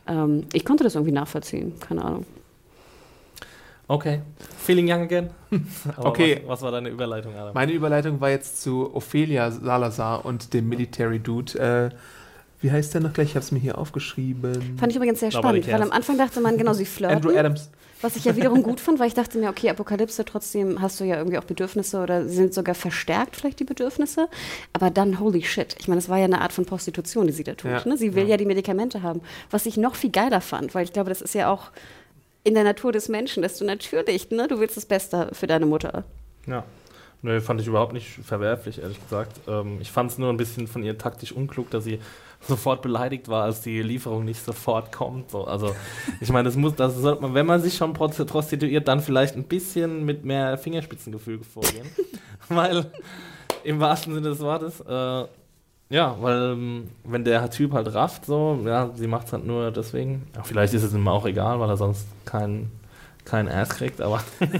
Ähm, 0.07 0.45
ich 0.51 0.65
konnte 0.65 0.83
das 0.83 0.95
irgendwie 0.95 1.13
nachvollziehen, 1.13 1.79
keine 1.79 2.03
Ahnung. 2.03 2.25
Okay. 3.87 4.21
Feeling 4.57 4.91
young 4.91 5.01
again? 5.01 5.29
okay. 5.97 6.41
Was, 6.41 6.49
was, 6.49 6.61
war 6.63 6.71
deine 6.71 6.89
Überleitung, 6.89 7.35
Adam? 7.35 7.53
Meine 7.53 7.71
Überleitung 7.71 8.19
war 8.19 8.31
jetzt 8.31 8.61
zu 8.61 8.95
Ophelia 8.95 9.51
Salazar 9.51 10.25
und 10.25 10.53
dem 10.53 10.67
Military 10.67 11.19
Dude. 11.19 11.59
Äh, 11.59 11.95
wie 12.61 12.71
heißt 12.71 12.95
der 12.95 13.01
noch 13.01 13.13
gleich? 13.13 13.29
Ich 13.29 13.35
habe 13.35 13.43
es 13.43 13.51
mir 13.51 13.59
hier 13.59 13.77
aufgeschrieben. 13.77 14.77
Fand 14.77 14.91
ich 14.91 14.95
übrigens 14.95 15.19
sehr 15.19 15.29
spannend, 15.29 15.67
weil 15.67 15.81
am 15.81 15.91
Anfang 15.91 16.17
dachte 16.17 16.41
man, 16.41 16.57
genau, 16.57 16.73
sie 16.73 16.85
flirten. 16.85 17.17
Andrew 17.17 17.37
Adams. 17.37 17.69
Was 18.01 18.15
ich 18.15 18.25
ja 18.25 18.35
wiederum 18.35 18.61
gut 18.61 18.79
fand, 18.79 18.99
weil 18.99 19.07
ich 19.07 19.13
dachte 19.13 19.37
mir, 19.37 19.49
okay, 19.49 19.69
Apokalypse, 19.69 20.25
trotzdem 20.25 20.81
hast 20.81 20.99
du 20.99 21.05
ja 21.05 21.17
irgendwie 21.17 21.37
auch 21.37 21.43
Bedürfnisse 21.43 22.01
oder 22.01 22.27
sie 22.27 22.35
sind 22.35 22.53
sogar 22.53 22.75
verstärkt 22.75 23.35
vielleicht 23.35 23.59
die 23.59 23.63
Bedürfnisse. 23.63 24.27
Aber 24.73 24.89
dann, 24.89 25.19
holy 25.19 25.43
shit. 25.43 25.75
Ich 25.79 25.87
meine, 25.87 26.01
das 26.01 26.09
war 26.09 26.17
ja 26.17 26.25
eine 26.25 26.41
Art 26.41 26.51
von 26.51 26.65
Prostitution, 26.65 27.25
die 27.27 27.33
sie 27.33 27.43
da 27.43 27.53
tut. 27.53 27.71
Ja. 27.71 27.81
Ne? 27.85 27.97
Sie 27.97 28.13
will 28.13 28.23
ja. 28.23 28.31
ja 28.31 28.37
die 28.37 28.45
Medikamente 28.45 29.01
haben. 29.01 29.21
Was 29.49 29.65
ich 29.65 29.77
noch 29.77 29.95
viel 29.95 30.11
geiler 30.11 30.41
fand, 30.41 30.75
weil 30.75 30.83
ich 30.83 30.93
glaube, 30.93 31.09
das 31.09 31.21
ist 31.21 31.35
ja 31.35 31.49
auch 31.49 31.71
in 32.45 32.53
der 32.53 32.63
Natur 32.63 32.93
des 32.93 33.09
Menschen, 33.09 33.43
dass 33.43 33.57
du 33.57 33.65
natürlich, 33.65 34.29
ne, 34.29 34.47
du 34.47 34.59
willst 34.59 34.77
das 34.77 34.85
Beste 34.85 35.29
für 35.33 35.47
deine 35.47 35.65
Mutter. 35.65 36.05
Ja. 36.47 36.63
Nö, 37.21 37.41
fand 37.41 37.59
ich 37.59 37.65
überhaupt 37.65 37.93
nicht 37.93 38.07
verwerflich, 38.07 38.79
ehrlich 38.79 39.01
gesagt. 39.01 39.41
Ähm, 39.47 39.79
ich 39.81 39.91
fand 39.91 40.11
es 40.11 40.19
nur 40.19 40.29
ein 40.29 40.37
bisschen 40.37 40.67
von 40.67 40.83
ihr 40.83 40.95
taktisch 40.95 41.31
unklug, 41.31 41.71
dass 41.71 41.83
sie 41.83 41.99
sofort 42.47 42.83
beleidigt 42.83 43.29
war, 43.29 43.45
als 43.45 43.61
die 43.61 43.81
Lieferung 43.81 44.25
nicht 44.25 44.45
sofort 44.45 44.91
kommt. 44.91 45.31
So, 45.31 45.45
also, 45.45 45.75
ich 46.21 46.29
meine, 46.29 46.47
das 46.47 46.55
muss, 46.55 46.75
das 46.75 46.95
sollte 46.95 47.23
man, 47.23 47.33
wenn 47.33 47.47
man 47.47 47.61
sich 47.61 47.75
schon 47.75 47.93
prostituiert, 47.93 48.87
dann 48.87 49.01
vielleicht 49.01 49.35
ein 49.35 49.45
bisschen 49.45 50.05
mit 50.05 50.23
mehr 50.23 50.57
Fingerspitzengefühl 50.59 51.39
vorgehen. 51.43 51.87
Weil 52.49 52.91
Im 53.63 53.79
wahrsten 53.79 54.13
Sinne 54.13 54.29
des 54.29 54.39
Wortes. 54.41 54.81
Äh, 54.81 55.27
ja, 55.89 56.15
weil 56.21 56.53
ähm, 56.53 56.89
wenn 57.03 57.23
der 57.23 57.49
Typ 57.49 57.73
halt 57.73 57.93
rafft, 57.93 58.25
so, 58.25 58.59
ja, 58.65 58.89
sie 58.95 59.07
macht 59.07 59.27
es 59.27 59.33
halt 59.33 59.45
nur 59.45 59.71
deswegen. 59.71 60.27
Ja, 60.35 60.43
vielleicht 60.43 60.73
ist 60.73 60.83
es 60.83 60.93
ihm 60.93 61.07
auch 61.07 61.25
egal, 61.25 61.59
weil 61.59 61.69
er 61.69 61.77
sonst 61.77 62.07
keinen 62.25 62.71
kein 63.23 63.47
Ass 63.47 63.69
kriegt, 63.69 64.01
aber. 64.01 64.23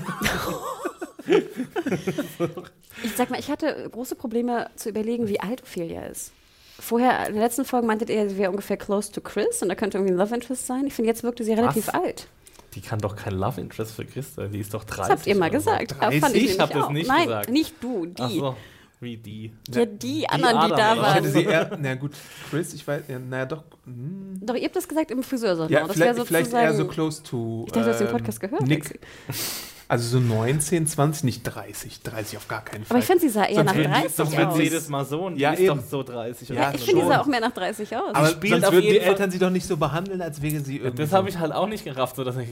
Ich 3.04 3.16
sag 3.16 3.30
mal, 3.30 3.40
ich 3.40 3.50
hatte 3.50 3.90
große 3.92 4.16
Probleme 4.16 4.70
zu 4.76 4.90
überlegen, 4.90 5.28
wie 5.28 5.40
alt 5.40 5.62
Ophelia 5.64 6.06
ist. 6.06 6.32
Vorher, 6.80 7.28
in 7.28 7.34
der 7.34 7.44
letzten 7.44 7.66
Folge 7.66 7.88
meintet 7.88 8.10
ihr, 8.10 8.30
sie 8.30 8.38
wäre 8.38 8.52
ungefähr 8.52 8.78
close 8.78 9.12
to 9.12 9.22
Chris 9.22 9.62
und 9.62 9.70
da 9.70 9.76
könnte 9.76 9.98
irgendwie 9.98 10.14
ein 10.14 10.18
Love 10.18 10.36
Interest 10.36 10.66
sein. 10.66 10.86
Ich 10.88 10.94
finde, 10.94 11.10
jetzt 11.10 11.24
wirkte 11.24 11.44
sie 11.44 11.54
relativ 11.54 11.88
Was? 11.88 11.94
alt. 11.94 12.28
Die 12.74 12.82
kann 12.82 13.00
doch 13.00 13.16
kein 13.16 13.34
Love 13.34 13.62
Interest 13.62 13.94
für 13.94 14.06
Chris 14.06 14.36
sein, 14.36 14.52
die 14.52 14.60
ist 14.60 14.74
doch 14.74 14.84
30. 14.84 14.98
Das 14.98 15.10
habt 15.10 15.28
ihr 15.28 15.36
mal 15.36 15.50
so. 15.50 15.58
gesagt. 15.58 15.96
Aber 16.00 16.12
fand 16.14 16.36
Ich 16.36 16.52
ich 16.52 16.60
hab 16.60 16.72
das 16.72 16.90
nicht 16.90 17.08
Nein, 17.08 17.24
gesagt. 17.28 17.50
nicht 17.50 17.76
du, 17.82 18.06
die. 18.06 18.22
Ach 18.22 18.30
so, 18.30 18.56
wie 19.00 19.18
die. 19.18 19.54
Ja, 19.74 19.86
die 19.86 20.28
anderen, 20.30 20.68
die 20.68 20.74
Adam, 20.74 20.78
da 20.78 20.94
ey. 20.94 20.98
Ich 20.98 21.16
hätte 21.16 21.24
waren. 21.24 21.32
sie 21.34 21.44
eher, 21.44 21.78
na 21.80 21.96
gut, 21.96 22.12
Chris, 22.50 22.74
ich 22.74 22.88
weiß, 22.88 23.04
ja, 23.08 23.20
naja 23.20 23.46
doch, 23.46 23.64
hm, 23.86 24.40
Doch, 24.42 24.56
ihr 24.56 24.66
habt 24.66 24.76
das 24.76 24.88
gesagt 24.88 25.12
im 25.12 25.24
Friseursalon. 25.24 25.72
ja, 25.72 25.88
das 25.88 25.98
wäre 25.98 26.26
vielleicht, 26.26 26.50
vielleicht 26.50 26.72
eher 26.72 26.74
so 26.74 26.88
close 26.88 27.22
to. 27.24 27.64
Ich 27.68 27.74
dachte, 27.74 27.86
du 27.86 27.92
hast 27.92 28.00
den 28.00 28.08
ähm, 28.08 28.14
Podcast 28.14 28.40
gehört. 28.40 28.62
Nick. 28.68 29.00
also 29.88 30.20
so 30.20 30.20
19, 30.20 30.88
20, 30.88 31.24
nicht 31.24 31.44
30. 31.44 32.02
30 32.02 32.38
auf 32.38 32.48
gar 32.48 32.64
keinen 32.64 32.86
Fall. 32.86 32.96
Aber 32.96 33.00
ich 33.00 33.06
finde, 33.06 33.22
sie 33.22 33.30
sah 33.30 33.46
eher 33.46 33.56
Sonst 33.56 33.66
nach 33.66 33.76
würden 33.76 33.84
die- 33.94 34.00
30 34.00 34.08
Doch 34.10 34.16
sonst 34.26 34.32
würden 34.38 34.48
aus. 34.50 34.56
sie- 34.56 34.62
Mercedes 34.64 34.90
Mason, 34.90 35.36
die 35.36 35.42
Ja, 35.42 35.52
ist 35.52 35.60
eben. 35.60 35.78
doch 35.78 35.86
so 35.86 36.04
30. 36.04 36.50
Ja, 36.50 36.72
ich 36.74 36.80
so. 36.80 36.86
finde, 36.86 37.02
schon. 37.02 37.10
sah 37.12 37.22
auch 37.22 37.26
mehr 37.28 37.40
nach 37.42 37.52
30 37.52 37.96
aus. 37.96 38.16
aber 38.16 38.28
spielt 38.30 38.54
sonst 38.54 38.66
auf 38.66 38.74
würden 38.74 38.90
die 38.90 39.00
Fall- 39.00 39.08
Eltern 39.10 39.32
sie 39.32 39.40
doch 39.40 39.50
nicht 39.50 39.68
so 39.68 39.78
behandeln, 39.78 40.22
als 40.22 40.42
wäre 40.42 40.60
sie 40.62 40.78
irgendwie. 40.78 41.02
Das 41.04 41.12
so- 41.12 41.18
habe 41.18 41.30
ich 41.30 41.38
halt 41.38 41.52
auch 41.54 41.68
nicht 41.68 41.84
gerafft, 41.84 42.16
so 42.16 42.24
dass 42.24 42.36
ich 42.38 42.50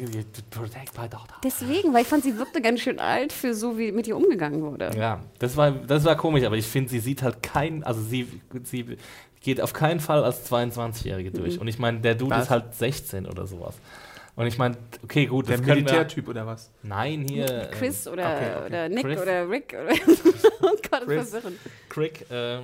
protect 0.51 0.97
my 0.97 1.09
daughter. 1.09 1.35
Deswegen, 1.43 1.93
weil 1.93 2.03
ich 2.03 2.07
fand, 2.07 2.23
sie 2.23 2.37
wirkte 2.37 2.61
ganz 2.61 2.81
schön 2.81 2.99
alt 2.99 3.33
für 3.33 3.53
so, 3.53 3.77
wie 3.77 3.91
mit 3.91 4.07
ihr 4.07 4.15
umgegangen 4.17 4.61
wurde. 4.61 4.91
Ja, 4.97 5.19
das 5.39 5.57
war, 5.57 5.71
das 5.71 6.03
war 6.03 6.15
komisch, 6.15 6.43
aber 6.43 6.55
ich 6.57 6.65
finde, 6.67 6.89
sie 6.91 6.99
sieht 6.99 7.23
halt 7.23 7.41
kein, 7.41 7.83
also 7.83 8.01
sie, 8.01 8.27
sie 8.63 8.97
geht 9.41 9.59
auf 9.59 9.73
keinen 9.73 9.99
Fall 9.99 10.23
als 10.23 10.45
22-Jährige 10.49 11.31
durch. 11.31 11.59
Und 11.59 11.67
ich 11.67 11.77
meine, 11.77 11.99
der 11.99 12.15
Dude 12.15 12.31
Was? 12.31 12.43
ist 12.43 12.49
halt 12.49 12.75
16 12.75 13.25
oder 13.25 13.45
sowas. 13.45 13.75
Und 14.35 14.47
ich 14.47 14.57
meine, 14.57 14.75
okay, 15.03 15.27
gut, 15.27 15.47
der 15.47 15.59
Militärtyp 15.59 16.27
oder 16.27 16.47
was? 16.47 16.71
Nein, 16.81 17.25
hier. 17.29 17.69
Chris 17.71 18.07
oder, 18.07 18.23
okay, 18.35 18.51
okay. 18.57 18.65
oder 18.65 18.89
Nick 18.89 19.05
Chris. 19.05 19.21
oder 19.21 19.49
Rick. 19.49 19.75
Oder 19.79 19.93
oh 20.61 20.75
Gott, 20.89 21.03
das 21.07 21.31
Chris. 21.31 21.33
Ähm, 21.33 21.53
Crick, 21.89 22.25
ähm, 22.31 22.63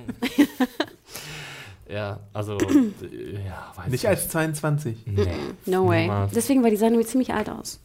ja, 1.88 2.18
also, 2.32 2.58
äh, 2.58 3.44
ja, 3.46 3.72
weiß 3.76 3.88
Nicht 3.88 4.08
als 4.08 4.28
22. 4.30 5.06
Nee. 5.06 5.28
No 5.66 5.86
way. 5.86 6.02
Niemals. 6.02 6.32
Deswegen, 6.32 6.64
weil 6.64 6.72
die 6.72 6.76
sahen 6.76 6.90
nämlich 6.90 7.08
ziemlich 7.08 7.32
alt 7.32 7.48
aus. 7.48 7.78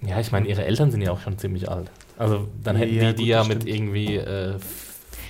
Ja, 0.00 0.18
ich 0.18 0.32
meine, 0.32 0.48
ihre 0.48 0.64
Eltern 0.64 0.90
sind 0.90 1.02
ja 1.02 1.12
auch 1.12 1.20
schon 1.20 1.38
ziemlich 1.38 1.68
alt. 1.68 1.90
Also, 2.16 2.48
dann 2.64 2.76
hätten 2.76 2.94
Ja, 2.94 3.10
die 3.10 3.16
die 3.16 3.22
gut, 3.24 3.28
ja 3.28 3.44
mit 3.44 3.62
stimmt. 3.62 3.76
irgendwie, 3.76 4.16
äh, 4.16 4.58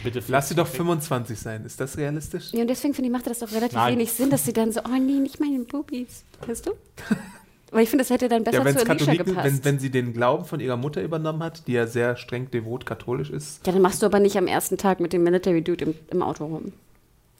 bitte. 0.04 0.22
Lass 0.28 0.48
sie 0.48 0.54
doch 0.54 0.66
40 0.68 0.76
25 0.78 1.38
sein. 1.38 1.64
Ist 1.64 1.80
das 1.80 1.96
realistisch? 1.98 2.52
Ja, 2.52 2.60
und 2.60 2.68
deswegen 2.68 2.94
finde 2.94 3.08
ich, 3.08 3.12
macht 3.12 3.26
das 3.26 3.40
doch 3.40 3.50
relativ 3.50 3.74
Nein. 3.76 3.94
wenig 3.94 4.12
Sinn, 4.12 4.30
dass 4.30 4.44
sie 4.44 4.52
dann 4.52 4.70
so, 4.70 4.80
oh 4.84 4.96
nee, 4.96 5.18
nicht 5.18 5.40
meine 5.40 5.58
Boobies. 5.64 6.24
Weißt 6.46 6.66
du? 6.66 6.70
Weil 7.72 7.84
ich 7.84 7.88
finde, 7.90 8.04
das 8.04 8.10
hätte 8.10 8.28
dann 8.28 8.44
besser 8.44 8.58
ja, 8.58 8.64
wenn 8.66 8.76
zu 8.76 8.84
Katholiken, 8.84 9.26
gepasst. 9.26 9.46
wenn, 9.46 9.64
wenn 9.64 9.78
sie 9.78 9.90
den 9.90 10.12
Glauben 10.12 10.44
von 10.44 10.60
ihrer 10.60 10.76
Mutter 10.76 11.02
übernommen 11.02 11.42
hat, 11.42 11.66
die 11.66 11.72
ja 11.72 11.86
sehr 11.86 12.16
streng 12.16 12.50
devot 12.50 12.84
katholisch 12.86 13.30
ist. 13.30 13.66
ja, 13.66 13.72
dann 13.72 13.82
machst 13.82 14.02
du 14.02 14.06
aber 14.06 14.20
nicht 14.20 14.36
am 14.36 14.46
ersten 14.46 14.76
Tag 14.76 15.00
mit 15.00 15.12
dem 15.12 15.22
Military 15.24 15.62
Dude 15.62 15.86
im, 15.86 15.94
im 16.10 16.22
Auto 16.22 16.44
rum. 16.44 16.72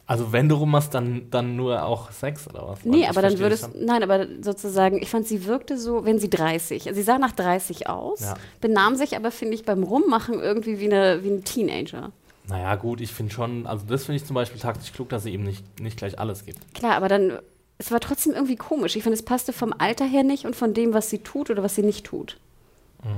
Also, 0.05 0.33
wenn 0.33 0.49
du 0.49 0.55
rummachst, 0.55 0.93
dann, 0.93 1.27
dann 1.31 1.55
nur 1.55 1.85
auch 1.85 2.11
Sex 2.11 2.47
oder 2.49 2.67
was? 2.67 2.83
Nee, 2.83 3.01
ich 3.03 3.09
aber 3.09 3.21
dann 3.21 3.39
würdest 3.39 3.71
schon. 3.71 3.85
nein, 3.85 4.03
aber 4.03 4.27
sozusagen, 4.41 5.01
ich 5.01 5.09
fand, 5.09 5.25
sie 5.27 5.45
wirkte 5.45 5.77
so, 5.77 6.03
wenn 6.03 6.19
sie 6.19 6.29
30, 6.29 6.87
also 6.87 6.95
sie 6.99 7.03
sah 7.03 7.17
nach 7.17 7.31
30 7.31 7.87
aus, 7.87 8.19
Ja. 8.19 8.33
benahm 8.59 8.95
sich 8.95 9.15
aber, 9.15 9.31
finde 9.31 9.53
ich, 9.53 9.63
beim 9.63 9.81
Rummachen 9.83 10.39
irgendwie 10.41 10.79
wie 10.81 10.85
eine, 10.91 11.23
wie 11.23 11.29
ein 11.29 11.43
Teenager. 11.45 12.11
Naja, 12.49 12.75
gut, 12.75 12.99
ich 12.99 13.13
finde 13.13 13.31
schon, 13.33 13.65
also 13.65 13.85
das 13.87 14.03
finde 14.03 14.17
ich 14.17 14.25
zum 14.25 14.33
Beispiel 14.33 14.59
taktisch 14.59 14.91
klug, 14.91 15.07
dass 15.07 15.23
sie 15.23 15.29
ihm 15.33 15.43
nicht, 15.45 15.79
nicht 15.79 15.95
gleich 15.95 16.19
alles 16.19 16.43
gibt. 16.45 16.59
Klar, 16.73 16.95
aber 16.95 17.07
dann, 17.07 17.39
es 17.77 17.91
war 17.91 17.99
trotzdem 17.99 18.33
irgendwie 18.33 18.55
komisch. 18.55 18.95
Ich 18.95 19.03
finde, 19.03 19.17
es 19.17 19.23
passte 19.23 19.53
vom 19.53 19.73
Alter 19.77 20.05
her 20.05 20.23
nicht 20.23 20.45
und 20.45 20.55
von 20.55 20.73
dem, 20.73 20.93
was 20.93 21.09
sie 21.09 21.19
tut 21.19 21.49
oder 21.49 21.63
was 21.63 21.75
sie 21.75 21.81
nicht 21.83 22.05
tut. 22.05 22.37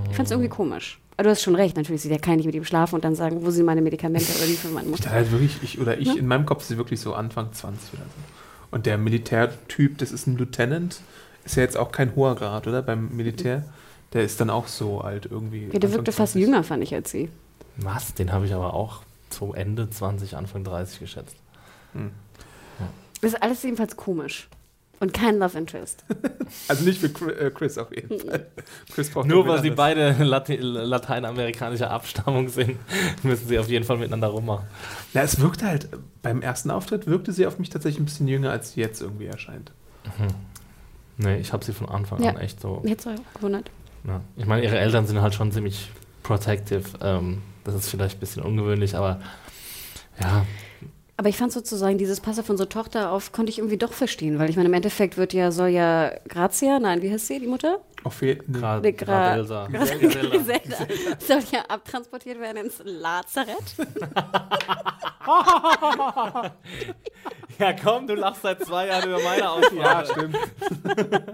Ich 0.09 0.15
fand 0.15 0.25
es 0.27 0.31
irgendwie 0.31 0.49
komisch. 0.49 0.99
Aber 1.17 1.25
du 1.25 1.29
hast 1.29 1.43
schon 1.43 1.55
recht, 1.55 1.77
natürlich, 1.77 2.01
sie 2.01 2.09
kann 2.17 2.37
nicht 2.37 2.45
mit 2.45 2.55
ihm 2.55 2.65
schlafen 2.65 2.95
und 2.95 3.05
dann 3.05 3.15
sagen, 3.15 3.45
wo 3.45 3.51
sind 3.51 3.65
meine 3.65 3.81
Medikamente 3.81 4.31
oder 4.37 4.47
wie 4.47 4.55
für 4.55 4.67
meine 4.69 4.85
Ich 4.85 4.91
Mutter. 4.91 5.03
dachte 5.03 5.15
halt 5.15 5.31
wirklich, 5.31 5.59
ich, 5.63 5.79
oder 5.79 5.97
ich, 5.97 6.17
in 6.17 6.27
meinem 6.27 6.45
Kopf 6.45 6.63
ist 6.63 6.69
sie 6.69 6.77
wirklich 6.77 6.99
so 6.99 7.13
Anfang 7.13 7.53
20 7.53 7.93
oder 7.93 8.03
so. 8.03 8.09
Und 8.71 8.85
der 8.85 8.97
Militärtyp, 8.97 9.97
das 9.99 10.11
ist 10.11 10.27
ein 10.27 10.37
Lieutenant, 10.37 10.99
ist 11.45 11.55
ja 11.55 11.63
jetzt 11.63 11.77
auch 11.77 11.91
kein 11.91 12.15
hoher 12.15 12.35
Grad, 12.35 12.67
oder? 12.67 12.81
Beim 12.81 13.15
Militär. 13.15 13.63
Der 14.13 14.23
ist 14.23 14.41
dann 14.41 14.49
auch 14.49 14.67
so 14.67 15.01
alt 15.01 15.27
irgendwie. 15.29 15.65
Ja, 15.65 15.71
der 15.71 15.75
Anfang 15.83 15.91
wirkte 15.93 16.11
fast 16.11 16.33
20. 16.33 16.41
jünger, 16.47 16.63
fand 16.63 16.83
ich, 16.83 16.93
als 16.93 17.11
sie. 17.11 17.29
Was? 17.77 18.13
Den 18.13 18.31
habe 18.31 18.45
ich 18.45 18.53
aber 18.53 18.73
auch 18.73 19.01
so 19.29 19.53
Ende 19.53 19.89
20, 19.89 20.35
Anfang 20.35 20.63
30 20.63 20.99
geschätzt. 20.99 21.35
Das 23.25 23.33
ist 23.33 23.41
alles 23.41 23.63
jedenfalls 23.63 23.97
komisch. 23.97 24.47
Und 24.99 25.11
kein 25.11 25.39
Love 25.39 25.57
Interest. 25.57 26.05
Also 26.67 26.85
nicht 26.85 26.99
für 27.01 27.07
äh, 27.39 27.49
Chris 27.49 27.75
auf 27.79 27.89
jeden 27.93 28.19
Fall. 28.19 28.45
Chris 28.93 29.09
braucht 29.09 29.27
Nur 29.27 29.47
weil 29.47 29.63
sie 29.63 29.71
beide 29.71 30.11
lateinamerikanischer 30.23 31.89
Abstammung 31.89 32.49
sind, 32.49 32.77
müssen 33.23 33.47
sie 33.47 33.57
auf 33.57 33.67
jeden 33.67 33.83
Fall 33.83 33.97
miteinander 33.97 34.27
rummachen. 34.27 34.67
Na, 35.15 35.21
es 35.23 35.39
wirkte 35.39 35.65
halt, 35.65 35.89
beim 36.21 36.43
ersten 36.43 36.69
Auftritt 36.69 37.07
wirkte 37.07 37.31
sie 37.33 37.47
auf 37.47 37.57
mich 37.57 37.71
tatsächlich 37.71 37.99
ein 37.99 38.05
bisschen 38.05 38.27
jünger, 38.27 38.51
als 38.51 38.73
sie 38.73 38.81
jetzt 38.81 39.01
irgendwie 39.01 39.25
erscheint. 39.25 39.71
Nee, 41.17 41.37
ich 41.37 41.51
habe 41.51 41.65
sie 41.65 41.73
von 41.73 41.89
Anfang 41.89 42.21
Ja. 42.21 42.29
an 42.29 42.37
echt 42.37 42.61
so. 42.61 42.83
Euch 42.85 42.91
auch 43.07 43.33
gewundert. 43.33 43.71
Ja. 44.05 44.21
Ich 44.37 44.45
meine, 44.45 44.63
ihre 44.63 44.77
Eltern 44.77 45.07
sind 45.07 45.19
halt 45.19 45.33
schon 45.33 45.51
ziemlich 45.51 45.89
protective. 46.21 46.83
Ähm, 47.01 47.41
das 47.63 47.73
ist 47.73 47.89
vielleicht 47.89 48.17
ein 48.17 48.19
bisschen 48.19 48.43
ungewöhnlich, 48.43 48.95
aber 48.95 49.19
ja, 50.21 50.45
Aber 51.17 51.29
ich 51.29 51.37
fand 51.37 51.51
sozusagen 51.53 51.97
dieses 51.97 52.19
Passe 52.19 52.43
von 52.43 52.57
so 52.57 52.65
Tochter 52.65 53.11
auf, 53.11 53.31
konnte 53.31 53.49
ich 53.49 53.59
irgendwie 53.59 53.77
doch 53.77 53.93
verstehen, 53.93 54.37
weil 54.37 54.49
ich 54.49 54.57
meine, 54.57 54.67
im 54.67 54.73
Endeffekt 54.73 55.15
wird 55.17 55.33
ja, 55.33 55.51
soll 55.51 55.69
ja 55.69 56.11
Grazia, 56.27 56.77
nein, 56.79 57.01
wie 57.01 57.11
heißt 57.11 57.27
sie, 57.27 57.39
die 57.39 57.47
Mutter? 57.47 57.79
Auf 58.03 58.21
jeden 58.21 58.51
gerade 58.53 58.81
Nee, 58.81 58.95
Gra- 58.95 59.33
Elsa. 59.35 59.67
Griselda 59.67 60.75
soll 61.19 61.39
ja 61.51 61.61
abtransportiert 61.69 62.39
werden 62.39 62.65
ins 62.65 62.81
Lazarett. 62.83 63.75
Ja, 67.57 67.73
komm, 67.73 68.07
du 68.07 68.15
lachst 68.15 68.41
seit 68.41 68.63
zwei 68.65 68.87
Jahren 68.87 69.09
über 69.09 69.19
meine 69.21 69.49
Auswahl. 69.49 69.77
Ja, 69.77 70.05
stimmt. 70.05 70.37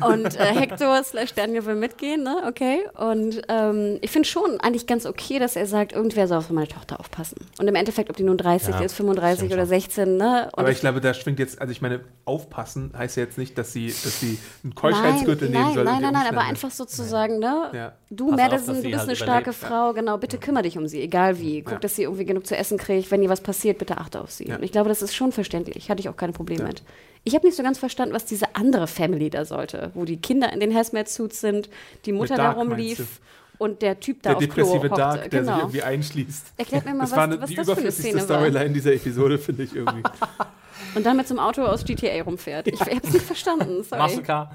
Und 0.00 0.38
äh, 0.38 0.44
Hector 0.54 1.02
slash 1.04 1.32
Daniel 1.34 1.64
will 1.64 1.74
mitgehen, 1.74 2.22
ne? 2.22 2.42
Okay. 2.46 2.80
Und 2.94 3.42
ähm, 3.48 3.98
ich 4.02 4.10
finde 4.10 4.28
schon 4.28 4.60
eigentlich 4.60 4.86
ganz 4.86 5.06
okay, 5.06 5.38
dass 5.38 5.56
er 5.56 5.66
sagt, 5.66 5.92
irgendwer 5.92 6.28
soll 6.28 6.38
auf 6.38 6.50
meine 6.50 6.68
Tochter 6.68 7.00
aufpassen. 7.00 7.36
Und 7.58 7.66
im 7.68 7.74
Endeffekt, 7.74 8.10
ob 8.10 8.16
die 8.16 8.22
nun 8.22 8.36
30 8.36 8.74
Ja, 8.74 8.80
ist, 8.80 8.94
35 8.94 9.38
stimmt 9.38 9.52
oder 9.52 9.62
schon. 9.62 9.68
16, 9.68 10.16
ne? 10.16 10.50
Und 10.52 10.58
Aber 10.58 10.70
ich 10.70 10.80
glaube, 10.80 11.00
da 11.00 11.14
schwingt 11.14 11.38
jetzt, 11.38 11.60
also 11.60 11.70
ich 11.72 11.80
meine, 11.80 12.00
aufpassen 12.24 12.92
heißt 12.96 13.16
ja 13.16 13.22
jetzt 13.24 13.38
nicht, 13.38 13.56
dass 13.56 13.72
sie, 13.72 13.86
dass 13.88 14.20
sie 14.20 14.38
einen 14.64 14.74
Keuschheitsgürtel 14.74 15.48
nein, 15.50 15.62
nehmen 15.62 15.74
soll. 15.74 15.84
Nein, 15.84 16.02
nein, 16.02 16.12
nein, 16.12 16.26
aber 16.28 16.40
einfach 16.40 16.70
sozusagen, 16.70 17.38
ne? 17.38 17.70
Ja. 17.72 17.92
Du, 18.10 18.30
Pass 18.30 18.40
auf, 18.40 18.50
Madison, 18.50 18.74
dass 18.74 18.82
du 18.82 18.88
bist 18.90 18.98
halt 18.98 19.08
eine 19.08 19.16
starke 19.16 19.50
überlebt, 19.50 19.62
ja. 19.62 19.68
Frau, 19.68 19.92
genau, 19.92 20.18
bitte 20.18 20.38
kümmere 20.38 20.62
dich 20.62 20.78
um 20.78 20.86
sie, 20.86 21.00
egal 21.00 21.38
wie. 21.38 21.62
Guck, 21.62 21.72
Ja. 21.74 21.78
dass 21.78 21.96
sie 21.96 22.02
irgendwie 22.02 22.24
genug 22.24 22.46
zu 22.46 22.56
essen 22.56 22.78
kriegt. 22.78 23.10
Wenn 23.10 23.22
ihr 23.22 23.28
was 23.28 23.40
passiert, 23.40 23.78
bitte 23.78 23.98
achte 23.98 24.20
auf 24.20 24.30
sie. 24.30 24.48
Ja. 24.48 24.56
Und 24.56 24.62
ich 24.62 24.72
glaube, 24.72 24.88
das 24.88 25.02
ist 25.02 25.14
schon 25.14 25.32
verständlich. 25.32 25.90
Hatte 25.90 26.00
ich 26.00 26.08
auch 26.08 26.16
keine 26.16 26.32
Probleme 26.32 26.64
mit. 26.64 26.82
Ich 27.26 27.34
habe 27.34 27.44
nicht 27.44 27.56
so 27.56 27.64
ganz 27.64 27.76
verstanden, 27.76 28.14
was 28.14 28.24
diese 28.24 28.54
andere 28.54 28.86
Family 28.86 29.30
da 29.30 29.44
sollte, 29.44 29.90
wo 29.94 30.04
die 30.04 30.16
Kinder 30.16 30.52
in 30.52 30.60
den 30.60 30.72
Hazmat-Suits 30.72 31.40
sind, 31.40 31.68
die 32.04 32.12
Mutter 32.12 32.36
da 32.36 32.52
rumlief 32.52 33.20
und 33.58 33.82
der 33.82 33.98
Typ 33.98 34.22
da 34.22 34.30
Der 34.30 34.36
auf 34.36 34.44
Klo 34.44 34.54
depressive 34.54 34.90
hockte. 34.90 35.00
Dark, 35.00 35.30
der 35.30 35.40
sich 35.42 35.50
genau. 35.50 35.58
irgendwie 35.58 35.82
einschließt. 35.82 36.52
Erklärt 36.56 36.84
mir 36.84 36.94
mal, 36.94 37.00
das 37.00 37.10
was, 37.10 37.16
war 37.16 37.24
eine, 37.24 37.40
was 37.40 37.50
die 37.50 37.56
das 37.56 37.68
für 37.68 37.78
eine 37.78 37.90
Szene 37.90 38.14
war. 38.18 38.22
Storyline 38.22 38.70
dieser 38.70 38.92
Episode, 38.92 39.38
finde 39.38 39.64
ich 39.64 39.74
irgendwie. 39.74 40.04
Und 40.94 41.04
dann 41.04 41.16
mit 41.16 41.26
so 41.26 41.34
einem 41.34 41.40
Auto 41.40 41.64
aus 41.64 41.84
GTA 41.84 42.22
rumfährt. 42.22 42.68
Ich 42.68 42.80
habe 42.80 42.92
es 43.02 43.12
nicht 43.12 43.24
verstanden, 43.24 43.82
sorry. 43.82 44.02
Masuka. 44.02 44.52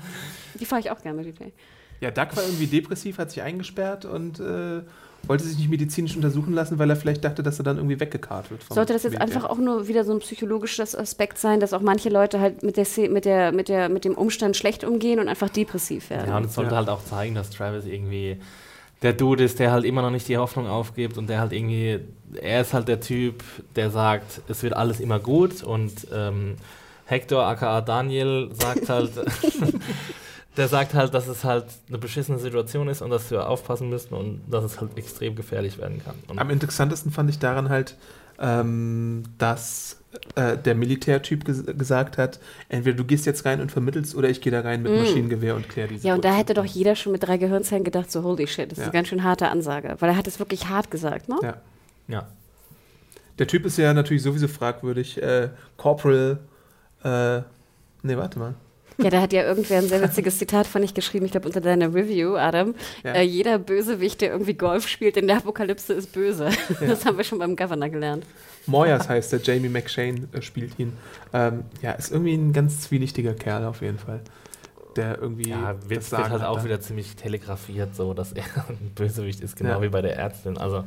Die 0.57 0.65
fahre 0.65 0.79
ich 0.79 0.91
auch 0.91 1.01
gerne 1.01 1.21
mit 1.21 1.37
GTA. 1.37 1.51
Ja, 1.99 2.09
Duck 2.09 2.37
war 2.37 2.43
irgendwie 2.43 2.67
depressiv, 2.67 3.17
hat 3.17 3.31
sich 3.31 3.41
eingesperrt 3.41 4.05
und 4.05 4.39
äh, 4.39 4.81
wollte 5.27 5.43
sich 5.43 5.57
nicht 5.57 5.69
medizinisch 5.69 6.15
untersuchen 6.15 6.53
lassen, 6.53 6.79
weil 6.79 6.89
er 6.89 6.95
vielleicht 6.95 7.23
dachte, 7.23 7.43
dass 7.43 7.59
er 7.59 7.63
dann 7.63 7.77
irgendwie 7.77 7.99
weggekarrt 7.99 8.49
wird. 8.51 8.63
Sollte 8.69 8.93
das 8.93 9.03
jetzt 9.03 9.13
Militär. 9.19 9.35
einfach 9.37 9.49
auch 9.49 9.57
nur 9.59 9.87
wieder 9.87 10.03
so 10.03 10.11
ein 10.13 10.19
psychologisches 10.19 10.95
Aspekt 10.95 11.37
sein, 11.37 11.59
dass 11.59 11.73
auch 11.73 11.81
manche 11.81 12.09
Leute 12.09 12.39
halt 12.39 12.63
mit, 12.63 12.77
der, 12.77 12.85
mit, 13.09 13.25
der, 13.25 13.51
mit, 13.51 13.69
der, 13.69 13.89
mit 13.89 14.03
dem 14.05 14.15
Umstand 14.15 14.57
schlecht 14.57 14.83
umgehen 14.83 15.19
und 15.19 15.27
einfach 15.27 15.49
depressiv 15.49 16.09
werden? 16.09 16.29
Ja, 16.29 16.37
und 16.37 16.45
es 16.45 16.55
sollte 16.55 16.71
Ja. 16.71 16.77
halt 16.77 16.89
auch 16.89 17.03
zeigen, 17.05 17.35
dass 17.35 17.49
Travis 17.49 17.85
irgendwie 17.85 18.37
der 19.03 19.13
Dude 19.13 19.43
ist, 19.43 19.59
der 19.59 19.71
halt 19.71 19.83
immer 19.85 20.01
noch 20.01 20.11
nicht 20.11 20.27
die 20.27 20.37
Hoffnung 20.37 20.67
aufgibt 20.67 21.17
und 21.17 21.27
der 21.27 21.39
halt 21.39 21.53
irgendwie, 21.53 21.99
er 22.39 22.61
ist 22.61 22.73
halt 22.73 22.87
der 22.87 22.99
Typ, 22.99 23.43
der 23.75 23.89
sagt, 23.89 24.41
es 24.47 24.61
wird 24.63 24.73
alles 24.75 24.99
immer 24.99 25.19
gut 25.19 25.63
und 25.63 26.07
ähm, 26.13 26.55
Hector 27.05 27.43
aka 27.45 27.81
Daniel 27.81 28.49
sagt 28.53 28.87
halt, 28.89 29.11
der 30.57 30.67
sagt 30.67 30.93
halt, 30.93 31.13
dass 31.13 31.27
es 31.27 31.43
halt 31.43 31.65
eine 31.87 31.97
beschissene 31.97 32.37
Situation 32.37 32.87
ist 32.89 33.01
und 33.01 33.09
dass 33.09 33.31
wir 33.31 33.47
aufpassen 33.49 33.89
müssen 33.89 34.13
und 34.13 34.41
dass 34.49 34.63
es 34.63 34.81
halt 34.81 34.97
extrem 34.97 35.35
gefährlich 35.35 35.77
werden 35.77 36.01
kann. 36.03 36.15
Und 36.27 36.39
Am 36.39 36.49
interessantesten 36.49 37.11
fand 37.11 37.29
ich 37.29 37.39
daran 37.39 37.69
halt, 37.69 37.95
ähm, 38.39 39.23
dass 39.37 39.97
äh, 40.35 40.57
der 40.57 40.75
Militärtyp 40.75 41.45
ges 41.45 41.65
gesagt 41.65 42.17
hat, 42.17 42.39
entweder 42.67 42.97
du 42.97 43.05
gehst 43.05 43.25
jetzt 43.25 43.45
rein 43.45 43.61
und 43.61 43.71
vermittelst 43.71 44.13
oder 44.13 44.29
ich 44.29 44.41
gehe 44.41 44.51
da 44.51 44.59
rein 44.59 44.81
mit 44.81 44.91
Maschinengewehr 44.93 45.55
und 45.55 45.69
kläre 45.69 45.87
diese 45.87 46.05
Mm. 46.05 46.07
Ja, 46.07 46.15
und 46.15 46.25
da 46.25 46.33
hätte 46.35 46.53
doch 46.53 46.65
jeder 46.65 46.95
schon 46.97 47.13
mit 47.13 47.23
drei 47.23 47.37
Gehirnzellen 47.37 47.85
gedacht, 47.85 48.11
so 48.11 48.23
holy 48.23 48.45
shit, 48.47 48.69
das 48.71 48.77
ist 48.77 48.83
Ja. 48.83 48.83
eine 48.85 48.93
ganz 48.93 49.07
schön 49.07 49.23
harte 49.23 49.47
Ansage. 49.47 49.95
Weil 49.99 50.09
er 50.09 50.17
hat 50.17 50.27
es 50.27 50.37
wirklich 50.39 50.67
hart 50.67 50.91
gesagt, 50.91 51.29
ne? 51.29 51.37
Ja. 51.41 51.57
Ja. 52.09 52.27
Der 53.39 53.47
Typ 53.47 53.65
ist 53.65 53.77
ja 53.77 53.93
natürlich 53.93 54.23
sowieso 54.23 54.49
fragwürdig. 54.49 55.21
Äh, 55.21 55.49
Corporal, 55.77 56.39
äh, 57.03 57.37
nee, 58.03 58.17
warte 58.17 58.37
mal. 58.37 58.55
Ja, 59.03 59.09
da 59.09 59.21
hat 59.21 59.33
ja 59.33 59.43
irgendwer 59.43 59.77
ein 59.79 59.87
sehr 59.87 60.01
witziges 60.03 60.37
Zitat 60.37 60.67
von 60.67 60.83
ich 60.83 60.93
geschrieben, 60.93 61.25
ich 61.25 61.31
glaube 61.31 61.47
unter 61.47 61.61
deiner 61.61 61.93
Review, 61.93 62.35
Adam. 62.35 62.75
Ja. 63.03 63.13
Äh, 63.13 63.23
jeder 63.23 63.59
Bösewicht, 63.59 64.21
der 64.21 64.31
irgendwie 64.31 64.53
Golf 64.53 64.87
spielt 64.87 65.17
in 65.17 65.27
der 65.27 65.37
Apokalypse, 65.37 65.93
ist 65.93 66.11
böse. 66.13 66.49
Das 66.79 67.05
haben 67.05 67.17
wir 67.17 67.23
schon 67.23 67.39
beim 67.39 67.55
Governor 67.55 67.89
gelernt. 67.89 68.25
Moyers 68.67 69.09
heißt 69.09 69.33
der, 69.33 69.41
Jamie 69.41 69.69
McShane 69.69 70.27
äh, 70.33 70.41
spielt 70.41 70.77
ihn. 70.79 70.93
Ähm, 71.33 71.63
ja, 71.81 71.93
ist 71.93 72.11
irgendwie 72.11 72.33
ein 72.35 72.53
ganz 72.53 72.81
zwielichtiger 72.81 73.33
Kerl 73.33 73.65
auf 73.65 73.81
jeden 73.81 73.97
Fall. 73.97 74.21
Der 74.95 75.17
irgendwie. 75.19 75.49
Ja, 75.49 75.73
das 75.73 75.89
wird, 75.89 76.11
halt 76.11 76.29
hat 76.31 76.43
auch 76.43 76.57
da. 76.57 76.65
wieder 76.65 76.81
ziemlich 76.81 77.15
telegrafiert, 77.15 77.95
so 77.95 78.13
dass 78.13 78.33
er 78.33 78.43
ein 78.69 78.91
Bösewicht 78.93 79.39
ist, 79.41 79.55
genau 79.55 79.71
Ja. 79.71 79.81
wie 79.81 79.89
bei 79.89 80.01
der 80.01 80.17
Ärztin. 80.17 80.57
Also 80.57 80.83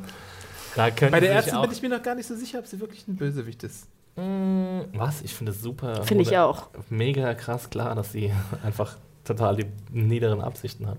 da 0.75 0.89
Bei 1.09 1.19
der 1.19 1.31
Ärztin 1.31 1.59
bin 1.61 1.71
ich 1.71 1.81
mir 1.81 1.89
noch 1.89 2.03
gar 2.03 2.15
nicht 2.15 2.27
so 2.27 2.35
sicher, 2.35 2.59
ob 2.59 2.67
sie 2.67 2.79
wirklich 2.79 3.07
ein 3.07 3.15
Bösewicht 3.15 3.63
ist. 3.63 3.87
Mm, 4.15 4.81
Was? 4.97 5.21
Ich 5.21 5.33
finde 5.33 5.51
es 5.51 5.61
super. 5.61 6.03
Finde 6.03 6.23
ich 6.23 6.37
auch. 6.37 6.67
Mega 6.89 7.33
krass 7.33 7.69
klar, 7.69 7.95
dass 7.95 8.11
sie 8.11 8.31
einfach 8.63 8.95
total 9.23 9.57
die 9.57 9.65
niederen 9.91 10.41
Absichten 10.41 10.87
hat. 10.87 10.97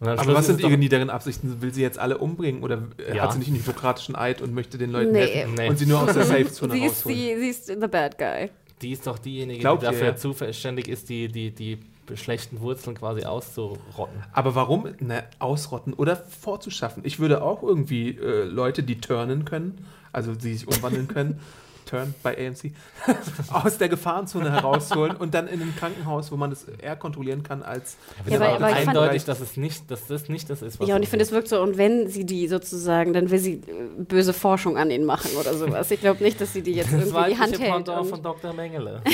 Aber 0.00 0.34
was 0.34 0.46
sind 0.46 0.60
ihre 0.60 0.78
niederen 0.78 1.10
Absichten? 1.10 1.60
Will 1.60 1.74
sie 1.74 1.82
jetzt 1.82 1.98
alle 1.98 2.16
umbringen 2.18 2.62
oder 2.62 2.82
äh, 3.06 3.16
Ja. 3.16 3.24
hat 3.24 3.32
sie 3.34 3.38
nicht 3.38 3.48
einen 3.48 3.56
hippokratischen 3.58 4.16
Eid 4.16 4.40
und 4.40 4.54
möchte 4.54 4.78
den 4.78 4.90
Leuten 4.90 5.12
Nee. 5.12 5.26
helfen 5.26 5.54
Nee. 5.54 5.68
und 5.68 5.78
sie 5.78 5.84
nur 5.86 6.00
aus 6.00 6.14
der 6.14 6.24
Safe-Zone 6.24 6.72
Sie 6.72 6.84
ist, 6.84 7.04
rausholen? 7.06 7.18
die, 7.18 7.36
sie 7.40 7.48
ist 7.50 7.66
the 7.66 7.74
bad 7.86 8.16
guy. 8.16 8.50
Die 8.80 8.92
ist 8.92 9.06
doch 9.06 9.18
diejenige, 9.18 9.60
Glaubt 9.60 9.82
die 9.82 9.86
ihr, 9.86 9.92
dafür 9.92 10.06
ja? 10.08 10.16
zuständig 10.16 10.88
ist, 10.88 11.10
die, 11.10 11.28
die, 11.28 11.50
die 11.54 11.78
schlechten 12.14 12.60
Wurzeln 12.60 12.96
quasi 12.96 13.24
auszurotten. 13.24 14.22
Aber 14.32 14.54
warum? 14.54 14.88
Na, 15.00 15.22
ausrotten 15.38 15.92
oder 15.92 16.16
vorzuschaffen. 16.16 17.02
Ich 17.04 17.18
würde 17.20 17.42
auch 17.42 17.62
irgendwie 17.62 18.16
äh, 18.16 18.44
Leute, 18.44 18.82
die 18.82 19.00
turnen 19.02 19.44
können, 19.44 19.86
also 20.12 20.34
die 20.34 20.54
sich 20.54 20.66
umwandeln 20.66 21.08
können, 21.08 21.40
turn 21.90 22.14
bei 22.22 22.36
AMC, 22.38 22.72
aus 23.52 23.78
der 23.78 23.88
Gefahrenzone 23.88 24.50
herausholen 24.52 25.16
und 25.16 25.34
dann 25.34 25.48
in 25.48 25.60
ein 25.60 25.74
Krankenhaus, 25.76 26.30
wo 26.30 26.36
man 26.36 26.50
das 26.50 26.64
eher 26.64 26.96
kontrollieren 26.96 27.42
kann 27.42 27.62
als. 27.62 27.96
Ja, 28.26 28.36
aber- 28.40 28.54
aber, 28.54 28.66
eindeutig, 28.66 29.24
dass 29.24 29.40
es 29.40 29.56
nicht, 29.56 29.90
dass 29.90 30.06
das 30.06 30.28
nicht 30.28 30.48
das 30.48 30.62
ist, 30.62 30.78
was 30.80 30.88
Ja, 30.88 30.96
und 30.96 31.02
ich 31.02 31.08
finde, 31.08 31.24
es 31.24 31.32
wirkt 31.32 31.48
so, 31.48 31.60
und 31.60 31.76
wenn 31.76 32.08
sie 32.08 32.24
die 32.24 32.46
sozusagen, 32.48 33.12
dann 33.12 33.30
will 33.30 33.38
sie 33.38 33.54
äh, 33.54 33.60
böse 33.98 34.32
Forschung 34.32 34.76
an 34.78 34.90
ihnen 34.90 35.04
machen 35.04 35.30
oder 35.38 35.54
sowas. 35.54 35.90
Ich 35.90 36.00
glaube 36.00 36.22
nicht, 36.22 36.40
dass 36.40 36.52
sie 36.52 36.62
die 36.62 36.72
jetzt 36.74 36.92
das 36.92 37.06
irgendwie 37.06 37.32
die 37.34 37.38
Hand 37.38 37.58
hält. 37.60 37.88
Und 37.88 38.06
von 38.06 38.22
Dr. 38.22 38.52
Mengele. 38.52 39.02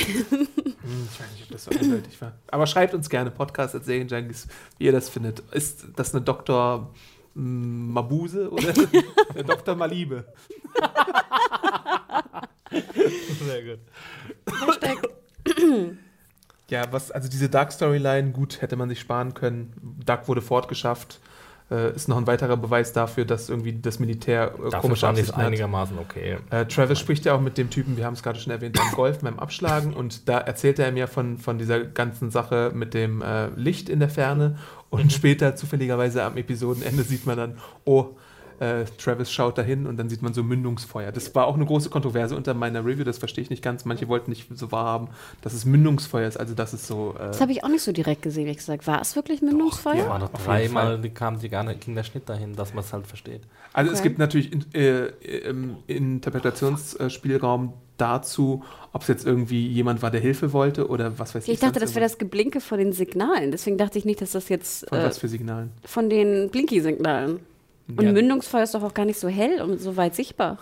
Hm, 0.86 1.08
ich 1.12 1.18
weiß 1.20 1.32
nicht, 1.32 1.42
ob 1.42 1.48
das 1.50 1.64
so 1.64 1.70
eindeutig 1.72 2.20
war. 2.20 2.32
Aber 2.46 2.64
schreibt 2.68 2.94
uns 2.94 3.10
gerne 3.10 3.32
Podcast 3.32 3.74
at 3.74 3.84
Serienjunkies, 3.84 4.46
wie 4.78 4.84
ihr 4.84 4.92
das 4.92 5.08
findet. 5.08 5.40
Ist 5.52 5.84
das 5.96 6.14
eine 6.14 6.22
Dr. 6.22 6.92
mm, 7.34 7.90
Mabuse 7.92 8.48
oder 8.50 8.68
eine 9.34 9.42
Dr. 9.44 9.74
Maliebe? 9.74 10.24
Sehr 12.70 13.62
gut. 13.62 13.80
Ja, 16.68 16.84
was, 16.90 17.10
also 17.12 17.28
diese 17.28 17.48
Dark 17.48 17.72
Storyline, 17.72 18.32
gut, 18.32 18.60
hätte 18.60 18.76
man 18.76 18.88
sich 18.88 19.00
sparen 19.00 19.34
können. 19.34 19.72
Dark 20.04 20.28
wurde 20.28 20.42
fortgeschafft. 20.42 21.20
Äh, 21.68 21.96
ist 21.96 22.08
noch 22.08 22.16
ein 22.16 22.28
weiterer 22.28 22.56
Beweis 22.56 22.92
dafür, 22.92 23.24
dass 23.24 23.48
irgendwie 23.48 23.72
das 23.72 23.98
Militär 23.98 24.52
äh, 24.54 24.70
Dafür 24.70 24.80
komische 24.82 25.08
Absichten 25.08 25.36
hat. 25.36 25.46
einigermaßen 25.46 25.98
okay. 25.98 26.38
Äh, 26.50 26.66
Travis 26.66 27.00
spricht 27.00 27.24
ja 27.24 27.34
auch 27.34 27.40
mit 27.40 27.58
dem 27.58 27.70
Typen, 27.70 27.96
wir 27.96 28.04
haben 28.04 28.14
es 28.14 28.22
gerade 28.22 28.38
schon 28.38 28.52
erwähnt, 28.52 28.76
beim 28.76 28.92
Golf, 28.92 29.18
beim 29.18 29.40
Abschlagen 29.40 29.92
und 29.92 30.28
da 30.28 30.38
erzählt 30.38 30.78
er 30.78 30.92
mir 30.92 31.08
von, 31.08 31.38
von 31.38 31.58
dieser 31.58 31.80
ganzen 31.80 32.30
Sache 32.30 32.70
mit 32.72 32.94
dem 32.94 33.20
äh, 33.20 33.48
Licht 33.56 33.88
in 33.88 33.98
der 33.98 34.08
Ferne 34.08 34.58
und 34.90 35.12
später 35.12 35.56
zufälligerweise 35.56 36.22
am 36.22 36.36
Episodenende 36.36 37.02
sieht 37.02 37.26
man 37.26 37.36
dann, 37.36 37.58
oh, 37.84 38.14
äh, 38.60 38.84
Travis 38.98 39.30
schaut 39.30 39.58
dahin 39.58 39.86
und 39.86 39.96
dann 39.96 40.08
sieht 40.08 40.22
man 40.22 40.32
so 40.34 40.42
Mündungsfeuer. 40.42 41.12
Das 41.12 41.34
war 41.34 41.46
auch 41.46 41.54
eine 41.56 41.66
große 41.66 41.90
Kontroverse 41.90 42.36
unter 42.36 42.54
meiner 42.54 42.84
Review, 42.84 43.04
das 43.04 43.18
verstehe 43.18 43.42
ich 43.42 43.50
nicht 43.50 43.62
ganz. 43.62 43.84
Manche 43.84 44.08
wollten 44.08 44.30
nicht 44.30 44.46
so 44.54 44.72
wahrhaben, 44.72 45.08
dass 45.42 45.52
es 45.52 45.64
Mündungsfeuer 45.64 46.28
ist, 46.28 46.38
also 46.38 46.54
dass 46.54 46.72
es 46.72 46.86
so... 46.86 47.14
Äh, 47.18 47.26
das 47.28 47.40
habe 47.40 47.52
ich 47.52 47.64
auch 47.64 47.68
nicht 47.68 47.82
so 47.82 47.92
direkt 47.92 48.22
gesehen, 48.22 48.44
ehrlich 48.46 48.58
gesagt. 48.58 48.86
War 48.86 49.00
es 49.00 49.16
wirklich 49.16 49.42
Mündungsfeuer? 49.42 49.96
ja. 49.96 50.08
War 50.08 50.18
doch 50.18 50.32
dreimal, 50.32 51.00
kam 51.10 51.38
die 51.38 51.48
gar 51.48 51.64
nicht, 51.64 51.82
ging 51.84 51.94
der 51.94 52.04
Schnitt 52.04 52.28
dahin, 52.28 52.54
dass 52.56 52.74
man 52.74 52.84
es 52.84 52.92
halt 52.92 53.06
versteht. 53.06 53.42
Also 53.72 53.92
es 53.92 53.98
Okay. 54.00 54.08
gibt 54.08 54.18
natürlich 54.18 54.52
in, 54.52 54.64
äh, 54.74 55.06
im 55.48 55.76
Interpretationsspielraum 55.86 57.72
dazu, 57.98 58.62
ob 58.92 59.02
es 59.02 59.08
jetzt 59.08 59.26
irgendwie 59.26 59.66
jemand 59.68 60.02
war, 60.02 60.10
der 60.10 60.20
Hilfe 60.20 60.52
wollte 60.52 60.88
oder 60.88 61.18
was 61.18 61.34
weiß 61.34 61.44
ich. 61.44 61.54
Ich 61.54 61.60
dachte, 61.60 61.80
das 61.80 61.94
wäre 61.94 62.04
das 62.04 62.18
Geblinke 62.18 62.60
von 62.60 62.78
den 62.78 62.92
Signalen. 62.92 63.50
Deswegen 63.50 63.78
dachte 63.78 63.98
ich 63.98 64.04
nicht, 64.04 64.20
dass 64.20 64.32
das 64.32 64.48
jetzt 64.48 64.88
Von 64.88 64.98
äh, 64.98 65.04
was 65.04 65.18
für 65.18 65.28
Signalen? 65.28 65.70
von 65.84 66.10
den 66.10 66.50
Blinky-Signalen. 66.50 67.40
Und 67.88 68.00
Ja. 68.02 68.12
Mündungsfeuer 68.12 68.62
ist 68.64 68.74
doch 68.74 68.82
auch 68.82 68.94
gar 68.94 69.04
nicht 69.06 69.18
so 69.18 69.28
hell 69.28 69.60
und 69.62 69.78
so 69.80 69.96
weit 69.96 70.14
sichtbar. 70.14 70.58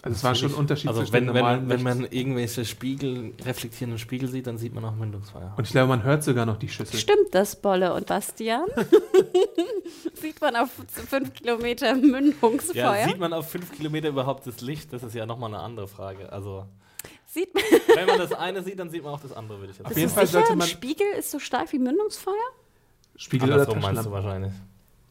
Also 0.00 0.14
es 0.14 0.22
war 0.22 0.34
schon 0.36 0.52
ein 0.52 0.54
Unterschied 0.54 0.88
Also 0.88 1.00
zwischen 1.00 1.12
wenn, 1.12 1.34
wenn, 1.34 1.68
wenn 1.68 1.82
man 1.82 2.04
irgendwelche 2.04 2.64
Spiegel, 2.64 3.34
reflektierenden 3.44 3.98
Spiegel 3.98 4.28
sieht, 4.28 4.46
dann 4.46 4.56
sieht 4.56 4.72
man 4.72 4.84
auch 4.84 4.94
Mündungsfeuer. 4.94 5.52
Und 5.56 5.64
ich 5.66 5.72
glaube, 5.72 5.88
man 5.88 6.04
hört 6.04 6.22
sogar 6.22 6.46
noch 6.46 6.56
die 6.56 6.68
Schüssel. 6.68 6.96
Stimmt 6.96 7.32
das, 7.32 7.56
Bolle 7.56 7.92
und 7.92 8.06
Bastian? 8.06 8.66
Sieht 10.14 10.40
man 10.40 10.54
auf 10.56 10.70
fünf 10.88 11.34
Kilometer 11.34 11.94
Mündungsfeuer? 11.96 12.96
ja, 12.96 13.08
sieht 13.08 13.18
man 13.18 13.32
auf 13.32 13.50
fünf 13.50 13.72
Kilometer 13.72 14.08
überhaupt 14.08 14.46
das 14.46 14.60
Licht? 14.60 14.92
Das 14.92 15.02
ist 15.02 15.14
ja 15.14 15.26
nochmal 15.26 15.52
eine 15.52 15.62
andere 15.62 15.88
Frage. 15.88 16.32
Also 16.32 16.66
Sieht 17.26 17.52
man 17.54 17.62
wenn 17.96 18.06
man 18.06 18.18
das 18.18 18.32
eine 18.32 18.62
sieht, 18.62 18.78
dann 18.78 18.90
sieht 18.90 19.02
man 19.02 19.14
auch 19.14 19.20
das 19.20 19.32
andere, 19.32 19.58
würde 19.58 19.72
ich 19.72 19.78
jetzt 19.78 19.86
Auf 19.86 19.92
sagen. 19.92 20.00
jeden 20.00 20.14
Bist 20.14 20.14
Fall 20.16 20.26
sollte 20.28 20.52
Ein 20.52 20.58
man 20.58 20.68
Spiegel 20.68 21.06
ist 21.18 21.30
so 21.32 21.38
stark 21.40 21.72
wie 21.72 21.78
Mündungsfeuer? 21.78 22.34
Spiegel 23.16 23.48
oder 23.48 23.54
Andersrum 23.62 23.80
meinst 23.82 24.06
du 24.06 24.10
Taschenlampe. 24.10 24.24
wahrscheinlich. 24.24 24.52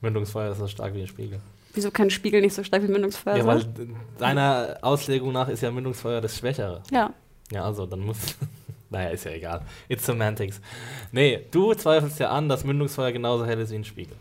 Mündungsfeuer 0.02 0.52
ist 0.52 0.60
so 0.60 0.68
stark 0.68 0.94
wie 0.94 1.02
ein 1.02 1.08
Spiegel. 1.08 1.40
Wieso 1.74 1.92
kann 1.92 2.08
ein 2.08 2.12
Spiegel 2.12 2.42
nicht 2.42 2.54
so 2.54 2.64
stark 2.64 2.84
wie 2.84 2.88
Mündungsfeuer 2.88 3.38
Ja, 3.38 3.46
weil 3.46 3.62
sein? 3.62 3.96
deiner 4.18 4.78
Auslegung 4.82 5.32
nach 5.32 5.48
ist 5.48 5.62
ja 5.62 5.72
Mündungsfeuer 5.72 6.22
das 6.22 6.38
Schwächere. 6.38 6.82
Ja. 6.92 7.14
Ja, 7.52 7.64
also 7.66 7.86
dann 7.86 8.00
muss. 8.02 8.18
naja, 8.90 9.10
ist 9.10 9.26
ja 9.26 9.32
egal. 9.32 9.62
It's 9.88 10.06
semantics. 10.06 10.60
Nee, 11.12 11.46
du 11.52 11.74
zweifelst 11.74 12.20
ja 12.20 12.30
an, 12.32 12.50
dass 12.50 12.64
Mündungsfeuer 12.64 13.12
genauso 13.12 13.46
hell 13.46 13.60
ist 13.60 13.72
wie 13.72 13.76
ein 13.76 13.86
Spiegel. 13.86 14.16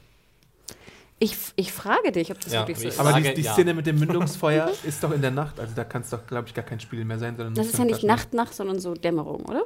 Ich, 1.18 1.34
ich 1.56 1.72
frage 1.72 2.12
dich, 2.12 2.30
ob 2.30 2.40
das 2.40 2.52
Ja, 2.52 2.60
wirklich 2.60 2.78
so 2.78 2.88
ist. 2.88 3.00
Aber 3.00 3.14
die, 3.14 3.22
Frage, 3.22 3.34
die 3.34 3.40
ja. 3.42 3.52
Szene 3.54 3.72
mit 3.72 3.86
dem 3.86 3.98
Mündungsfeuer 4.00 4.70
ist 4.84 5.02
doch 5.02 5.12
in 5.12 5.22
der 5.22 5.30
Nacht. 5.30 5.58
Also 5.58 5.74
da 5.74 5.84
kann 5.84 6.02
es 6.02 6.10
doch, 6.10 6.26
glaube 6.26 6.48
ich, 6.48 6.54
gar 6.54 6.64
kein 6.64 6.78
Spiegel 6.78 7.06
mehr 7.06 7.18
sein. 7.18 7.36
Sondern 7.36 7.54
Das 7.54 7.66
ist 7.66 7.78
ja 7.78 7.84
nicht 7.84 7.94
Taschenlampe. 7.94 8.22
Nacht-Nacht, 8.22 8.54
sondern 8.54 8.78
so 8.80 8.92
Dämmerung, 8.94 9.46
oder? 9.46 9.64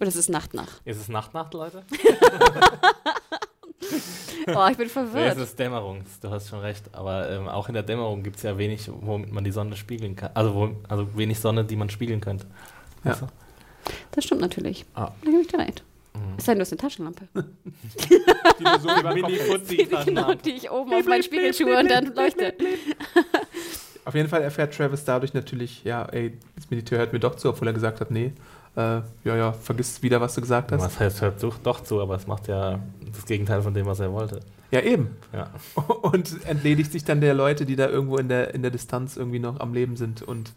Oder 0.00 0.08
ist 0.08 0.16
es 0.16 0.28
Nacht-Nacht? 0.28 0.80
Ist 0.84 1.00
es 1.00 1.08
Nacht-Nacht, 1.08 1.54
Leute? 1.54 1.84
Oh, 4.46 4.66
ich 4.70 4.76
bin 4.76 4.78
Nee, 4.78 4.84
es 4.86 4.92
verwirrt. 4.92 5.38
ist 5.38 5.58
Dämmerung, 5.58 6.02
du 6.22 6.30
hast 6.30 6.48
schon 6.48 6.60
recht. 6.60 6.84
Aber 6.92 7.28
ähm, 7.30 7.46
auch 7.48 7.68
in 7.68 7.74
der 7.74 7.82
Dämmerung 7.82 8.22
gibt 8.22 8.36
es 8.36 8.42
ja 8.42 8.56
wenig, 8.56 8.90
womit 8.90 9.30
man 9.32 9.44
die 9.44 9.50
Sonne 9.50 9.76
spiegeln 9.76 10.16
kann. 10.16 10.30
Also, 10.34 10.54
wo, 10.54 10.70
also 10.88 11.16
wenig 11.16 11.38
Sonne, 11.38 11.64
die 11.64 11.76
man 11.76 11.90
spiegeln 11.90 12.20
könnte. 12.20 12.46
Ja. 13.04 13.14
Du? 13.14 13.26
Das 14.12 14.24
stimmt 14.24 14.40
natürlich. 14.40 14.84
Ah. 14.94 15.10
Da 15.22 15.30
gebe 15.30 15.42
ich 15.42 15.48
dir 15.48 15.58
recht. 15.58 15.82
Mhm. 16.14 16.20
Es 16.38 16.44
sei 16.44 16.52
denn, 16.52 16.58
du 16.58 16.62
hast 16.62 16.72
eine 16.72 16.78
Taschenlampe. 16.78 17.28
Die 18.58 18.64
nur 18.64 18.80
so 18.80 18.88
über 18.88 19.14
hält. 19.14 19.70
Die, 19.70 19.88
genau, 20.04 20.34
die 20.34 20.50
ich 20.50 20.70
oben 20.70 20.92
auf 20.92 21.06
meinen 21.06 21.22
Spiegel 21.22 21.52
tue 21.52 21.78
und 21.78 21.90
dann 21.90 22.14
leuchte. 22.14 22.54
Auf 24.04 24.14
jeden 24.14 24.28
Fall 24.28 24.42
erfährt 24.42 24.74
Travis 24.74 25.04
dadurch 25.04 25.34
natürlich, 25.34 25.84
ja, 25.84 26.04
ey, 26.06 26.36
das 26.56 26.68
Militär 26.70 26.98
hört 26.98 27.12
mir 27.12 27.20
doch 27.20 27.36
zu, 27.36 27.50
obwohl 27.50 27.68
er 27.68 27.74
gesagt 27.74 28.00
hat, 28.00 28.10
nee, 28.10 28.32
äh, 28.76 28.80
ja, 28.80 29.04
ja, 29.24 29.52
vergiss 29.52 30.02
wieder, 30.02 30.20
was 30.20 30.34
du 30.34 30.40
gesagt 30.40 30.72
hast. 30.72 30.82
Was 30.82 30.98
heißt, 30.98 31.20
hört 31.22 31.42
doch, 31.42 31.58
doch 31.58 31.80
zu, 31.80 32.00
aber 32.00 32.16
es 32.16 32.26
macht 32.26 32.48
ja 32.48 32.80
das 33.14 33.26
Gegenteil 33.26 33.62
von 33.62 33.74
dem, 33.74 33.86
was 33.86 34.00
er 34.00 34.12
wollte. 34.12 34.40
Ja, 34.70 34.80
eben. 34.80 35.16
Ja. 35.32 35.50
Und 36.02 36.44
entledigt 36.46 36.92
sich 36.92 37.04
dann 37.04 37.20
der 37.20 37.34
Leute, 37.34 37.66
die 37.66 37.76
da 37.76 37.88
irgendwo 37.88 38.16
in 38.18 38.28
der, 38.28 38.54
in 38.54 38.62
der 38.62 38.70
Distanz 38.70 39.16
irgendwie 39.16 39.38
noch 39.40 39.60
am 39.60 39.74
Leben 39.74 39.96
sind 39.96 40.22
und 40.22 40.52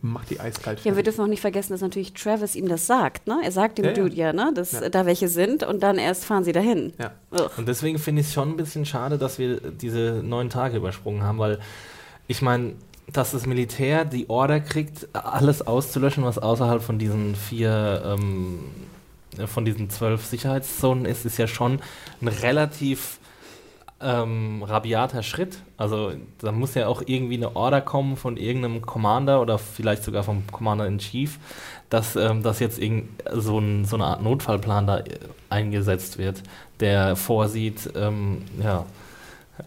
macht 0.00 0.30
die 0.30 0.40
eiskalt. 0.40 0.82
Ja, 0.84 0.96
wir 0.96 1.02
dürfen 1.02 1.22
auch 1.22 1.28
nicht 1.28 1.42
vergessen, 1.42 1.72
dass 1.72 1.82
natürlich 1.82 2.14
Travis 2.14 2.54
ihm 2.54 2.68
das 2.68 2.86
sagt. 2.86 3.26
Ne? 3.26 3.38
Er 3.44 3.52
sagt 3.52 3.76
dem 3.78 3.84
Ja, 3.84 3.90
ja. 3.90 3.96
Dude 3.96 4.14
ja, 4.14 4.32
ne? 4.32 4.50
dass 4.54 4.72
Ja. 4.72 4.88
da 4.88 5.04
welche 5.04 5.28
sind 5.28 5.62
und 5.62 5.82
dann 5.82 5.98
erst 5.98 6.24
fahren 6.24 6.44
sie 6.44 6.52
dahin. 6.52 6.94
Ja. 6.98 7.12
Ugh. 7.32 7.50
Und 7.58 7.68
deswegen 7.68 7.98
finde 7.98 8.22
ich 8.22 8.28
es 8.28 8.32
schon 8.32 8.50
ein 8.50 8.56
bisschen 8.56 8.86
schade, 8.86 9.18
dass 9.18 9.38
wir 9.38 9.60
diese 9.60 10.22
neun 10.24 10.48
Tage 10.48 10.78
übersprungen 10.78 11.22
haben, 11.22 11.38
weil 11.38 11.58
ich 12.28 12.40
meine, 12.40 12.72
dass 13.12 13.32
das 13.32 13.44
Militär 13.44 14.06
die 14.06 14.30
Order 14.30 14.58
kriegt, 14.60 15.08
alles 15.14 15.66
auszulöschen, 15.66 16.24
was 16.24 16.38
außerhalb 16.38 16.80
von 16.82 16.98
diesen 16.98 17.34
vier, 17.34 18.02
ähm, 18.06 18.60
äh, 18.60 18.91
von 19.46 19.64
diesen 19.64 19.90
zwölf 19.90 20.24
Sicherheitszonen 20.24 21.04
ist, 21.04 21.24
ist 21.24 21.38
ja 21.38 21.46
schon 21.46 21.80
ein 22.20 22.28
relativ 22.28 23.18
ähm, 24.02 24.62
rabiater 24.62 25.22
Schritt. 25.22 25.58
Also 25.76 26.12
da 26.38 26.52
muss 26.52 26.74
ja 26.74 26.88
auch 26.88 27.02
irgendwie 27.06 27.36
eine 27.36 27.56
Order 27.56 27.80
kommen 27.80 28.16
von 28.16 28.36
irgendeinem 28.36 28.82
Commander 28.82 29.40
oder 29.40 29.58
vielleicht 29.58 30.02
sogar 30.02 30.24
vom 30.24 30.46
Commander 30.50 30.86
in 30.86 30.98
Chief, 30.98 31.38
dass, 31.88 32.16
ähm, 32.16 32.42
dass 32.42 32.58
jetzt 32.60 32.80
so, 33.32 33.58
ein, 33.58 33.84
so 33.84 33.96
eine 33.96 34.04
Art 34.04 34.22
Notfallplan 34.22 34.86
da 34.86 34.98
äh, 34.98 35.18
eingesetzt 35.50 36.18
wird, 36.18 36.42
der 36.80 37.16
vorsieht, 37.16 37.90
ähm, 37.94 38.42
ja, 38.62 38.84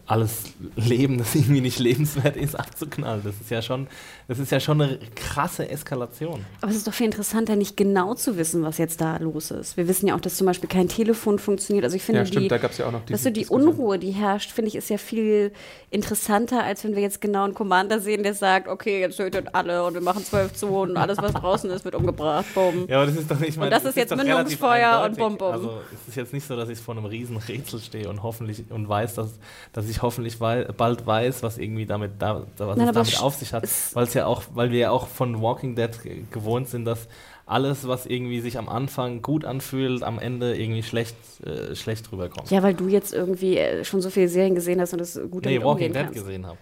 alles 0.07 0.53
Leben, 0.75 1.17
das 1.17 1.35
irgendwie 1.35 1.61
nicht 1.61 1.79
lebenswert 1.79 2.35
ist, 2.35 2.55
abzuknallen. 2.59 3.21
Das 3.23 3.39
ist 3.39 3.49
ja 3.49 3.61
schon, 3.61 3.87
das 4.27 4.39
ist 4.39 4.51
ja 4.51 4.59
schon 4.59 4.81
eine 4.81 4.97
krasse 5.15 5.69
Eskalation. 5.69 6.43
Aber 6.61 6.71
es 6.71 6.77
ist 6.77 6.87
doch 6.87 6.93
viel 6.93 7.05
interessanter, 7.05 7.55
nicht 7.55 7.77
genau 7.77 8.15
zu 8.15 8.37
wissen, 8.37 8.63
was 8.63 8.77
jetzt 8.77 8.99
da 9.01 9.17
los 9.17 9.51
ist. 9.51 9.77
Wir 9.77 9.87
wissen 9.87 10.07
ja 10.07 10.15
auch, 10.15 10.19
dass 10.19 10.35
zum 10.35 10.47
Beispiel 10.47 10.67
kein 10.67 10.87
Telefon 10.87 11.37
funktioniert. 11.37 11.83
Also 11.83 11.95
ich 11.95 12.03
finde, 12.03 12.21
Ja, 12.21 12.25
stimmt, 12.25 12.45
die, 12.45 12.47
da 12.47 12.57
gab's 12.57 12.77
ja 12.79 12.87
auch 12.87 12.91
noch 12.91 13.01
diese 13.01 13.13
weißt 13.13 13.25
du, 13.27 13.31
die 13.31 13.41
Diskussion. 13.41 13.69
Unruhe, 13.69 13.99
die 13.99 14.11
herrscht, 14.11 14.51
finde 14.51 14.69
ich, 14.69 14.75
ist 14.75 14.89
ja 14.89 14.97
viel 14.97 15.51
interessanter, 15.91 16.63
als 16.63 16.83
wenn 16.83 16.95
wir 16.95 17.03
jetzt 17.03 17.21
genau 17.21 17.43
einen 17.43 17.53
Commander 17.53 17.99
sehen, 17.99 18.23
der 18.23 18.33
sagt, 18.33 18.67
okay, 18.67 18.99
jetzt 18.99 19.17
tötet 19.17 19.49
alle 19.53 19.83
und 19.83 19.93
wir 19.93 20.01
machen 20.01 20.25
zwölf 20.25 20.53
zu 20.53 20.67
und 20.67 20.97
alles, 20.97 21.17
was 21.19 21.33
draußen 21.33 21.69
ist, 21.69 21.85
wird 21.85 21.95
umgebracht. 21.95 22.45
Bumm. 22.55 22.87
Ja, 22.87 22.97
aber 22.97 23.05
das 23.05 23.17
ist 23.17 23.29
doch 23.29 23.39
nicht 23.39 23.57
Und 23.57 23.69
das 23.69 23.85
ist 23.85 23.95
jetzt 23.95 24.11
doch 24.11 24.17
relativ 24.17 24.59
Mündungsfeuer 24.59 25.03
und 25.05 25.17
bum, 25.17 25.37
bum. 25.37 25.51
Also 25.51 25.81
es 25.93 26.09
ist 26.09 26.15
jetzt 26.15 26.33
nicht 26.33 26.47
so, 26.47 26.55
dass 26.55 26.69
ich 26.69 26.79
vor 26.79 26.95
einem 26.95 27.05
riesen 27.05 27.37
Rätsel 27.37 27.79
stehe 27.79 28.09
und 28.09 28.23
hoffentlich 28.23 28.63
und 28.69 28.89
weiß, 28.89 29.15
dass, 29.15 29.29
dass 29.71 29.87
ich 29.87 30.01
hoffentlich 30.01 30.41
wei 30.41 30.63
bald 30.63 31.05
weiß, 31.05 31.43
was 31.43 31.57
irgendwie 31.57 31.85
damit 31.85 32.13
da, 32.19 32.43
was 32.57 32.77
Nein, 32.77 32.87
es 32.87 32.93
damit 32.93 33.21
auf 33.21 33.35
sich 33.35 33.53
hat, 33.53 33.67
weil 33.93 34.03
es 34.05 34.14
ja 34.15 34.25
auch, 34.25 34.43
weil 34.53 34.71
wir 34.71 34.79
ja 34.79 34.91
auch 34.91 35.07
von 35.07 35.41
Walking 35.41 35.75
Dead 35.75 35.91
ge- 36.03 36.23
gewohnt 36.31 36.67
sind, 36.69 36.85
dass 36.85 37.07
alles, 37.45 37.87
was 37.87 38.05
irgendwie 38.07 38.39
sich 38.41 38.57
am 38.57 38.67
Anfang 38.67 39.21
gut 39.21 39.45
anfühlt, 39.45 40.01
am 40.01 40.17
Ende 40.17 40.55
irgendwie 40.57 40.81
schlecht, 40.81 41.15
äh, 41.45 41.75
schlecht 41.75 42.11
rüberkommt. 42.11 42.49
Ja, 42.49 42.63
weil 42.63 42.73
du 42.73 42.87
jetzt 42.87 43.13
irgendwie 43.13 43.57
äh, 43.57 43.85
schon 43.85 44.01
so 44.01 44.09
viele 44.09 44.27
Serien 44.27 44.55
gesehen 44.55 44.81
hast 44.81 44.93
und 44.93 44.99
das 44.99 45.19
gut 45.29 45.45
nee, 45.45 45.57
Walking 45.57 45.65
umgehen 45.67 45.93
Dead 45.93 46.03
kannst. 46.05 46.15
gesehen 46.19 46.45
habe. 46.47 46.57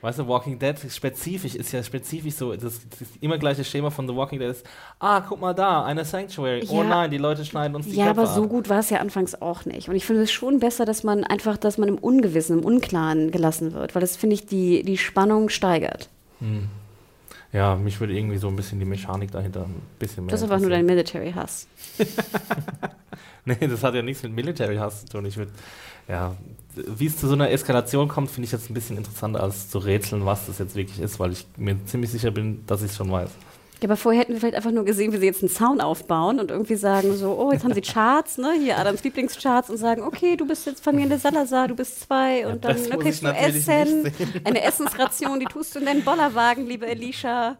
Weißt 0.00 0.18
du, 0.18 0.26
Walking 0.26 0.58
Dead 0.58 0.74
spezifisch 0.90 1.54
ist 1.54 1.70
ja 1.70 1.80
spezifisch 1.80 2.34
so, 2.34 2.52
das, 2.54 2.80
das 2.98 3.08
immer 3.20 3.38
gleiche 3.38 3.62
Schema 3.62 3.88
von 3.90 4.08
The 4.08 4.14
Walking 4.16 4.40
Dead 4.40 4.50
ist, 4.50 4.66
ah, 4.98 5.20
guck 5.20 5.40
mal 5.40 5.54
da, 5.54 5.84
eine 5.84 6.04
Sanctuary. 6.04 6.64
Oh 6.70 6.82
Ja. 6.82 6.88
nein, 6.88 7.10
die 7.12 7.18
Leute 7.18 7.44
schneiden 7.44 7.76
uns 7.76 7.86
die 7.86 7.94
Ja, 7.96 8.06
Köpfe 8.06 8.20
aber 8.22 8.26
so 8.28 8.42
ab. 8.44 8.48
gut 8.48 8.68
war 8.68 8.80
es 8.80 8.90
ja 8.90 8.98
anfangs 8.98 9.40
auch 9.40 9.64
nicht. 9.64 9.88
Und 9.88 9.94
ich 9.94 10.04
finde 10.04 10.22
es 10.22 10.32
schon 10.32 10.58
besser, 10.58 10.84
dass 10.86 11.04
man 11.04 11.22
einfach, 11.22 11.56
dass 11.56 11.78
man 11.78 11.88
im 11.88 11.98
Ungewissen, 11.98 12.58
im 12.58 12.64
Unklaren 12.64 13.30
gelassen 13.30 13.74
wird, 13.74 13.94
weil 13.94 14.00
das, 14.00 14.16
finde 14.16 14.34
ich, 14.34 14.44
die, 14.46 14.82
die 14.82 14.98
Spannung 14.98 15.48
steigert. 15.48 16.08
Ja, 17.52 17.76
mich 17.76 18.00
würde 18.00 18.14
irgendwie 18.14 18.38
so 18.38 18.48
ein 18.48 18.56
bisschen 18.56 18.78
die 18.78 18.86
Mechanik 18.86 19.30
dahinter 19.30 19.64
ein 19.64 19.82
bisschen 19.98 20.24
mehr. 20.24 20.30
Das 20.30 20.40
ist 20.40 20.44
einfach 20.44 20.60
nur 20.60 20.70
dein. 20.70 20.86
Military-Hass. 20.86 21.66
Nee, 23.44 23.56
das 23.60 23.82
hat 23.82 23.94
ja 23.94 24.02
nichts 24.02 24.22
mit 24.22 24.32
Military 24.32 24.76
Hass 24.76 25.00
zu 25.00 25.08
tun. 25.14 25.26
Ich 25.26 25.36
würde, 25.36 25.50
ja, 26.06 26.36
wie 26.74 27.06
es 27.06 27.16
zu 27.16 27.26
so 27.26 27.34
einer 27.34 27.50
Eskalation 27.50 28.06
kommt, 28.06 28.30
finde 28.30 28.46
ich 28.46 28.52
jetzt 28.52 28.70
ein 28.70 28.74
bisschen 28.74 28.96
interessanter 28.96 29.42
als 29.42 29.68
zu 29.68 29.78
rätseln, 29.78 30.24
was 30.24 30.46
das 30.46 30.58
jetzt 30.58 30.76
wirklich 30.76 31.00
ist, 31.00 31.18
weil 31.18 31.32
ich 31.32 31.46
mir 31.56 31.84
ziemlich 31.86 32.10
sicher 32.10 32.30
bin, 32.30 32.64
dass 32.66 32.82
ich 32.82 32.90
es 32.90 32.96
schon 32.96 33.10
weiß. 33.10 33.30
Ja, 33.82 33.88
aber 33.88 33.96
vorher 33.96 34.20
hätten 34.20 34.32
wir 34.32 34.40
vielleicht 34.40 34.54
einfach 34.54 34.70
nur 34.70 34.84
gesehen, 34.84 35.12
wie 35.12 35.16
sie 35.16 35.26
jetzt 35.26 35.42
einen 35.42 35.50
Zaun 35.50 35.80
aufbauen 35.80 36.38
und 36.38 36.52
irgendwie 36.52 36.76
sagen 36.76 37.16
so, 37.16 37.36
oh, 37.36 37.50
jetzt 37.52 37.64
haben 37.64 37.74
sie 37.74 37.80
Charts, 37.80 38.38
ne, 38.38 38.52
hier 38.52 38.78
Adams 38.78 39.02
Lieblingscharts 39.02 39.70
und 39.70 39.76
sagen, 39.76 40.02
okay, 40.02 40.36
du 40.36 40.46
bist 40.46 40.66
jetzt 40.66 40.84
Familie 40.84 41.18
Salazar, 41.18 41.66
du 41.66 41.74
bist 41.74 42.00
zwei 42.00 42.46
und 42.46 42.64
dann 42.64 42.80
ne, 42.80 42.96
kriegst 42.98 43.24
du 43.24 43.28
Essen, 43.28 44.12
eine 44.44 44.62
Essensration, 44.62 45.40
die 45.40 45.46
tust 45.46 45.74
du 45.74 45.80
in 45.80 45.86
deinen 45.86 46.04
Bollerwagen, 46.04 46.66
liebe 46.66 46.86
Elisha. 46.86 47.56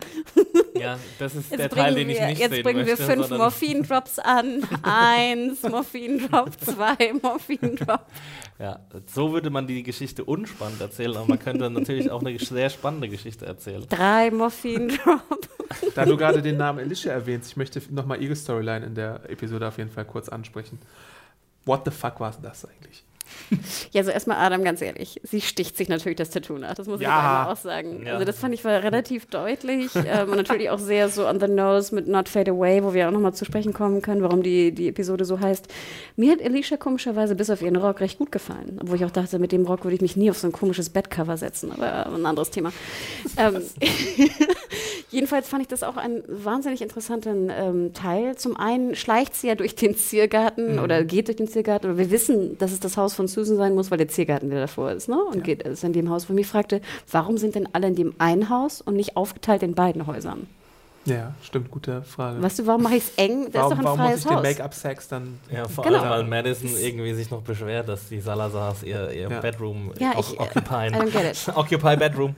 Ja, 0.79 0.99
das 1.18 1.35
ist 1.35 1.51
Jetzt 1.51 1.61
der 1.61 1.70
Teil, 1.70 1.95
den 1.95 2.09
ich 2.09 2.18
wir, 2.18 2.27
nicht 2.27 2.41
jetzt 2.41 2.53
sehen 2.53 2.62
bringen 2.62 2.87
wir 2.87 2.97
möchte, 2.97 3.05
fünf 3.05 3.31
Morphindrops 3.31 4.18
an. 4.18 4.62
Eins, 4.83 5.62
Morphindrop, 5.68 6.51
zwei, 6.61 7.12
Morphindrop. 7.20 8.07
Ja, 8.59 8.79
so 9.12 9.33
würde 9.33 9.51
man 9.51 9.66
die 9.66 9.83
Geschichte 9.83 10.25
unspannend 10.25 10.81
erzählen, 10.81 11.16
aber 11.16 11.27
man 11.27 11.39
könnte 11.39 11.68
natürlich 11.68 12.11
auch 12.11 12.20
eine 12.20 12.39
sehr 12.39 12.70
spannende 12.70 13.09
Geschichte 13.09 13.45
erzählen. 13.45 13.85
Drei 13.89 14.31
Morphindrop. 14.31 15.49
Da 15.95 16.05
du 16.05 16.16
gerade 16.16 16.43
den 16.43 16.57
Namen 16.57 16.79
Alicia 16.79 17.12
erwähnst, 17.12 17.51
ich 17.51 17.57
möchte 17.57 17.81
nochmal 17.91 18.23
ihre 18.23 18.37
Storyline 18.37 18.85
in 18.87 18.95
der 18.95 19.20
Episode 19.29 19.68
auf 19.68 19.79
jeden 19.79 19.91
Fall 19.91 20.05
kurz 20.05 20.29
ansprechen. 20.29 20.79
What 21.64 21.83
the 21.85 21.91
fuck 21.91 22.18
war 22.20 22.35
das 22.43 22.64
eigentlich? 22.64 23.05
Ja, 23.93 24.01
also 24.01 24.11
erstmal 24.11 24.37
Adam, 24.39 24.62
ganz 24.62 24.83
ehrlich, 24.83 25.18
sie 25.23 25.41
sticht 25.41 25.77
sich 25.79 25.89
natürlich 25.89 26.16
das 26.16 26.29
Tattoo 26.31 26.59
nach, 26.59 26.75
das 26.75 26.87
muss 26.87 27.01
ich 27.01 27.07
Ja. 27.07 27.16
jetzt 27.16 27.25
einmal 27.25 27.53
auch 27.53 27.57
sagen. 27.57 28.05
Ja. 28.07 28.12
Also 28.14 28.27
das 28.27 28.39
fand 28.39 28.53
ich 28.53 28.62
war 28.64 28.83
relativ 28.83 29.25
deutlich 29.27 29.91
ähm, 29.95 30.29
und 30.31 30.37
natürlich 30.37 30.68
auch 30.68 30.79
sehr 30.79 31.09
so 31.09 31.27
on 31.27 31.41
the 31.41 31.47
nose 31.49 31.95
mit 31.95 32.09
Not 32.09 32.29
Fade 32.29 32.51
Away, 32.51 32.83
wo 32.85 32.93
wir 32.93 33.09
auch 33.09 33.12
nochmal 33.12 33.33
zu 33.33 33.47
sprechen 33.47 33.73
kommen 33.73 34.03
können, 34.03 34.23
warum 34.23 34.43
die, 34.43 34.73
die 34.73 34.89
Episode 34.89 35.25
so 35.25 35.41
heißt. 35.41 35.66
Mir 36.16 36.33
hat 36.33 36.43
Alicia 36.43 36.77
komischerweise 36.77 37.35
bis 37.35 37.49
auf 37.49 37.62
ihren 37.62 37.77
Rock 37.77 38.01
recht 38.01 38.18
gut 38.18 38.33
gefallen, 38.33 38.79
obwohl 38.83 38.97
ich 38.97 39.05
auch 39.07 39.11
dachte, 39.11 39.39
mit 39.39 39.53
dem 39.53 39.64
Rock 39.64 39.85
würde 39.85 39.95
ich 39.95 40.03
mich 40.03 40.16
nie 40.16 40.31
auf 40.31 40.37
so 40.37 40.47
ein 40.49 40.53
komisches 40.53 40.91
Bettcover 40.91 41.37
setzen, 41.39 41.73
aber 41.73 42.07
ein 42.14 42.27
anderes 42.27 42.51
Thema. 42.51 42.70
ähm, 43.39 43.62
Jedenfalls 45.13 45.47
fand 45.47 45.63
ich 45.63 45.69
das 45.69 45.83
auch 45.83 45.99
einen 45.99 46.23
wahnsinnig 46.27 46.81
interessanten 46.81 47.51
ähm, 47.55 47.93
Teil. 47.93 48.35
Zum 48.37 48.57
einen 48.57 48.95
schleicht 48.95 49.35
sie 49.35 49.49
ja 49.49 49.55
durch 49.55 49.75
den 49.75 49.95
Ziergarten 49.95 50.79
oder 50.79 51.05
geht 51.05 51.29
durch 51.29 51.37
den 51.37 51.49
Ziergarten. 51.49 51.91
Oder 51.91 51.99
wir 51.99 52.11
wissen, 52.11 52.57
dass 52.57 52.73
es 52.73 52.81
das 52.81 52.97
Haus 52.97 53.13
von 53.13 53.29
Susan 53.29 53.59
sein 53.59 53.75
muss, 53.75 53.91
weil 53.91 53.99
der 53.99 54.09
Ziergarten 54.09 54.51
wieder 54.51 54.61
davor 54.61 54.91
ist. 54.91 55.09
Ne? 55.09 55.23
Und 55.23 55.45
geht 55.45 55.63
ist 55.63 55.85
in 55.85 55.93
dem 55.93 56.09
Haus, 56.09 56.29
wo 56.29 56.33
ich 56.33 56.37
mich 56.37 56.47
fragte, 56.47 56.81
warum 57.11 57.37
sind 57.37 57.55
denn 57.55 57.69
alle 57.75 57.89
in 57.89 57.95
dem 57.95 58.15
einen 58.17 58.49
Haus 58.49 58.81
und 58.81 58.95
nicht 58.95 59.17
aufgeteilt 59.17 59.63
in 59.63 59.75
beiden 59.75 60.07
Häusern? 60.07 60.47
Ja, 61.05 61.35
stimmt, 61.43 61.71
gute 61.73 62.03
Frage. 62.03 62.41
Weißt 62.41 62.61
du, 62.61 62.67
warum 62.69 62.83
mache 62.85 62.95
ich 62.95 63.03
es 63.05 63.13
eng? 63.17 63.47
Das 63.51 63.63
warum 63.63 63.73
ist 63.73 63.73
doch 63.73 63.79
ein 63.79 63.85
warum 63.85 63.99
muss 63.99 64.07
freies 64.09 64.19
ich 64.21 64.27
den 64.27 64.37
Haus. 64.37 64.43
Make-up-Sex 64.43 65.09
dann... 65.09 65.41
Ja, 65.51 65.67
vor 65.67 65.83
Genau. 65.85 65.99
allem, 65.99 66.11
weil 66.11 66.25
Madison 66.45 66.71
irgendwie 66.79 67.15
sich 67.15 67.29
noch 67.31 67.43
beschwert, 67.43 67.89
dass 67.89 68.09
die 68.09 68.21
Salazars 68.21 68.85
ihr, 68.85 69.11
ihr 69.11 69.29
Ja. 69.29 69.41
Bedroom 69.41 69.93
Ja, 69.99 70.13
ich, 70.19 70.35
äh, 70.35 70.43
occupyen. 70.43 70.95
I 70.95 70.97
don't 70.97 71.11
get 71.11 71.25
it. 71.49 71.49
Occupy 71.57 71.97
Bedroom. 71.97 72.37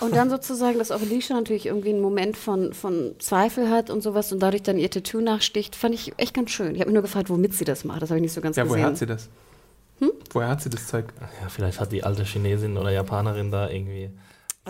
Und 0.00 0.14
dann 0.14 0.30
sozusagen, 0.30 0.78
dass 0.78 0.92
auch 0.92 1.00
Alicia 1.00 1.34
natürlich 1.34 1.66
irgendwie 1.66 1.88
einen 1.90 2.00
Moment 2.00 2.36
von, 2.36 2.72
von 2.74 3.16
Zweifel 3.18 3.70
hat 3.70 3.90
und 3.90 4.02
sowas 4.02 4.30
und 4.32 4.38
dadurch 4.40 4.62
dann 4.62 4.78
ihr 4.78 4.88
Tattoo 4.90 5.20
nachsticht, 5.20 5.74
fand 5.74 5.94
ich 5.94 6.12
echt 6.16 6.32
ganz 6.34 6.50
schön. 6.52 6.74
Ich 6.76 6.80
habe 6.80 6.90
mich 6.90 6.94
nur 6.94 7.02
gefragt, 7.02 7.28
womit 7.28 7.54
sie 7.54 7.64
das 7.64 7.82
macht. 7.84 8.02
Das 8.02 8.10
habe 8.10 8.18
ich 8.18 8.22
nicht 8.22 8.34
so 8.34 8.40
ganz 8.40 8.56
Ja, 8.56 8.62
gesehen. 8.62 8.76
woher 8.78 8.86
hat 8.86 8.98
sie 8.98 9.06
das? 9.06 9.28
Hm? 9.98 10.12
Woher 10.32 10.48
hat 10.48 10.62
sie 10.62 10.70
das 10.70 10.86
Zeug? 10.86 11.06
Ja, 11.42 11.48
vielleicht 11.48 11.80
hat 11.80 11.90
die 11.90 12.04
alte 12.04 12.22
Chinesin 12.22 12.76
oder 12.76 12.90
Japanerin 12.90 13.50
da 13.50 13.68
irgendwie 13.68 14.10
so, 14.10 14.12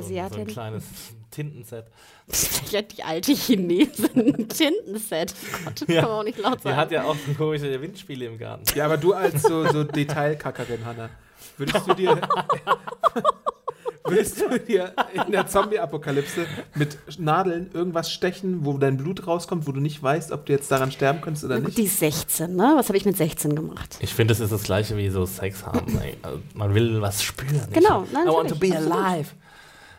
ein- 0.00 0.02
so 0.02 0.06
Asiatin? 0.06 0.40
ein 0.40 0.46
kleines 0.46 0.84
Tintenset. 1.30 1.86
Ja, 2.70 2.82
die 2.82 3.02
alte 3.04 3.32
Chinesin. 3.32 4.48
Tintenset. 4.48 5.34
Gott, 5.64 5.80
das 5.82 5.88
Ja. 5.88 6.00
kann 6.02 6.10
man 6.10 6.18
auch 6.20 6.24
nicht 6.24 6.38
laut 6.38 6.58
Die 6.58 6.62
sagen. 6.64 6.76
hat 6.76 6.90
ja 6.90 7.04
auch 7.04 7.14
so 7.26 7.32
komische 7.34 7.80
Windspiele 7.80 8.26
im 8.26 8.38
Garten. 8.38 8.64
Ja, 8.74 8.86
aber 8.86 8.96
du 8.96 9.12
als 9.12 9.42
so, 9.42 9.66
so 9.68 9.84
Detailkackerin, 9.84 10.84
Hanna, 10.84 11.08
würdest 11.56 11.86
du 11.86 11.94
dir... 11.94 12.20
Würdest 14.08 14.40
du 14.40 14.56
dir 14.60 14.92
in 15.26 15.32
der 15.32 15.48
Zombie-Apokalypse 15.48 16.46
mit 16.76 16.96
Nadeln 17.18 17.70
irgendwas 17.74 18.12
stechen, 18.12 18.64
wo 18.64 18.78
dein 18.78 18.96
Blut 18.98 19.26
rauskommt, 19.26 19.66
wo 19.66 19.72
du 19.72 19.80
nicht 19.80 20.00
weißt, 20.00 20.30
ob 20.30 20.46
du 20.46 20.52
jetzt 20.52 20.70
daran 20.70 20.92
sterben 20.92 21.20
könntest 21.20 21.44
oder 21.44 21.56
gut, 21.56 21.66
nicht? 21.66 21.78
die 21.78 21.82
ist 21.86 21.98
16, 21.98 22.54
ne? 22.54 22.74
Was 22.76 22.86
habe 22.88 22.98
ich 22.98 23.04
mit 23.04 23.16
16 23.16 23.56
gemacht? 23.56 23.96
Ich 23.98 24.14
finde, 24.14 24.30
das 24.32 24.38
ist 24.38 24.52
das 24.52 24.62
gleiche 24.62 24.96
wie 24.96 25.08
so 25.08 25.26
Sex 25.26 25.66
haben. 25.66 25.98
Also, 26.22 26.38
man 26.54 26.72
will 26.72 27.00
was 27.02 27.20
spüren. 27.24 27.60
Genau, 27.72 28.04
Ich, 28.04 28.12
nein, 28.12 28.28
I 28.28 28.30
want 28.30 28.48
to 28.48 28.54
be 28.54 28.76
alive. 28.76 29.30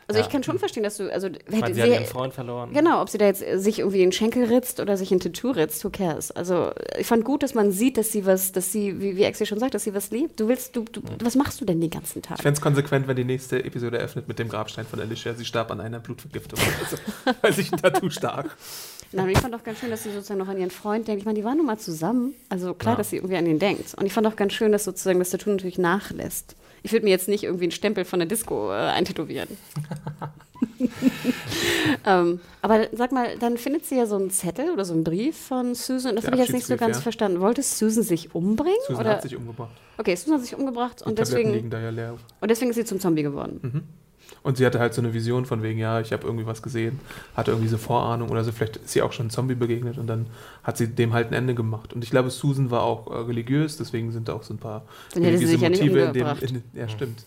Also 0.09 0.19
Ja. 0.21 0.25
ich 0.25 0.31
kann 0.31 0.41
schon 0.41 0.57
verstehen, 0.57 0.83
dass 0.83 0.95
du, 0.97 1.11
also 1.11 1.27
hätte 1.27 1.73
sie 1.73 1.81
hat 1.81 1.89
ihren 1.89 2.05
Freund 2.05 2.33
verloren. 2.33 2.71
genau, 2.71 3.01
ob 3.01 3.09
sie 3.09 3.17
da 3.17 3.25
jetzt 3.25 3.43
äh, 3.43 3.59
sich 3.59 3.79
irgendwie 3.79 3.97
in 4.01 4.07
den 4.07 4.11
Schenkel 4.13 4.45
ritzt 4.45 4.79
oder 4.79 4.95
sich 4.95 5.11
in 5.11 5.19
Tattoo 5.19 5.51
ritzt, 5.51 5.83
who 5.83 5.89
cares? 5.89 6.31
Also 6.31 6.71
ich 6.97 7.05
fand 7.05 7.25
gut, 7.25 7.43
dass 7.43 7.53
man 7.55 7.73
sieht, 7.73 7.97
dass 7.97 8.11
sie 8.13 8.25
was, 8.25 8.53
dass 8.53 8.71
sie, 8.71 9.01
wie, 9.01 9.17
wie 9.17 9.23
Exi 9.23 9.45
schon 9.45 9.59
sagt, 9.59 9.73
dass 9.73 9.83
sie 9.83 9.93
was 9.93 10.09
liebt. 10.11 10.39
Du 10.39 10.47
willst, 10.47 10.75
du, 10.77 10.85
du, 10.89 11.01
was 11.21 11.35
machst 11.35 11.59
du 11.59 11.65
denn 11.65 11.81
den 11.81 11.89
ganzen 11.89 12.21
Tag? 12.21 12.37
Ich 12.37 12.43
fände 12.43 12.55
es 12.57 12.61
konsequent, 12.61 13.07
wenn 13.09 13.17
die 13.17 13.25
nächste 13.25 13.63
Episode 13.65 13.97
eröffnet 13.97 14.29
mit 14.29 14.39
dem 14.39 14.47
Grabstein 14.47 14.85
von 14.85 15.01
Alicia. 15.01 15.33
Sie 15.33 15.43
starb 15.43 15.71
an 15.71 15.81
einer 15.81 15.99
Blutvergiftung, 15.99 16.57
also, 16.83 16.97
weil 17.41 17.51
sich 17.51 17.71
ein 17.73 17.77
Tattoo 17.77 18.09
stach. 18.09 18.45
Nein, 19.11 19.29
ich 19.29 19.37
fand 19.39 19.55
auch 19.55 19.63
ganz 19.63 19.79
schön, 19.79 19.89
dass 19.89 20.03
sie 20.03 20.11
sozusagen 20.11 20.39
noch 20.39 20.47
an 20.49 20.57
ihren 20.57 20.71
Freund 20.71 21.07
denkt. 21.07 21.19
Ich 21.21 21.25
meine, 21.25 21.37
die 21.39 21.43
waren 21.45 21.57
nun 21.57 21.65
mal 21.65 21.77
zusammen. 21.79 22.33
Also 22.49 22.73
klar, 22.73 22.93
Ja. 22.93 22.97
dass 22.97 23.09
sie 23.09 23.17
irgendwie 23.17 23.35
an 23.37 23.45
ihn 23.45 23.59
denkt. 23.59 23.93
Und 23.97 24.05
ich 24.05 24.13
fand 24.13 24.25
auch 24.27 24.35
ganz 24.37 24.53
schön, 24.53 24.71
dass 24.71 24.83
sozusagen 24.85 25.19
das 25.19 25.29
Tattoo 25.31 25.49
natürlich 25.49 25.77
nachlässt. 25.77 26.55
Ich 26.87 26.93
würde 26.93 27.03
mir 27.03 27.09
jetzt 27.09 27.27
nicht 27.27 27.43
irgendwie 27.43 27.65
einen 27.65 27.73
Stempel 27.73 28.05
von 28.05 28.19
der 28.19 28.29
Disco 28.29 28.71
äh, 28.71 28.75
eintätowieren. 28.75 29.49
ähm, 32.05 32.39
aber 32.61 32.87
sag 32.93 33.11
mal, 33.11 33.37
dann 33.37 33.57
findet 33.57 33.85
sie 33.85 33.97
ja 33.97 34.05
so 34.05 34.15
einen 34.15 34.29
Zettel 34.29 34.71
oder 34.71 34.85
so 34.85 34.93
einen 34.93 35.03
Brief 35.03 35.35
von 35.35 35.75
Susan. 35.75 36.15
Das 36.15 36.25
habe 36.25 36.37
ich 36.37 36.43
jetzt 36.43 36.53
nicht 36.53 36.65
so 36.65 36.77
ganz 36.77 36.95
ja. 36.95 37.01
verstanden. 37.01 37.41
Wollte 37.41 37.61
Susan 37.61 38.03
sich 38.03 38.33
umbringen? 38.33 38.77
Susan 38.87 39.01
oder? 39.01 39.15
hat 39.15 39.21
sich 39.21 39.35
umgebracht. 39.35 39.75
okay, 39.97 40.15
Susan 40.15 40.35
hat 40.35 40.45
sich 40.45 40.55
umgebracht 40.55 41.01
Die 41.01 41.09
und 41.09 41.17
Tabletten 41.17 41.35
deswegen, 41.35 41.53
liegen 41.53 41.69
da 41.69 41.81
ja 41.81 41.89
leer. 41.89 42.15
und 42.39 42.49
deswegen 42.49 42.69
ist 42.71 42.77
sie 42.77 42.85
zum 42.85 43.01
Zombie 43.01 43.23
geworden. 43.23 43.83
Und 44.47 44.55
sie 44.55 44.65
hatte 44.65 44.79
halt 44.79 44.93
so 44.93 45.01
eine 45.01 45.13
Vision 45.13 45.45
von 45.45 45.61
wegen, 45.61 45.77
ja, 45.77 45.99
ich 45.99 46.13
habe 46.13 46.25
irgendwie 46.25 46.45
was 46.45 46.61
gesehen, 46.61 47.01
hatte 47.35 47.51
irgendwie 47.51 47.67
so 47.67 47.77
Vorahnung 47.77 48.29
oder 48.29 48.45
so, 48.45 48.53
vielleicht 48.53 48.77
ist 48.77 48.91
sie 48.91 49.01
auch 49.01 49.11
schon 49.11 49.25
einem 49.25 49.29
Zombie 49.31 49.55
begegnet 49.55 49.97
und 49.97 50.07
dann 50.07 50.27
hat 50.63 50.77
sie 50.77 50.87
dem 50.87 51.11
halt 51.11 51.27
ein 51.27 51.33
Ende 51.33 51.53
gemacht. 51.53 51.91
Und 51.91 52.01
ich 52.01 52.11
glaube, 52.11 52.29
Susan 52.29 52.71
war 52.71 52.83
auch 52.83 53.11
äh, 53.11 53.17
religiös, 53.17 53.75
deswegen 53.75 54.13
sind 54.13 54.29
da 54.29 54.33
auch 54.35 54.43
so 54.43 54.53
ein 54.53 54.57
paar 54.57 54.85
Dann 55.13 55.23
hätte 55.23 55.37
sie 55.37 55.43
religiöse 55.43 55.51
sich 55.51 55.61
ja 55.61 55.69
nicht 55.69 55.81
in 55.81 56.13
dem. 56.13 56.55
In, 56.55 56.79
ja, 56.79 56.87
stimmt. 56.87 57.25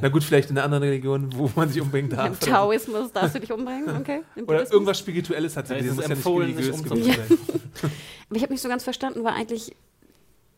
Na 0.00 0.08
gut, 0.08 0.24
vielleicht 0.24 0.48
in 0.48 0.56
einer 0.56 0.64
anderen 0.64 0.84
Religion, 0.84 1.28
wo 1.34 1.50
man 1.54 1.68
sich 1.68 1.82
umbringen 1.82 2.10
darf. 2.10 2.26
Im 2.26 2.40
Taoismus 2.40 3.12
darfst 3.12 3.34
du 3.34 3.40
dich 3.40 3.52
umbringen, 3.52 3.94
okay? 4.00 4.22
Im 4.34 4.44
Oder 4.44 4.54
Buddhismus? 4.54 4.72
irgendwas 4.72 4.98
Spirituelles 4.98 5.58
hat 5.58 5.68
sie 5.68 5.74
gesehen, 5.74 5.90
es 5.90 5.96
muss 5.96 6.08
ja 6.08 6.14
nicht 6.14 6.26
religiös 6.26 6.82
gewesen 6.82 7.12
sein. 7.12 7.38
Aber 8.30 8.36
ich 8.36 8.42
habe 8.42 8.54
nicht 8.54 8.62
so 8.62 8.70
ganz 8.70 8.82
verstanden, 8.82 9.24
weil 9.24 9.34
eigentlich 9.34 9.76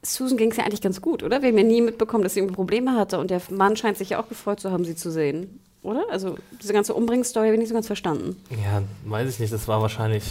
Susan 0.02 0.38
ging 0.38 0.52
es 0.52 0.58
ja 0.58 0.62
eigentlich 0.62 0.80
ganz 0.80 1.00
gut, 1.00 1.24
oder? 1.24 1.42
Wir 1.42 1.48
haben 1.48 1.58
ja 1.58 1.64
nie 1.64 1.80
mitbekommen, 1.80 2.22
dass 2.22 2.34
sie 2.34 2.38
irgendwie 2.40 2.54
Probleme 2.54 2.94
hatte 2.94 3.18
und 3.18 3.32
der 3.32 3.42
Mann 3.50 3.74
scheint 3.74 3.98
sich 3.98 4.10
ja 4.10 4.22
auch 4.22 4.28
gefreut 4.28 4.60
zu 4.60 4.70
haben, 4.70 4.84
sie 4.84 4.94
zu 4.94 5.10
sehen, 5.10 5.60
oder? 5.82 6.04
Also 6.10 6.36
diese 6.60 6.72
ganze 6.72 6.94
Umbringstory 6.94 7.46
habe 7.46 7.54
ich 7.54 7.60
nicht 7.60 7.68
so 7.68 7.74
ganz 7.74 7.86
verstanden. 7.86 8.36
Ja, 8.50 8.82
weiß 9.04 9.28
ich 9.30 9.38
nicht. 9.40 9.52
Das 9.52 9.68
war 9.68 9.80
wahrscheinlich 9.82 10.24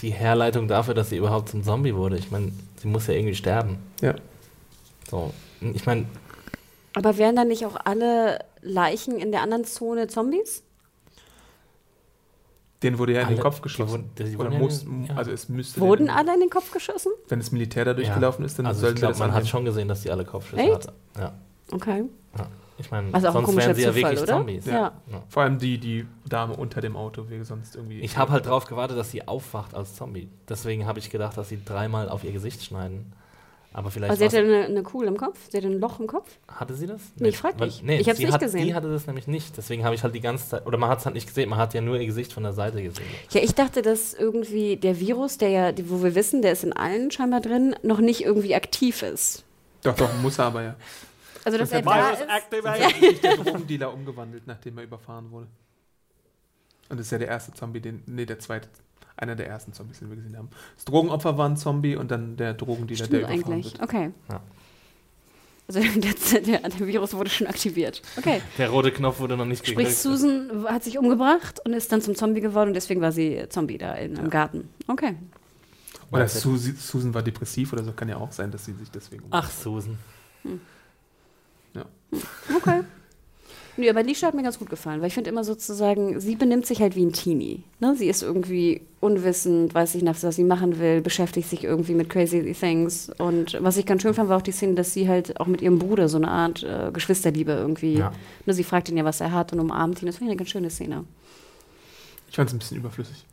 die 0.00 0.10
Herleitung 0.10 0.68
dafür, 0.68 0.94
dass 0.94 1.10
sie 1.10 1.16
überhaupt 1.16 1.48
zum 1.48 1.64
Zombie 1.64 1.94
wurde. 1.94 2.16
Ich 2.16 2.30
meine, 2.30 2.52
sie 2.80 2.88
muss 2.88 3.06
ja 3.06 3.14
irgendwie 3.14 3.34
sterben. 3.34 3.78
Ja. 4.00 4.14
So, 5.10 5.32
ich 5.60 5.84
meine, 5.86 6.06
Aber 6.94 7.16
wären 7.18 7.34
dann 7.36 7.48
nicht 7.48 7.66
auch 7.66 7.76
alle 7.84 8.38
Leichen 8.62 9.18
in 9.18 9.32
der 9.32 9.42
anderen 9.42 9.64
Zone 9.64 10.06
Zombies? 10.08 10.62
Den 12.82 12.96
wurde 12.98 13.12
ja 13.14 13.20
in 13.22 13.26
Alle- 13.26 13.36
den 13.36 13.42
Kopf 13.42 13.56
die 13.56 13.62
geschossen. 13.62 13.90
wurden- 13.90 14.10
die 14.16 14.38
wurden 14.38 14.52
ja 14.52 14.58
muss, 14.60 14.82
in- 14.84 15.06
ja. 15.06 15.16
Also 15.16 15.32
es 15.32 15.48
müsste. 15.48 15.80
Wurden 15.80 16.06
den, 16.06 16.10
alle 16.14 16.34
in 16.34 16.40
den 16.40 16.50
Kopf 16.50 16.70
geschossen? 16.70 17.10
Wenn 17.28 17.40
das 17.40 17.50
Militär 17.50 17.84
da 17.84 17.92
durchgelaufen 17.94 18.44
ist, 18.44 18.56
dann 18.58 18.66
also 18.66 18.80
sollten 18.82 18.98
ich 18.98 19.02
das 19.02 19.18
man 19.18 19.32
hat 19.34 19.48
schon 19.48 19.64
gesehen, 19.64 19.88
dass 19.88 20.02
die 20.02 20.10
alle 20.12 20.24
Kopfschüsse 20.24 20.74
hatten. 20.74 20.92
Ja. 21.18 21.32
Okay. 21.72 22.04
ja. 22.38 22.46
Ich 22.78 22.90
meine, 22.90 23.12
Also 23.12 23.30
sonst 23.32 23.56
wären 23.56 23.74
sie 23.74 23.82
ja 23.82 23.88
Zufall, 23.92 24.02
wirklich 24.12 24.22
oder? 24.22 24.32
Zombies. 24.34 24.66
Ja. 24.66 24.72
Ja. 25.10 25.22
Vor 25.28 25.42
allem 25.42 25.58
die, 25.58 25.78
die 25.78 26.06
Dame 26.28 26.54
unter 26.56 26.80
dem 26.80 26.96
Auto, 26.96 27.24
wie 27.28 27.42
sonst 27.44 27.74
irgendwie. 27.76 28.00
Ich 28.00 28.16
habe 28.16 28.30
halt 28.32 28.46
drauf 28.46 28.66
gewartet, 28.66 28.96
dass 28.96 29.10
sie 29.10 29.26
aufwacht 29.26 29.74
als 29.74 29.94
Zombie. 29.96 30.28
Deswegen 30.48 30.86
habe 30.86 30.98
ich 30.98 31.10
gedacht, 31.10 31.36
dass 31.36 31.48
sie 31.48 31.58
dreimal 31.64 32.08
auf 32.08 32.22
ihr 32.24 32.32
Gesicht 32.32 32.62
schneiden. 32.64 33.12
Aber 33.70 33.90
vielleicht 33.90 34.10
Aber 34.10 34.16
sie 34.18 34.24
hatte 34.24 34.38
eine, 34.38 34.64
eine 34.64 34.82
Kugel 34.82 35.08
im 35.08 35.18
Kopf? 35.18 35.38
Sie 35.50 35.56
hatte 35.58 35.66
ein 35.66 35.78
Loch 35.78 36.00
im 36.00 36.06
Kopf? 36.06 36.26
hatte 36.48 36.74
sie 36.74 36.86
das? 36.86 37.02
Nee, 37.16 37.28
ich 37.28 37.36
frag 37.38 37.60
Weil- 37.60 37.68
dich. 37.68 37.82
Nee, 37.82 37.98
Ich 37.98 38.08
hab's 38.08 38.18
sie 38.18 38.24
nicht 38.24 38.32
hat, 38.32 38.40
gesehen. 38.40 38.64
Die 38.64 38.74
hatte 38.74 38.90
das 38.90 39.06
nämlich 39.06 39.26
nicht. 39.26 39.56
Deswegen 39.58 39.84
habe 39.84 39.94
ich 39.94 40.02
halt 40.02 40.14
die 40.14 40.20
ganze 40.22 40.48
Zeit, 40.48 40.66
oder 40.66 40.78
man 40.78 40.88
hat 40.88 41.00
es 41.00 41.04
halt 41.04 41.14
nicht 41.14 41.26
gesehen, 41.28 41.50
man 41.50 41.58
hat 41.58 41.74
ja 41.74 41.80
nur 41.82 41.98
ihr 41.98 42.06
Gesicht 42.06 42.32
von 42.32 42.44
der 42.44 42.54
Seite 42.54 42.82
gesehen. 42.82 43.04
Ja, 43.30 43.42
ich 43.42 43.54
dachte, 43.54 43.82
dass 43.82 44.14
irgendwie 44.14 44.76
der 44.76 44.98
Virus, 45.00 45.36
der 45.36 45.50
ja, 45.50 45.72
wo 45.84 46.02
wir 46.02 46.14
wissen, 46.14 46.40
der 46.42 46.52
ist 46.52 46.64
in 46.64 46.72
allen 46.72 47.10
scheinbar 47.10 47.40
drin, 47.42 47.76
noch 47.82 47.98
nicht 48.00 48.24
irgendwie 48.24 48.54
aktiv 48.54 49.02
ist. 49.02 49.44
Doch, 49.82 49.94
doch, 49.94 50.08
muss 50.22 50.38
er 50.38 50.46
aber 50.46 50.62
ja. 50.62 50.74
Also, 51.48 51.58
dass 51.58 51.72
er 51.72 51.84
Virus 51.84 52.18
da 52.52 52.70
ist. 52.74 52.80
Ja. 52.80 52.90
sich 53.08 53.20
der 53.20 53.36
Drogendealer 53.38 53.94
umgewandelt, 53.94 54.46
nachdem 54.46 54.76
er 54.76 54.84
überfahren 54.84 55.30
wurde. 55.30 55.46
Und 56.90 56.98
das 56.98 57.06
ist 57.06 57.12
ja 57.12 57.18
der 57.18 57.28
erste 57.28 57.54
Zombie, 57.54 57.80
den. 57.80 58.02
Nee, 58.06 58.26
der 58.26 58.38
zweite. 58.38 58.68
Einer 59.16 59.34
der 59.34 59.48
ersten 59.48 59.72
Zombies, 59.72 59.98
den 59.98 60.10
wir 60.10 60.16
gesehen 60.16 60.36
haben. 60.36 60.50
Das 60.76 60.84
Drogenopfer 60.84 61.36
war 61.38 61.48
ein 61.48 61.56
Zombie 61.56 61.96
und 61.96 62.10
dann 62.10 62.36
der 62.36 62.54
Drogendealer, 62.54 63.04
Stimmt 63.04 63.12
der 63.14 63.20
überfahren 63.20 63.52
eigentlich. 63.52 63.72
wird. 63.72 63.82
Okay. 63.82 64.10
Ja. 64.28 64.40
Also 65.66 65.80
der, 66.00 66.40
der, 66.40 66.68
der 66.68 66.86
Virus 66.86 67.14
wurde 67.14 67.30
schon 67.30 67.46
aktiviert. 67.46 68.02
Okay. 68.16 68.42
Der 68.58 68.68
rote 68.68 68.92
Knopf 68.92 69.18
wurde 69.20 69.36
noch 69.36 69.46
nicht 69.46 69.66
Sprich, 69.66 69.76
gedrückt. 69.76 69.96
Susan 69.98 70.66
hat 70.68 70.84
sich 70.84 70.98
umgebracht 70.98 71.60
und 71.64 71.72
ist 71.72 71.90
dann 71.90 72.00
zum 72.02 72.14
Zombie 72.14 72.40
geworden 72.40 72.68
und 72.68 72.74
deswegen 72.74 73.00
war 73.00 73.10
sie 73.10 73.46
Zombie 73.48 73.78
da 73.78 73.94
in, 73.94 74.16
im 74.16 74.30
Garten. 74.30 74.68
Okay. 74.86 75.16
Oder 76.12 76.28
Susi, 76.28 76.72
Susan 76.72 77.12
war 77.12 77.22
depressiv 77.22 77.72
oder 77.72 77.82
so, 77.82 77.92
kann 77.92 78.08
ja 78.08 78.16
auch 78.16 78.32
sein, 78.32 78.50
dass 78.50 78.64
sie 78.64 78.72
sich 78.72 78.90
deswegen. 78.90 79.24
Ach, 79.30 79.50
Susan. 79.50 79.98
Okay. 82.56 82.82
Nö, 83.78 83.88
aber 83.88 84.02
Lisha 84.02 84.26
hat 84.26 84.34
mir 84.34 84.42
ganz 84.42 84.58
gut 84.58 84.70
gefallen, 84.70 85.00
weil 85.00 85.06
ich 85.06 85.14
finde 85.14 85.30
immer 85.30 85.44
sozusagen, 85.44 86.18
sie 86.18 86.34
benimmt 86.34 86.66
sich 86.66 86.80
halt 86.80 86.96
wie 86.96 87.04
ein 87.04 87.12
Teenie. 87.12 87.62
Ne? 87.78 87.94
Sie 87.96 88.08
ist 88.08 88.24
irgendwie 88.24 88.80
unwissend, 88.98 89.72
weiß 89.72 89.94
nicht 89.94 90.02
nach, 90.02 90.20
was 90.20 90.34
sie 90.34 90.42
machen 90.42 90.80
will, 90.80 91.00
beschäftigt 91.00 91.48
sich 91.48 91.62
irgendwie 91.62 91.94
mit 91.94 92.08
crazy 92.08 92.52
things. 92.58 93.08
Und 93.18 93.56
was 93.60 93.76
ich 93.76 93.86
ganz 93.86 94.02
schön 94.02 94.14
fand, 94.14 94.28
war 94.28 94.38
auch 94.38 94.42
die 94.42 94.50
Szene, 94.50 94.74
dass 94.74 94.92
sie 94.92 95.08
halt 95.08 95.38
auch 95.38 95.46
mit 95.46 95.62
ihrem 95.62 95.78
Bruder 95.78 96.08
so 96.08 96.16
eine 96.16 96.28
Art 96.28 96.64
äh, 96.64 96.90
Geschwisterliebe 96.92 97.52
irgendwie. 97.52 97.98
Ja. 97.98 98.12
Ne, 98.46 98.52
sie 98.52 98.64
fragt 98.64 98.88
ihn 98.88 98.96
ja, 98.96 99.04
was 99.04 99.20
er 99.20 99.30
hat 99.30 99.52
und 99.52 99.60
umarmt 99.60 100.02
ihn. 100.02 100.06
Das 100.06 100.16
finde 100.16 100.32
ich 100.32 100.34
eine 100.34 100.38
ganz 100.38 100.50
schöne 100.50 100.70
Szene. 100.70 101.04
Ich 102.30 102.34
fand 102.34 102.48
es 102.48 102.54
ein 102.56 102.58
bisschen 102.58 102.78
überflüssig. 102.78 103.24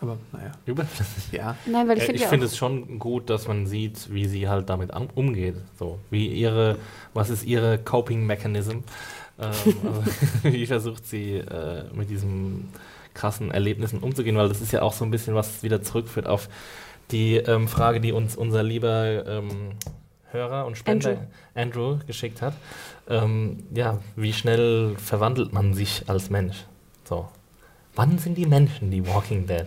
Aber 0.00 0.18
naja. 0.32 0.52
Überflüssig. 0.66 1.32
Ja. 1.32 1.56
Nein, 1.66 1.88
weil 1.88 1.96
ich 1.98 2.02
Äh, 2.04 2.06
finde 2.06 2.22
ja 2.22 2.28
finde 2.28 2.46
auch, 2.46 2.50
es 2.50 2.56
schon 2.56 2.98
gut, 2.98 3.30
dass 3.30 3.48
man 3.48 3.66
sieht, 3.66 4.12
wie 4.12 4.26
sie 4.26 4.48
halt 4.48 4.68
damit 4.68 4.92
an, 4.92 5.08
umgeht. 5.14 5.56
So, 5.78 5.98
wie 6.10 6.26
ihre, 6.28 6.76
was 7.14 7.30
ist 7.30 7.44
ihre 7.44 7.78
Coping 7.78 8.26
Mechanism? 8.26 8.78
Ähm, 9.38 9.52
also, 9.84 10.04
wie 10.42 10.66
versucht 10.66 11.06
sie 11.06 11.36
äh, 11.36 11.84
mit 11.94 12.10
diesen 12.10 12.68
krassen 13.14 13.50
Erlebnissen 13.50 14.00
umzugehen? 14.00 14.36
Weil 14.36 14.48
das 14.48 14.60
ist 14.60 14.72
ja 14.72 14.82
auch 14.82 14.92
so 14.92 15.04
ein 15.04 15.10
bisschen 15.10 15.34
was 15.34 15.62
wieder 15.62 15.82
zurückführt 15.82 16.26
auf 16.26 16.48
die 17.10 17.36
ähm, 17.36 17.68
Frage, 17.68 18.00
die 18.00 18.12
uns 18.12 18.36
unser 18.36 18.62
lieber 18.62 19.24
ähm, 19.26 19.70
Hörer 20.30 20.66
und 20.66 20.76
Spender 20.76 21.28
Andrew, 21.54 21.98
geschickt 22.06 22.42
hat. 22.42 22.54
Ähm, 23.08 23.62
ja, 23.72 24.00
wie 24.16 24.32
schnell 24.32 24.96
verwandelt 24.98 25.52
man 25.52 25.72
sich 25.72 26.02
als 26.08 26.28
Mensch? 26.30 26.66
So. 27.04 27.28
Wann 27.96 28.18
sind 28.18 28.36
die 28.36 28.44
Menschen 28.44 28.90
die 28.90 29.06
Walking 29.06 29.46
Dead? 29.46 29.64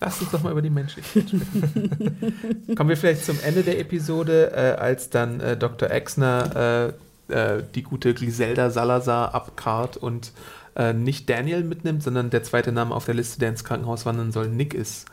Lass 0.00 0.20
uns 0.20 0.30
doch 0.30 0.42
mal 0.42 0.52
über 0.52 0.62
die 0.62 0.70
Menschlichkeit 0.70 1.28
sprechen. 1.28 2.74
Kommen 2.76 2.88
wir 2.88 2.96
vielleicht 2.96 3.24
zum 3.24 3.38
Ende 3.44 3.64
der 3.64 3.80
Episode, 3.80 4.52
äh, 4.52 4.80
als 4.80 5.10
dann 5.10 5.40
äh, 5.40 5.56
Dr. 5.56 5.90
Exner 5.90 6.94
äh, 7.28 7.34
äh, 7.34 7.64
die 7.74 7.82
gute 7.82 8.14
Griselda 8.14 8.70
Salazar 8.70 9.34
abkarrt 9.34 9.96
und 9.96 10.30
äh, 10.76 10.92
nicht 10.92 11.28
Daniel 11.28 11.64
mitnimmt, 11.64 12.04
sondern 12.04 12.30
der 12.30 12.44
zweite 12.44 12.70
Name 12.70 12.94
auf 12.94 13.06
der 13.06 13.14
Liste, 13.14 13.40
der 13.40 13.48
ins 13.48 13.64
Krankenhaus 13.64 14.06
wandern 14.06 14.30
soll, 14.30 14.48
Nick 14.48 14.72
ist. 14.72 15.06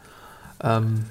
Ähm, 0.63 1.05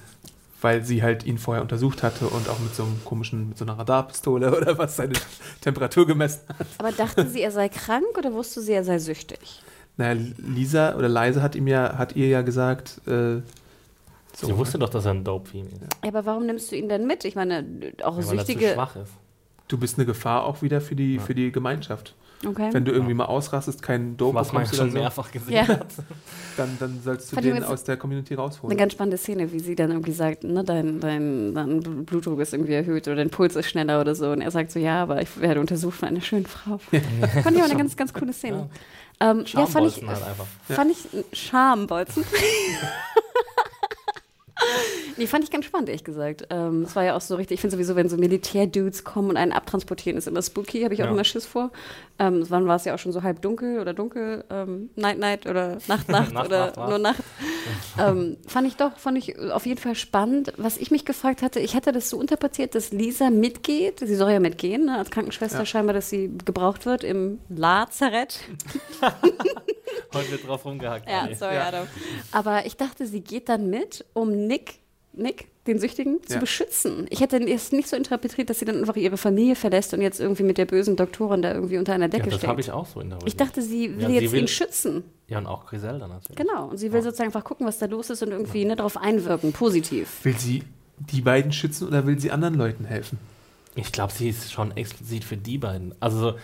weil 0.61 0.85
sie 0.85 1.03
halt 1.03 1.25
ihn 1.25 1.39
vorher 1.39 1.63
untersucht 1.63 2.03
hatte 2.03 2.29
und 2.29 2.49
auch 2.49 2.59
mit 2.59 2.75
so 2.75 2.85
einem 2.85 3.03
komischen, 3.05 3.49
mit 3.49 3.59
so 3.59 3.65
einer 3.65 3.79
Radarpistole 3.79 4.55
oder 4.57 4.79
was 4.79 4.97
seine 4.97 5.15
Temperatur 5.63 6.07
gemessen 6.07 6.43
hat. 6.49 6.67
aber 6.79 6.93
dachte 6.93 7.27
sie, 7.27 7.41
er 7.41 7.51
sei 7.51 7.69
krank 7.69 8.17
oder 8.17 8.33
wusste 8.33 8.61
sie, 8.61 8.73
er 8.73 8.85
sei 8.85 8.99
süchtig? 8.99 9.63
Naja, 9.97 10.21
Lisa 10.39 10.97
oder 10.97 11.09
Leise 11.09 11.43
hat 11.43 11.55
ihm 11.55 11.67
ja, 11.67 11.97
hat 11.99 12.17
ihr 12.17 12.29
ja 12.29 12.43
gesagt, 12.43 13.01
äh, 13.07 13.41
so, 14.35 14.47
Sie 14.47 14.57
wusste 14.57 14.79
doch, 14.79 14.89
dass 14.89 15.05
er 15.05 15.11
ein 15.13 15.25
Dope-Fiend 15.25 15.73
ist. 15.73 15.81
Ja, 16.03 16.09
aber 16.09 16.25
warum 16.25 16.47
nimmst 16.47 16.71
du 16.71 16.77
ihn 16.77 16.89
denn 16.89 17.07
mit? 17.07 17.25
Ich 17.25 17.35
meine, 17.35 17.65
auch 18.03 18.17
Ja, 18.19 18.27
weil 18.29 18.39
er 18.39 18.45
zu 18.45 18.53
süchtige. 18.53 18.73
schwach 18.75 18.97
ist. 18.97 19.13
du 19.69 19.77
bist 19.79 19.99
eine 19.99 20.07
Gefahr 20.07 20.45
auch 20.45 20.63
wieder 20.63 20.81
für 20.81 20.95
die, 20.95 21.19
für 21.19 21.35
die 21.35 21.51
Gemeinschaft. 21.53 22.15
Okay. 22.47 22.71
Wenn 22.73 22.87
du 22.87 22.93
irgendwie 22.93 23.13
mal 23.13 23.27
ausrastest, 23.27 23.83
keinen 23.83 24.17
Dope 24.17 24.35
Was 24.37 24.53
man 24.53 24.65
schon 24.67 24.91
so, 24.91 24.99
mehrfach 24.99 25.31
gesehen 25.31 25.53
Ja. 25.53 25.69
hat. 25.69 25.89
dann, 26.57 26.77
dann 26.81 27.01
sollst 27.03 27.31
du 27.31 27.37
Fand 27.37 27.47
den 27.47 27.63
aus 27.63 27.85
der 27.85 27.99
Community 27.99 28.33
Eine 28.33 28.43
rausholen. 28.43 28.79
ganz 28.79 28.95
spannende 28.95 29.19
Szene, 29.19 29.53
wie 29.53 29.61
sie 29.61 29.75
dann 29.75 29.91
irgendwie 29.91 30.13
sagt, 30.13 30.45
ne, 30.45 30.65
dein, 30.65 31.01
dein, 31.01 31.55
dein 31.55 31.81
Blutdruck 32.07 32.41
ist 32.41 32.55
irgendwie 32.55 32.73
erhöht 32.73 33.07
oder 33.09 33.17
dein 33.17 33.29
Puls 33.29 33.57
ist 33.57 33.69
schneller 33.69 34.01
oder 34.01 34.15
so. 34.15 34.31
Und 34.31 34.41
er 34.41 34.51
sagt 34.51 34.73
so, 34.73 34.79
ja, 34.79 35.03
aber 35.03 35.21
ich 35.21 35.39
werde 35.39 35.61
untersucht 35.61 35.99
von 35.99 36.09
einer 36.09 36.23
schönen 36.23 36.47
Frau. 36.47 36.79
Fand 37.43 37.57
ich 37.57 37.63
aber 37.63 37.65
eine 37.65 37.77
ganz, 37.77 37.97
ganz 37.97 38.15
coole 38.15 38.33
Szene. 38.33 38.71
Ähm, 39.23 39.45
ja, 39.47 39.67
fand 39.67 39.87
ich, 39.87 39.97
halt 40.03 40.23
einfach. 40.23 40.47
fand 40.67 40.93
ich 40.93 41.39
Schambolzen. 41.39 42.25
nee, 45.17 45.27
fand 45.27 45.45
ich 45.45 45.51
ganz 45.51 45.65
spannend, 45.65 45.89
ehrlich 45.89 46.05
gesagt. 46.05 46.47
Ähm, 46.51 46.83
Es 46.83 46.95
war 46.97 47.05
ja 47.05 47.17
auch 47.17 47.21
so 47.21 47.37
richtig, 47.37 47.57
ich 47.57 47.61
finde 47.61 47.77
sowieso, 47.77 47.97
wenn 47.97 48.09
so 48.09 48.17
Militärdudes 48.17 49.05
kommen 49.05 49.31
und 49.31 49.37
einen 49.37 49.53
abtransportieren, 49.53 50.17
ist 50.19 50.27
immer 50.29 50.43
spooky, 50.43 50.83
habe 50.83 50.95
ich 50.95 51.03
auch 51.03 51.07
Ja. 51.07 51.13
immer 51.13 51.25
Schiss 51.25 51.47
vor. 51.47 51.71
Ähm, 52.19 52.45
wann 52.49 52.67
war 52.67 52.77
es 52.77 52.85
ja 52.85 52.95
auch 52.95 52.99
schon 52.99 53.13
so 53.13 53.23
halb 53.23 53.41
dunkel 53.43 53.81
oder 53.81 53.95
dunkel, 53.95 54.45
ähm, 54.51 54.91
Night 54.97 55.19
Night 55.19 55.47
oder 55.47 55.79
Nacht 55.89 56.09
Nacht 56.09 56.33
Nacht, 56.33 56.47
oder 56.47 56.67
Nacht, 56.77 56.89
nur 56.89 56.99
Nacht. 56.99 57.23
ähm, 57.99 58.37
fand 58.47 58.67
ich 58.67 58.77
doch, 58.77 58.97
fand 58.99 59.17
ich 59.19 59.39
auf 59.39 59.67
jeden 59.67 59.81
Fall 59.81 59.95
spannend. 59.95 60.53
Was 60.57 60.77
ich 60.77 60.91
mich 60.91 61.05
gefragt 61.05 61.43
hatte, 61.43 61.61
ich 61.61 61.75
hatte 61.75 61.93
das 61.93 62.11
so 62.11 62.21
interpretiert, 62.21 62.75
dass 62.75 62.91
Lisa 62.93 63.31
mitgeht. 63.31 64.01
Sie 64.01 64.15
soll 64.17 64.31
ja 64.33 64.41
mitgehen, 64.41 64.85
ne, 64.87 64.99
als 64.99 65.11
Krankenschwester 65.11 65.61
Ja. 65.61 65.67
scheinbar, 65.67 65.95
dass 65.95 66.11
sie 66.11 66.31
gebraucht 66.45 66.87
wird 66.87 67.05
im 67.05 67.39
Lazarett. 67.49 68.39
Heute 70.15 70.31
wird 70.33 70.47
drauf 70.47 70.65
rumgehackt. 70.65 71.09
Ja, 71.09 71.21
Anni. 71.23 71.35
sorry, 71.35 71.55
Ja. 71.55 71.69
Adam. 71.69 71.87
Aber 72.33 72.67
ich 72.67 72.77
dachte, 72.77 73.07
sie 73.07 73.21
geht 73.21 73.49
dann 73.49 73.71
mit, 73.71 74.05
um 74.13 74.47
Nick, 74.47 74.81
Nick, 75.13 75.49
den 75.67 75.79
Süchtigen, 75.79 76.23
zu 76.25 76.35
Ja. 76.35 76.41
beschützen. 76.41 77.07
Ich 77.11 77.21
hätte 77.21 77.37
es 77.39 77.73
nicht 77.73 77.89
so 77.89 77.97
interpretiert, 77.97 78.49
dass 78.49 78.59
sie 78.61 78.65
dann 78.65 78.79
einfach 78.79 78.97
ihre 78.97 79.17
Familie 79.17 79.57
verlässt 79.57 79.93
und 79.93 80.01
jetzt 80.01 80.21
irgendwie 80.21 80.43
mit 80.45 80.57
der 80.59 80.65
bösen 80.67 80.97
Doktorin 80.97 81.43
da 81.43 81.53
irgendwie 81.53 81.79
unter 81.79 81.93
einer 81.93 82.05
Ja, 82.07 82.11
Decke 82.11 82.31
das 82.31 82.47
habe 82.47 82.61
ich 82.61 82.71
auch 82.71 82.87
so 82.87 83.01
in 83.01 83.11
der 83.11 83.19
Ich 83.25 83.37
dachte, 83.37 83.61
sie 83.61 83.95
will 83.97 84.03
Ja, 84.03 84.09
sie 84.09 84.15
jetzt 84.15 84.33
will- 84.33 84.41
ihn 84.43 84.49
schützen. 84.49 85.05
Ja, 85.29 85.39
und 85.39 85.47
auch 85.47 85.67
Griselda 85.67 86.07
natürlich. 86.09 86.37
Genau. 86.37 86.69
Und 86.69 86.79
sie 86.79 86.93
will 86.93 87.03
sozusagen 87.03 87.29
einfach 87.29 87.45
gucken, 87.45 87.67
was 87.67 87.79
da 87.79 87.87
los 87.87 88.11
ist 88.11 88.23
und 88.23 88.31
irgendwie 88.31 88.65
ne, 88.65 88.77
darauf 88.77 88.97
einwirken, 88.97 89.53
positiv. 89.53 90.25
Will 90.25 90.37
sie 90.39 90.63
die 90.99 91.21
beiden 91.21 91.53
schützen 91.53 91.87
oder 91.89 92.07
will 92.07 92.19
sie 92.19 92.31
anderen 92.31 92.55
Leuten 92.55 92.85
helfen? 92.85 93.19
Ich 93.77 93.93
glaube, 93.93 94.13
sie 94.13 94.29
ist 94.29 94.53
schon 94.53 94.77
explizit 94.77 95.23
für 95.25 95.37
die 95.37 95.59
beiden. 95.59 95.95
Also 96.01 96.19
so, 96.33 96.39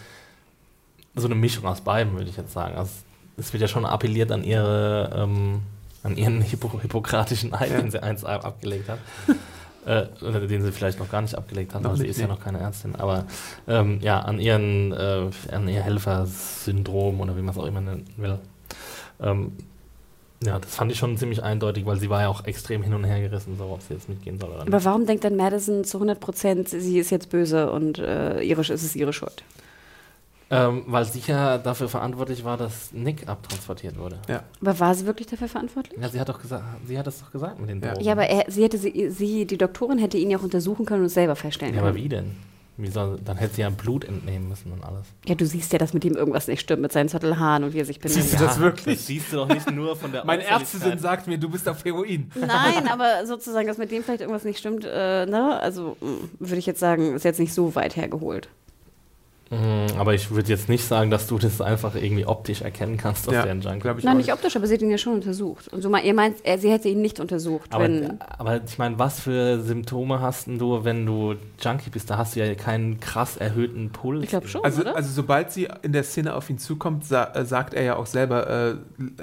so 1.17 1.27
eine 1.27 1.35
Mischung 1.35 1.65
aus 1.67 1.81
beiden, 1.81 2.13
würde 2.15 2.31
ich 2.31 2.37
jetzt 2.37 2.53
sagen. 2.53 2.77
Also 2.77 2.91
es 3.37 3.53
wird 3.53 3.61
ja 3.61 3.69
schon 3.69 3.85
appelliert 3.85 4.31
an 4.33 4.45
ihre, 4.45 5.11
ähm, 5.15 5.61
an 6.03 6.17
ihren 6.17 6.41
Hippo 6.43 6.81
hippokratischen 6.81 7.53
Eid, 7.55 7.71
Ja. 7.73 7.81
den 7.81 7.91
sie 7.91 8.03
eins 8.03 8.25
ab- 8.25 8.45
abgelegt 8.45 8.89
hat. 8.89 8.99
äh, 9.87 10.07
oder 10.25 10.41
den 10.47 10.63
sie 10.63 10.73
vielleicht 10.73 10.99
noch 10.99 11.11
gar 11.11 11.23
nicht 11.23 11.35
abgelegt 11.37 11.75
hat, 11.75 11.85
weil 11.85 11.97
sie 11.97 12.03
nicht, 12.03 12.11
ist 12.13 12.21
ja 12.21 12.27
nee. 12.27 12.33
noch 12.33 12.41
keine 12.41 12.59
Ärztin. 12.59 12.97
Aber 12.97 13.25
ähm, 13.69 13.99
ja, 14.01 14.21
an 14.21 14.39
ihren, 14.41 14.93
äh, 14.93 15.31
an 15.53 15.69
ihr 15.69 15.83
Helfersyndrom 15.83 17.21
oder 17.21 17.37
wie 17.37 17.43
man 17.43 17.51
es 17.55 17.59
auch 17.59 17.67
immer 17.67 17.81
nennen 17.81 18.05
will. 18.17 18.39
Ähm, 19.21 19.53
ja, 20.45 20.59
das 20.59 20.75
fand 20.75 20.93
ich 20.93 20.99
schon 20.99 21.17
ziemlich 21.17 21.43
eindeutig, 21.43 21.87
weil 21.87 21.99
sie 21.99 22.11
war 22.11 22.21
ja 22.23 22.29
auch 22.29 22.45
extrem 22.45 22.83
hin 22.83 22.93
und 22.93 23.05
her 23.05 23.21
gerissen, 23.21 23.57
so 23.57 23.65
ob 23.71 23.81
sie 23.81 23.95
jetzt 23.95 24.09
mitgehen 24.09 24.39
soll 24.39 24.51
oder 24.51 24.65
nicht. 24.65 24.69
Aber 24.75 24.85
warum 24.85 25.07
denkt 25.07 25.25
dann 25.25 25.35
Madison 25.37 25.83
zu 25.85 25.97
100 25.97 26.21
Prozent, 26.21 26.69
sie 26.69 26.99
ist 26.99 27.11
jetzt 27.11 27.31
böse 27.31 27.71
und 27.73 27.99
äh, 27.99 28.43
ihre, 28.43 28.61
es 28.61 28.69
ist 28.71 28.97
ihre 28.97 29.13
Schuld? 29.15 29.43
Ähm, 30.49 30.85
weil 30.87 31.05
sie 31.05 31.21
ja 31.27 31.59
dafür 31.59 31.89
verantwortlich 31.89 32.45
war, 32.45 32.57
dass 32.57 32.93
Nick 32.93 33.29
abtransportiert 33.29 33.99
wurde. 33.99 34.19
Ja. 34.29 34.45
Aber 34.61 34.79
war 34.79 34.95
sie 34.95 35.05
wirklich 35.05 35.27
dafür 35.27 35.49
verantwortlich? 35.49 35.99
Ja, 36.01 36.09
sie 36.09 36.21
hat 36.21 36.29
doch 36.29 36.41
gesagt, 36.41 36.63
sie 36.87 36.97
hat 36.97 37.07
das 37.07 37.19
doch 37.21 37.33
gesagt 37.33 37.59
mit 37.59 37.69
den 37.69 37.81
Ja. 37.83 37.93
Drogen. 37.93 38.05
Ja, 38.05 38.13
aber 38.13 38.27
er, 38.29 38.45
sie 38.51 38.63
hätte 38.63 38.79
sie, 38.79 39.11
sie, 39.11 39.45
die 39.45 39.59
Doktorin 39.59 39.99
hätte 39.99 40.19
ihn 40.19 40.31
ja 40.31 40.39
auch 40.39 40.45
untersuchen 40.45 40.87
können 40.87 41.01
und 41.01 41.07
es 41.07 41.15
selber 41.15 41.35
feststellen 41.35 41.75
Ja, 41.75 41.81
können. 41.81 41.91
aber 41.97 41.99
wie 42.03 42.09
denn? 42.09 42.37
Wie 42.79 42.89
soll, 42.89 43.19
dann 43.25 43.39
hätte 43.39 43.55
sie 43.55 43.63
ja 43.63 43.71
Blut 43.71 44.05
entnehmen 44.05 44.51
müssen 44.51 44.71
und 44.71 44.85
alles. 44.85 45.07
Ja, 45.25 45.35
du 45.35 45.47
siehst 45.47 45.73
ja, 45.73 45.79
dass 45.79 45.95
mit 45.95 46.05
ihm 46.05 46.15
irgendwas 46.15 46.47
nicht 46.47 46.61
stimmt, 46.61 46.83
mit 46.83 46.93
seinen 46.93 47.09
Zottelhaaren 47.09 47.65
und 47.65 47.73
wie 47.73 47.79
er 47.81 47.87
sich 47.87 47.99
benimmt. 47.99 48.23
Siehst 48.23 48.35
du 48.39 48.45
das 48.45 48.61
wirklich? 48.61 48.99
Das 48.99 49.07
siehst 49.07 49.33
du 49.33 49.37
doch 49.39 49.49
nicht 49.49 49.71
nur 49.73 49.97
von 49.97 50.13
der 50.13 50.25
Mein. 50.27 50.41
Ärztesinn 50.41 50.99
sagt 50.99 51.27
mir, 51.27 51.39
du 51.39 51.49
bist 51.49 51.67
auf 51.69 51.85
Heroin. 51.87 52.31
Nein, 52.39 52.87
aber 52.93 53.25
sozusagen, 53.27 53.67
dass 53.67 53.79
mit 53.79 53.91
dem 53.91 54.05
vielleicht 54.05 54.21
irgendwas 54.21 54.45
nicht 54.45 54.59
stimmt, 54.59 54.85
äh, 54.85 55.25
ne? 55.27 55.59
Also 55.59 55.97
mh, 56.01 56.09
würde 56.39 56.57
ich 56.59 56.67
jetzt 56.67 56.79
sagen, 56.79 57.15
ist 57.17 57.25
jetzt 57.25 57.41
nicht 57.41 57.55
so 57.55 57.75
weit 57.75 57.97
hergeholt. 57.97 58.49
Mm, 59.51 59.97
Aber 59.99 60.13
ich 60.15 60.31
würde 60.33 60.49
jetzt 60.49 60.69
nicht 60.69 60.85
sagen, 60.85 61.09
dass 61.11 61.29
du 61.29 61.39
das 61.39 61.61
einfach 61.61 61.95
irgendwie 61.95 62.27
optisch 62.27 62.63
erkennen 62.63 62.97
kannst, 62.97 63.29
dass 63.29 63.35
Ja, 63.35 63.43
der 63.43 63.53
ein 63.53 63.61
Junkie 63.61 63.89
ich 63.99 64.05
Nein, 64.05 64.17
nicht 64.17 64.33
optisch, 64.33 64.57
aber 64.57 64.67
sie 64.67 64.75
hat 64.75 64.83
ihn 64.83 64.91
ja 64.91 64.99
schon 64.99 65.15
untersucht. 65.15 65.69
Und 65.73 65.83
so 65.83 65.89
mal, 65.89 66.05
ihr 66.05 66.15
meint, 66.15 66.39
er, 66.43 66.59
sie 66.59 66.69
hätte 66.71 66.89
ihn 66.89 67.01
nicht 67.01 67.21
untersucht, 67.21 67.73
Aber, 67.73 67.85
wenn. 67.85 68.21
aber 68.21 68.61
ich 68.67 68.77
meine, 68.79 68.99
was 68.99 69.21
für 69.21 69.61
Symptome 69.61 70.21
hast 70.21 70.49
denn 70.49 70.59
du, 70.59 70.85
wenn 70.85 71.07
du 71.07 71.37
Junkie 71.61 71.91
bist? 71.91 72.11
Da 72.11 72.19
hast 72.19 72.35
du 72.35 72.41
ja 72.45 72.53
keinen 72.57 72.99
krass 72.99 73.37
erhöhten 73.37 73.91
Puls. 73.91 74.25
Ich 74.25 74.31
glaube 74.31 74.49
schon, 74.49 74.65
Also, 74.65 74.81
oder? 74.81 74.97
also 74.97 75.13
sobald 75.13 75.53
sie 75.53 75.69
in 75.83 75.93
der 75.93 76.03
Szene 76.03 76.35
auf 76.35 76.51
ihn 76.51 76.59
zukommt, 76.59 77.05
sa 77.05 77.25
äh, 77.35 77.45
sagt 77.45 77.75
er 77.75 77.85
ja 77.85 77.97
auch 77.97 78.07
selber, 78.07 78.49
äh, 78.49 78.75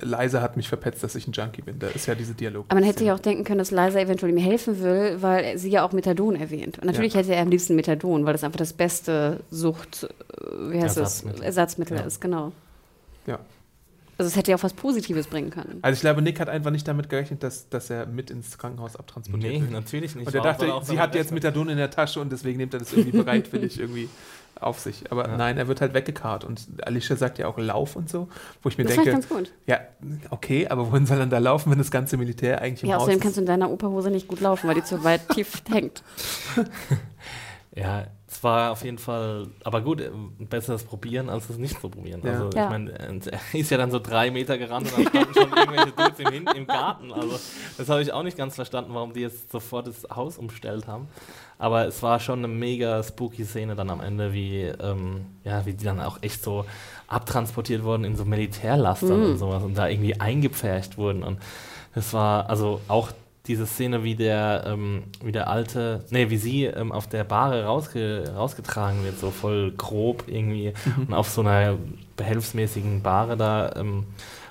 Liza 0.05 0.41
hat 0.41 0.55
mich 0.55 0.69
verpetzt, 0.69 1.03
dass 1.03 1.15
ich 1.15 1.27
ein 1.27 1.33
Junkie 1.33 1.61
bin. 1.63 1.79
Da 1.79 1.87
ist 1.87 2.05
ja 2.05 2.15
diese 2.15 2.33
Dialog. 2.33 2.65
aber 2.69 2.75
man 2.79 2.85
hätte 2.85 2.99
sich 2.99 3.11
auch 3.11 3.19
denken 3.19 3.43
können, 3.43 3.59
dass 3.59 3.71
Liza 3.71 3.99
eventuell 3.99 4.31
ihm 4.31 4.37
helfen 4.37 4.81
will, 4.81 5.17
weil 5.21 5.57
sie 5.57 5.69
ja 5.69 5.83
auch 5.85 5.91
Methadon 5.91 6.37
erwähnt. 6.37 6.79
Und 6.79 6.85
natürlich 6.85 7.13
Ja. 7.13 7.19
hätte 7.19 7.35
er 7.35 7.41
am 7.41 7.49
liebsten 7.49 7.75
Methadon, 7.75 8.25
weil 8.25 8.31
das 8.33 8.45
einfach 8.45 8.57
das 8.59 8.71
beste 8.71 9.41
Sucht, 9.51 10.07
wie 10.69 10.81
heißt 10.81 10.97
Ersatzmittel. 10.97 11.39
es, 11.41 11.45
Ersatzmittel 11.45 11.97
Ja. 11.97 12.03
ist, 12.03 12.21
genau. 12.21 12.51
Ja. 13.25 13.39
Also 14.17 14.29
es 14.29 14.35
hätte 14.35 14.51
ja 14.51 14.57
auch 14.57 14.63
was 14.63 14.73
Positives 14.73 15.25
bringen 15.25 15.49
können. 15.49 15.79
Also 15.81 15.95
ich 15.95 16.01
glaube, 16.01 16.21
Nick 16.21 16.39
hat 16.39 16.47
einfach 16.47 16.69
nicht 16.69 16.87
damit 16.87 17.09
gerechnet, 17.09 17.41
dass, 17.41 17.67
dass 17.69 17.89
er 17.89 18.05
mit 18.05 18.29
ins 18.29 18.57
Krankenhaus 18.59 18.95
abtransportiert 18.95 19.53
Nee, 19.53 19.61
wird. 19.61 19.71
natürlich 19.71 20.15
nicht. 20.15 20.27
Und 20.27 20.35
er 20.35 20.41
dachte, 20.43 20.71
sie 20.83 20.99
hat 20.99 21.15
jetzt. 21.15 21.31
Methadon 21.31 21.67
in 21.69 21.77
der 21.77 21.89
Tasche 21.89 22.19
und 22.21 22.31
deswegen 22.31 22.57
nimmt 22.59 22.73
er 22.73 22.79
das 22.79 22.93
irgendwie 22.93 23.17
bereitwillig 23.17 23.79
irgendwie 23.79 24.07
auf 24.59 24.79
sich. 24.79 25.11
Aber 25.11 25.27
Ja. 25.27 25.35
nein, 25.37 25.57
er 25.57 25.67
wird 25.67 25.81
halt 25.81 25.95
weggekarrt. 25.95 26.43
Und 26.45 26.61
Alicia 26.85 27.15
sagt 27.15 27.39
ja 27.39 27.47
auch 27.47 27.57
Lauf 27.57 27.95
und 27.95 28.07
so, 28.07 28.29
wo 28.61 28.69
ich 28.69 28.77
mir 28.77 28.83
Das 28.83 28.93
denke, 28.93 29.09
ganz 29.11 29.27
gut. 29.27 29.51
ja, 29.65 29.79
okay, 30.29 30.67
aber 30.67 30.91
wohin 30.91 31.07
soll 31.07 31.17
er 31.19 31.25
da 31.25 31.39
laufen, 31.39 31.71
wenn 31.71 31.79
das 31.79 31.89
ganze 31.89 32.15
Militär 32.17 32.61
eigentlich 32.61 32.83
im 32.83 32.89
Ja, 32.89 32.97
Haus 32.97 33.01
außerdem 33.03 33.17
ist? 33.17 33.23
kannst 33.23 33.37
du 33.37 33.41
in 33.41 33.47
deiner 33.47 33.71
Operhose 33.71 34.11
nicht 34.11 34.27
gut 34.27 34.41
laufen, 34.41 34.67
weil 34.67 34.75
die 34.75 34.83
zu 34.83 35.03
weit 35.03 35.27
tief 35.29 35.63
hängt. 35.71 36.03
Ja, 37.75 38.05
es 38.43 38.45
war 38.45 38.71
auf 38.73 38.83
jeden 38.83 38.97
Fall, 38.97 39.47
aber 39.63 39.79
gut, 39.79 40.01
äh, 40.01 40.09
besser 40.37 40.73
es 40.73 40.83
probieren, 40.83 41.29
als 41.29 41.49
es 41.49 41.57
nicht 41.57 41.79
zu 41.79 41.87
probieren. 41.87 42.19
Ja. 42.25 42.31
Also, 42.33 42.49
Ja. 42.53 42.65
ich 42.65 42.69
meine, 42.69 42.91
äh, 42.91 43.19
er 43.31 43.59
ist 43.59 43.71
ja 43.71 43.77
dann 43.77 43.89
so 43.89 43.99
drei 43.99 44.31
Meter 44.31 44.57
gerannt 44.57 44.91
und 44.91 44.97
dann 44.97 45.07
standen 45.07 45.33
schon 45.33 45.57
irgendwelche 45.57 45.91
Dudes 45.93 46.19
im, 46.19 46.27
Hin 46.27 46.45
im 46.53 46.67
Garten. 46.67 47.13
Also, 47.13 47.39
das 47.77 47.87
habe 47.87 48.01
ich 48.01 48.11
auch 48.11 48.23
nicht 48.23 48.35
ganz 48.37 48.55
verstanden, 48.55 48.93
warum 48.93 49.13
die 49.13 49.21
jetzt 49.21 49.49
sofort 49.49 49.87
das 49.87 50.05
Haus 50.13 50.37
umstellt 50.37 50.87
haben. 50.87 51.07
Aber 51.57 51.87
es 51.87 52.03
war 52.03 52.19
schon 52.19 52.39
eine 52.39 52.49
mega 52.49 53.01
spooky 53.01 53.45
Szene 53.45 53.75
dann 53.77 53.89
am 53.89 54.01
Ende, 54.01 54.33
wie, 54.33 54.63
ähm, 54.63 55.25
ja, 55.45 55.65
wie 55.65 55.73
die 55.73 55.85
dann 55.85 56.01
auch 56.01 56.17
echt 56.21 56.43
so 56.43 56.65
abtransportiert 57.07 57.85
wurden 57.85 58.03
in 58.03 58.17
so 58.17 58.25
Militärlastern 58.25 59.23
und 59.23 59.37
sowas 59.37 59.63
und 59.63 59.77
da 59.77 59.87
irgendwie 59.87 60.19
eingepfercht 60.19 60.97
wurden. 60.97 61.23
Und 61.23 61.39
das 61.95 62.11
war, 62.11 62.49
also 62.49 62.81
auch 62.89 63.11
diese 63.47 63.65
Szene, 63.65 64.03
wie 64.03 64.15
der, 64.15 64.63
ähm, 64.65 65.03
wie 65.21 65.33
der 65.33 65.49
alte, 65.49 66.05
nee, 66.09 66.29
wie 66.29 66.37
sie 66.37 66.63
ähm, 66.65 66.91
auf 66.91 67.07
der 67.07 67.25
Bahre 67.25 67.65
rausge 67.65 68.31
rausgetragen 68.33 69.03
wird, 69.03 69.19
so 69.19 69.31
voll 69.31 69.71
grob 69.71 70.25
irgendwie 70.27 70.73
und 70.97 71.13
auf 71.13 71.29
so 71.29 71.41
einer 71.41 71.77
behelfsmäßigen 72.15 73.01
Bahre 73.01 73.35
da 73.35 73.73
ähm, 73.75 74.05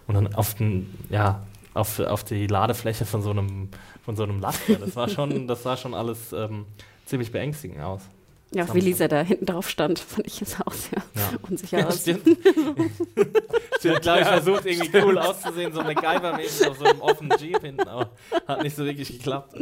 und 0.06 0.14
dann 0.14 0.34
auf 0.34 0.54
den, 0.54 0.92
ja, 1.08 1.42
auf, 1.74 2.00
auf 2.00 2.22
die 2.24 2.46
Ladefläche 2.46 3.06
von 3.06 3.22
so 3.22 3.30
einem, 3.30 3.70
von 4.04 4.14
so 4.14 4.24
einem 4.24 4.40
Laster. 4.40 4.74
Das 4.74 4.94
war 4.94 5.08
schon, 5.08 5.46
das 5.46 5.62
sah 5.62 5.76
schon 5.76 5.94
alles 5.94 6.32
ähm, 6.34 6.66
ziemlich 7.06 7.32
beängstigend 7.32 7.80
aus. 7.80 8.02
Ja, 8.54 8.64
auch 8.64 8.74
wie 8.74 8.80
Lisa 8.80 9.08
da 9.08 9.22
hinten 9.22 9.46
drauf 9.46 9.68
stand, 9.68 9.98
fand 9.98 10.26
ich 10.26 10.40
jetzt 10.40 10.60
auch 10.60 10.72
sehr 10.72 11.02
Ja. 11.14 11.30
unsicher 11.48 11.88
aus. 11.88 12.02
stimmt. 12.02 12.24
Sie 13.80 13.90
hat, 13.90 14.02
glaube 14.02 14.20
ich, 14.20 14.26
versucht, 14.26 14.66
irgendwie 14.66 14.98
cool 14.98 15.18
auszusehen, 15.18 15.72
so 15.72 15.80
eine 15.80 15.94
Geiber-mäßig 15.94 16.68
auf 16.68 16.78
so 16.78 16.84
einem 16.84 17.00
offenen 17.00 17.36
Jeep 17.38 17.60
hinten, 17.62 17.88
aber 17.88 18.10
hat 18.46 18.62
nicht 18.62 18.76
so 18.76 18.84
wirklich 18.84 19.08
geklappt. 19.12 19.56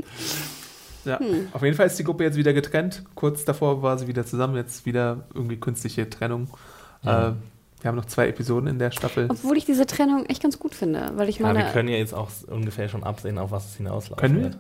Ja. 1.04 1.18
Hm. 1.18 1.48
Auf 1.52 1.62
jeden 1.62 1.76
Fall 1.76 1.86
ist 1.86 1.98
die 1.98 2.04
Gruppe 2.04 2.24
jetzt 2.24 2.36
wieder 2.36 2.52
getrennt. 2.52 3.04
Kurz 3.14 3.44
davor 3.44 3.82
war 3.82 3.96
sie 3.98 4.06
wieder 4.06 4.26
zusammen, 4.26 4.56
jetzt 4.56 4.84
wieder 4.84 5.24
irgendwie 5.34 5.56
künstliche 5.56 6.10
Trennung. 6.10 6.48
Ja. 7.02 7.28
Äh, 7.28 7.32
wir 7.80 7.88
haben 7.88 7.96
noch 7.96 8.04
zwei 8.04 8.28
Episoden 8.28 8.68
in 8.68 8.78
der 8.78 8.90
Staffel. 8.90 9.26
Obwohl 9.30 9.56
ich 9.56 9.64
diese 9.64 9.86
Trennung 9.86 10.26
echt 10.26 10.42
ganz 10.42 10.58
gut 10.58 10.74
finde, 10.74 11.12
weil 11.14 11.30
ich 11.30 11.38
Ja, 11.38 11.46
wir 11.46 11.54
meine, 11.54 11.72
können 11.72 11.88
ja 11.88 11.96
jetzt 11.96 12.12
auch 12.12 12.28
ungefähr 12.48 12.90
schon 12.90 13.02
absehen, 13.04 13.38
auf 13.38 13.50
was 13.52 13.70
es 13.70 13.76
hinauslaufen 13.76 14.20
Können 14.20 14.36
wir? 14.36 14.44
wird. 14.44 14.58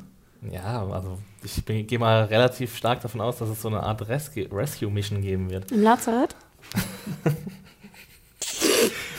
Ja, 0.50 0.86
also 0.86 1.18
ich 1.42 1.62
gehe 1.66 1.98
mal 1.98 2.24
relativ 2.24 2.74
stark 2.76 3.02
davon 3.02 3.20
aus, 3.20 3.38
dass 3.38 3.50
es 3.50 3.60
so 3.60 3.68
eine 3.68 3.82
Art 3.82 4.00
Rescue- 4.08 4.50
Rescue-Mission 4.50 5.20
geben 5.20 5.50
wird. 5.50 5.70
im 5.70 5.82
Lazarett, 5.82 6.34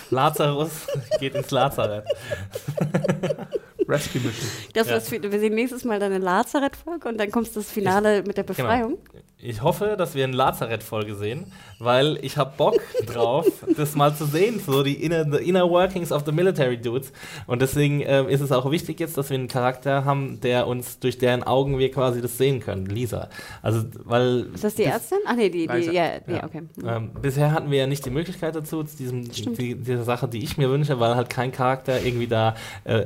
Lazarus 0.10 0.88
geht 1.20 1.36
ins 1.36 1.52
Lazarett. 1.52 2.06
Rescue 3.88 4.22
Mission. 4.22 4.48
das 4.74 4.88
Ja. 4.88 4.96
was 4.96 5.12
wir, 5.12 5.40
sehen 5.40 5.56
nächstes 5.56 5.84
Mal 5.84 6.00
deine 6.00 6.18
Lazarett-Folge 6.18 7.10
und 7.10 7.20
dann 7.20 7.32
kommt 7.32 7.56
das 7.56 7.72
Finale 7.72 8.24
mit 8.26 8.38
der 8.38 8.44
Befreiung. 8.44 8.98
Ich 9.44 9.64
hoffe, 9.64 9.96
dass 9.98 10.14
wir 10.14 10.24
eine 10.24 10.36
Lazarett-Folge 10.36 11.16
sehen, 11.16 11.52
weil 11.80 12.20
ich 12.22 12.38
habe 12.38 12.54
Bock 12.58 12.80
drauf, 13.08 13.48
das 13.76 13.96
mal 13.96 14.14
zu 14.16 14.26
sehen, 14.26 14.62
so 14.64 14.84
die 14.84 15.04
inner, 15.04 15.26
the 15.26 15.44
inner 15.44 15.68
workings 15.68 16.12
of 16.12 16.24
the 16.26 16.32
military 16.32 16.78
dudes. 16.78 17.12
Und 17.48 17.62
deswegen 17.62 18.02
ähm, 18.06 18.30
ist 18.30 18.42
es 18.42 18.52
auch 18.52 18.70
wichtig 18.70 19.00
jetzt, 19.00 19.18
dass 19.18 19.32
wir 19.32 19.38
einen 19.40 19.48
Charakter 19.48 20.06
haben, 20.06 20.40
der 20.42 20.68
uns, 20.68 21.00
durch 21.00 21.18
deren 21.18 21.42
Augen 21.42 21.80
wir 21.80 21.90
quasi 21.90 22.22
das 22.22 22.38
sehen 22.38 22.60
können, 22.60 22.86
Lisa. 22.86 23.30
Also, 23.64 23.84
weil... 24.04 24.48
Ist 24.54 24.64
das 24.64 24.76
die 24.76 24.84
Ärztin? 24.84 25.18
Ach 25.26 25.36
nee, 25.36 25.50
die, 25.50 25.66
die 25.66 25.86
ja, 25.88 25.92
ja, 25.92 26.20
Ja. 26.28 26.44
okay. 26.44 26.62
Ähm, 26.86 27.10
bisher 27.20 27.52
hatten 27.52 27.72
wir 27.72 27.80
ja 27.80 27.88
nicht 27.88 28.06
die 28.06 28.12
Möglichkeit 28.12 28.56
dazu, 28.56 28.84
zu 28.84 28.96
diesem, 28.96 29.28
die, 29.32 29.76
dieser 29.76 30.04
Sache, 30.04 30.28
die 30.28 30.44
ich 30.44 30.58
mir 30.58 30.70
wünsche, 30.70 31.00
weil 31.00 31.16
halt 31.16 31.32
kein 31.32 31.52
Charakter 31.52 32.00
irgendwie 32.04 32.28
da 32.28 32.56
äh, 32.84 33.06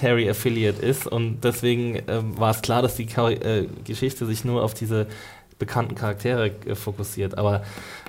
Military 0.00 0.30
Affiliate 0.30 0.80
ist 0.80 1.06
und 1.06 1.40
deswegen 1.42 2.02
ähm, 2.08 2.38
war 2.38 2.50
es 2.50 2.62
klar, 2.62 2.82
dass 2.82 2.96
die 2.96 3.06
Char 3.06 3.30
äh, 3.30 3.66
Geschichte 3.84 4.24
sich 4.26 4.44
nur 4.44 4.62
auf 4.62 4.72
diese 4.72 5.06
bekannten 5.58 5.94
Charaktere 5.94 6.52
äh, 6.66 6.74
fokussiert. 6.74 7.36
Aber 7.36 7.62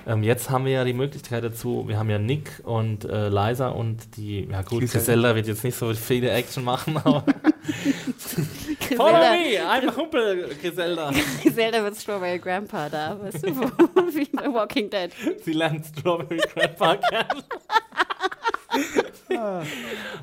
ähm, 0.06 0.22
jetzt 0.22 0.48
haben 0.48 0.64
wir 0.64 0.72
ja 0.72 0.84
die 0.84 0.94
Möglichkeit 0.94 1.44
dazu, 1.44 1.84
wir 1.86 1.98
haben 1.98 2.08
ja 2.08 2.18
Nick 2.18 2.50
und 2.64 3.04
äh, 3.04 3.28
Liza 3.28 3.68
und 3.68 4.16
die, 4.16 4.48
ja 4.50 4.62
gut, 4.62 4.90
Griselda. 4.90 5.34
Wird 5.34 5.46
jetzt 5.46 5.64
nicht 5.64 5.76
so 5.76 5.92
viele 5.92 6.30
Action 6.30 6.64
machen, 6.64 6.96
aber 6.96 7.24
Follow 8.96 9.18
me, 9.18 9.58
I'm 9.60 9.94
Humpel 9.94 10.48
Griselda. 10.60 11.12
Griselda 11.42 11.82
wird 11.84 11.96
Strawberry 11.96 12.38
Grandpa 12.38 12.88
da, 12.88 13.18
weißt 13.20 13.46
du, 13.46 13.48
wie 14.14 14.28
bei 14.32 14.46
Walking 14.52 14.88
Dead. 14.88 15.10
Sie 15.44 15.52
lernt 15.52 15.84
Strawberry 15.86 16.40
Grandpa 16.54 16.96
kennen. 17.10 17.42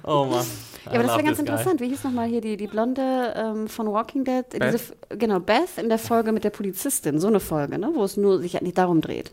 Oh 0.04 0.26
Mann. 0.26 0.46
Ja, 0.86 0.92
aber 0.94 1.04
das 1.04 1.12
wäre 1.14 1.24
ganz 1.24 1.40
interessant. 1.40 1.82
Wie 1.82 1.90
hieß 1.90 2.04
nochmal 2.04 2.28
hier 2.28 2.42
die, 2.42 2.58
die 2.58 2.68
Blonde 2.68 3.34
ähm, 3.36 3.68
von 3.68 3.92
Walking 3.92 4.24
Dead? 4.24 4.46
Diese, 4.54 4.60
Beth? 4.60 4.76
F- 4.76 4.94
genau, 5.20 5.40
Beth 5.40 5.78
in 5.78 5.90
der 5.90 6.00
Folge 6.00 6.32
mit 6.32 6.44
der 6.44 6.50
Polizistin. 6.52 7.20
So 7.20 7.28
eine 7.28 7.40
Folge, 7.40 7.78
ne? 7.78 7.92
wo 7.94 8.04
es 8.04 8.18
nur 8.18 8.40
sich 8.40 8.60
nicht 8.62 8.78
darum 8.78 9.02
dreht. 9.02 9.32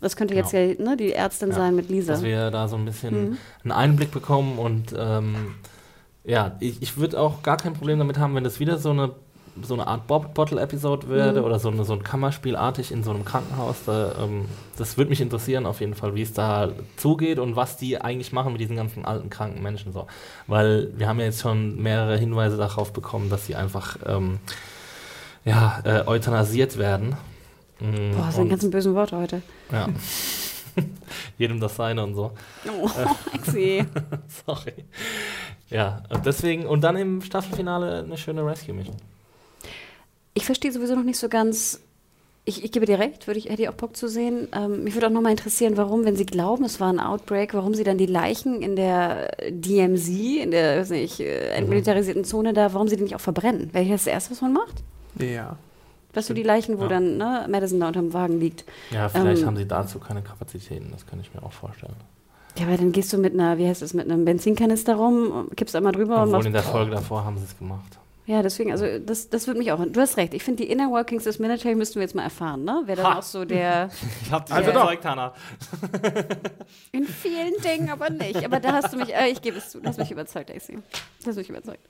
Das 0.00 0.16
könnte 0.16 0.34
jetzt 0.34 0.52
ja 0.52 0.60
ne, 0.60 0.96
die 0.96 1.12
Ärztin 1.12 1.48
Mhm. 1.48 1.54
Ja. 1.54 1.58
sein 1.60 1.76
mit 1.76 1.88
Lisa. 1.88 2.12
Dass 2.14 2.22
wir 2.22 2.50
da 2.50 2.66
so 2.68 2.76
ein 2.76 2.84
bisschen 2.84 3.30
Mhm. 3.30 3.38
einen 3.64 3.72
Einblick 3.72 4.10
bekommen 4.10 4.58
und 4.58 4.94
ähm, 4.98 5.54
ja, 6.24 6.56
ich, 6.60 6.82
ich 6.82 6.96
würde 6.98 7.18
auch 7.20 7.42
gar 7.42 7.56
kein 7.56 7.72
Problem 7.74 7.98
damit 7.98 8.18
haben, 8.18 8.34
wenn 8.34 8.44
das 8.44 8.58
wieder 8.60 8.78
so 8.78 8.90
eine 8.90 9.10
so 9.62 9.74
eine 9.74 9.86
Art 9.86 10.06
Bottle-Episode 10.06 11.08
würde 11.08 11.40
Mhm. 11.40 11.46
oder 11.46 11.58
so, 11.58 11.68
eine, 11.68 11.84
so 11.84 11.92
ein 11.92 12.02
Kammerspielartig 12.02 12.90
in 12.90 13.02
so 13.04 13.10
einem 13.10 13.24
Krankenhaus. 13.24 13.76
Da, 13.84 14.12
ähm, 14.22 14.46
das 14.78 14.96
würde 14.96 15.10
mich 15.10 15.20
interessieren 15.20 15.66
auf 15.66 15.80
jeden 15.80 15.94
Fall, 15.94 16.14
wie 16.14 16.22
es 16.22 16.32
da 16.32 16.70
zugeht 16.96 17.38
und 17.38 17.54
was 17.54 17.76
die 17.76 18.00
eigentlich 18.00 18.32
machen 18.32 18.52
mit 18.52 18.60
diesen 18.62 18.76
ganzen 18.76 19.04
alten, 19.04 19.28
kranken 19.28 19.62
Menschen. 19.62 19.92
So. 19.92 20.06
Weil 20.46 20.90
wir 20.96 21.06
haben 21.06 21.18
ja 21.18 21.26
jetzt 21.26 21.42
schon 21.42 21.82
mehrere 21.82 22.16
Hinweise 22.16 22.56
darauf 22.56 22.92
bekommen, 22.94 23.28
dass 23.28 23.46
sie 23.46 23.54
einfach 23.54 23.98
ähm, 24.06 24.38
ja, 25.44 25.80
äh, 25.84 26.06
euthanasiert 26.06 26.78
werden. 26.78 27.16
Mm, 27.80 28.12
Boah, 28.16 28.26
das 28.26 28.36
sind 28.36 28.48
ganz 28.48 28.70
bösen 28.70 28.94
Worte 28.94 29.16
heute. 29.18 29.42
ja. 29.70 29.88
Jedem 31.36 31.60
das 31.60 31.76
seine 31.76 32.02
und 32.02 32.14
so. 32.14 32.32
Oh, 32.80 32.88
Exi. 33.34 33.84
Sorry. 34.46 34.72
Ja, 35.68 36.02
deswegen, 36.24 36.64
und 36.66 36.80
dann 36.82 36.96
im 36.96 37.20
Staffelfinale 37.20 37.98
eine 38.04 38.16
schöne 38.16 38.44
Rescue-Mission. 38.46 38.96
Ich 40.34 40.46
verstehe 40.46 40.72
sowieso 40.72 40.94
noch 40.94 41.02
nicht 41.04 41.18
so 41.18 41.28
ganz. 41.28 41.80
Ich, 42.44 42.64
ich 42.64 42.72
gebe 42.72 42.86
dir 42.86 42.98
recht, 42.98 43.28
würde 43.28 43.38
ich, 43.38 43.48
hätte 43.48 43.62
ich 43.62 43.68
auch 43.68 43.74
Bock 43.74 43.96
zu 43.96 44.08
sehen. 44.08 44.48
Ähm, 44.52 44.82
mich 44.82 44.94
würde 44.94 45.06
auch 45.06 45.10
nochmal 45.12 45.30
interessieren, 45.30 45.76
warum, 45.76 46.04
wenn 46.04 46.16
Sie 46.16 46.26
glauben, 46.26 46.64
es 46.64 46.80
war 46.80 46.88
ein 46.92 46.98
Outbreak, 46.98 47.54
warum 47.54 47.72
Sie 47.74 47.84
dann 47.84 47.98
die 47.98 48.06
Leichen 48.06 48.62
in 48.62 48.74
der 48.74 49.30
DMZ, 49.48 50.08
in 50.08 50.50
der 50.50 50.80
weiß 50.80 50.90
nicht, 50.90 51.20
äh, 51.20 51.50
entmilitarisierten 51.50 52.24
Zone 52.24 52.52
da, 52.52 52.72
warum 52.74 52.88
Sie 52.88 52.96
die 52.96 53.04
nicht 53.04 53.14
auch 53.14 53.20
verbrennen? 53.20 53.72
Wäre 53.72 53.84
das 53.84 54.04
das 54.04 54.12
Erste, 54.12 54.32
was 54.32 54.40
man 54.40 54.54
macht? 54.54 54.82
Ja. 55.20 55.56
Weißt 56.14 56.28
du, 56.30 56.34
die 56.34 56.42
Leichen, 56.42 56.78
wo 56.78 56.82
Ja. 56.82 56.88
dann 56.88 57.16
ne, 57.16 57.46
Madison 57.48 57.78
da 57.78 57.86
unterm 57.88 58.12
Wagen 58.12 58.40
liegt. 58.40 58.64
Ja, 58.90 59.08
vielleicht 59.08 59.42
Ähm, 59.42 59.46
haben 59.46 59.56
sie 59.56 59.66
dazu 59.68 59.98
keine 60.00 60.20
Kapazitäten, 60.22 60.88
das 60.90 61.06
kann 61.06 61.20
ich 61.20 61.32
mir 61.32 61.42
auch 61.44 61.52
vorstellen. 61.52 61.94
Ja, 62.58 62.66
aber 62.66 62.76
dann 62.76 62.90
gehst 62.92 63.12
du 63.12 63.18
mit 63.18 63.34
einer, 63.34 63.56
wie 63.56 63.66
heißt 63.68 63.80
es, 63.82 63.94
mit 63.94 64.10
einem 64.10 64.24
Benzinkanister 64.24 64.96
rum, 64.96 65.48
kippst 65.56 65.76
einmal 65.76 65.92
drüber 65.92 66.16
und 66.16 66.20
Obwohl 66.22 66.32
machst. 66.32 66.46
in 66.48 66.52
der 66.52 66.62
Folge 66.64 66.90
davor 66.90 67.24
haben 67.24 67.38
sie 67.38 67.44
es 67.44 67.56
gemacht. 67.56 67.98
Ja, 68.32 68.40
deswegen, 68.42 68.72
also 68.72 68.86
das, 68.98 69.28
das 69.28 69.46
würde 69.46 69.58
mich 69.58 69.72
auch. 69.72 69.84
Du 69.84 70.00
hast 70.00 70.16
recht. 70.16 70.32
Ich 70.32 70.42
finde, 70.42 70.62
die 70.64 70.70
Inner 70.70 70.90
Workings 70.90 71.24
des 71.24 71.38
Military 71.38 71.74
müssten 71.74 71.96
wir 71.96 72.02
jetzt 72.02 72.14
mal 72.14 72.22
erfahren, 72.22 72.64
ne? 72.64 72.82
Wer 72.86 72.96
dann 72.96 73.06
Ha! 73.06 73.18
auch 73.18 73.22
so 73.22 73.44
der. 73.44 73.90
Ich 74.24 74.32
hab 74.32 74.46
dich 74.46 74.54
Also 74.54 74.70
doch. 74.70 74.76
überzeugt, 74.84 75.04
Hannah. 75.04 75.34
In 76.92 77.04
vielen 77.04 77.54
Dingen 77.62 77.90
aber 77.90 78.08
nicht. 78.08 78.42
Aber 78.44 78.58
da 78.58 78.72
hast 78.72 78.92
du 78.92 78.96
mich, 78.96 79.14
äh, 79.14 79.28
ich 79.28 79.42
gebe 79.42 79.58
es 79.58 79.68
zu, 79.70 79.80
du 79.80 79.88
hast 79.88 79.98
mich 79.98 80.10
überzeugt, 80.10 80.50
AC. 80.50 80.68
Du 81.22 81.26
hast 81.26 81.36
mich 81.36 81.50
überzeugt. 81.50 81.86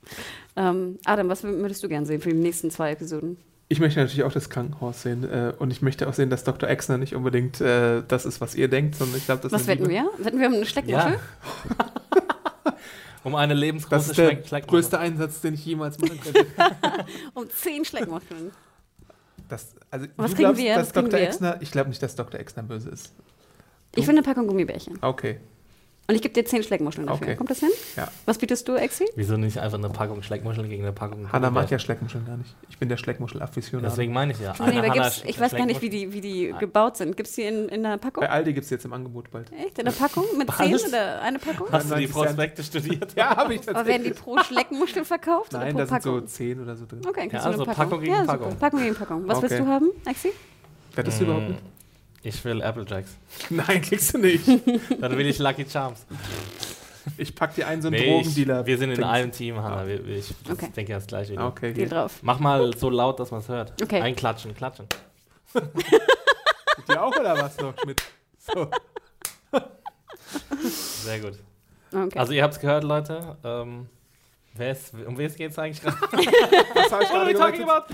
Ähm, 0.56 0.98
Adam, 1.04 1.28
was 1.28 1.44
wür- 1.44 1.58
würdest 1.58 1.82
du 1.84 1.88
gern 1.88 2.06
sehen 2.06 2.20
für 2.20 2.30
die 2.30 2.34
nächsten 2.36 2.70
zwei 2.72 2.90
Episoden? 2.90 3.36
Ich 3.68 3.78
möchte 3.78 4.00
natürlich 4.00 4.24
auch 4.24 4.32
das 4.32 4.50
Krankenhaus 4.50 5.02
sehen. 5.02 5.22
Äh, 5.24 5.52
und 5.58 5.70
ich 5.70 5.80
möchte 5.80 6.08
auch 6.08 6.12
sehen, 6.14 6.28
dass 6.30 6.42
Dr. 6.44 6.68
Exner 6.68 6.98
nicht 6.98 7.14
unbedingt 7.14 7.60
äh, 7.60 8.02
das 8.08 8.26
ist, 8.26 8.40
was 8.40 8.54
ihr 8.56 8.66
denkt, 8.68 8.96
sondern 8.96 9.16
ich 9.18 9.26
glaube, 9.26 9.42
das 9.42 9.52
Was 9.52 9.60
ist 9.62 9.66
wetten 9.68 9.88
wir? 9.88 10.06
Wetten 10.18 10.40
wir 10.40 10.48
um 10.48 10.54
eine 10.54 10.66
Schleckmuschel? 10.66 11.18
Um 13.24 13.34
eine 13.34 13.54
Das 13.54 13.60
lebensgroße 13.60 14.10
ist 14.10 14.18
der 14.18 14.44
Schleck 14.44 14.66
größte 14.66 14.98
Einsatz, 14.98 15.40
den 15.40 15.54
ich 15.54 15.64
jemals 15.64 15.98
machen 15.98 16.20
könnte. 16.20 16.46
Um 17.34 17.48
zehn 17.50 17.84
Schleckmuscheln. 17.84 18.50
Das, 19.48 19.74
also, 19.90 20.06
Was 20.16 20.30
du 20.30 20.36
kriegen 20.36 20.46
glaubst, 20.48 20.62
wir? 20.62 20.74
dass 20.74 20.86
Was 20.88 20.92
kriegen 20.92 21.06
Dr. 21.10 21.20
wir? 21.20 21.26
Exner, 21.28 21.56
ich 21.60 21.70
glaube 21.70 21.88
nicht, 21.90 22.02
dass 22.02 22.16
Dr. 22.16 22.40
Exner 22.40 22.62
böse 22.62 22.90
ist. 22.90 23.12
Ich 23.94 24.06
will 24.06 24.14
eine 24.14 24.22
Packung 24.22 24.46
Gummibärchen. 24.46 24.98
Okay, 25.02 25.38
Und 26.08 26.16
ich 26.16 26.22
gebe 26.22 26.34
dir 26.34 26.44
zehn 26.44 26.62
Schleckmuscheln 26.64 27.06
dafür. 27.06 27.28
Okay. 27.28 27.36
Kommt 27.36 27.50
das 27.50 27.60
hin? 27.60 27.70
ja. 27.96 28.08
Was 28.26 28.36
bietest 28.36 28.66
du, 28.66 28.74
Exi? 28.74 29.04
Wieso 29.14 29.36
nicht 29.36 29.58
einfach 29.58 29.78
eine 29.78 29.88
Packung 29.88 30.22
Schleckmuscheln 30.22 30.68
gegen 30.68 30.82
eine 30.82 30.92
Packung 30.92 31.32
Hanna 31.32 31.50
mag 31.50 31.70
ja? 31.70 31.78
Schleckmuscheln 31.78 32.26
gar 32.26 32.36
nicht. 32.36 32.54
Ich 32.68 32.76
bin 32.78 32.88
der 32.88 32.96
Schleckmuschel-Afficionado. 32.96 33.88
Deswegen 33.88 34.12
meine 34.12 34.32
ich 34.32 34.40
ja. 34.40 34.52
Nee, 34.66 34.78
aber 34.78 34.90
gibt's, 34.90 35.22
ich 35.24 35.38
weiß 35.40 35.52
gar 35.52 35.64
nicht, 35.64 35.80
wie 35.80 35.90
die, 35.90 36.12
wie 36.12 36.20
die 36.20 36.54
gebaut 36.58 36.96
sind. 36.96 37.16
Gibt 37.16 37.28
es 37.28 37.36
die 37.36 37.42
in, 37.42 37.68
in 37.68 37.86
einer 37.86 37.98
Packung? 37.98 38.22
Bei 38.22 38.30
Aldi 38.30 38.52
gibt 38.52 38.64
es 38.64 38.70
jetzt 38.70 38.84
im 38.84 38.92
Angebot 38.92 39.30
bald. 39.30 39.52
Echt? 39.52 39.78
In 39.78 39.86
einer 39.86 39.94
Packung? 39.96 40.24
Mit 40.36 40.50
zehn 40.52 40.74
oder 40.74 41.22
eine 41.22 41.38
Packung? 41.38 41.68
Hast 41.70 41.90
du 41.90 41.94
die 41.94 42.06
90 42.06 42.12
Cent. 42.12 42.26
Prospekte 42.26 42.62
studiert? 42.64 43.12
Ja, 43.16 43.36
habe 43.36 43.54
ich 43.54 43.60
Aber 43.68 43.86
werden 43.86 44.02
die 44.02 44.10
tatsächlich. 44.10 44.20
pro 44.20 44.38
Schleckmuschel 44.38 45.04
verkauft 45.04 45.52
Nein, 45.52 45.74
oder 45.76 45.86
da 45.86 46.00
sind 46.00 46.02
so? 46.02 46.20
10 46.20 46.60
oder 46.62 46.74
so 46.76 46.84
drin. 46.86 47.00
Okay, 47.06 47.28
kriegst 47.28 47.32
Ja, 47.34 47.38
du 47.38 47.44
eine 47.44 47.52
also 47.52 47.64
Packung. 47.64 47.84
Packung 47.84 48.00
gegen 48.00 48.12
ja, 48.14 48.24
Packung. 48.24 48.56
Packung 48.58 48.80
gegen 48.82 48.94
Packung. 48.96 49.28
Was 49.28 49.40
willst 49.42 49.58
du 49.58 49.66
haben, 49.66 49.90
Exi? 50.04 50.32
Wettest 50.94 51.20
du 51.20 51.24
überhaupt 51.24 51.48
mit? 51.48 51.58
Ich 52.22 52.44
will 52.44 52.62
Applejacks. 52.62 53.16
Nein, 53.50 53.82
kriegst 53.82 54.14
du 54.14 54.18
nicht. 54.18 54.46
Dann 55.00 55.16
will 55.16 55.26
ich 55.26 55.38
Lucky 55.38 55.66
Charms. 55.68 56.06
Ich 57.18 57.34
pack 57.34 57.54
dir 57.56 57.66
einen 57.66 57.82
so 57.82 57.88
einen 57.88 57.96
Nee, 58.00 58.10
Drogendealer. 58.12 58.60
ich, 58.60 58.66
wir 58.66 58.78
sind 58.78 58.90
in 58.92 59.02
einem 59.02 59.32
Team, 59.32 59.60
Hanna. 59.60 59.86
Wir, 59.88 60.06
wir, 60.06 60.18
ich 60.18 60.32
Okay. 60.48 60.68
denke 60.76 60.92
ja 60.92 60.98
das 60.98 61.08
gleiche. 61.08 61.36
Ah, 61.36 61.48
Okay, 61.48 61.74
hier. 61.74 61.88
drauf. 61.88 62.20
Mach 62.22 62.38
mal 62.38 62.76
so 62.76 62.90
laut, 62.90 63.18
dass 63.18 63.32
man 63.32 63.40
es 63.40 63.48
hört. 63.48 63.72
Okay. 63.82 64.00
Einklatschen, 64.00 64.54
klatschen. 64.54 64.86
Mit 65.54 66.88
dir 66.88 67.02
auch 67.02 67.14
oder 67.18 67.36
was 67.42 67.56
noch, 67.58 67.74
Schmidt? 67.82 68.00
So. 68.38 68.68
Sehr 71.04 71.20
gut. 71.20 71.38
Okay. 71.92 72.18
Also 72.18 72.32
ihr 72.32 72.42
habt 72.42 72.54
es 72.54 72.60
gehört, 72.60 72.84
Leute. 72.84 73.36
Ähm, 73.44 73.88
ist, 74.58 74.92
um 75.06 75.16
wen 75.16 75.34
geht 75.34 75.50
es 75.50 75.58
eigentlich 75.58 75.80
gerade? 75.82 75.96
Was 76.02 76.92
habe 76.92 77.30
ich 77.30 77.36
gerade 77.36 77.56
gesagt? 77.56 77.90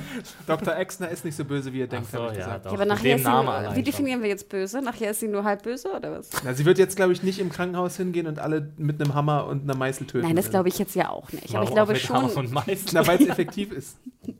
Dr. 0.46 0.76
Exner 0.76 1.08
ist 1.08 1.24
nicht 1.24 1.36
so 1.36 1.44
böse, 1.44 1.72
wie 1.72 1.78
ihr 1.78 1.86
denkt, 1.86 2.10
so, 2.10 2.18
habe 2.18 2.32
ich 2.32 2.38
ja, 2.38 2.44
gesagt. 2.44 2.66
doch. 2.66 2.72
ja, 2.72 2.76
aber 2.76 2.84
nachher 2.86 3.16
ist 3.16 3.24
sie 3.24 3.28
wie 3.28 3.74
schon. 3.74 3.84
definieren 3.84 4.22
wir 4.22 4.28
jetzt 4.28 4.48
böse? 4.48 4.82
Nachher 4.82 5.10
ist 5.12 5.20
sie 5.20 5.28
nur 5.28 5.44
halb 5.44 5.62
böse 5.62 5.92
oder 5.92 6.18
was? 6.18 6.30
Na, 6.44 6.54
sie 6.54 6.64
wird 6.64 6.78
jetzt, 6.78 6.96
glaube 6.96 7.12
ich, 7.12 7.22
nicht 7.22 7.38
im 7.38 7.50
Krankenhaus 7.50 7.96
hingehen 7.96 8.26
und 8.26 8.38
alle 8.38 8.72
mit 8.76 9.00
einem 9.00 9.14
Hammer 9.14 9.46
und 9.46 9.62
einer 9.62 9.76
Meißel 9.76 10.06
töten. 10.06 10.26
Nein, 10.26 10.36
das 10.36 10.50
glaube 10.50 10.68
ich 10.68 10.78
jetzt 10.78 10.94
ja 10.96 11.10
auch 11.10 11.30
nicht. 11.32 11.54
Aber 11.54 11.62
ich 11.62 11.70
Warum 11.70 11.74
glaube 11.74 11.92
mit 11.92 12.08
Hammer 12.08 12.28
schon. 12.28 12.46
und 12.46 12.52
Meißel? 12.52 12.88
Na, 12.92 13.06
weil 13.06 13.22
es 13.22 13.28
effektiv 13.28 13.72
ist. 13.72 13.98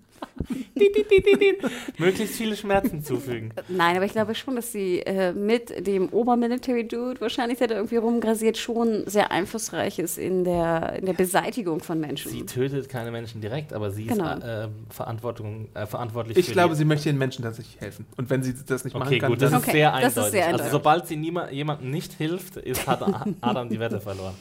Möglichst 1.99 2.37
viele 2.37 2.57
Schmerzen 2.57 3.03
zufügen. 3.03 3.53
Nein, 3.69 3.97
aber 3.97 4.05
ich 4.05 4.12
glaube 4.12 4.35
schon, 4.35 4.57
dass 4.57 4.73
sie 4.73 5.01
äh, 5.01 5.33
mit 5.33 5.87
dem 5.87 6.09
Obermilitary-Dude, 6.09 7.20
wahrscheinlich 7.20 7.59
der 7.59 7.69
da 7.69 7.75
irgendwie 7.77 7.97
rumgrasiert, 7.97 8.57
schon 8.57 9.05
sehr 9.07 9.31
einflussreich 9.31 9.99
ist 9.99 10.19
in 10.19 10.45
der, 10.45 10.95
in 10.99 11.07
der 11.07 11.12
Beseitigung 11.12 11.81
von 11.81 12.01
Menschen. 12.01 12.31
Sie 12.31 12.45
tötet 12.47 12.89
keine 12.89 13.11
Menschen 13.11 13.41
direkt, 13.41 13.73
aber 13.73 13.91
sie 13.91 14.07
Genau. 14.07 14.35
ist 14.37 14.45
äh, 14.45 14.69
Verantwortung, 14.91 15.69
äh, 15.75 15.87
verantwortlich 15.87 16.37
Ich 16.39 16.47
für 16.47 16.53
glaube, 16.53 16.75
die 16.75 16.79
sie 16.79 16.85
möchte 16.85 17.09
den 17.09 17.19
Menschen 17.19 17.43
tatsächlich 17.45 17.81
helfen. 17.81 18.07
Und 18.16 18.31
wenn 18.31 18.43
sie 18.43 18.55
das 18.66 18.85
nicht 18.85 18.95
machen 18.95 19.09
Okay, 19.09 19.19
kann, 19.19 19.31
gut, 19.31 19.43
das 19.43 19.51
dann 19.51 19.61
ist 19.61 19.66
Okay, 19.69 19.77
sehr 19.79 19.91
das 19.93 20.01
ist 20.12 20.16
eindeutig. 20.19 20.33
sehr 20.33 20.45
Also 20.47 20.55
eindeutig. 20.65 20.73
sobald 20.73 21.07
sie 21.07 21.33
jemandem 21.53 21.91
nicht 21.91 22.12
hilft, 22.15 22.57
ist, 22.57 22.87
hat 22.87 23.03
Adam 23.41 23.69
die 23.69 23.79
Wette 23.81 24.01
verloren. 24.01 24.35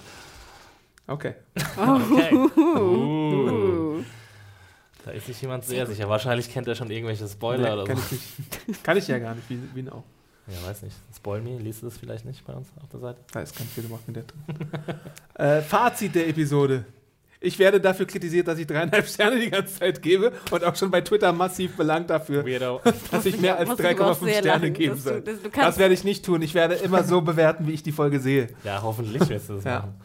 Okay. 1.07 1.35
Okay. 1.77 2.35
Uh. 2.57 4.03
Da 5.07 5.13
ist 5.13 5.25
sich 5.25 5.41
jemand 5.41 5.63
sehr 5.65 5.87
sicher. 5.87 6.09
Wahrscheinlich 6.09 6.51
kennt 6.51 6.67
er 6.67 6.75
schon 6.75 6.91
irgendwelche 6.91 7.27
Spoiler 7.27 7.69
Nee, 7.69 7.81
oder 7.81 7.83
kann, 7.85 7.97
so. 7.97 8.15
ich 8.15 8.67
nicht. 8.67 8.83
kann 8.83 8.97
ich 8.97 9.07
ja 9.07 9.17
gar 9.19 9.35
nicht, 9.35 9.49
wie, 9.49 9.57
wie 9.73 9.89
auch. 9.89 10.03
Ja, 10.47 10.67
weiß 10.69 10.81
nicht. 10.83 10.95
Spoil 11.15 11.41
me, 11.41 11.57
liest 11.57 11.81
du 11.81 11.87
das 11.87 11.97
vielleicht 11.97 12.25
nicht 12.25 12.45
bei 12.45 12.53
uns 12.53 12.67
auf 12.81 12.89
der 12.89 12.99
Seite? 12.99 13.19
Da 13.31 13.39
ist 13.41 13.55
kein 13.55 13.67
Fehler 13.67 13.89
Walking 13.89 14.13
Dead 14.13 14.25
drin. 14.47 14.67
äh, 15.35 15.61
Fazit 15.61 16.13
der 16.15 16.27
Episode. 16.27 16.85
Ich 17.39 17.59
werde 17.59 17.79
dafür 17.79 18.05
kritisiert, 18.07 18.47
dass 18.47 18.57
ich 18.57 18.65
dreieinhalb 18.65 19.05
Sterne 19.09 19.39
die 19.39 19.49
ganze 19.49 19.77
Zeit 19.79 20.01
gebe 20.01 20.31
und 20.51 20.63
auch 20.63 20.75
schon 20.75 20.89
bei 20.89 21.01
Twitter 21.01 21.31
massiv 21.33 21.75
belangt 21.77 22.09
dafür, 22.09 22.45
Weirdo. 22.45 22.81
dass 23.11 23.25
ich 23.25 23.39
mehr 23.39 23.57
als 23.57 23.67
musst 23.69 23.79
du 23.81 23.89
aber 23.89 24.11
auch 24.11 24.19
3,5 24.21 24.23
sehr 24.25 24.39
Sterne 24.39 24.71
geben 24.71 24.97
soll. 24.97 25.21
dass 25.21 25.35
du 25.37 25.43
Das 25.43 25.51
kannst- 25.51 25.79
werde 25.79 25.93
ich 25.93 26.03
nicht 26.03 26.25
tun. 26.25 26.41
Ich 26.41 26.53
werde 26.53 26.75
immer 26.75 27.03
so 27.03 27.21
bewerten, 27.21 27.67
wie 27.67 27.73
ich 27.73 27.83
die 27.83 27.91
Folge 27.91 28.19
sehe. 28.19 28.47
ja, 28.63 28.81
hoffentlich 28.81 29.27
wirst 29.29 29.49
du 29.49 29.53
das 29.55 29.63
Ja. 29.65 29.79
machen. 29.79 29.95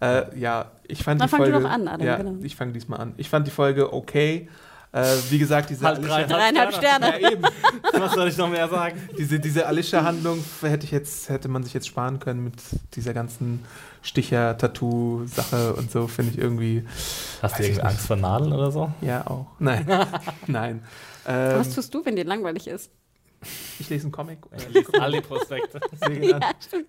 Äh, 0.00 0.38
ja, 0.38 0.70
ich 0.88 1.02
fand 1.02 1.20
Dann 1.20 1.26
die 1.28 1.30
fang 1.30 1.40
du 1.44 1.50
Folge. 1.50 1.64
doch 1.64 1.70
an, 1.70 1.88
Adam, 1.88 2.06
ja, 2.06 2.16
genau. 2.16 2.36
ich 2.42 2.54
fange 2.56 2.72
diesmal 2.72 3.00
an. 3.00 3.14
Ich 3.16 3.28
fand 3.30 3.46
die 3.46 3.50
Folge 3.50 3.92
okay. 3.92 4.48
Äh, 4.92 5.04
wie 5.30 5.38
gesagt, 5.38 5.68
diese 5.68 5.84
Halb 5.84 5.98
Alicia- 5.98 6.06
drei. 6.08 6.24
Dreieinhalb 6.24 6.72
Sterne. 6.74 7.20
Ja, 7.20 7.30
eben. 7.30 7.42
Was 7.92 8.12
soll 8.14 8.28
ich 8.28 8.36
noch 8.38 8.48
mehr 8.48 8.68
sagen? 8.68 8.96
Diese, 9.18 9.38
diese 9.40 9.66
Alicia-Handlung 9.66 10.42
hätte 10.62 10.84
ich 10.86 10.90
jetzt, 10.92 11.28
hätte 11.28 11.48
man 11.48 11.64
sich 11.64 11.74
jetzt 11.74 11.86
sparen 11.88 12.18
können 12.18 12.44
mit 12.44 12.54
dieser 12.94 13.12
ganzen 13.12 13.62
Sticher-Tattoo-Sache 14.02 15.74
und 15.74 15.90
so, 15.90 16.06
finde 16.06 16.32
ich 16.32 16.38
irgendwie. 16.38 16.84
Hast 17.42 17.58
du 17.58 17.62
irgendwie 17.64 17.82
Angst 17.82 18.06
vor 18.06 18.16
Nadeln 18.16 18.52
oder 18.52 18.70
so? 18.70 18.90
Ja, 19.00 19.26
auch. 19.26 19.46
Nein. 19.58 19.86
Nein. 20.46 20.82
Ähm, 21.26 21.58
Was 21.58 21.74
tust 21.74 21.92
du, 21.94 22.04
wenn 22.04 22.16
dir 22.16 22.24
langweilig 22.24 22.66
ist? 22.68 22.90
Ich 23.78 23.88
lese 23.88 24.04
einen 24.04 24.12
Comic. 24.12 24.38
Alle 24.98 25.22
Prospekte. 25.22 25.80
An. 26.00 26.44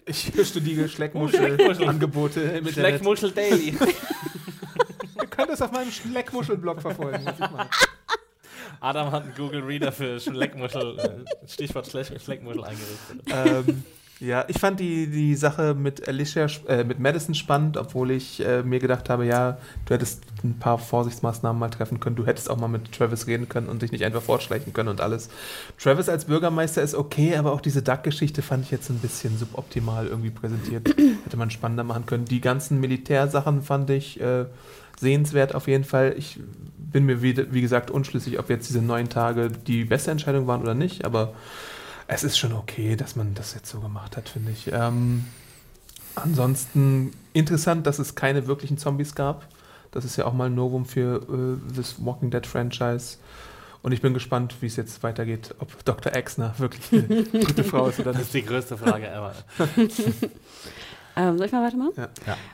Ich 0.05 0.31
studiere 0.43 0.87
Schleckmuschel-Angebote 0.87 2.41
im 2.41 2.67
Internet. 2.67 2.73
Schleckmuschel 2.73 3.31
Daily. 3.31 3.77
Ihr 5.21 5.27
könnt 5.27 5.49
es 5.49 5.61
auf 5.61 5.71
meinem 5.71 5.91
Schleckmuschel-Blog 5.91 6.81
verfolgen. 6.81 7.25
Adam 8.79 9.11
hat 9.11 9.23
einen 9.23 9.35
Google 9.35 9.63
Reader 9.63 9.91
für 9.91 10.19
Schleckmuschel, 10.19 10.99
äh, 10.99 11.47
Stichwort 11.47 11.87
Schleck 11.87 12.07
Schleckmuschel 12.21 12.63
eingerichtet. 12.63 13.21
ähm, 13.27 13.83
ja, 14.19 14.45
ich 14.47 14.57
fand 14.57 14.79
die, 14.79 15.07
die 15.07 15.35
Sache 15.35 15.75
mit 15.75 16.07
Alicia, 16.07 16.47
äh, 16.67 16.83
mit 16.83 16.99
Madison 16.99 17.35
spannend, 17.35 17.77
obwohl 17.77 18.09
ich 18.09 18.43
äh, 18.43 18.63
mir 18.63 18.79
gedacht 18.79 19.09
habe, 19.09 19.25
ja, 19.25 19.59
du 19.85 19.93
hättest 19.93 20.23
ein 20.43 20.57
paar 20.57 20.79
Vorsichtsmaßnahmen 20.79 21.59
mal 21.59 21.69
treffen 21.69 21.99
können. 21.99 22.15
Du 22.15 22.25
hättest 22.25 22.49
auch 22.49 22.57
mal 22.57 22.67
mit 22.67 22.91
Travis 22.91 23.27
reden 23.27 23.47
können 23.47 23.67
und 23.67 23.83
dich 23.83 23.91
nicht 23.91 24.03
einfach 24.03 24.23
fortschleichen 24.23 24.73
können 24.73 24.89
und 24.89 25.01
alles. 25.01 25.29
Travis 25.77 26.09
als 26.09 26.25
Bürgermeister 26.25 26.81
ist 26.81 26.95
okay, 26.95 27.35
aber 27.35 27.51
auch 27.51 27.61
diese 27.61 27.83
Duck-Geschichte 27.83 28.41
fand 28.41 28.65
ich 28.65 28.71
jetzt 28.71 28.89
ein 28.89 28.97
bisschen 28.99 29.37
suboptimal 29.37 30.07
irgendwie 30.07 30.31
präsentiert. 30.31 30.87
Hätte 31.23 31.37
man 31.37 31.51
spannender 31.51 31.83
machen 31.83 32.07
können. 32.07 32.25
Die 32.25 32.41
ganzen 32.41 32.79
Militärsachen 32.79 33.61
fand 33.61 33.91
ich 33.91 34.19
äh, 34.19 34.45
sehenswert 34.99 35.53
auf 35.53 35.67
jeden 35.67 35.83
Fall. 35.83 36.15
Ich 36.17 36.39
bin 36.77 37.05
mir, 37.05 37.21
wie, 37.21 37.53
wie 37.53 37.61
gesagt, 37.61 37.91
unschlüssig, 37.91 38.39
ob 38.39 38.49
jetzt 38.49 38.67
diese 38.67 38.81
neun 38.81 39.09
Tage 39.09 39.51
die 39.51 39.85
beste 39.85 40.09
Entscheidung 40.09 40.47
waren 40.47 40.61
oder 40.61 40.73
nicht, 40.73 41.05
aber 41.05 41.33
es 42.07 42.23
ist 42.23 42.37
schon 42.37 42.53
okay, 42.53 42.95
dass 42.95 43.15
man 43.15 43.33
das 43.33 43.53
jetzt 43.53 43.69
so 43.69 43.79
gemacht 43.79 44.17
hat, 44.17 44.29
finde 44.29 44.51
ich. 44.51 44.71
Ähm, 44.71 45.25
ansonsten 46.15 47.11
interessant, 47.33 47.85
dass 47.85 47.99
es 47.99 48.15
keine 48.15 48.47
wirklichen 48.47 48.77
Zombies 48.77 49.13
gab. 49.15 49.47
Das 49.91 50.05
ist 50.05 50.15
ja 50.15 50.25
auch 50.25 50.33
mal 50.33 50.45
ein 50.45 50.55
Novum 50.55 50.85
für 50.85 51.21
äh, 51.21 51.75
das 51.75 52.03
Walking 52.03 52.31
Dead 52.31 52.45
Franchise. 52.45 53.17
Und 53.83 53.91
ich 53.91 54.01
bin 54.01 54.13
gespannt, 54.13 54.55
wie 54.61 54.65
es 54.65 54.75
jetzt 54.75 55.03
weitergeht, 55.03 55.55
ob 55.59 55.85
Dr. 55.85 56.13
Exner 56.13 56.53
wirklich 56.57 56.91
eine 56.91 57.23
gute 57.45 57.63
Frau 57.63 57.87
ist 57.87 57.99
oder 57.99 58.11
Das 58.13 58.23
ist 58.23 58.33
die 58.33 58.43
größte 58.43 58.77
Frage 58.77 59.07
ever. 59.07 59.33
Ähm, 61.17 61.37
soll 61.37 61.47
ich 61.47 61.51
mal 61.51 61.65
weitermachen? 61.65 61.93
Ja. 61.97 62.09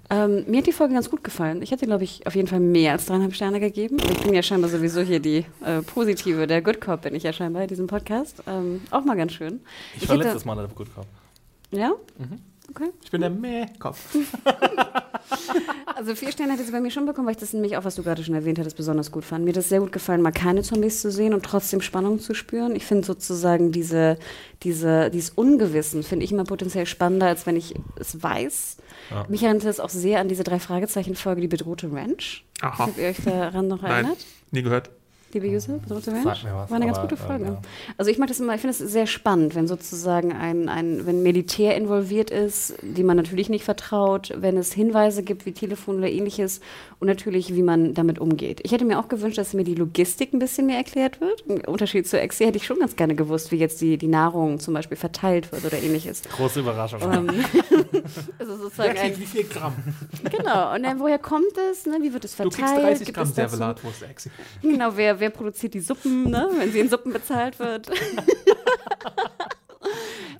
Ja. 0.10 0.26
Ähm, 0.26 0.46
mir 0.48 0.60
hat 0.60 0.68
die 0.68 0.72
Folge 0.72 0.94
ganz 0.94 1.10
gut 1.10 1.24
gefallen. 1.24 1.62
Ich 1.62 1.72
hätte, 1.72 1.86
glaube 1.86 2.04
ich, 2.06 2.26
auf 2.26 2.36
jeden 2.36 2.48
Fall 2.48 2.60
mehr 2.62 2.94
als 2.94 3.06
dreieinhalb 3.08 3.36
Sterne 3.36 3.60
gegeben. 3.60 3.98
Ich 4.12 4.22
bin 4.24 4.34
ja 4.34 4.42
scheinbar 4.42 4.70
sowieso 4.70 5.02
hier 5.02 5.20
die 5.20 5.46
äh, 5.66 5.82
positive, 5.86 6.48
der 6.48 6.62
Good 6.62 6.80
Cop 6.82 7.02
bin 7.02 7.14
ich 7.16 7.24
ja 7.24 7.34
scheinbar 7.34 7.64
in 7.64 7.68
diesem 7.68 7.88
Podcast. 7.88 8.42
Ähm, 8.48 8.82
auch 8.92 9.04
mal 9.04 9.16
ganz 9.18 9.34
schön. 9.34 9.60
Ich, 9.96 10.04
Ich 10.04 10.10
war 10.10 10.16
hätte- 10.16 10.26
letztes 10.28 10.46
Mal 10.46 10.56
der 10.56 10.68
Good 10.68 10.94
Cop. 10.96 11.06
Ja? 11.72 11.90
Mhm. 12.18 12.40
Okay. 12.70 12.90
Ich 13.04 13.12
bin 13.12 13.22
der 13.22 13.30
Meh-Kopf. 13.30 14.16
Also 15.96 16.16
vier 16.16 16.32
Sterne 16.32 16.54
hätte 16.54 16.66
sie 16.66 16.72
bei 16.72 16.82
mir 16.82 16.92
schon 16.92 17.06
bekommen, 17.06 17.28
weil 17.28 17.36
ich 17.36 17.40
das 17.40 17.54
nämlich 17.54 17.78
auch, 17.78 17.86
was 17.86 17.96
du 17.96 18.04
gerade 18.04 18.24
schon 18.24 18.36
erwähnt 18.36 18.60
hattest, 18.60 18.76
besonders 18.76 19.12
gut 19.12 19.24
fand. 19.24 19.46
Mir 19.46 19.52
hat 19.52 19.58
es 19.58 19.70
sehr 19.70 19.80
gut 19.80 19.94
gefallen, 19.94 20.22
mal 20.22 20.32
keine 20.34 20.62
Zombies 20.62 21.02
zu 21.02 21.12
sehen 21.12 21.34
und 21.34 21.46
trotzdem 21.46 21.80
Spannung 21.80 22.20
zu 22.20 22.34
spüren. 22.34 22.76
Ich 22.76 22.86
finde 22.86 23.06
sozusagen 23.06 23.72
diese, 23.72 24.18
diese, 24.64 25.10
dieses 25.12 25.30
Ungewissen 25.30 26.04
finde 26.04 26.26
ich 26.26 26.32
immer 26.32 26.44
potenziell 26.44 26.86
spannender, 26.88 27.28
als 27.28 27.46
wenn 27.46 27.56
ich 27.56 27.76
es 27.96 28.22
weiß. 28.22 28.78
Ja. 29.12 29.26
Mich 29.30 29.44
erinnert 29.44 29.64
es 29.66 29.80
auch 29.80 29.90
sehr 29.90 30.20
an 30.20 30.28
diese 30.28 30.44
drei 30.44 30.60
Fragezeichen-Folge, 30.60 31.42
die 31.42 31.48
bedrohte 31.48 31.92
Ranch. 31.92 32.44
Aha. 32.62 32.80
Habt 32.80 32.98
ihr 32.98 33.08
euch 33.08 33.24
daran 33.24 33.68
noch 33.68 33.82
Nein, 33.82 33.92
erinnert? 33.92 34.26
nie 34.52 34.62
gehört. 34.64 34.90
Liebe 35.34 35.48
User, 35.48 35.74
bedrohte 35.80 36.12
Ranch? 36.12 36.24
Sag 36.24 36.44
mir 36.44 36.56
was, 36.56 36.70
War 36.70 36.76
eine 36.76 36.86
ganz 36.86 36.98
aber, 36.98 37.08
gute 37.08 37.22
Folge. 37.22 37.46
ähm, 37.46 37.54
ja. 37.54 37.62
Also 37.98 38.12
ich 38.12 38.18
mag 38.18 38.28
das 38.28 38.40
immer, 38.40 38.54
ich 38.56 38.62
finde 38.62 38.72
es 38.72 38.78
sehr 38.80 39.08
spannend, 39.08 39.56
wenn 39.56 39.68
sozusagen 39.68 40.32
ein, 40.32 40.70
ein, 40.70 41.06
wenn 41.06 41.24
Militär 41.24 41.76
involviert 41.76 42.30
ist, 42.30 42.76
die 42.82 43.04
man 43.04 43.18
natürlich 43.18 43.50
nicht 43.50 43.64
vertraut, 43.64 44.32
wenn 44.36 44.58
es 44.58 44.74
Hinweise 44.74 45.24
gibt 45.24 45.46
wie 45.46 45.52
Telefon 45.52 45.98
oder 45.98 46.10
ähnliches 46.10 46.62
und 47.00 47.08
natürlich, 47.08 47.54
wie 47.56 47.64
man 47.64 47.94
damit 47.94 48.20
umgeht. 48.20 48.62
Ich 48.64 48.72
hätte 48.72 48.86
mir 48.86 49.00
auch 49.00 49.08
gewünscht, 49.08 49.38
dass 49.38 49.54
mir 49.54 49.64
die 49.64 49.76
Logistik 49.76 50.34
ein 50.34 50.40
bisschen 50.40 50.68
mehr 50.68 50.78
erklärt 50.78 51.20
wird. 51.22 51.42
Im 51.48 51.62
Unterschied 51.66 52.08
zu 52.08 52.20
Exi 52.20 52.46
hätte 52.46 52.58
ich 52.58 52.66
schon 52.66 52.80
ganz 52.80 52.96
gerne 52.96 53.16
gewusst, 53.16 53.52
wie 53.52 53.58
jetzt 53.58 53.82
die, 53.82 53.98
die 53.98 54.08
Nahrung 54.08 54.60
zum 54.60 54.74
Beispiel 54.74 54.98
verteilt 54.98 55.52
wird 55.52 55.66
oder 55.66 55.78
ähnliches. 55.82 56.22
Große 56.24 56.60
Überraschung. 56.62 57.02
Ähm, 57.02 57.30
also 58.40 58.56
sozusagen 58.58 58.98
ein, 58.98 59.18
wie 59.20 59.26
viel 59.26 59.44
Gramm? 59.46 59.74
genau. 60.32 60.74
Und 60.76 60.84
dann, 60.84 61.00
woher 61.00 61.20
kommt 61.20 61.58
es? 61.72 61.86
Ne? 61.86 61.98
Wie 62.02 62.14
wird 62.14 62.26
es 62.26 62.36
Du 62.36 62.44
verteilt? 62.50 62.56
kriegst 62.56 62.84
30 62.84 63.06
Gibt 63.08 63.18
Gramm 63.18 63.28
es 63.28 63.34
dazu- 63.34 63.50
Servelatwurst, 63.58 64.04
Exi. 64.04 64.30
Genau, 64.62 64.92
wer, 64.96 65.20
wer 65.24 65.30
produziert 65.30 65.74
die 65.74 65.80
Suppen, 65.80 66.30
ne? 66.30 66.50
wenn 66.58 66.74
sie 66.74 66.82
in 66.82 66.90
Suppen 66.90 67.14
bezahlt 67.14 67.58
wird. 67.58 67.90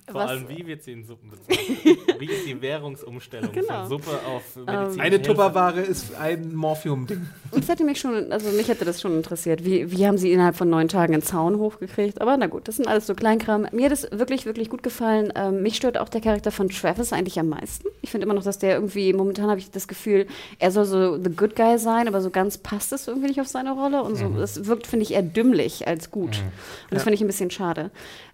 Vor 0.06 0.20
Was- 0.20 0.30
allem, 0.32 0.48
wie 0.50 0.66
wird 0.66 0.82
sie 0.82 0.92
in 0.92 1.04
Suppen 1.04 1.30
bezahlt? 1.30 1.58
wie 2.20 2.26
ist 2.26 2.46
die 2.46 2.60
Währungsumstellung 2.60 3.52
Genau. 3.52 3.80
von 3.80 3.88
Suppe 3.88 4.10
auf 4.26 4.54
medizinische 4.56 5.00
Eine 5.00 5.16
Hilfe? 5.16 5.22
Tupperware 5.22 5.80
ist 5.80 6.14
ein 6.16 6.54
Morphium-Ding. 6.54 7.26
Und 7.52 7.62
es 7.64 7.68
hätte 7.70 7.84
mich 7.84 7.98
schon, 8.00 8.30
also 8.30 8.50
mich 8.50 8.68
hätte 8.68 8.84
das 8.84 9.00
schon 9.00 9.16
interessiert. 9.16 9.64
Wie, 9.64 9.90
wie 9.90 10.06
haben 10.06 10.18
sie 10.18 10.30
innerhalb 10.32 10.56
von 10.56 10.68
neun 10.68 10.88
Tagen 10.88 11.14
einen 11.14 11.22
Zaun 11.22 11.56
hochgekriegt? 11.58 12.20
Aber 12.20 12.36
na 12.36 12.48
gut, 12.48 12.68
das 12.68 12.76
sind 12.76 12.86
alles 12.86 13.06
so 13.06 13.14
Kleinkram. 13.14 13.66
Mir 13.72 13.86
hat 13.86 13.92
es 13.92 14.06
wirklich, 14.12 14.44
wirklich 14.44 14.68
gut 14.68 14.82
gefallen. 14.82 15.32
Ähm, 15.36 15.62
mich 15.62 15.76
stört 15.76 15.96
auch 15.96 16.10
der 16.10 16.20
Charakter 16.20 16.50
von 16.50 16.68
Travis 16.68 17.14
eigentlich 17.14 17.38
am 17.40 17.48
meisten. 17.48 17.88
Ich 18.02 18.10
finde 18.10 18.26
immer 18.26 18.34
noch, 18.34 18.44
dass 18.44 18.58
der 18.58 18.74
irgendwie, 18.74 19.14
momentan 19.14 19.48
habe 19.48 19.58
ich 19.58 19.70
das 19.70 19.88
Gefühl, 19.88 20.26
er 20.58 20.70
soll 20.70 20.84
so 20.84 21.16
the 21.16 21.30
good 21.30 21.56
guy 21.56 21.78
sein, 21.78 22.08
aber 22.08 22.20
so 22.20 22.28
ganz 22.28 22.58
passt 22.58 22.92
es 22.92 23.08
irgendwie 23.08 23.28
nicht 23.28 23.40
auf 23.40 23.48
seine 23.48 23.72
Rolle. 23.72 24.02
Und 24.02 24.16
so, 24.16 24.28
das 24.28 24.66
wirkt, 24.66 24.86
finde 24.86 25.04
ich, 25.04 25.14
eher 25.14 25.22
dümmlich 25.22 25.88
als 25.88 26.10
gut. 26.10 26.36
Und 26.36 26.92
das 26.92 27.04
finde 27.04 27.14
ich 27.14 27.22
ein 27.22 27.26
bisschen 27.26 27.50
schade. 27.50 27.90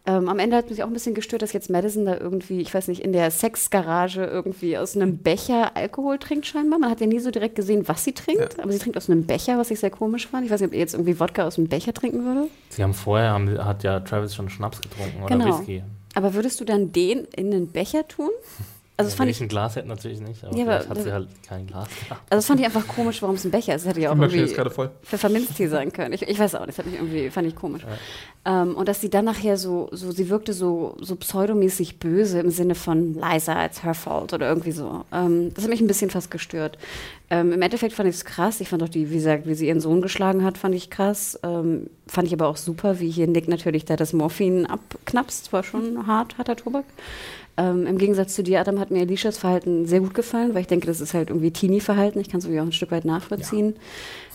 Ähm, 0.06 0.28
am 0.30 0.38
Ende 0.38 0.56
hat 0.56 0.70
mich 0.70 0.82
auch 0.82 0.86
ein 0.86 0.92
bisschen 0.94 1.14
gestört, 1.14 1.42
dass 1.42 1.52
jetzt 1.52 1.68
Madison 1.68 2.06
da 2.06 2.16
irgendwie, 2.16 2.60
ich 2.62 2.72
weiß 2.72 2.88
nicht, 2.88 3.02
in 3.02 3.12
der 3.12 3.30
Sexgarage 3.30 4.24
irgendwie 4.24 4.78
aus 4.78 4.96
einem 4.96 5.18
Becher 5.18 5.76
Alkohol 5.76 6.18
trinkt 6.18 6.46
scheinbar. 6.46 6.78
Man 6.78 6.90
hat 6.90 7.00
ja 7.00 7.06
nie 7.06 7.18
so 7.18 7.30
direkt 7.30 7.54
gesehen, 7.54 7.86
was 7.86 8.04
sie 8.04 8.12
trinkt, 8.12 8.58
aber 8.58 8.72
sie 8.72 8.78
trinkt 8.78 8.96
aus 8.96 9.10
einem 9.10 9.24
Becher, 9.26 9.58
was 9.58 9.70
ich 9.70 9.78
sehr 9.78 9.90
komisch 9.90 10.26
fand. 10.28 10.46
Ich 10.46 10.50
weiß 10.50 10.60
nicht, 10.60 10.68
ob 10.68 10.74
ihr 10.74 10.80
jetzt 10.80 10.94
irgendwie 10.94 11.20
Wodka 11.20 11.46
aus 11.46 11.58
einem 11.58 11.68
Becher 11.68 11.92
trinken 11.92 12.24
würde. 12.24 12.48
Sie 12.70 12.82
haben 12.82 12.94
vorher, 12.94 13.30
haben, 13.32 13.62
hat 13.62 13.82
ja 13.82 14.00
Travis 14.00 14.34
schon 14.34 14.48
Schnaps 14.48 14.80
getrunken 14.80 15.22
oder 15.22 15.36
Genau. 15.36 15.58
Whisky. 15.58 15.82
Aber 16.14 16.32
würdest 16.34 16.60
du 16.60 16.64
dann 16.64 16.92
den 16.92 17.26
in 17.36 17.52
einen 17.52 17.68
Becher 17.68 18.08
tun? 18.08 18.30
Also 19.00 19.10
das 19.10 19.18
Wenn 19.18 19.24
fand 19.24 19.30
ich 19.30 19.36
ich, 19.38 19.42
ein 19.42 19.48
Glas 19.48 19.76
hätte, 19.76 19.88
natürlich 19.88 20.20
nicht, 20.20 20.44
aber 20.44 20.56
Ja, 20.56 20.64
aber 20.64 20.88
hat 20.88 21.02
sie 21.02 21.12
halt 21.12 21.28
kein 21.48 21.66
Glas 21.66 21.88
gehabt. 21.88 22.20
also 22.28 22.36
das 22.38 22.46
fand 22.46 22.60
ich 22.60 22.66
einfach 22.66 22.86
komisch, 22.86 23.22
warum 23.22 23.36
es 23.36 23.44
ein 23.44 23.50
Becher 23.50 23.74
ist. 23.74 23.84
Das 23.84 23.90
hätte 23.90 24.00
ja 24.00 24.10
auch 24.10 24.14
Maschine 24.14 24.42
ist 24.42 24.50
irgendwie 24.50 24.56
gerade 24.56 24.70
voll. 24.70 24.90
Pfefferminztee 25.02 25.68
sein 25.68 25.92
können. 25.92 26.12
Ich, 26.12 26.22
ich 26.22 26.38
weiß 26.38 26.54
auch 26.56 26.66
nicht, 26.66 26.78
das 26.78 26.86
irgendwie, 26.86 27.30
fand 27.30 27.48
ich 27.48 27.56
komisch. 27.56 27.82
Ähm, 28.44 28.74
und 28.74 28.88
dass 28.88 29.00
sie 29.00 29.10
dann 29.10 29.24
nachher 29.24 29.56
so, 29.56 29.88
so 29.92 30.12
sie 30.12 30.28
wirkte 30.28 30.52
so, 30.52 30.96
so 31.00 31.16
pseudomäßig 31.16 31.98
böse 31.98 32.40
im 32.40 32.50
Sinne 32.50 32.74
von 32.74 33.14
Liza, 33.14 33.64
it's 33.64 33.82
her 33.84 33.94
fault 33.94 34.32
oder 34.32 34.48
irgendwie 34.48 34.72
so. 34.72 35.04
Ähm, 35.12 35.52
das 35.54 35.64
hat 35.64 35.70
mich 35.70 35.80
ein 35.80 35.86
bisschen 35.86 36.10
fast 36.10 36.30
gestört. 36.30 36.78
Ähm, 37.32 37.52
Im 37.52 37.62
Endeffekt 37.62 37.92
fand 37.94 38.08
ich 38.08 38.16
es 38.16 38.24
krass. 38.24 38.60
Ich 38.60 38.68
fand 38.68 38.82
auch 38.82 38.88
die, 38.88 39.10
wie 39.10 39.14
gesagt, 39.14 39.46
wie 39.46 39.54
sie 39.54 39.68
ihren 39.68 39.80
Sohn 39.80 40.02
geschlagen 40.02 40.42
hat, 40.44 40.58
fand 40.58 40.74
ich 40.74 40.90
krass. 40.90 41.38
Ähm, 41.42 41.88
fand 42.06 42.26
ich 42.26 42.34
aber 42.34 42.48
auch 42.48 42.56
super, 42.56 42.98
wie 42.98 43.08
hier 43.10 43.28
Nick 43.28 43.46
natürlich 43.46 43.84
da 43.84 43.94
das 43.96 44.12
Morphin 44.12 44.66
abknapst. 44.66 45.52
War 45.52 45.62
schon 45.62 46.06
hart, 46.08 46.38
harter 46.38 46.56
Tobak. 46.56 46.84
Ähm, 47.60 47.86
Im 47.86 47.98
Gegensatz 47.98 48.34
zu 48.34 48.42
dir, 48.42 48.58
Adam, 48.60 48.80
hat 48.80 48.90
mir 48.90 49.02
Alicias 49.02 49.36
Verhalten 49.36 49.84
sehr 49.84 50.00
gut 50.00 50.14
gefallen, 50.14 50.54
weil 50.54 50.62
ich 50.62 50.66
denke, 50.66 50.86
das 50.86 51.02
ist 51.02 51.12
halt 51.12 51.28
irgendwie 51.28 51.50
Teenie-Verhalten. 51.50 52.18
Ich 52.18 52.30
kann 52.30 52.38
es 52.38 52.44
irgendwie 52.46 52.60
auch 52.62 52.64
ein 52.64 52.72
Stück 52.72 52.90
weit 52.90 53.04
nachvollziehen. 53.04 53.76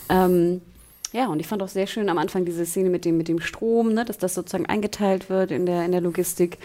Ähm, 0.10 0.62
ja, 1.12 1.28
und 1.28 1.40
ich 1.40 1.48
fand 1.48 1.64
auch 1.64 1.68
sehr 1.68 1.88
schön 1.88 2.08
am 2.10 2.20
Anfang 2.20 2.46
diese 2.46 2.68
Szene 2.68 2.92
mit 2.92 3.04
dem, 3.04 3.18
mit 3.18 3.28
dem 3.28 3.40
Strom, 3.40 3.94
ne, 3.94 4.06
dass 4.06 4.20
das 4.20 4.36
sozusagen 4.36 4.68
eingeteilt 4.68 5.30
wird 5.32 5.50
in 5.50 5.66
der, 5.66 5.86
in 5.86 5.92
der 5.92 6.02
Logistik. 6.02 6.60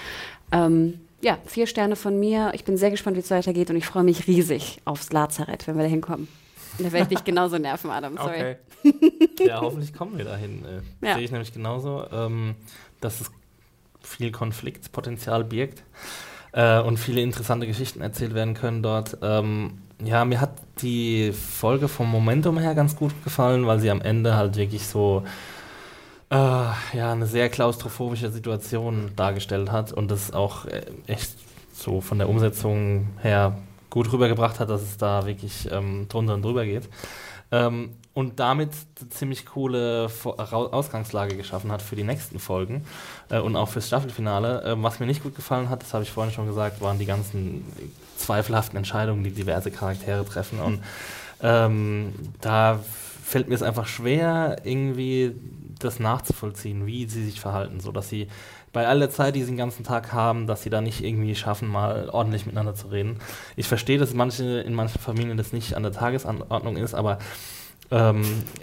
Ähm, 0.52 1.00
ja, 1.22 1.38
vier 1.46 1.66
Sterne 1.66 1.96
von 1.96 2.20
mir. 2.20 2.50
Ich 2.54 2.64
bin 2.64 2.76
sehr 2.76 2.90
gespannt, 2.90 3.16
wie 3.16 3.20
es 3.20 3.30
weitergeht 3.30 3.70
und 3.70 3.76
ich 3.76 3.86
freue 3.86 4.02
mich 4.02 4.26
riesig 4.26 4.82
aufs 4.84 5.12
Lazarett, 5.12 5.66
wenn 5.66 5.76
wir 5.76 5.84
da 5.84 5.88
hinkommen. 5.88 6.28
Da 6.78 6.92
werde 6.92 6.98
ich 7.04 7.08
dich 7.18 7.24
genauso 7.24 7.56
nerven, 7.56 7.90
Adam. 7.90 8.16
Sorry. 8.16 8.34
Okay. 8.34 8.56
Ja, 9.46 9.60
hoffentlich 9.62 9.94
kommen 9.94 10.18
wir 10.18 10.24
dahin. 10.26 10.64
Äh, 10.64 11.06
Ja. 11.06 11.14
Sehe 11.14 11.24
ich 11.24 11.30
nämlich 11.30 11.52
genauso, 11.54 12.04
ähm, 12.12 12.54
dass 13.00 13.20
es 13.22 13.30
viel 14.02 14.30
Konfliktpotenzial 14.30 15.44
birgt 15.44 15.82
äh, 16.52 16.80
und 16.80 16.98
viele 16.98 17.20
interessante 17.20 17.66
Geschichten 17.66 18.00
erzählt 18.00 18.34
werden 18.34 18.54
können 18.54 18.82
dort. 18.82 19.18
Ähm, 19.22 19.78
ja, 20.02 20.24
mir 20.24 20.40
hat 20.40 20.52
die 20.80 21.32
Folge 21.32 21.88
vom 21.88 22.10
Momentum 22.10 22.58
her 22.58 22.74
ganz 22.74 22.96
gut 22.96 23.12
gefallen, 23.24 23.66
weil 23.66 23.80
sie 23.80 23.90
am 23.90 24.00
Ende 24.00 24.34
halt 24.36 24.56
wirklich 24.56 24.86
so 24.86 25.24
äh, 26.30 26.34
ja, 26.34 27.12
eine 27.12 27.26
sehr 27.26 27.48
klaustrophobische 27.48 28.30
Situation 28.30 29.10
dargestellt 29.16 29.70
hat 29.70 29.92
und 29.92 30.10
das 30.10 30.32
auch 30.32 30.64
äh, 30.66 30.82
echt 31.06 31.32
so 31.72 32.00
von 32.00 32.18
der 32.18 32.28
Umsetzung 32.28 33.08
her 33.20 33.58
gut 33.90 34.12
rübergebracht 34.12 34.60
hat, 34.60 34.70
dass 34.70 34.82
es 34.82 34.96
da 34.96 35.26
wirklich 35.26 35.68
ähm, 35.70 36.06
drunter 36.08 36.34
und 36.34 36.42
drüber 36.42 36.64
geht. 36.64 36.88
Ähm, 37.50 37.90
und 38.12 38.40
damit 38.40 38.70
eine 39.00 39.08
ziemlich 39.10 39.46
coole 39.46 40.10
Ausgangslage 40.24 41.36
geschaffen 41.36 41.70
hat 41.70 41.80
für 41.80 41.96
die 41.96 42.02
nächsten 42.02 42.38
Folgen 42.38 42.84
äh, 43.28 43.38
und 43.38 43.54
auch 43.56 43.68
fürs 43.68 43.86
Staffelfinale. 43.86 44.62
Ähm, 44.66 44.82
was 44.82 44.98
mir 44.98 45.06
nicht 45.06 45.22
gut 45.22 45.36
gefallen 45.36 45.68
hat, 45.68 45.82
das 45.82 45.94
habe 45.94 46.02
ich 46.02 46.10
vorhin 46.10 46.32
schon 46.32 46.46
gesagt, 46.46 46.80
waren 46.80 46.98
die 46.98 47.06
ganzen 47.06 47.64
zweifelhaften 48.16 48.76
Entscheidungen, 48.76 49.22
die 49.22 49.30
diverse 49.30 49.70
Charaktere 49.70 50.24
treffen. 50.24 50.60
Und 50.60 50.82
ähm, 51.42 52.12
da 52.40 52.80
fällt 53.24 53.48
mir 53.48 53.54
es 53.54 53.62
einfach 53.62 53.86
schwer, 53.86 54.56
irgendwie 54.64 55.36
das 55.78 56.00
nachzuvollziehen, 56.00 56.86
wie 56.86 57.06
sie 57.06 57.24
sich 57.24 57.40
verhalten, 57.40 57.80
so 57.80 57.92
dass 57.92 58.08
sie 58.08 58.26
bei 58.72 58.86
all 58.86 58.98
der 58.98 59.10
Zeit, 59.10 59.34
die 59.34 59.40
sie 59.40 59.52
den 59.52 59.56
ganzen 59.56 59.84
Tag 59.84 60.12
haben, 60.12 60.46
dass 60.46 60.62
sie 60.62 60.70
da 60.70 60.80
nicht 60.80 61.02
irgendwie 61.02 61.34
schaffen, 61.34 61.68
mal 61.68 62.08
ordentlich 62.10 62.46
miteinander 62.46 62.74
zu 62.74 62.88
reden. 62.88 63.18
Ich 63.56 63.66
verstehe, 63.66 63.98
dass 63.98 64.14
manche 64.14 64.60
in 64.60 64.74
manchen 64.74 65.00
Familien 65.00 65.36
das 65.36 65.52
nicht 65.52 65.74
an 65.74 65.82
der 65.82 65.92
Tagesordnung 65.92 66.76
ist, 66.76 66.94
aber 66.94 67.18
ähm, 67.90 68.22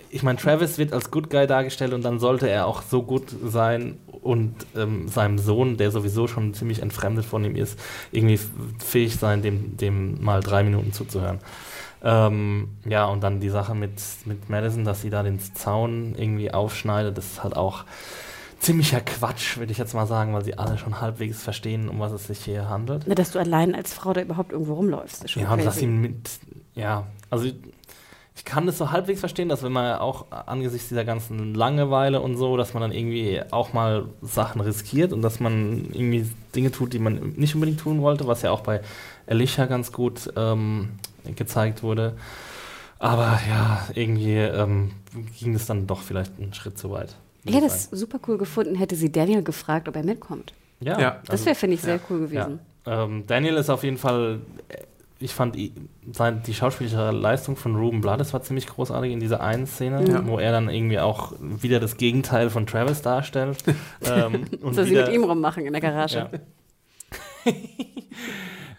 ich 0.09 0.23
meine, 0.23 0.37
Travis 0.37 0.77
wird 0.77 0.93
als 0.93 1.11
Good 1.11 1.29
Guy 1.29 1.47
dargestellt 1.47 1.93
und 1.93 2.03
dann 2.03 2.19
sollte 2.19 2.49
er 2.49 2.65
auch 2.65 2.81
so 2.81 3.03
gut 3.03 3.23
sein 3.43 3.97
und 4.21 4.55
ähm, 4.75 5.07
seinem 5.07 5.37
Sohn, 5.37 5.77
der 5.77 5.91
sowieso 5.91 6.27
schon 6.27 6.53
ziemlich 6.53 6.81
entfremdet 6.81 7.25
von 7.25 7.43
ihm 7.43 7.55
ist, 7.55 7.79
irgendwie 8.11 8.39
fähig 8.79 9.15
sein, 9.17 9.41
dem, 9.41 9.77
dem 9.77 10.23
mal 10.23 10.41
drei 10.41 10.63
Minuten 10.63 10.93
zuzuhören. 10.93 11.39
Ähm, 12.03 12.69
ja, 12.85 13.05
und 13.05 13.21
dann 13.23 13.39
die 13.39 13.49
Sache 13.49 13.73
mit, 13.73 13.93
mit 14.25 14.49
Madison, 14.49 14.85
dass 14.85 15.01
sie 15.01 15.09
da 15.09 15.23
den 15.23 15.39
Zaun 15.39 16.13
irgendwie 16.17 16.51
aufschneidet, 16.53 17.17
das 17.17 17.25
ist 17.25 17.43
halt 17.43 17.55
auch 17.55 17.85
ziemlicher 18.59 19.01
Quatsch, 19.01 19.57
würde 19.57 19.71
ich 19.71 19.77
jetzt 19.77 19.93
mal 19.93 20.07
sagen, 20.07 20.33
weil 20.33 20.43
sie 20.43 20.57
alle 20.57 20.77
schon 20.77 20.99
halbwegs 21.01 21.41
verstehen, 21.41 21.89
um 21.89 21.99
was 21.99 22.11
es 22.11 22.27
sich 22.27 22.39
hier 22.43 22.69
handelt. 22.69 23.03
Na, 23.07 23.15
dass 23.15 23.31
du 23.31 23.39
allein 23.39 23.75
als 23.75 23.93
Frau 23.93 24.13
da 24.13 24.21
überhaupt 24.21 24.51
irgendwo 24.51 24.75
rumläufst, 24.75 25.23
ist 25.23 25.31
schon 25.31 25.43
Ja, 25.43 25.51
und 25.53 25.59
dass 25.59 25.75
crazy. 25.75 25.79
sie 25.81 25.87
mit, 25.87 26.29
ja, 26.75 27.07
also 27.29 27.49
ich 28.37 28.45
kann 28.45 28.67
das 28.67 28.77
so 28.77 28.91
halbwegs 28.91 29.19
verstehen, 29.19 29.49
dass 29.49 29.63
wenn 29.63 29.71
man 29.71 29.97
auch 29.97 30.27
angesichts 30.29 30.89
dieser 30.89 31.03
ganzen 31.03 31.55
Langeweile 31.55 32.21
und 32.21 32.37
so, 32.37 32.55
dass 32.55 32.75
man 32.75 32.81
dann 32.81 32.91
irgendwie 32.91 33.41
auch 33.49 33.73
mal 33.73 34.05
Sachen 34.21 34.61
riskiert 34.61 35.11
und 35.11 35.23
dass 35.23 35.39
man 35.39 35.87
irgendwie 35.91 36.29
Dinge 36.55 36.71
tut, 36.71 36.93
die 36.93 36.99
man 36.99 37.33
nicht 37.35 37.55
unbedingt 37.55 37.79
tun 37.79 38.01
wollte, 38.01 38.27
was 38.27 38.43
ja 38.43 38.51
auch 38.51 38.61
bei 38.61 38.81
Alicia 39.25 39.65
ganz 39.65 39.91
gut 39.91 40.31
ähm, 40.37 40.89
gezeigt 41.35 41.81
wurde. 41.81 42.15
Aber 42.99 43.39
ja, 43.49 43.87
irgendwie 43.95 44.35
ähm, 44.35 44.91
ging 45.39 45.55
es 45.55 45.65
dann 45.65 45.87
doch 45.87 46.01
vielleicht 46.01 46.33
einen 46.39 46.53
Schritt 46.53 46.77
zu 46.77 46.91
weit. 46.91 47.15
Ich 47.43 47.55
hätte 47.55 47.65
es 47.65 47.85
super 47.85 48.19
cool 48.27 48.37
gefunden, 48.37 48.75
hätte 48.75 48.95
sie 48.95 49.11
Daniel 49.11 49.41
gefragt, 49.41 49.87
ob 49.87 49.95
er 49.95 50.03
mitkommt. 50.03 50.53
Ja, 50.79 50.99
Ja, 50.99 51.21
Das 51.25 51.43
wäre, 51.45 51.55
finde 51.55 51.75
ich, 51.75 51.81
sehr 51.81 51.99
cool 52.09 52.19
gewesen. 52.19 52.59
Ja. 52.85 53.03
Ähm, 53.03 53.23
Daniel 53.25 53.55
ist 53.55 53.69
auf 53.69 53.83
jeden 53.83 53.97
Fall, 53.97 54.41
äh, 54.69 54.77
ich 55.19 55.33
fand 55.33 55.55
die 55.55 56.53
schauspielerische 56.53 57.11
Leistung 57.11 57.55
von 57.55 57.75
Ruben 57.75 58.01
Blades 58.01 58.33
war 58.33 58.41
ziemlich 58.41 58.67
großartig 58.67 59.11
in 59.11 59.19
dieser 59.19 59.41
einen 59.41 59.65
Szene, 59.65 60.07
Ja. 60.07 60.25
wo 60.27 60.37
er 60.37 60.51
dann 60.51 60.69
irgendwie 60.69 60.99
auch 60.99 61.33
wieder 61.39 61.79
das 61.79 61.97
Gegenteil 61.97 62.49
von 62.49 62.67
Travis 62.67 63.01
darstellt. 63.01 63.63
ähm, 64.05 64.45
und 64.61 64.73
So 64.73 64.83
sie 64.83 64.93
mit 64.93 65.09
ihm 65.09 65.23
rummachen 65.23 65.65
in 65.65 65.73
der 65.73 65.81
Garage. 65.81 66.29
Ja. 67.45 67.51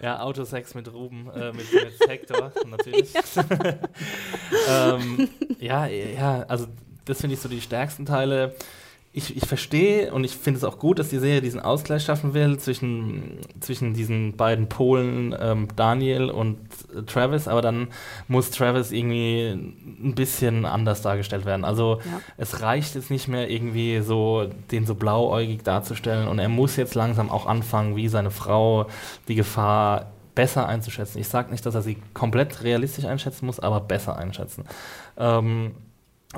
ja, 0.02 0.20
Autosex 0.20 0.74
mit 0.74 0.92
Ruben, 0.92 1.28
äh, 1.34 1.52
mit, 1.52 1.72
mit 1.72 2.08
Hector, 2.08 2.52
natürlich. 2.68 3.12
ähm, 4.68 5.28
ja, 5.58 5.86
ja, 5.86 6.44
also 6.48 6.66
das 7.04 7.20
finde 7.20 7.34
ich 7.34 7.40
so 7.40 7.48
die 7.48 7.60
stärksten 7.60 8.06
Teile. 8.06 8.54
Ich, 9.18 9.36
ich 9.36 9.46
verstehe 9.46 10.12
und 10.12 10.22
ich 10.22 10.36
finde 10.36 10.58
es 10.58 10.64
auch 10.64 10.78
gut, 10.78 11.00
dass 11.00 11.08
die 11.08 11.18
Serie 11.18 11.40
diesen 11.40 11.58
Ausgleich 11.60 12.04
schaffen 12.04 12.34
will 12.34 12.56
zwischen, 12.58 13.38
zwischen 13.58 13.92
diesen 13.92 14.36
beiden 14.36 14.68
Polen, 14.68 15.34
ähm, 15.40 15.66
Daniel 15.74 16.30
und 16.30 16.58
äh, 16.96 17.02
Travis, 17.02 17.48
aber 17.48 17.60
dann 17.60 17.88
muss 18.28 18.52
Travis 18.52 18.92
irgendwie 18.92 19.48
ein 19.48 20.14
bisschen 20.14 20.64
anders 20.64 21.02
dargestellt 21.02 21.44
werden. 21.46 21.64
Also 21.64 21.98
Ja. 22.04 22.20
es 22.36 22.62
reicht 22.62 22.94
jetzt 22.94 23.10
nicht 23.10 23.26
mehr 23.26 23.50
irgendwie 23.50 24.00
so, 24.02 24.46
den 24.70 24.86
so 24.86 24.94
blauäugig 24.94 25.64
darzustellen 25.64 26.28
und 26.28 26.38
er 26.38 26.48
muss 26.48 26.76
jetzt 26.76 26.94
langsam 26.94 27.28
auch 27.28 27.46
anfangen, 27.46 27.96
wie 27.96 28.06
seine 28.08 28.30
Frau 28.30 28.86
die 29.26 29.34
Gefahr 29.34 30.12
besser 30.36 30.68
einzuschätzen. 30.68 31.18
Ich 31.20 31.26
sage 31.26 31.50
nicht, 31.50 31.66
dass 31.66 31.74
er 31.74 31.82
sie 31.82 31.96
komplett 32.14 32.62
realistisch 32.62 33.04
einschätzen 33.04 33.46
muss, 33.46 33.58
aber 33.58 33.80
besser 33.80 34.16
einschätzen. 34.16 34.64
Ähm, 35.16 35.72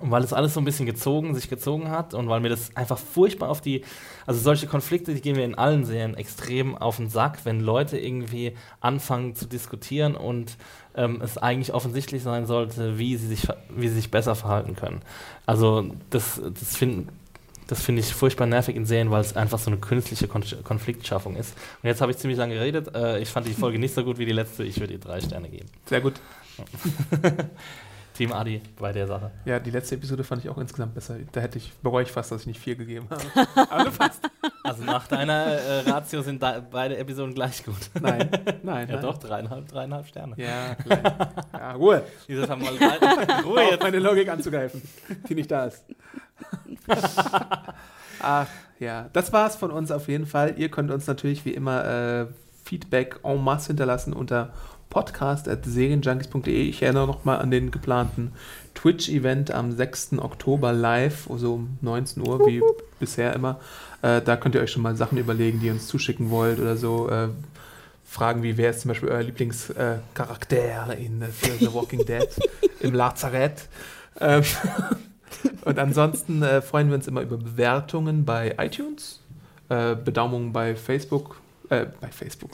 und 0.00 0.12
weil 0.12 0.22
es 0.22 0.32
alles 0.32 0.54
so 0.54 0.60
ein 0.60 0.64
bisschen 0.64 0.86
gezogen, 0.86 1.34
sich 1.34 1.50
gezogen 1.50 1.90
hat 1.90 2.14
und 2.14 2.28
weil 2.28 2.38
mir 2.40 2.48
das 2.48 2.76
einfach 2.76 2.96
furchtbar 2.98 3.48
auf 3.48 3.60
die, 3.60 3.82
also 4.24 4.38
solche 4.40 4.68
Konflikte, 4.68 5.12
die 5.14 5.20
gehen 5.20 5.34
mir 5.34 5.44
in 5.44 5.56
allen 5.56 5.84
Serien 5.84 6.14
extrem 6.14 6.76
auf 6.76 6.98
den 6.98 7.08
Sack, 7.08 7.40
wenn 7.44 7.58
Leute 7.58 7.98
irgendwie 7.98 8.52
anfangen 8.80 9.34
zu 9.34 9.46
diskutieren 9.46 10.14
und 10.14 10.56
ähm, 10.94 11.20
es 11.22 11.38
eigentlich 11.38 11.74
offensichtlich 11.74 12.22
sein 12.22 12.46
sollte, 12.46 12.98
wie 12.98 13.16
sie 13.16 13.26
sich, 13.26 13.48
wie 13.68 13.88
sie 13.88 13.96
sich 13.96 14.12
besser 14.12 14.36
verhalten 14.36 14.76
können. 14.76 15.02
Also 15.44 15.90
das, 16.10 16.40
das 16.40 16.76
finde 16.76 17.12
das 17.66 17.82
finde 17.82 18.00
ich 18.00 18.12
furchtbar 18.12 18.46
nervig 18.46 18.74
in 18.74 18.84
Serien, 18.84 19.12
weil 19.12 19.20
es 19.20 19.36
einfach 19.36 19.60
so 19.60 19.70
eine 19.70 19.78
künstliche 19.78 20.26
Kon 20.26 20.44
Konfliktschaffung 20.64 21.36
ist. 21.36 21.54
Und 21.82 21.88
jetzt 21.88 22.00
habe 22.00 22.10
ich 22.10 22.18
ziemlich 22.18 22.36
lange 22.36 22.54
geredet. 22.54 22.92
Äh, 22.96 23.20
ich 23.20 23.28
fand 23.28 23.46
die 23.46 23.52
Folge 23.52 23.78
nicht 23.78 23.94
so 23.94 24.02
gut 24.02 24.18
wie 24.18 24.26
die 24.26 24.32
letzte. 24.32 24.64
Ich 24.64 24.80
würde 24.80 24.94
ihr 24.94 24.98
drei 24.98 25.20
Sterne 25.20 25.48
geben. 25.48 25.68
Sehr 25.86 26.00
gut. 26.00 26.14
Team 28.20 28.32
Adi 28.34 28.60
bei 28.78 28.92
der 28.92 29.06
Sache. 29.06 29.30
Ja, 29.46 29.58
die 29.58 29.70
letzte 29.70 29.94
Episode 29.94 30.24
fand 30.24 30.44
ich 30.44 30.50
auch 30.50 30.58
insgesamt 30.58 30.92
besser. 30.94 31.16
Da 31.32 31.40
hätte 31.40 31.56
ich, 31.56 31.72
bereue 31.82 32.02
ich 32.02 32.12
fast, 32.12 32.30
dass 32.30 32.42
ich 32.42 32.46
nicht 32.48 32.60
vier 32.60 32.76
gegeben 32.76 33.08
habe. 33.08 33.22
Aber 33.70 33.90
fast. 33.90 34.20
Also 34.62 34.84
nach 34.84 35.06
deiner 35.06 35.46
äh, 35.46 35.80
Ratio 35.88 36.20
sind 36.20 36.42
da 36.42 36.60
beide 36.70 36.98
Episoden 36.98 37.34
gleich 37.34 37.64
gut. 37.64 37.74
Nein, 37.98 38.28
nein, 38.62 38.88
Ja 38.90 38.96
nein. 38.96 39.02
doch, 39.02 39.16
dreieinhalb, 39.16 39.68
dreieinhalb 39.68 40.06
Sterne. 40.06 40.34
Ja, 40.36 40.74
gleich. 40.74 41.02
ja, 41.54 41.72
Ruhe. 41.72 42.02
Dieses 42.28 42.46
haben 42.46 42.60
wir 42.60 42.72
mal 42.72 43.42
Ruhe 43.44 43.62
jetzt. 43.70 43.82
meine 43.82 43.98
Logik 44.00 44.28
anzugreifen, 44.28 44.82
die 45.26 45.34
nicht 45.34 45.50
da 45.50 45.64
ist. 45.64 45.82
Ach 48.20 48.48
ja, 48.78 49.08
das 49.14 49.32
war's 49.32 49.56
von 49.56 49.70
uns 49.70 49.90
auf 49.90 50.08
jeden 50.08 50.26
Fall. 50.26 50.58
Ihr 50.58 50.70
könnt 50.70 50.90
uns 50.90 51.06
natürlich 51.06 51.46
wie 51.46 51.54
immer 51.54 51.84
äh, 51.86 52.26
Feedback 52.64 53.20
en 53.24 53.42
masse 53.42 53.68
hinterlassen 53.68 54.12
unter 54.12 54.52
podcast.serienjunkies.de. 54.90 56.68
Ich 56.68 56.82
erinnere 56.82 57.06
nochmal 57.06 57.38
an 57.38 57.50
den 57.50 57.70
geplanten 57.70 58.32
Twitch-Event 58.74 59.52
am 59.52 59.72
6. 59.72 60.18
Oktober 60.18 60.72
live, 60.72 61.28
so 61.36 61.54
um 61.54 61.78
19 61.80 62.26
Uhr, 62.26 62.46
wie 62.46 62.60
bisher 62.98 63.32
immer. 63.32 63.60
Äh, 64.02 64.20
da 64.20 64.36
könnt 64.36 64.54
ihr 64.54 64.60
euch 64.60 64.72
schon 64.72 64.82
mal 64.82 64.96
Sachen 64.96 65.18
überlegen, 65.18 65.60
die 65.60 65.66
ihr 65.66 65.72
uns 65.72 65.86
zuschicken 65.86 66.30
wollt 66.30 66.58
oder 66.58 66.76
so. 66.76 67.08
Äh, 67.08 67.28
Fragen 68.04 68.42
wie, 68.42 68.56
wer 68.56 68.70
ist 68.70 68.80
zum 68.80 68.88
Beispiel 68.88 69.08
euer 69.08 69.22
Lieblingscharakter 69.22 70.96
in 70.96 71.22
äh, 71.22 71.26
für 71.28 71.52
The 71.52 71.72
Walking 71.72 72.04
Dead 72.04 72.28
im 72.80 72.92
Lazarett? 72.92 73.68
Ähm, 74.20 74.42
und 75.64 75.78
ansonsten 75.78 76.42
äh, 76.42 76.60
freuen 76.60 76.88
wir 76.88 76.96
uns 76.96 77.06
immer 77.06 77.22
über 77.22 77.36
Bewertungen 77.36 78.24
bei 78.24 78.56
iTunes, 78.58 79.20
äh, 79.68 79.94
Bedaumungen 79.94 80.52
bei 80.52 80.74
Facebook, 80.74 81.36
äh, 81.70 81.86
bei 82.00 82.08
Facebook, 82.08 82.50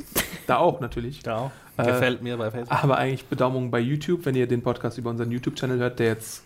da 0.47 0.59
auch 0.59 0.81
natürlich. 0.81 1.23
Ja, 1.25 1.37
auch. 1.39 1.51
Äh, 1.77 1.87
Gefällt 1.87 2.23
mir 2.23 2.37
bei 2.37 2.51
Facebook. 2.51 2.85
Aber 2.85 2.99
eigentlich 2.99 3.27
Bedaumungen 3.27 3.71
bei 3.71 3.81
YouTube, 3.81 4.25
wenn 4.25 4.35
ihr 4.35 4.47
den 4.47 4.63
Podcast 4.63 4.99
über 4.99 5.11
unseren 5.11 5.31
YouTube-Channel 5.31 5.79
hört, 5.79 5.99
der 5.99 6.07
jetzt 6.07 6.45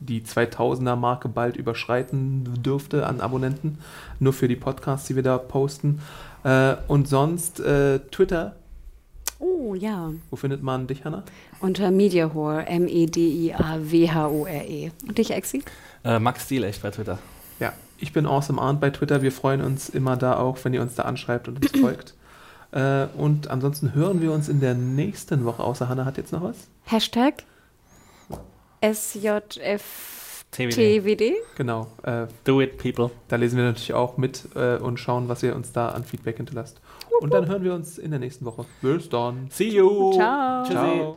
die 0.00 0.22
2000er-Marke 0.22 1.28
bald 1.28 1.56
überschreiten 1.56 2.62
dürfte 2.62 3.06
an 3.06 3.20
Abonnenten. 3.20 3.78
Nur 4.20 4.32
für 4.32 4.48
die 4.48 4.56
Podcasts, 4.56 5.06
die 5.08 5.16
wir 5.16 5.22
da 5.24 5.38
posten. 5.38 6.00
Äh, 6.44 6.76
und 6.86 7.08
sonst 7.08 7.58
äh, 7.60 7.98
Twitter. 8.10 8.54
Oh 9.40 9.74
ja. 9.74 10.12
Wo 10.30 10.36
findet 10.36 10.62
man 10.62 10.86
dich, 10.86 11.04
Hanna? 11.04 11.24
Unter 11.60 11.90
Mediahore, 11.90 12.64
M-E-D-I-A-W-H-O-R-E. 12.66 13.32
Und 15.06 15.18
dich, 15.18 15.32
Exi? 15.32 15.64
Äh, 16.04 16.20
Max 16.20 16.44
Stiel 16.44 16.62
echt 16.64 16.80
bei 16.82 16.90
Twitter. 16.90 17.18
Ja, 17.58 17.72
ich 17.98 18.12
bin 18.12 18.26
Awesome 18.26 18.60
Arndt 18.60 18.80
bei 18.80 18.90
Twitter. 18.90 19.22
Wir 19.22 19.32
freuen 19.32 19.60
uns 19.60 19.88
immer 19.88 20.16
da 20.16 20.36
auch, 20.38 20.58
wenn 20.64 20.74
ihr 20.74 20.82
uns 20.82 20.94
da 20.94 21.02
anschreibt 21.04 21.48
und 21.48 21.56
uns 21.62 21.72
folgt. 21.80 22.14
Äh, 22.72 23.06
und 23.16 23.48
ansonsten 23.48 23.94
hören 23.94 24.20
wir 24.20 24.32
uns 24.32 24.48
in 24.48 24.60
der 24.60 24.74
nächsten 24.74 25.44
Woche. 25.44 25.62
Außer 25.62 25.88
Hanna 25.88 26.04
hat 26.04 26.16
jetzt 26.16 26.32
noch 26.32 26.42
was. 26.42 26.68
Hashtag 26.84 27.44
SJFTWD. 28.80 29.80
TWD. 30.50 31.32
Genau. 31.56 31.88
Äh, 32.02 32.26
Do 32.44 32.60
it, 32.60 32.78
people. 32.78 33.10
da 33.28 33.36
lesen 33.36 33.56
wir 33.56 33.64
natürlich 33.64 33.94
auch 33.94 34.16
mit 34.16 34.48
äh, 34.54 34.76
und 34.76 34.98
schauen, 34.98 35.28
was 35.28 35.42
ihr 35.42 35.56
uns 35.56 35.72
da 35.72 35.88
an 35.90 36.04
Feedback 36.04 36.36
hinterlasst. 36.36 36.80
Und 37.20 37.34
dann 37.34 37.48
hören 37.48 37.64
wir 37.64 37.74
uns 37.74 37.98
in 37.98 38.10
der 38.10 38.20
nächsten 38.20 38.44
Woche. 38.44 38.64
Bis 38.80 39.08
dann. 39.08 39.48
See 39.50 39.70
you. 39.70 40.12
Ciao. 40.12 40.62
Tschüssi. 40.62 40.74
Ciao. 40.74 41.16